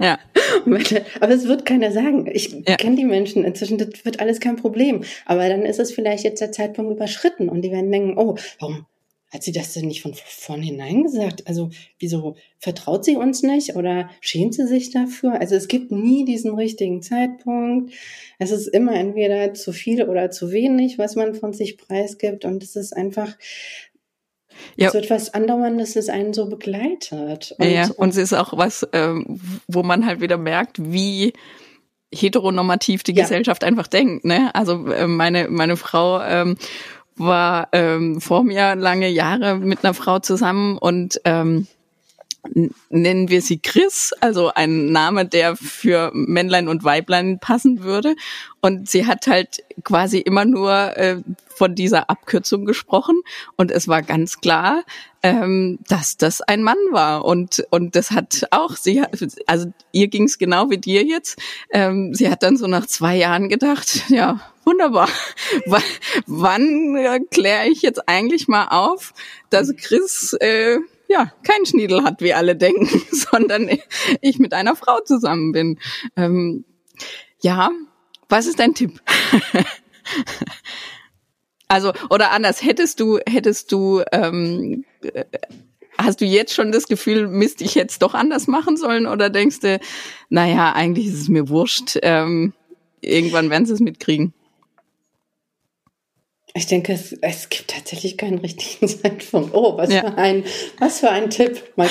Ja. 0.00 0.16
ja. 0.66 1.00
Aber 1.20 1.34
es 1.34 1.48
wird 1.48 1.66
keiner 1.66 1.90
sagen. 1.90 2.28
Ich 2.32 2.52
ja. 2.52 2.76
kenne 2.76 2.94
die 2.94 3.04
Menschen 3.04 3.44
inzwischen, 3.44 3.78
das 3.78 4.04
wird 4.04 4.20
alles 4.20 4.38
kein 4.38 4.54
Problem. 4.54 5.02
Aber 5.26 5.48
dann 5.48 5.62
ist 5.62 5.80
es 5.80 5.92
vielleicht 5.92 6.22
jetzt 6.22 6.40
der 6.40 6.52
Zeitpunkt 6.52 6.92
überschritten 6.92 7.48
und 7.48 7.62
die 7.62 7.72
werden 7.72 7.90
denken, 7.90 8.16
oh, 8.16 8.36
warum 8.60 8.86
hat 9.30 9.42
sie 9.42 9.52
das 9.52 9.74
denn 9.74 9.86
nicht 9.86 10.02
von 10.02 10.14
vornherein 10.14 11.02
gesagt? 11.02 11.46
Also, 11.46 11.70
wieso 11.98 12.36
vertraut 12.58 13.04
sie 13.04 13.16
uns 13.16 13.42
nicht 13.42 13.76
oder 13.76 14.08
schämt 14.20 14.54
sie 14.54 14.66
sich 14.66 14.90
dafür? 14.90 15.40
Also, 15.40 15.54
es 15.54 15.68
gibt 15.68 15.92
nie 15.92 16.24
diesen 16.24 16.54
richtigen 16.54 17.02
Zeitpunkt. 17.02 17.92
Es 18.38 18.50
ist 18.50 18.68
immer 18.68 18.94
entweder 18.94 19.52
zu 19.54 19.72
viel 19.72 20.02
oder 20.04 20.30
zu 20.30 20.50
wenig, 20.50 20.98
was 20.98 21.14
man 21.14 21.34
von 21.34 21.52
sich 21.52 21.76
preisgibt. 21.76 22.44
Und 22.44 22.62
es 22.62 22.74
ist 22.74 22.96
einfach 22.96 23.36
ja. 24.76 24.90
so 24.90 24.98
etwas 24.98 25.34
Andauerndes, 25.34 25.94
das 25.94 26.08
einen 26.08 26.32
so 26.32 26.48
begleitet. 26.48 27.54
Und, 27.58 27.70
ja, 27.70 27.90
und 27.96 28.10
es 28.10 28.16
ist 28.16 28.32
auch 28.32 28.56
was, 28.56 28.88
ähm, 28.92 29.40
wo 29.66 29.82
man 29.82 30.06
halt 30.06 30.20
wieder 30.20 30.38
merkt, 30.38 30.76
wie 30.92 31.34
heteronormativ 32.14 33.02
die 33.02 33.14
ja. 33.14 33.22
Gesellschaft 33.22 33.64
einfach 33.64 33.86
denkt. 33.86 34.24
Ne? 34.24 34.54
Also 34.54 34.86
äh, 34.86 35.06
meine 35.06 35.48
meine 35.48 35.76
Frau 35.76 36.22
ähm, 36.22 36.56
war 37.18 37.68
ähm, 37.72 38.20
vor 38.20 38.44
mir 38.44 38.74
lange 38.74 39.08
Jahre 39.08 39.56
mit 39.56 39.84
einer 39.84 39.94
Frau 39.94 40.18
zusammen 40.18 40.78
und 40.78 41.20
ähm, 41.24 41.66
nennen 42.88 43.28
wir 43.28 43.42
sie 43.42 43.58
Chris, 43.58 44.12
also 44.20 44.52
ein 44.54 44.92
Name, 44.92 45.26
der 45.26 45.56
für 45.56 46.10
Männlein 46.14 46.68
und 46.68 46.84
Weiblein 46.84 47.38
passen 47.40 47.82
würde. 47.82 48.14
Und 48.60 48.88
sie 48.88 49.06
hat 49.06 49.26
halt 49.26 49.62
quasi 49.84 50.18
immer 50.18 50.44
nur 50.44 50.96
äh, 50.96 51.20
von 51.58 51.74
dieser 51.74 52.08
Abkürzung 52.08 52.64
gesprochen. 52.64 53.20
Und 53.56 53.70
es 53.70 53.88
war 53.88 54.02
ganz 54.02 54.40
klar, 54.40 54.84
ähm, 55.22 55.80
dass 55.88 56.16
das 56.16 56.40
ein 56.40 56.62
Mann 56.62 56.78
war. 56.92 57.24
Und, 57.24 57.66
und 57.70 57.96
das 57.96 58.12
hat 58.12 58.46
auch, 58.52 58.76
sie 58.76 59.02
also 59.46 59.72
ihr 59.92 60.08
ging 60.08 60.24
es 60.24 60.38
genau 60.38 60.70
wie 60.70 60.78
dir 60.78 61.04
jetzt. 61.04 61.38
Ähm, 61.70 62.14
sie 62.14 62.30
hat 62.30 62.42
dann 62.42 62.56
so 62.56 62.66
nach 62.68 62.86
zwei 62.86 63.16
Jahren 63.16 63.48
gedacht, 63.48 64.08
ja, 64.08 64.40
wunderbar. 64.64 65.08
W 65.66 65.78
wann 66.26 66.96
äh, 66.96 67.20
kläre 67.30 67.68
ich 67.68 67.82
jetzt 67.82 68.08
eigentlich 68.08 68.48
mal 68.48 68.68
auf, 68.68 69.12
dass 69.50 69.74
Chris 69.76 70.34
äh, 70.40 70.78
ja, 71.08 71.32
kein 71.42 71.66
Schniedel 71.66 72.04
hat, 72.04 72.20
wie 72.20 72.34
alle 72.34 72.54
denken, 72.54 73.02
sondern 73.10 73.68
ich 74.20 74.38
mit 74.38 74.54
einer 74.54 74.76
Frau 74.76 75.00
zusammen 75.00 75.52
bin. 75.52 75.78
Ähm, 76.16 76.64
ja, 77.40 77.70
was 78.28 78.46
ist 78.46 78.60
dein 78.60 78.74
Tipp? 78.74 79.00
also, 81.68 81.92
oder 82.10 82.32
anders, 82.32 82.64
hättest 82.64 83.00
du, 83.00 83.18
hättest 83.28 83.70
du, 83.72 84.02
ähm, 84.12 84.84
äh, 85.02 85.24
hast 85.98 86.20
du 86.20 86.24
jetzt 86.24 86.54
schon 86.54 86.72
das 86.72 86.88
Gefühl, 86.88 87.28
Mist, 87.28 87.60
ich 87.60 87.76
hätte 87.76 87.88
es 87.90 87.98
doch 87.98 88.14
anders 88.14 88.46
machen 88.46 88.76
sollen? 88.76 89.06
Oder 89.06 89.30
denkst 89.30 89.60
du, 89.60 89.78
naja, 90.30 90.72
eigentlich 90.72 91.06
ist 91.08 91.20
es 91.20 91.28
mir 91.28 91.48
wurscht, 91.48 91.98
ähm, 92.02 92.54
irgendwann 93.00 93.50
werden 93.50 93.66
sie 93.66 93.74
es 93.74 93.80
mitkriegen? 93.80 94.32
Ich 96.54 96.66
denke, 96.66 96.92
es, 96.92 97.12
es 97.20 97.50
gibt 97.50 97.68
tatsächlich 97.70 98.16
keinen 98.16 98.38
richtigen 98.38 98.88
Zeitpunkt. 99.02 99.54
Oh, 99.54 99.76
was 99.76 99.92
ja. 99.92 100.00
für 100.00 100.18
ein, 100.18 100.44
was 100.78 101.00
für 101.00 101.10
ein 101.10 101.30
Tipp. 101.30 101.62
Man 101.76 101.88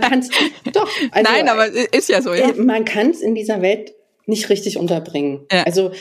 kann 0.00 0.18
es, 0.18 0.28
doch. 0.72 0.88
Also, 1.10 1.32
Nein, 1.32 1.48
aber 1.48 1.66
ist 1.66 2.08
ja 2.08 2.20
so, 2.20 2.34
ja. 2.34 2.52
Man 2.56 2.84
kann 2.84 3.10
es 3.10 3.20
in 3.20 3.34
dieser 3.34 3.62
Welt 3.62 3.94
nicht 4.26 4.48
richtig 4.48 4.76
unterbringen. 4.78 5.46
Ja. 5.52 5.62
Also, 5.62 5.92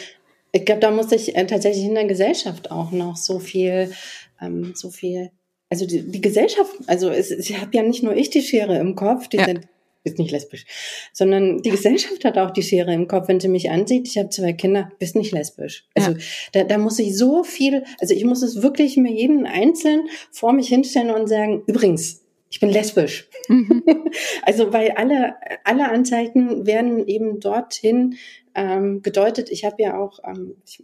ich 0.53 0.65
glaube, 0.65 0.81
da 0.81 0.91
muss 0.91 1.09
sich 1.09 1.35
äh, 1.35 1.45
tatsächlich 1.45 1.83
in 1.83 1.95
der 1.95 2.05
Gesellschaft 2.05 2.71
auch 2.71 2.91
noch 2.91 3.17
so 3.17 3.39
viel, 3.39 3.91
ähm, 4.39 4.73
so 4.75 4.89
viel, 4.89 5.31
also 5.69 5.85
die, 5.85 6.09
die 6.09 6.21
Gesellschaft, 6.21 6.71
also 6.87 7.09
es, 7.09 7.31
ich 7.31 7.59
habe 7.59 7.75
ja 7.75 7.83
nicht 7.83 8.03
nur 8.03 8.15
ich 8.15 8.29
die 8.29 8.43
Schere 8.43 8.77
im 8.77 8.95
Kopf, 8.95 9.27
die 9.27 9.37
ja. 9.37 9.45
sind 9.45 9.67
bist 10.03 10.19
nicht 10.19 10.31
lesbisch, 10.31 10.65
sondern 11.13 11.61
die 11.61 11.69
Gesellschaft 11.69 12.25
hat 12.25 12.37
auch 12.37 12.51
die 12.51 12.61
Schere 12.61 12.93
im 12.93 13.07
Kopf, 13.07 13.29
wenn 13.29 13.39
sie 13.39 13.47
mich 13.47 13.71
ansieht, 13.71 14.07
ich 14.07 14.17
habe 14.17 14.29
zwei 14.29 14.53
Kinder, 14.53 14.91
bist 14.99 15.15
nicht 15.15 15.31
lesbisch. 15.31 15.87
Also 15.95 16.11
ja. 16.11 16.17
da, 16.51 16.63
da 16.65 16.77
muss 16.77 16.99
ich 16.99 17.17
so 17.17 17.43
viel, 17.43 17.85
also 17.99 18.13
ich 18.13 18.25
muss 18.25 18.41
es 18.41 18.61
wirklich 18.61 18.97
mir 18.97 19.13
jeden 19.13 19.45
einzeln 19.45 20.07
vor 20.29 20.51
mich 20.51 20.67
hinstellen 20.67 21.09
und 21.09 21.27
sagen, 21.27 21.63
übrigens, 21.67 22.21
ich 22.49 22.59
bin 22.59 22.69
lesbisch. 22.69 23.29
Mhm. 23.47 23.83
also 24.43 24.73
weil 24.73 24.91
alle, 24.91 25.35
alle 25.63 25.89
Anzeichen 25.89 26.67
werden 26.67 27.07
eben 27.07 27.39
dorthin 27.39 28.15
ähm, 28.55 29.01
gedeutet. 29.01 29.49
Ich 29.49 29.65
habe 29.65 29.81
ja 29.81 29.97
auch, 29.97 30.19
ähm, 30.25 30.55
ich 30.65 30.83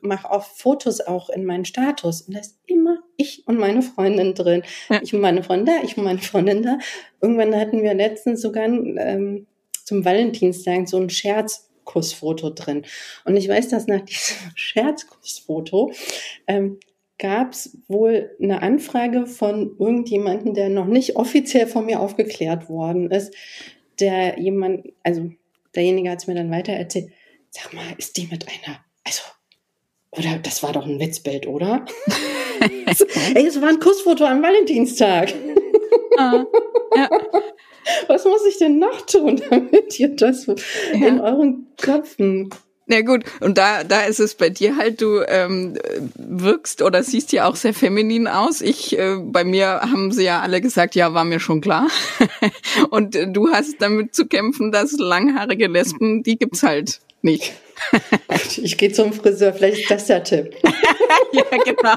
mache 0.00 0.30
oft 0.30 0.58
Fotos 0.58 1.00
auch 1.00 1.30
in 1.30 1.44
meinen 1.44 1.64
Status 1.64 2.22
und 2.22 2.34
da 2.34 2.40
ist 2.40 2.58
immer 2.66 2.98
ich 3.16 3.46
und 3.46 3.58
meine 3.58 3.82
Freundin 3.82 4.34
drin. 4.34 4.62
Ja. 4.88 5.00
Ich 5.02 5.14
und 5.14 5.20
meine 5.20 5.42
Freundin 5.42 5.66
da, 5.66 5.84
ich 5.84 5.96
und 5.96 6.04
meine 6.04 6.20
Freundin 6.20 6.62
da. 6.62 6.78
Irgendwann 7.20 7.54
hatten 7.54 7.82
wir 7.82 7.94
letztens 7.94 8.42
sogar 8.42 8.64
ähm, 8.64 9.46
zum 9.84 10.04
Valentinstag 10.04 10.88
so 10.88 10.98
ein 10.98 11.10
Scherzkussfoto 11.10 12.50
drin. 12.50 12.84
Und 13.24 13.36
ich 13.36 13.48
weiß, 13.48 13.68
dass 13.68 13.86
nach 13.86 14.02
diesem 14.02 14.36
Scherzkussfoto 14.54 15.92
ähm, 16.46 16.78
gab 17.18 17.52
es 17.52 17.78
wohl 17.88 18.30
eine 18.42 18.62
Anfrage 18.62 19.26
von 19.26 19.76
irgendjemandem, 19.78 20.54
der 20.54 20.68
noch 20.68 20.86
nicht 20.86 21.16
offiziell 21.16 21.66
von 21.66 21.86
mir 21.86 22.00
aufgeklärt 22.00 22.68
worden 22.68 23.10
ist, 23.10 23.34
der 24.00 24.40
jemand, 24.40 24.88
also 25.04 25.30
derjenige 25.74 26.10
hat 26.10 26.20
es 26.20 26.26
mir 26.26 26.34
dann 26.34 26.50
weiter 26.50 26.72
erzählt, 26.72 27.10
sag 27.50 27.72
mal, 27.72 27.94
ist 27.98 28.16
die 28.16 28.26
mit 28.26 28.46
einer, 28.48 28.80
also, 29.04 29.22
oder 30.10 30.38
das 30.38 30.62
war 30.62 30.72
doch 30.72 30.86
ein 30.86 31.00
Witzbild, 31.00 31.46
oder? 31.46 31.84
Ey, 33.34 33.46
es 33.46 33.60
war 33.60 33.68
ein 33.68 33.80
Kussfoto 33.80 34.24
am 34.24 34.42
Valentinstag. 34.42 35.32
Ah, 36.18 36.44
ja. 36.94 37.08
Was 38.06 38.24
muss 38.24 38.46
ich 38.46 38.58
denn 38.58 38.78
noch 38.78 39.02
tun, 39.06 39.40
damit 39.50 39.98
ihr 39.98 40.14
das 40.14 40.46
ja. 40.46 40.54
in 40.92 41.20
euren 41.20 41.66
Köpfen 41.80 42.50
na 42.92 43.00
gut, 43.00 43.24
und 43.40 43.56
da, 43.56 43.84
da 43.84 44.02
ist 44.02 44.20
es 44.20 44.34
bei 44.34 44.50
dir 44.50 44.76
halt, 44.76 45.00
du 45.00 45.22
ähm, 45.26 45.78
wirkst 46.14 46.82
oder 46.82 47.02
siehst 47.02 47.32
ja 47.32 47.48
auch 47.48 47.56
sehr 47.56 47.72
feminin 47.72 48.28
aus. 48.28 48.60
Ich, 48.60 48.98
äh, 48.98 49.16
bei 49.16 49.44
mir 49.44 49.80
haben 49.80 50.12
sie 50.12 50.24
ja 50.24 50.40
alle 50.40 50.60
gesagt, 50.60 50.94
ja, 50.94 51.14
war 51.14 51.24
mir 51.24 51.40
schon 51.40 51.62
klar. 51.62 51.88
und 52.90 53.16
äh, 53.16 53.32
du 53.32 53.48
hast 53.50 53.76
damit 53.80 54.14
zu 54.14 54.26
kämpfen, 54.26 54.72
dass 54.72 54.92
langhaarige 54.98 55.68
Lesben, 55.68 56.22
die 56.22 56.36
gibt's 56.36 56.62
halt 56.62 57.00
nicht. 57.22 57.52
ich 58.62 58.78
gehe 58.78 58.92
zum 58.92 59.12
Friseur, 59.12 59.52
vielleicht 59.52 59.82
ist 59.82 59.90
das 59.90 60.06
der 60.06 60.22
Tipp. 60.22 60.56
ja, 61.32 61.42
genau. 61.64 61.96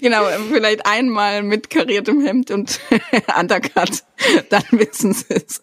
genau, 0.00 0.24
vielleicht 0.50 0.86
einmal 0.86 1.42
mit 1.42 1.70
kariertem 1.70 2.24
Hemd 2.24 2.50
und 2.50 2.80
Undercut, 3.38 4.04
dann 4.48 4.64
wissen 4.70 5.12
sie 5.12 5.34
es. 5.34 5.60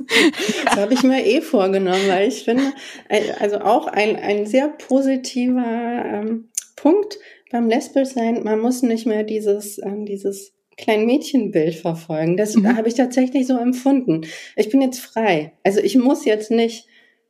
Das 0.65 0.75
habe 0.75 0.93
ich 0.93 1.03
mir 1.03 1.25
eh 1.25 1.41
vorgenommen, 1.41 2.07
weil 2.07 2.27
ich 2.27 2.43
finde, 2.43 2.73
also 3.39 3.57
auch 3.59 3.87
ein, 3.87 4.15
ein 4.15 4.45
sehr 4.45 4.69
positiver 4.69 6.03
ähm, 6.05 6.49
Punkt 6.75 7.17
beim 7.51 7.69
Lesbischsein, 7.69 8.43
man 8.43 8.59
muss 8.59 8.81
nicht 8.81 9.05
mehr 9.05 9.23
dieses, 9.23 9.79
ähm, 9.79 10.05
dieses 10.05 10.53
kleinen 10.77 11.05
Mädchenbild 11.05 11.75
verfolgen. 11.75 12.37
Das 12.37 12.55
mhm. 12.55 12.75
habe 12.75 12.87
ich 12.87 12.95
tatsächlich 12.95 13.47
so 13.47 13.57
empfunden. 13.57 14.25
Ich 14.55 14.69
bin 14.69 14.81
jetzt 14.81 14.99
frei. 14.99 15.53
Also 15.63 15.79
ich 15.79 15.95
muss 15.95 16.25
jetzt 16.25 16.51
nicht 16.51 16.87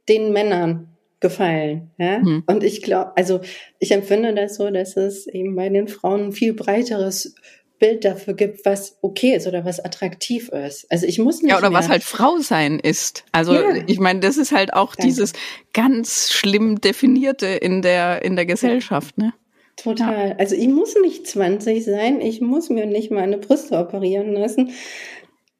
den 0.09 0.31
Männern 0.31 0.95
gefallen. 1.19 1.91
Ja? 1.97 2.19
Mhm. 2.19 2.43
Und 2.45 2.63
ich 2.63 2.81
glaube, 2.81 3.15
also 3.15 3.41
ich 3.79 3.91
empfinde 3.91 4.33
das 4.33 4.55
so, 4.55 4.69
dass 4.69 4.97
es 4.97 5.27
eben 5.27 5.55
bei 5.55 5.69
den 5.69 5.87
Frauen 5.87 6.25
ein 6.25 6.31
viel 6.31 6.53
breiteres 6.53 7.35
Bild 7.79 8.05
dafür 8.05 8.35
gibt, 8.35 8.65
was 8.65 8.97
okay 9.01 9.35
ist 9.35 9.47
oder 9.47 9.65
was 9.65 9.83
attraktiv 9.83 10.49
ist. 10.49 10.89
Also 10.91 11.05
ich 11.05 11.19
muss 11.19 11.41
nicht. 11.41 11.51
Ja, 11.51 11.57
oder 11.57 11.73
was 11.73 11.89
halt 11.89 12.03
Frau 12.03 12.37
sein 12.39 12.79
ist. 12.79 13.25
Also 13.31 13.53
ja. 13.53 13.83
ich 13.87 13.99
meine, 13.99 14.21
das 14.21 14.37
ist 14.37 14.51
halt 14.51 14.73
auch 14.73 14.95
Danke. 14.95 15.09
dieses 15.09 15.33
ganz 15.73 16.31
schlimm 16.31 16.79
definierte 16.79 17.47
in 17.47 17.81
der, 17.81 18.23
in 18.23 18.35
der 18.35 18.45
Gesellschaft, 18.45 19.17
ne? 19.17 19.33
Total. 19.75 20.29
Ja. 20.29 20.35
Also 20.37 20.55
ich 20.55 20.69
muss 20.69 20.95
nicht 21.01 21.27
20 21.27 21.83
sein, 21.83 22.21
ich 22.21 22.39
muss 22.39 22.69
mir 22.69 22.85
nicht 22.85 23.11
meine 23.11 23.37
Brüste 23.37 23.77
operieren 23.77 24.31
lassen, 24.31 24.71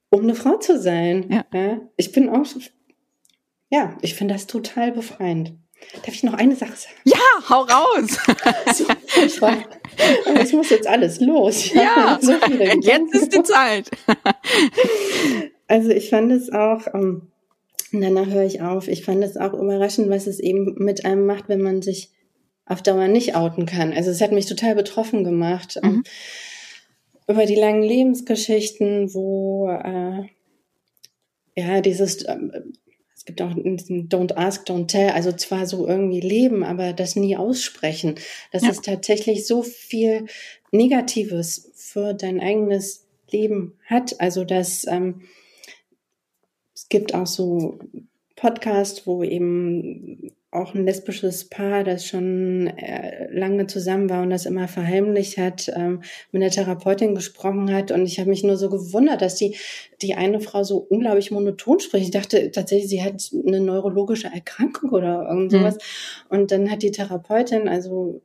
um 0.09 0.21
eine 0.21 0.35
Frau 0.35 0.57
zu 0.57 0.79
sein. 0.79 1.25
Ja. 1.29 1.45
ja? 1.53 1.81
Ich 1.97 2.13
bin 2.13 2.29
auch 2.29 2.45
ja, 3.69 3.97
ich 4.01 4.15
finde 4.15 4.33
das 4.33 4.47
total 4.47 4.91
befreiend. 4.91 5.53
Darf 5.93 6.13
ich 6.13 6.23
noch 6.23 6.33
eine 6.33 6.55
Sache 6.55 6.75
sagen? 6.75 6.95
Ja, 7.03 7.49
hau 7.49 7.61
raus! 7.61 8.17
so, 8.75 8.85
ich, 9.25 9.41
war, 9.41 9.57
ich 10.41 10.53
muss 10.53 10.69
jetzt 10.69 10.87
alles 10.87 11.19
los. 11.19 11.73
Ja, 11.73 12.17
so 12.21 12.31
jetzt 12.31 13.13
ist 13.13 13.33
die 13.35 13.43
Zeit. 13.43 13.89
also 15.67 15.89
ich 15.89 16.09
fand 16.09 16.31
es 16.31 16.51
auch, 16.51 16.87
ähm, 16.93 17.31
danach 17.91 18.27
höre 18.27 18.45
ich 18.45 18.61
auf, 18.61 18.87
ich 18.87 19.03
fand 19.03 19.23
es 19.23 19.37
auch 19.37 19.53
überraschend, 19.53 20.09
was 20.09 20.27
es 20.27 20.39
eben 20.39 20.75
mit 20.77 21.05
einem 21.05 21.25
macht, 21.25 21.49
wenn 21.49 21.61
man 21.61 21.81
sich 21.81 22.11
auf 22.65 22.81
Dauer 22.81 23.07
nicht 23.07 23.35
outen 23.35 23.65
kann. 23.65 23.93
Also 23.93 24.09
es 24.09 24.21
hat 24.21 24.31
mich 24.31 24.47
total 24.47 24.75
betroffen 24.75 25.23
gemacht. 25.23 25.79
Ähm, 25.83 25.91
mhm. 25.91 26.03
über 27.27 27.45
die 27.45 27.55
langen 27.55 27.83
Lebensgeschichten, 27.83 29.13
wo 29.13 29.69
äh, 29.69 30.23
ja 31.55 31.81
dieses 31.81 32.27
ähm, 32.27 32.73
es 33.25 33.33
gibt 33.33 33.41
auch 33.41 33.55
Don't 33.55 34.35
Ask, 34.35 34.67
Don't 34.67 34.85
Tell, 34.85 35.09
also 35.09 35.31
zwar 35.31 35.65
so 35.65 35.87
irgendwie 35.87 36.19
leben, 36.19 36.63
aber 36.63 36.93
das 36.93 37.15
nie 37.15 37.35
aussprechen. 37.35 38.15
Das 38.51 38.61
ja. 38.61 38.69
ist 38.69 38.85
tatsächlich 38.85 39.47
so 39.47 39.63
viel 39.63 40.27
Negatives 40.71 41.71
für 41.73 42.13
dein 42.13 42.39
eigenes 42.39 43.07
Leben 43.31 43.79
hat. 43.87 44.21
Also 44.21 44.43
dass 44.43 44.85
ähm, 44.85 45.23
es 46.75 46.87
gibt 46.87 47.15
auch 47.15 47.25
so 47.25 47.79
Podcasts, 48.35 49.07
wo 49.07 49.23
eben 49.23 50.31
auch 50.55 50.73
ein 50.73 50.85
lesbisches 50.85 51.49
Paar, 51.49 51.83
das 51.83 52.05
schon 52.05 52.67
äh, 52.67 53.27
lange 53.31 53.67
zusammen 53.67 54.09
war 54.09 54.23
und 54.23 54.29
das 54.29 54.45
immer 54.45 54.67
verheimlicht 54.67 55.37
hat, 55.37 55.71
ähm, 55.75 56.01
mit 56.31 56.41
der 56.41 56.51
Therapeutin 56.51 57.15
gesprochen 57.15 57.73
hat. 57.73 57.91
Und 57.91 58.05
ich 58.05 58.19
habe 58.19 58.29
mich 58.29 58.43
nur 58.43 58.57
so 58.57 58.69
gewundert, 58.69 59.21
dass 59.21 59.35
die, 59.35 59.55
die 60.01 60.15
eine 60.15 60.39
Frau 60.39 60.63
so 60.63 60.77
unglaublich 60.77 61.31
monoton 61.31 61.79
spricht. 61.79 62.05
Ich 62.05 62.11
dachte 62.11 62.51
tatsächlich, 62.51 62.89
sie 62.89 63.03
hat 63.03 63.29
eine 63.45 63.59
neurologische 63.59 64.27
Erkrankung 64.27 64.91
oder 64.91 65.27
irgend 65.29 65.51
hm. 65.51 65.59
sowas. 65.59 65.75
Mhm. 65.75 66.37
Und 66.37 66.51
dann 66.51 66.71
hat 66.71 66.81
die 66.81 66.91
Therapeutin 66.91 67.67
also 67.67 68.21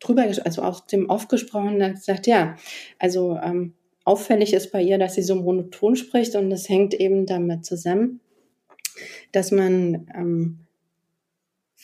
drüber, 0.00 0.22
also 0.22 0.62
aus 0.62 0.86
dem 0.86 1.10
aufgesprochen, 1.10 1.82
hat 1.82 1.94
gesagt, 1.94 2.26
ja, 2.26 2.56
also 2.98 3.38
ähm, 3.42 3.74
auffällig 4.04 4.52
ist 4.52 4.72
bei 4.72 4.82
ihr, 4.82 4.98
dass 4.98 5.14
sie 5.14 5.22
so 5.22 5.34
monoton 5.34 5.96
spricht 5.96 6.36
und 6.36 6.50
das 6.50 6.68
hängt 6.68 6.94
eben 6.94 7.26
damit 7.26 7.64
zusammen, 7.64 8.20
dass 9.32 9.50
man 9.50 10.08
ähm, 10.14 10.63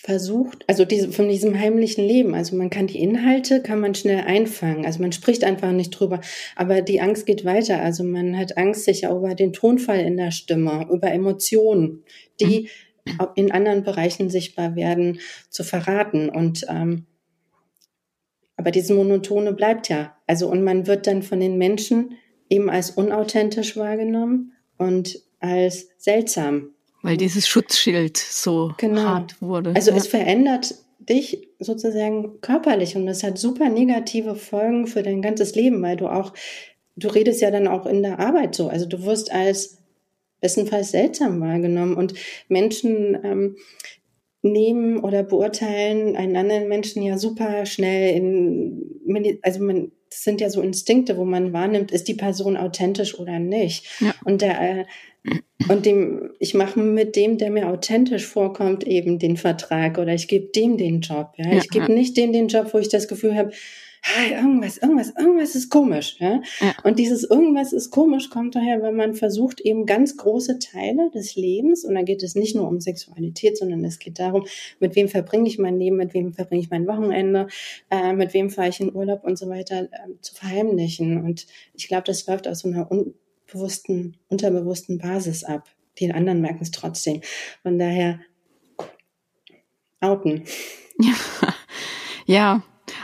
versucht, 0.03 0.65
also 0.67 0.87
diese, 0.87 1.13
von 1.13 1.29
diesem 1.29 1.59
heimlichen 1.59 2.03
Leben, 2.07 2.35
also 2.35 2.57
man 2.57 2.71
kann 2.71 2.87
die 2.87 3.01
Inhalte, 3.01 3.63
kann 3.63 3.81
man 3.81 3.95
schnell 3.95 4.21
einfangen, 4.21 4.87
also 4.87 5.03
man 5.03 5.13
spricht 5.13 5.45
einfach 5.45 5.73
nicht 5.73 5.91
drüber, 5.91 6.23
aber 6.57 6.81
die 6.81 7.03
Angst 7.03 7.27
geht 7.27 7.45
weiter, 7.45 7.83
also 7.83 8.03
man 8.03 8.39
hat 8.39 8.57
Angst 8.57 8.85
sich 8.85 9.05
über 9.05 9.35
den 9.35 9.53
Tonfall 9.53 10.01
in 10.01 10.17
der 10.17 10.31
Stimme, 10.31 10.89
über 10.91 11.13
Emotionen, 11.13 12.03
die 12.41 12.71
mhm. 13.05 13.27
in 13.35 13.53
anderen 13.53 13.85
Bereichen 13.85 14.31
sichtbar 14.31 14.75
werden, 14.75 15.21
zu 15.51 15.65
verraten. 15.65 16.31
Und 16.31 16.65
ähm, 16.71 17.05
aber 18.57 18.71
dieses 18.71 18.97
Monotone 18.97 19.53
bleibt 19.53 19.91
ja, 19.91 20.17
also 20.27 20.49
und 20.49 20.65
man 20.65 20.87
wird 20.87 21.07
dann 21.07 21.23
von 21.23 21.41
den 21.41 21.59
Menschen 21.59 22.17
eben 22.49 22.71
als 22.71 22.91
unauthentisch 22.91 23.77
wahrgenommen 23.77 24.53
und 24.79 25.21
als 25.41 25.89
seltsam 25.99 26.75
weil 27.03 27.17
dieses 27.17 27.49
Schutzschild 27.49 28.17
so 28.17 28.73
genau. 28.77 29.03
hart 29.03 29.41
wurde. 29.41 29.73
Also 29.75 29.91
ja. 29.91 29.97
es 29.97 30.07
verändert 30.07 30.75
dich 30.99 31.49
sozusagen 31.59 32.41
körperlich 32.41 32.97
und 32.97 33.07
das 33.07 33.23
hat 33.23 33.39
super 33.39 33.69
negative 33.69 34.35
Folgen 34.35 34.87
für 34.87 35.03
dein 35.03 35.23
ganzes 35.23 35.55
Leben, 35.55 35.83
weil 35.83 35.97
du 35.97 36.09
auch, 36.09 36.33
du 36.97 37.09
redest 37.09 37.41
ja 37.41 37.51
dann 37.51 37.67
auch 37.67 37.87
in 37.87 38.03
der 38.03 38.19
Arbeit 38.19 38.55
so. 38.55 38.69
Also 38.69 38.87
du 38.87 39.05
wirst 39.05 39.33
als 39.33 39.79
bestenfalls 40.41 40.91
seltsam 40.91 41.41
wahrgenommen 41.41 41.95
und 41.95 42.15
Menschen 42.49 43.19
ähm, 43.25 43.57
nehmen 44.43 45.01
oder 45.01 45.23
beurteilen 45.23 46.17
einen 46.17 46.37
anderen 46.37 46.69
Menschen 46.69 47.03
ja 47.03 47.19
super 47.19 47.67
schnell 47.67 48.17
in, 48.17 49.39
also 49.43 49.63
man, 49.63 49.93
das 50.09 50.25
sind 50.25 50.41
ja 50.41 50.49
so 50.49 50.63
Instinkte, 50.63 51.17
wo 51.19 51.25
man 51.25 51.53
wahrnimmt, 51.53 51.93
ist 51.93 52.09
die 52.09 52.15
Person 52.15 52.57
authentisch 52.57 53.19
oder 53.19 53.39
nicht. 53.39 53.87
Ja. 54.01 54.15
Und 54.25 54.43
der 54.43 54.61
äh, 54.61 54.85
und 55.69 55.87
dem, 55.87 56.31
ich 56.39 56.55
mache 56.55 56.81
mit 56.81 57.17
dem, 57.17 57.39
der 57.39 57.51
mir 57.51 57.69
authentisch 57.69 58.27
vorkommt, 58.27 58.87
eben 58.87 59.19
den 59.19 59.37
Vertrag 59.37 59.99
oder 59.99 60.15
ich 60.15 60.29
gebe 60.29 60.47
dem 60.47 60.77
den 60.77 61.01
Job. 61.01 61.33
Ja? 61.37 61.53
ich 61.53 61.69
gebe 61.69 61.93
nicht 61.93 62.17
dem 62.17 62.33
den 62.33 62.49
Job, 62.49 62.73
wo 62.73 62.79
ich 62.79 62.89
das 62.89 63.09
Gefühl 63.09 63.37
habe, 63.37 63.53
hey, 64.03 64.33
irgendwas, 64.33 64.79
irgendwas, 64.79 65.13
irgendwas 65.19 65.55
ist 65.55 65.69
komisch. 65.69 66.17
Ja? 66.19 66.41
ja? 66.61 66.75
Und 66.85 66.99
dieses 66.99 67.25
irgendwas 67.25 67.73
ist 67.73 67.91
komisch 67.91 68.31
kommt 68.31 68.55
daher, 68.55 68.83
wenn 68.83 68.97
man 68.97 69.15
versucht, 69.15 69.61
eben 69.61 69.85
ganz 69.85 70.17
große 70.17 70.59
Teile 70.59 71.11
des 71.11 71.37
Lebens, 71.37 71.85
und 71.85 71.95
da 71.95 72.03
geht 72.03 72.23
es 72.23 72.35
nicht 72.35 72.57
nur 72.57 72.67
um 72.67 72.81
Sexualität, 72.81 73.59
sondern 73.59 73.85
es 73.85 73.99
geht 73.99 74.19
darum, 74.19 74.47
mit 74.79 74.97
wem 74.97 75.09
verbringe 75.09 75.49
ich 75.49 75.59
mein 75.59 75.79
Leben, 75.79 75.97
mit 75.97 76.15
wem 76.15 76.33
verbringe 76.33 76.63
ich 76.63 76.71
mein 76.71 76.87
Wochenende, 76.87 77.49
äh, 77.91 78.15
mit 78.15 78.33
wem 78.33 78.51
fahre 78.51 78.71
ich 78.71 78.81
in 78.81 78.95
Urlaub 78.95 79.25
und 79.25 79.39
so 79.39 79.49
weiter, 79.49 79.83
äh, 79.83 80.21
zu 80.23 80.35
verheimlichen. 80.35 81.23
Und 81.23 81.47
ich 81.75 81.89
glaube, 81.89 82.05
das 82.07 82.27
läuft 82.27 82.49
aus 82.49 82.61
so 82.61 82.69
einer 82.69 82.91
bewussten, 83.53 84.17
unterbewussten 84.29 84.99
Basis 84.99 85.45
ab. 85.45 85.69
Die 85.99 86.13
anderen 86.13 86.41
merken 86.41 86.63
es 86.63 86.71
trotzdem. 86.71 87.21
Von 87.63 87.79
daher 87.79 88.21
outen. 90.01 90.45
Ja, 90.99 91.15
ja 92.27 92.63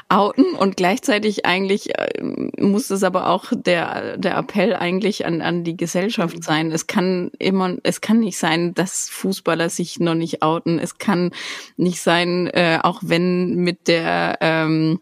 outen 0.09 0.55
und 0.55 0.77
gleichzeitig 0.77 1.44
eigentlich 1.47 1.98
äh, 1.98 2.23
muss 2.59 2.90
es 2.90 3.02
aber 3.02 3.28
auch 3.28 3.47
der 3.55 4.16
der 4.16 4.36
Appell 4.36 4.73
eigentlich 4.74 5.27
an 5.27 5.43
an 5.43 5.64
die 5.64 5.77
Gesellschaft 5.77 6.44
sein. 6.44 6.70
Es 6.73 6.86
kann 6.86 7.32
immer 7.39 7.77
es 7.82 8.01
kann 8.01 8.20
nicht 8.20 8.39
sein, 8.39 8.73
dass 8.74 9.09
Fußballer 9.09 9.68
sich 9.68 9.98
noch 9.98 10.14
nicht 10.14 10.43
outen. 10.43 10.78
Es 10.78 10.98
kann 10.98 11.32
nicht 11.77 12.01
sein, 12.01 12.47
äh, 12.48 12.78
auch 12.82 13.01
wenn 13.02 13.56
mit 13.56 13.89
der 13.89 14.39
ähm, 14.40 15.01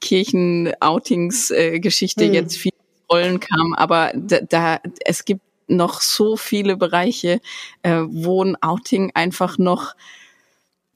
Kirchen-Outings-Geschichte 0.00 2.24
äh, 2.24 2.28
mhm. 2.28 2.34
jetzt 2.34 2.56
viel 2.56 2.70
Rollen 3.10 3.40
kam, 3.40 3.74
aber 3.74 4.12
da, 4.14 4.40
da 4.40 4.78
es 5.04 5.24
gibt 5.24 5.42
noch 5.66 6.00
so 6.00 6.36
viele 6.36 6.76
Bereiche, 6.76 7.40
äh, 7.82 8.02
wo 8.06 8.42
ein 8.44 8.56
Outing 8.62 9.12
einfach 9.14 9.58
noch 9.58 9.94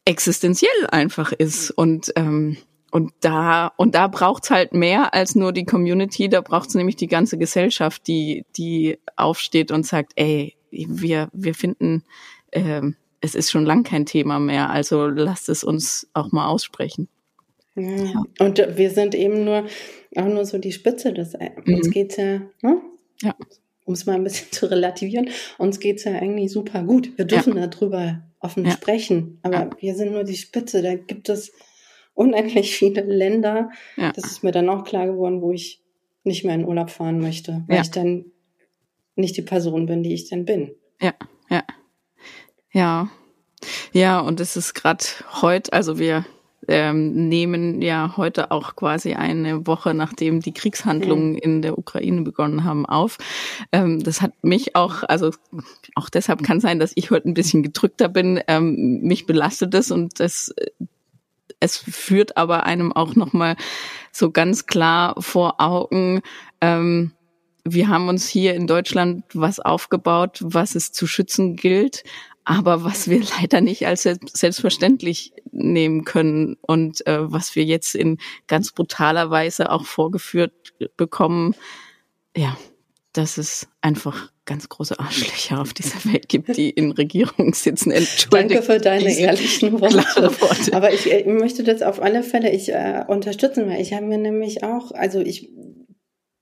existenziell 0.04 0.86
einfach 0.90 1.32
ist. 1.32 1.70
Und 1.70 2.12
ähm, 2.16 2.58
und 2.90 3.12
da 3.20 3.72
und 3.76 3.94
da 3.94 4.08
braucht's 4.08 4.50
halt 4.50 4.72
mehr 4.72 5.12
als 5.12 5.34
nur 5.34 5.52
die 5.52 5.66
Community, 5.66 6.28
da 6.28 6.40
braucht's 6.40 6.74
nämlich 6.74 6.96
die 6.96 7.06
ganze 7.06 7.36
Gesellschaft, 7.36 8.06
die 8.06 8.46
die 8.56 8.98
aufsteht 9.16 9.70
und 9.70 9.86
sagt, 9.86 10.12
ey, 10.16 10.56
wir 10.70 11.28
wir 11.32 11.54
finden 11.54 12.04
äh, 12.50 12.82
es 13.20 13.34
ist 13.34 13.50
schon 13.50 13.66
lang 13.66 13.82
kein 13.82 14.06
Thema 14.06 14.38
mehr, 14.38 14.70
also 14.70 15.06
lasst 15.06 15.48
es 15.48 15.64
uns 15.64 16.08
auch 16.14 16.32
mal 16.32 16.46
aussprechen. 16.46 17.08
Ja. 17.78 18.22
Und 18.40 18.58
wir 18.76 18.90
sind 18.90 19.14
eben 19.14 19.44
nur 19.44 19.66
auch 20.16 20.26
nur 20.26 20.44
so 20.44 20.58
die 20.58 20.72
Spitze 20.72 21.12
des. 21.12 21.34
Mhm. 21.34 21.74
Uns 21.74 21.90
geht's 21.90 22.16
ja, 22.16 22.40
ne? 22.62 22.80
ja. 23.22 23.34
um 23.84 23.94
es 23.94 24.06
mal 24.06 24.14
ein 24.14 24.24
bisschen 24.24 24.48
zu 24.52 24.70
relativieren, 24.70 25.30
uns 25.58 25.80
geht's 25.80 26.04
ja 26.04 26.12
eigentlich 26.12 26.52
super 26.52 26.82
gut. 26.82 27.16
Wir 27.16 27.24
dürfen 27.24 27.56
ja. 27.56 27.66
darüber 27.66 28.22
offen 28.40 28.64
ja. 28.64 28.72
sprechen, 28.72 29.38
aber 29.42 29.58
ja. 29.58 29.70
wir 29.80 29.94
sind 29.94 30.12
nur 30.12 30.24
die 30.24 30.36
Spitze. 30.36 30.82
Da 30.82 30.94
gibt 30.94 31.28
es 31.28 31.52
unendlich 32.14 32.76
viele 32.76 33.02
Länder. 33.02 33.70
Das 33.96 34.24
ist 34.24 34.42
mir 34.42 34.50
dann 34.50 34.68
auch 34.68 34.84
klar 34.84 35.06
geworden, 35.06 35.40
wo 35.40 35.52
ich 35.52 35.82
nicht 36.24 36.44
mehr 36.44 36.54
in 36.54 36.66
Urlaub 36.66 36.90
fahren 36.90 37.20
möchte, 37.20 37.64
weil 37.68 37.82
ich 37.82 37.90
dann 37.90 38.26
nicht 39.14 39.36
die 39.36 39.42
Person 39.42 39.86
bin, 39.86 40.02
die 40.02 40.14
ich 40.14 40.28
dann 40.28 40.44
bin. 40.44 40.72
Ja, 41.00 41.14
ja. 41.48 41.64
Ja. 42.72 43.10
Ja, 43.92 44.20
und 44.20 44.40
es 44.40 44.56
ist 44.56 44.74
gerade 44.74 45.04
heute, 45.42 45.72
also 45.72 45.98
wir 45.98 46.24
ähm, 46.68 47.28
nehmen 47.28 47.82
ja 47.82 48.14
heute 48.16 48.50
auch 48.50 48.76
quasi 48.76 49.14
eine 49.14 49.66
Woche, 49.66 49.94
nachdem 49.94 50.40
die 50.40 50.52
Kriegshandlungen 50.52 51.32
mhm. 51.32 51.38
in 51.38 51.62
der 51.62 51.78
Ukraine 51.78 52.22
begonnen 52.22 52.64
haben, 52.64 52.86
auf. 52.86 53.18
Ähm, 53.72 54.02
das 54.02 54.22
hat 54.22 54.32
mich 54.42 54.76
auch, 54.76 55.02
also 55.02 55.30
auch 55.94 56.08
deshalb 56.08 56.42
kann 56.42 56.60
sein, 56.60 56.78
dass 56.78 56.92
ich 56.94 57.10
heute 57.10 57.28
ein 57.28 57.34
bisschen 57.34 57.62
gedrückter 57.62 58.08
bin. 58.08 58.40
Ähm, 58.46 59.00
mich 59.02 59.26
belastet 59.26 59.74
es 59.74 59.90
und 59.90 60.20
das 60.20 60.54
es 61.60 61.76
führt 61.76 62.36
aber 62.36 62.66
einem 62.66 62.92
auch 62.92 63.16
nochmal 63.16 63.56
so 64.12 64.30
ganz 64.30 64.66
klar 64.66 65.20
vor 65.20 65.60
Augen, 65.60 66.20
ähm, 66.60 67.12
wir 67.64 67.88
haben 67.88 68.08
uns 68.08 68.28
hier 68.28 68.54
in 68.54 68.66
Deutschland 68.66 69.24
was 69.34 69.60
aufgebaut, 69.60 70.38
was 70.42 70.74
es 70.74 70.92
zu 70.92 71.06
schützen 71.06 71.56
gilt, 71.56 72.02
aber 72.48 72.82
was 72.82 73.08
wir 73.08 73.20
leider 73.40 73.60
nicht 73.60 73.86
als 73.86 74.02
selbstverständlich 74.02 75.32
nehmen 75.52 76.04
können 76.04 76.56
und 76.62 77.06
äh, 77.06 77.30
was 77.30 77.54
wir 77.54 77.64
jetzt 77.64 77.94
in 77.94 78.18
ganz 78.46 78.72
brutaler 78.72 79.30
Weise 79.30 79.70
auch 79.70 79.84
vorgeführt 79.84 80.72
bekommen, 80.96 81.54
ja, 82.34 82.56
dass 83.12 83.36
es 83.36 83.68
einfach 83.82 84.32
ganz 84.46 84.70
große 84.70 84.98
Arschlöcher 84.98 85.60
auf 85.60 85.74
dieser 85.74 86.10
Welt 86.10 86.28
gibt, 86.30 86.56
die 86.56 86.70
in 86.70 86.92
Regierungen 86.98 87.52
sitzen. 87.52 87.92
Danke 88.30 88.62
für 88.62 88.78
deine 88.78 89.14
ehrlichen 89.14 89.78
Worte. 89.78 90.40
Worte. 90.40 90.72
Aber 90.72 90.92
ich, 90.92 91.06
ich, 91.06 91.26
möchte 91.26 91.64
das 91.64 91.82
auf 91.82 92.00
alle 92.00 92.22
Fälle 92.22 92.50
ich 92.50 92.72
äh, 92.72 93.04
unterstützen, 93.06 93.68
weil 93.68 93.82
ich 93.82 93.92
habe 93.92 94.06
mir 94.06 94.18
nämlich 94.18 94.64
auch, 94.64 94.92
also 94.92 95.20
ich 95.20 95.50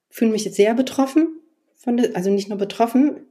fühle 0.09 0.31
mich 0.31 0.45
jetzt 0.45 0.57
sehr 0.57 0.75
betroffen 0.75 1.41
von, 1.75 2.01
also 2.15 2.31
nicht 2.31 2.49
nur 2.49 2.59
betroffen, 2.59 3.27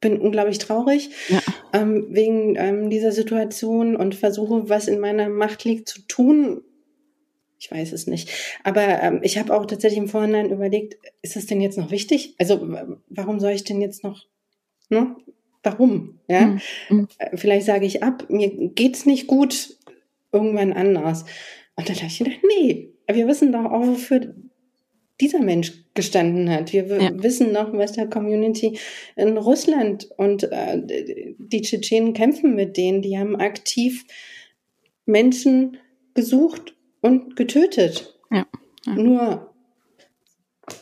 bin 0.00 0.18
unglaublich 0.18 0.58
traurig 0.58 1.10
ja. 1.28 1.40
ähm, 1.72 2.06
wegen 2.10 2.56
ähm, 2.56 2.90
dieser 2.90 3.12
Situation 3.12 3.96
und 3.96 4.14
versuche, 4.14 4.68
was 4.68 4.88
in 4.88 4.98
meiner 4.98 5.28
Macht 5.28 5.64
liegt, 5.64 5.88
zu 5.88 6.00
tun. 6.02 6.62
Ich 7.58 7.70
weiß 7.70 7.92
es 7.92 8.06
nicht. 8.06 8.30
Aber 8.64 8.80
ähm, 8.80 9.20
ich 9.22 9.38
habe 9.38 9.54
auch 9.54 9.66
tatsächlich 9.66 9.98
im 9.98 10.08
Vorhinein 10.08 10.50
überlegt, 10.50 10.96
ist 11.20 11.36
das 11.36 11.46
denn 11.46 11.60
jetzt 11.60 11.76
noch 11.76 11.90
wichtig? 11.90 12.34
Also 12.38 12.66
warum 13.08 13.38
soll 13.40 13.52
ich 13.52 13.64
denn 13.64 13.82
jetzt 13.82 14.02
noch, 14.02 14.26
ne? 14.88 15.14
Warum? 15.62 16.18
Ja? 16.26 16.58
Mhm. 16.88 17.08
Äh, 17.18 17.36
vielleicht 17.36 17.66
sage 17.66 17.84
ich 17.84 18.02
ab, 18.02 18.24
mir 18.30 18.48
geht's 18.70 19.04
nicht 19.04 19.26
gut, 19.26 19.76
irgendwann 20.32 20.72
anders. 20.72 21.26
Und 21.76 21.88
dann 21.88 21.96
habe 21.96 22.06
ich 22.06 22.18
gedacht, 22.18 22.38
nee, 22.56 22.90
wir 23.10 23.28
wissen 23.28 23.52
doch 23.52 23.66
auch, 23.66 23.86
wofür 23.86 24.34
dieser 25.20 25.40
Mensch 25.40 25.72
gestanden 25.94 26.50
hat. 26.50 26.72
Wir 26.72 26.86
ja. 26.86 27.10
wissen 27.22 27.52
noch, 27.52 27.72
was 27.72 27.92
der 27.92 28.08
Community 28.08 28.78
in 29.16 29.36
Russland 29.36 30.08
und 30.16 30.44
äh, 30.44 30.80
die 31.38 31.62
Tschetschenen 31.62 32.14
kämpfen 32.14 32.54
mit 32.54 32.76
denen. 32.76 33.02
Die 33.02 33.18
haben 33.18 33.36
aktiv 33.36 34.04
Menschen 35.06 35.76
gesucht 36.14 36.74
und 37.00 37.36
getötet. 37.36 38.18
Ja. 38.30 38.46
Ja. 38.86 38.94
Nur 38.94 39.54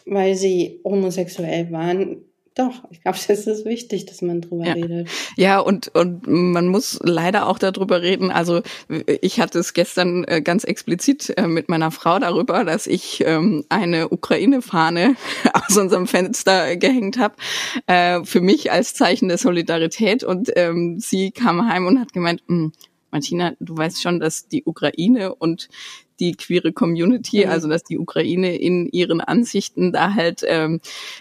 weil 0.07 0.35
sie 0.35 0.81
homosexuell 0.85 1.71
waren, 1.73 2.28
doch, 2.59 2.83
ich 2.91 3.03
glaube, 3.03 3.19
das 3.29 3.47
ist 3.47 3.65
wichtig, 3.65 4.07
dass 4.07 4.21
man 4.21 4.41
drüber 4.41 4.67
ja. 4.67 4.73
redet. 4.73 5.09
Ja, 5.37 5.61
und, 5.61 5.89
und 5.95 6.27
man 6.27 6.69
muss 6.69 6.99
leider 7.03 7.47
auch 7.47 7.59
darüber 7.59 8.03
reden. 8.03 8.31
Also 8.31 8.63
ich 9.21 9.41
hatte 9.41 9.61
es 9.61 9.73
gestern 9.73 10.25
äh, 10.25 10.43
ganz 10.43 10.65
explizit 10.65 11.33
äh, 11.37 11.47
mit 11.47 11.69
meiner 11.69 11.91
Frau 11.91 12.19
darüber, 12.19 12.65
dass 12.65 12.87
ich 12.87 13.23
ähm, 13.25 13.65
eine 13.69 14.09
Ukraine-Fahne 14.09 15.15
aus 15.53 15.77
unserem 15.77 16.07
Fenster 16.07 16.77
gehängt 16.77 17.19
habe, 17.19 17.37
äh, 17.87 18.25
für 18.25 18.41
mich 18.41 18.73
als 18.73 18.95
Zeichen 18.95 19.29
der 19.29 19.39
Solidarität. 19.39 20.25
Und 20.25 20.51
ähm, 20.57 20.99
sie 20.99 21.31
kam 21.31 21.69
heim 21.69 21.87
und 21.87 22.01
hat 22.01 22.13
gemeint, 22.13 22.43
hm, 22.49 22.73
Martina, 23.11 23.53
du 23.61 23.77
weißt 23.77 24.03
schon, 24.03 24.21
dass 24.21 24.49
die 24.49 24.65
Ukraine 24.65 25.35
und 25.35 25.69
die 26.21 26.33
queere 26.33 26.73
Community, 26.73 27.45
mhm. 27.45 27.51
also 27.53 27.69
dass 27.69 27.85
die 27.85 27.99
Ukraine 27.99 28.57
in 28.57 28.89
ihren 28.89 29.21
Ansichten 29.21 29.93
da 29.93 30.15
halt 30.15 30.43
ähm, 30.47 30.81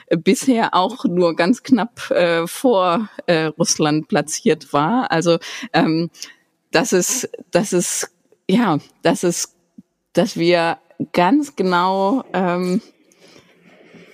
bisher 0.09 0.73
auch 0.73 1.05
nur 1.05 1.35
ganz 1.35 1.63
knapp 1.63 2.09
äh, 2.11 2.47
vor 2.47 3.09
äh, 3.25 3.45
Russland 3.45 4.07
platziert 4.07 4.73
war. 4.73 5.11
Also 5.11 5.37
ähm, 5.73 6.09
dass 6.71 6.91
es, 6.91 7.29
dass 7.51 7.73
es, 7.73 8.11
ja, 8.49 8.77
dass 9.01 9.23
es, 9.23 9.55
dass 10.13 10.37
wir 10.37 10.77
ganz 11.13 11.55
genau 11.55 12.23
ähm, 12.33 12.81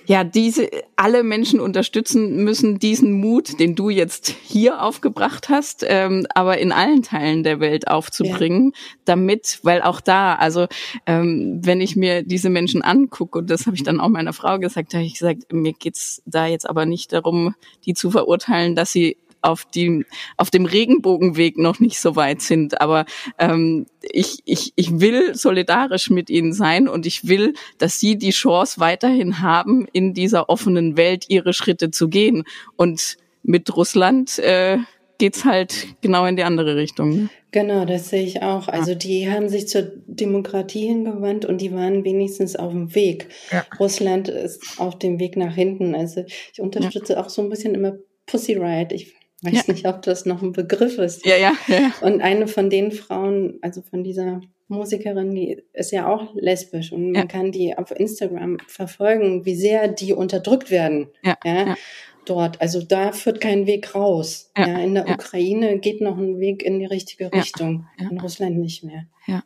ja, 0.06 0.24
diese 0.24 0.68
alle 0.96 1.22
Menschen 1.22 1.60
unterstützen 1.60 2.44
müssen 2.44 2.78
diesen 2.78 3.12
Mut, 3.12 3.58
den 3.58 3.74
du 3.74 3.90
jetzt 3.90 4.28
hier 4.28 4.82
aufgebracht 4.82 5.48
hast, 5.48 5.84
ähm, 5.86 6.26
aber 6.34 6.58
in 6.58 6.72
allen 6.72 7.02
Teilen 7.02 7.42
der 7.42 7.60
Welt 7.60 7.88
aufzubringen, 7.88 8.72
ja. 8.74 8.80
damit, 9.06 9.60
weil 9.62 9.82
auch 9.82 10.00
da, 10.00 10.34
also 10.34 10.66
ähm, 11.06 11.60
wenn 11.62 11.80
ich 11.80 11.96
mir 11.96 12.22
diese 12.22 12.50
Menschen 12.50 12.82
angucke, 12.82 13.38
und 13.38 13.50
das 13.50 13.66
habe 13.66 13.76
ich 13.76 13.82
dann 13.82 14.00
auch 14.00 14.08
meiner 14.08 14.32
Frau 14.32 14.58
gesagt, 14.58 14.94
habe 14.94 15.04
ich 15.04 15.14
gesagt, 15.14 15.52
mir 15.52 15.72
geht's 15.72 16.22
da 16.26 16.46
jetzt 16.46 16.68
aber 16.68 16.86
nicht 16.86 17.12
darum, 17.12 17.54
die 17.86 17.94
zu 17.94 18.10
verurteilen, 18.10 18.74
dass 18.74 18.92
sie 18.92 19.16
auf, 19.44 19.64
die, 19.64 20.04
auf 20.36 20.50
dem 20.50 20.64
Regenbogenweg 20.66 21.58
noch 21.58 21.80
nicht 21.80 22.00
so 22.00 22.16
weit 22.16 22.42
sind. 22.42 22.80
Aber 22.80 23.04
ähm, 23.38 23.86
ich, 24.02 24.38
ich, 24.44 24.72
ich 24.76 25.00
will 25.00 25.34
solidarisch 25.34 26.10
mit 26.10 26.30
ihnen 26.30 26.52
sein 26.52 26.88
und 26.88 27.06
ich 27.06 27.28
will, 27.28 27.54
dass 27.78 28.00
sie 28.00 28.16
die 28.16 28.30
Chance 28.30 28.80
weiterhin 28.80 29.40
haben, 29.40 29.86
in 29.92 30.14
dieser 30.14 30.48
offenen 30.48 30.96
Welt 30.96 31.26
ihre 31.28 31.52
Schritte 31.52 31.90
zu 31.90 32.08
gehen. 32.08 32.44
Und 32.76 33.16
mit 33.42 33.76
Russland 33.76 34.38
äh, 34.38 34.78
geht's 35.18 35.44
halt 35.44 35.88
genau 36.00 36.26
in 36.26 36.36
die 36.36 36.44
andere 36.44 36.76
Richtung. 36.76 37.10
Ne? 37.10 37.28
Genau, 37.52 37.84
das 37.84 38.10
sehe 38.10 38.24
ich 38.24 38.42
auch. 38.42 38.66
Also 38.66 38.96
die 38.96 39.30
haben 39.30 39.48
sich 39.48 39.68
zur 39.68 39.82
Demokratie 40.06 40.88
hingewandt 40.88 41.44
und 41.44 41.60
die 41.60 41.72
waren 41.72 42.04
wenigstens 42.04 42.56
auf 42.56 42.72
dem 42.72 42.94
Weg. 42.96 43.28
Ja. 43.52 43.64
Russland 43.78 44.28
ist 44.28 44.80
auf 44.80 44.98
dem 44.98 45.20
Weg 45.20 45.36
nach 45.36 45.54
hinten. 45.54 45.94
Also 45.94 46.24
ich 46.52 46.60
unterstütze 46.60 47.12
ja. 47.12 47.20
auch 47.20 47.28
so 47.28 47.42
ein 47.42 47.50
bisschen 47.50 47.74
immer 47.76 47.92
Pussy 48.26 48.54
Riot. 48.54 48.90
Ich 48.92 49.14
weiß 49.44 49.66
ja. 49.66 49.72
nicht, 49.72 49.86
ob 49.86 50.02
das 50.02 50.26
noch 50.26 50.42
ein 50.42 50.52
Begriff 50.52 50.98
ist. 50.98 51.24
Ja, 51.26 51.36
ja, 51.36 51.52
ja. 51.68 51.92
Und 52.00 52.20
eine 52.20 52.46
von 52.46 52.70
den 52.70 52.92
Frauen, 52.92 53.58
also 53.62 53.82
von 53.82 54.04
dieser 54.04 54.40
Musikerin, 54.68 55.34
die 55.34 55.62
ist 55.72 55.92
ja 55.92 56.08
auch 56.08 56.34
lesbisch 56.34 56.92
und 56.92 57.12
man 57.12 57.22
ja. 57.22 57.26
kann 57.26 57.52
die 57.52 57.76
auf 57.76 57.90
Instagram 57.90 58.58
verfolgen, 58.66 59.44
wie 59.44 59.56
sehr 59.56 59.88
die 59.88 60.12
unterdrückt 60.12 60.70
werden. 60.70 61.08
Ja. 61.22 61.36
ja, 61.44 61.66
ja. 61.66 61.76
Dort. 62.24 62.60
Also 62.62 62.80
da 62.80 63.12
führt 63.12 63.42
kein 63.42 63.66
Weg 63.66 63.94
raus. 63.94 64.50
Ja, 64.56 64.66
ja 64.66 64.78
in 64.78 64.94
der 64.94 65.06
Ukraine 65.08 65.78
geht 65.78 66.00
noch 66.00 66.16
ein 66.16 66.40
Weg 66.40 66.62
in 66.62 66.78
die 66.78 66.86
richtige 66.86 67.30
Richtung. 67.30 67.86
In 67.98 68.18
Russland 68.18 68.56
nicht 68.56 68.82
mehr. 68.82 69.04
Ja 69.26 69.42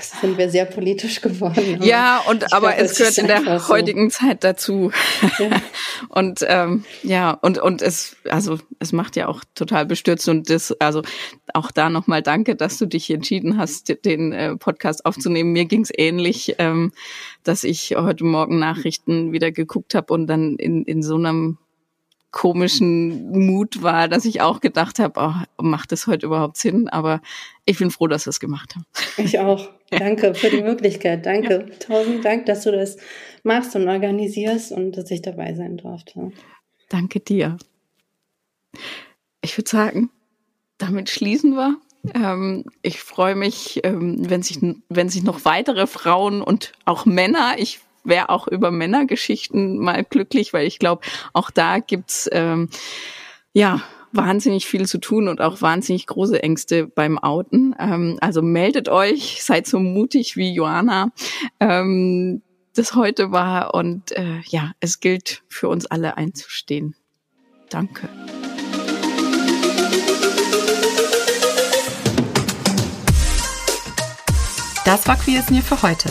sind 0.00 0.36
wir 0.36 0.50
sehr 0.50 0.64
politisch 0.64 1.20
geworden. 1.20 1.80
Ja, 1.82 2.20
und 2.28 2.52
aber 2.52 2.72
glaube, 2.72 2.82
es 2.82 2.96
gehört 2.96 3.18
in 3.18 3.28
der 3.28 3.60
so. 3.60 3.68
heutigen 3.68 4.10
Zeit 4.10 4.42
dazu. 4.42 4.90
Ja. 5.38 5.50
und 6.08 6.44
ähm, 6.48 6.84
ja, 7.04 7.30
und 7.30 7.58
und 7.58 7.82
es 7.82 8.16
also 8.28 8.58
es 8.80 8.92
macht 8.92 9.14
ja 9.14 9.28
auch 9.28 9.44
total 9.54 9.86
bestürzt 9.86 10.28
und 10.28 10.50
das 10.50 10.72
also 10.80 11.02
auch 11.54 11.70
da 11.70 11.88
nochmal 11.88 12.22
danke, 12.22 12.56
dass 12.56 12.78
du 12.78 12.86
dich 12.86 13.10
entschieden 13.10 13.58
hast, 13.58 14.04
den 14.04 14.32
äh, 14.32 14.56
Podcast 14.56 15.06
aufzunehmen. 15.06 15.52
Mir 15.52 15.66
ging's 15.66 15.92
ähnlich, 15.96 16.56
ähm, 16.58 16.90
dass 17.44 17.62
ich 17.62 17.94
heute 17.96 18.24
Morgen 18.24 18.58
Nachrichten 18.58 19.30
wieder 19.32 19.52
geguckt 19.52 19.94
habe 19.94 20.12
und 20.12 20.26
dann 20.26 20.56
in 20.56 20.84
in 20.84 21.02
so 21.04 21.14
einem 21.14 21.58
komischen 22.30 23.30
Mut 23.30 23.82
war, 23.82 24.08
dass 24.08 24.24
ich 24.24 24.40
auch 24.40 24.60
gedacht 24.60 24.98
habe, 24.98 25.20
oh, 25.20 25.62
macht 25.62 25.92
das 25.92 26.06
heute 26.06 26.26
überhaupt 26.26 26.56
Sinn? 26.56 26.88
Aber 26.88 27.20
ich 27.64 27.78
bin 27.78 27.90
froh, 27.90 28.06
dass 28.06 28.26
wir 28.26 28.30
es 28.30 28.40
gemacht 28.40 28.74
haben. 28.74 28.84
Ich 29.16 29.38
auch. 29.38 29.68
Danke 29.90 30.34
für 30.34 30.50
die 30.50 30.62
Möglichkeit. 30.62 31.24
Danke. 31.24 31.66
Ja. 31.68 31.76
Tausend 31.78 32.24
Dank, 32.24 32.46
dass 32.46 32.62
du 32.64 32.72
das 32.72 32.96
machst 33.42 33.74
und 33.76 33.88
organisierst 33.88 34.72
und 34.72 34.92
dass 34.92 35.10
ich 35.10 35.22
dabei 35.22 35.54
sein 35.54 35.76
durfte. 35.76 36.32
Danke 36.88 37.20
dir. 37.20 37.56
Ich 39.40 39.56
würde 39.56 39.70
sagen, 39.70 40.10
damit 40.78 41.08
schließen 41.08 41.54
wir. 41.54 41.76
Ähm, 42.14 42.64
ich 42.82 43.00
freue 43.00 43.34
mich, 43.34 43.80
ähm, 43.84 44.28
wenn 44.28 44.42
sich, 44.42 44.58
wenn 44.88 45.08
sich 45.08 45.22
noch 45.22 45.44
weitere 45.44 45.86
Frauen 45.86 46.42
und 46.42 46.72
auch 46.84 47.06
Männer, 47.06 47.54
ich 47.58 47.80
wäre 48.06 48.30
auch 48.30 48.48
über 48.48 48.70
Männergeschichten 48.70 49.78
mal 49.78 50.04
glücklich, 50.04 50.52
weil 50.52 50.66
ich 50.66 50.78
glaube, 50.78 51.02
auch 51.32 51.50
da 51.50 51.78
gibt's 51.78 52.28
ähm, 52.32 52.68
ja 53.52 53.82
wahnsinnig 54.12 54.66
viel 54.66 54.86
zu 54.86 54.98
tun 54.98 55.28
und 55.28 55.40
auch 55.40 55.60
wahnsinnig 55.60 56.06
große 56.06 56.42
Ängste 56.42 56.86
beim 56.86 57.18
Outen. 57.18 57.74
Ähm, 57.78 58.18
also 58.20 58.42
meldet 58.42 58.88
euch, 58.88 59.42
seid 59.42 59.66
so 59.66 59.78
mutig 59.78 60.36
wie 60.36 60.54
Joanna. 60.54 61.12
Ähm, 61.60 62.42
das 62.74 62.94
heute 62.94 63.32
war 63.32 63.74
und 63.74 64.12
äh, 64.12 64.40
ja, 64.46 64.72
es 64.80 65.00
gilt 65.00 65.42
für 65.48 65.68
uns 65.68 65.86
alle 65.86 66.16
einzustehen. 66.16 66.94
Danke. 67.70 68.08
Das 74.84 75.08
war 75.08 75.16
Queer 75.16 75.42
Near 75.50 75.62
für 75.62 75.82
heute. 75.82 76.10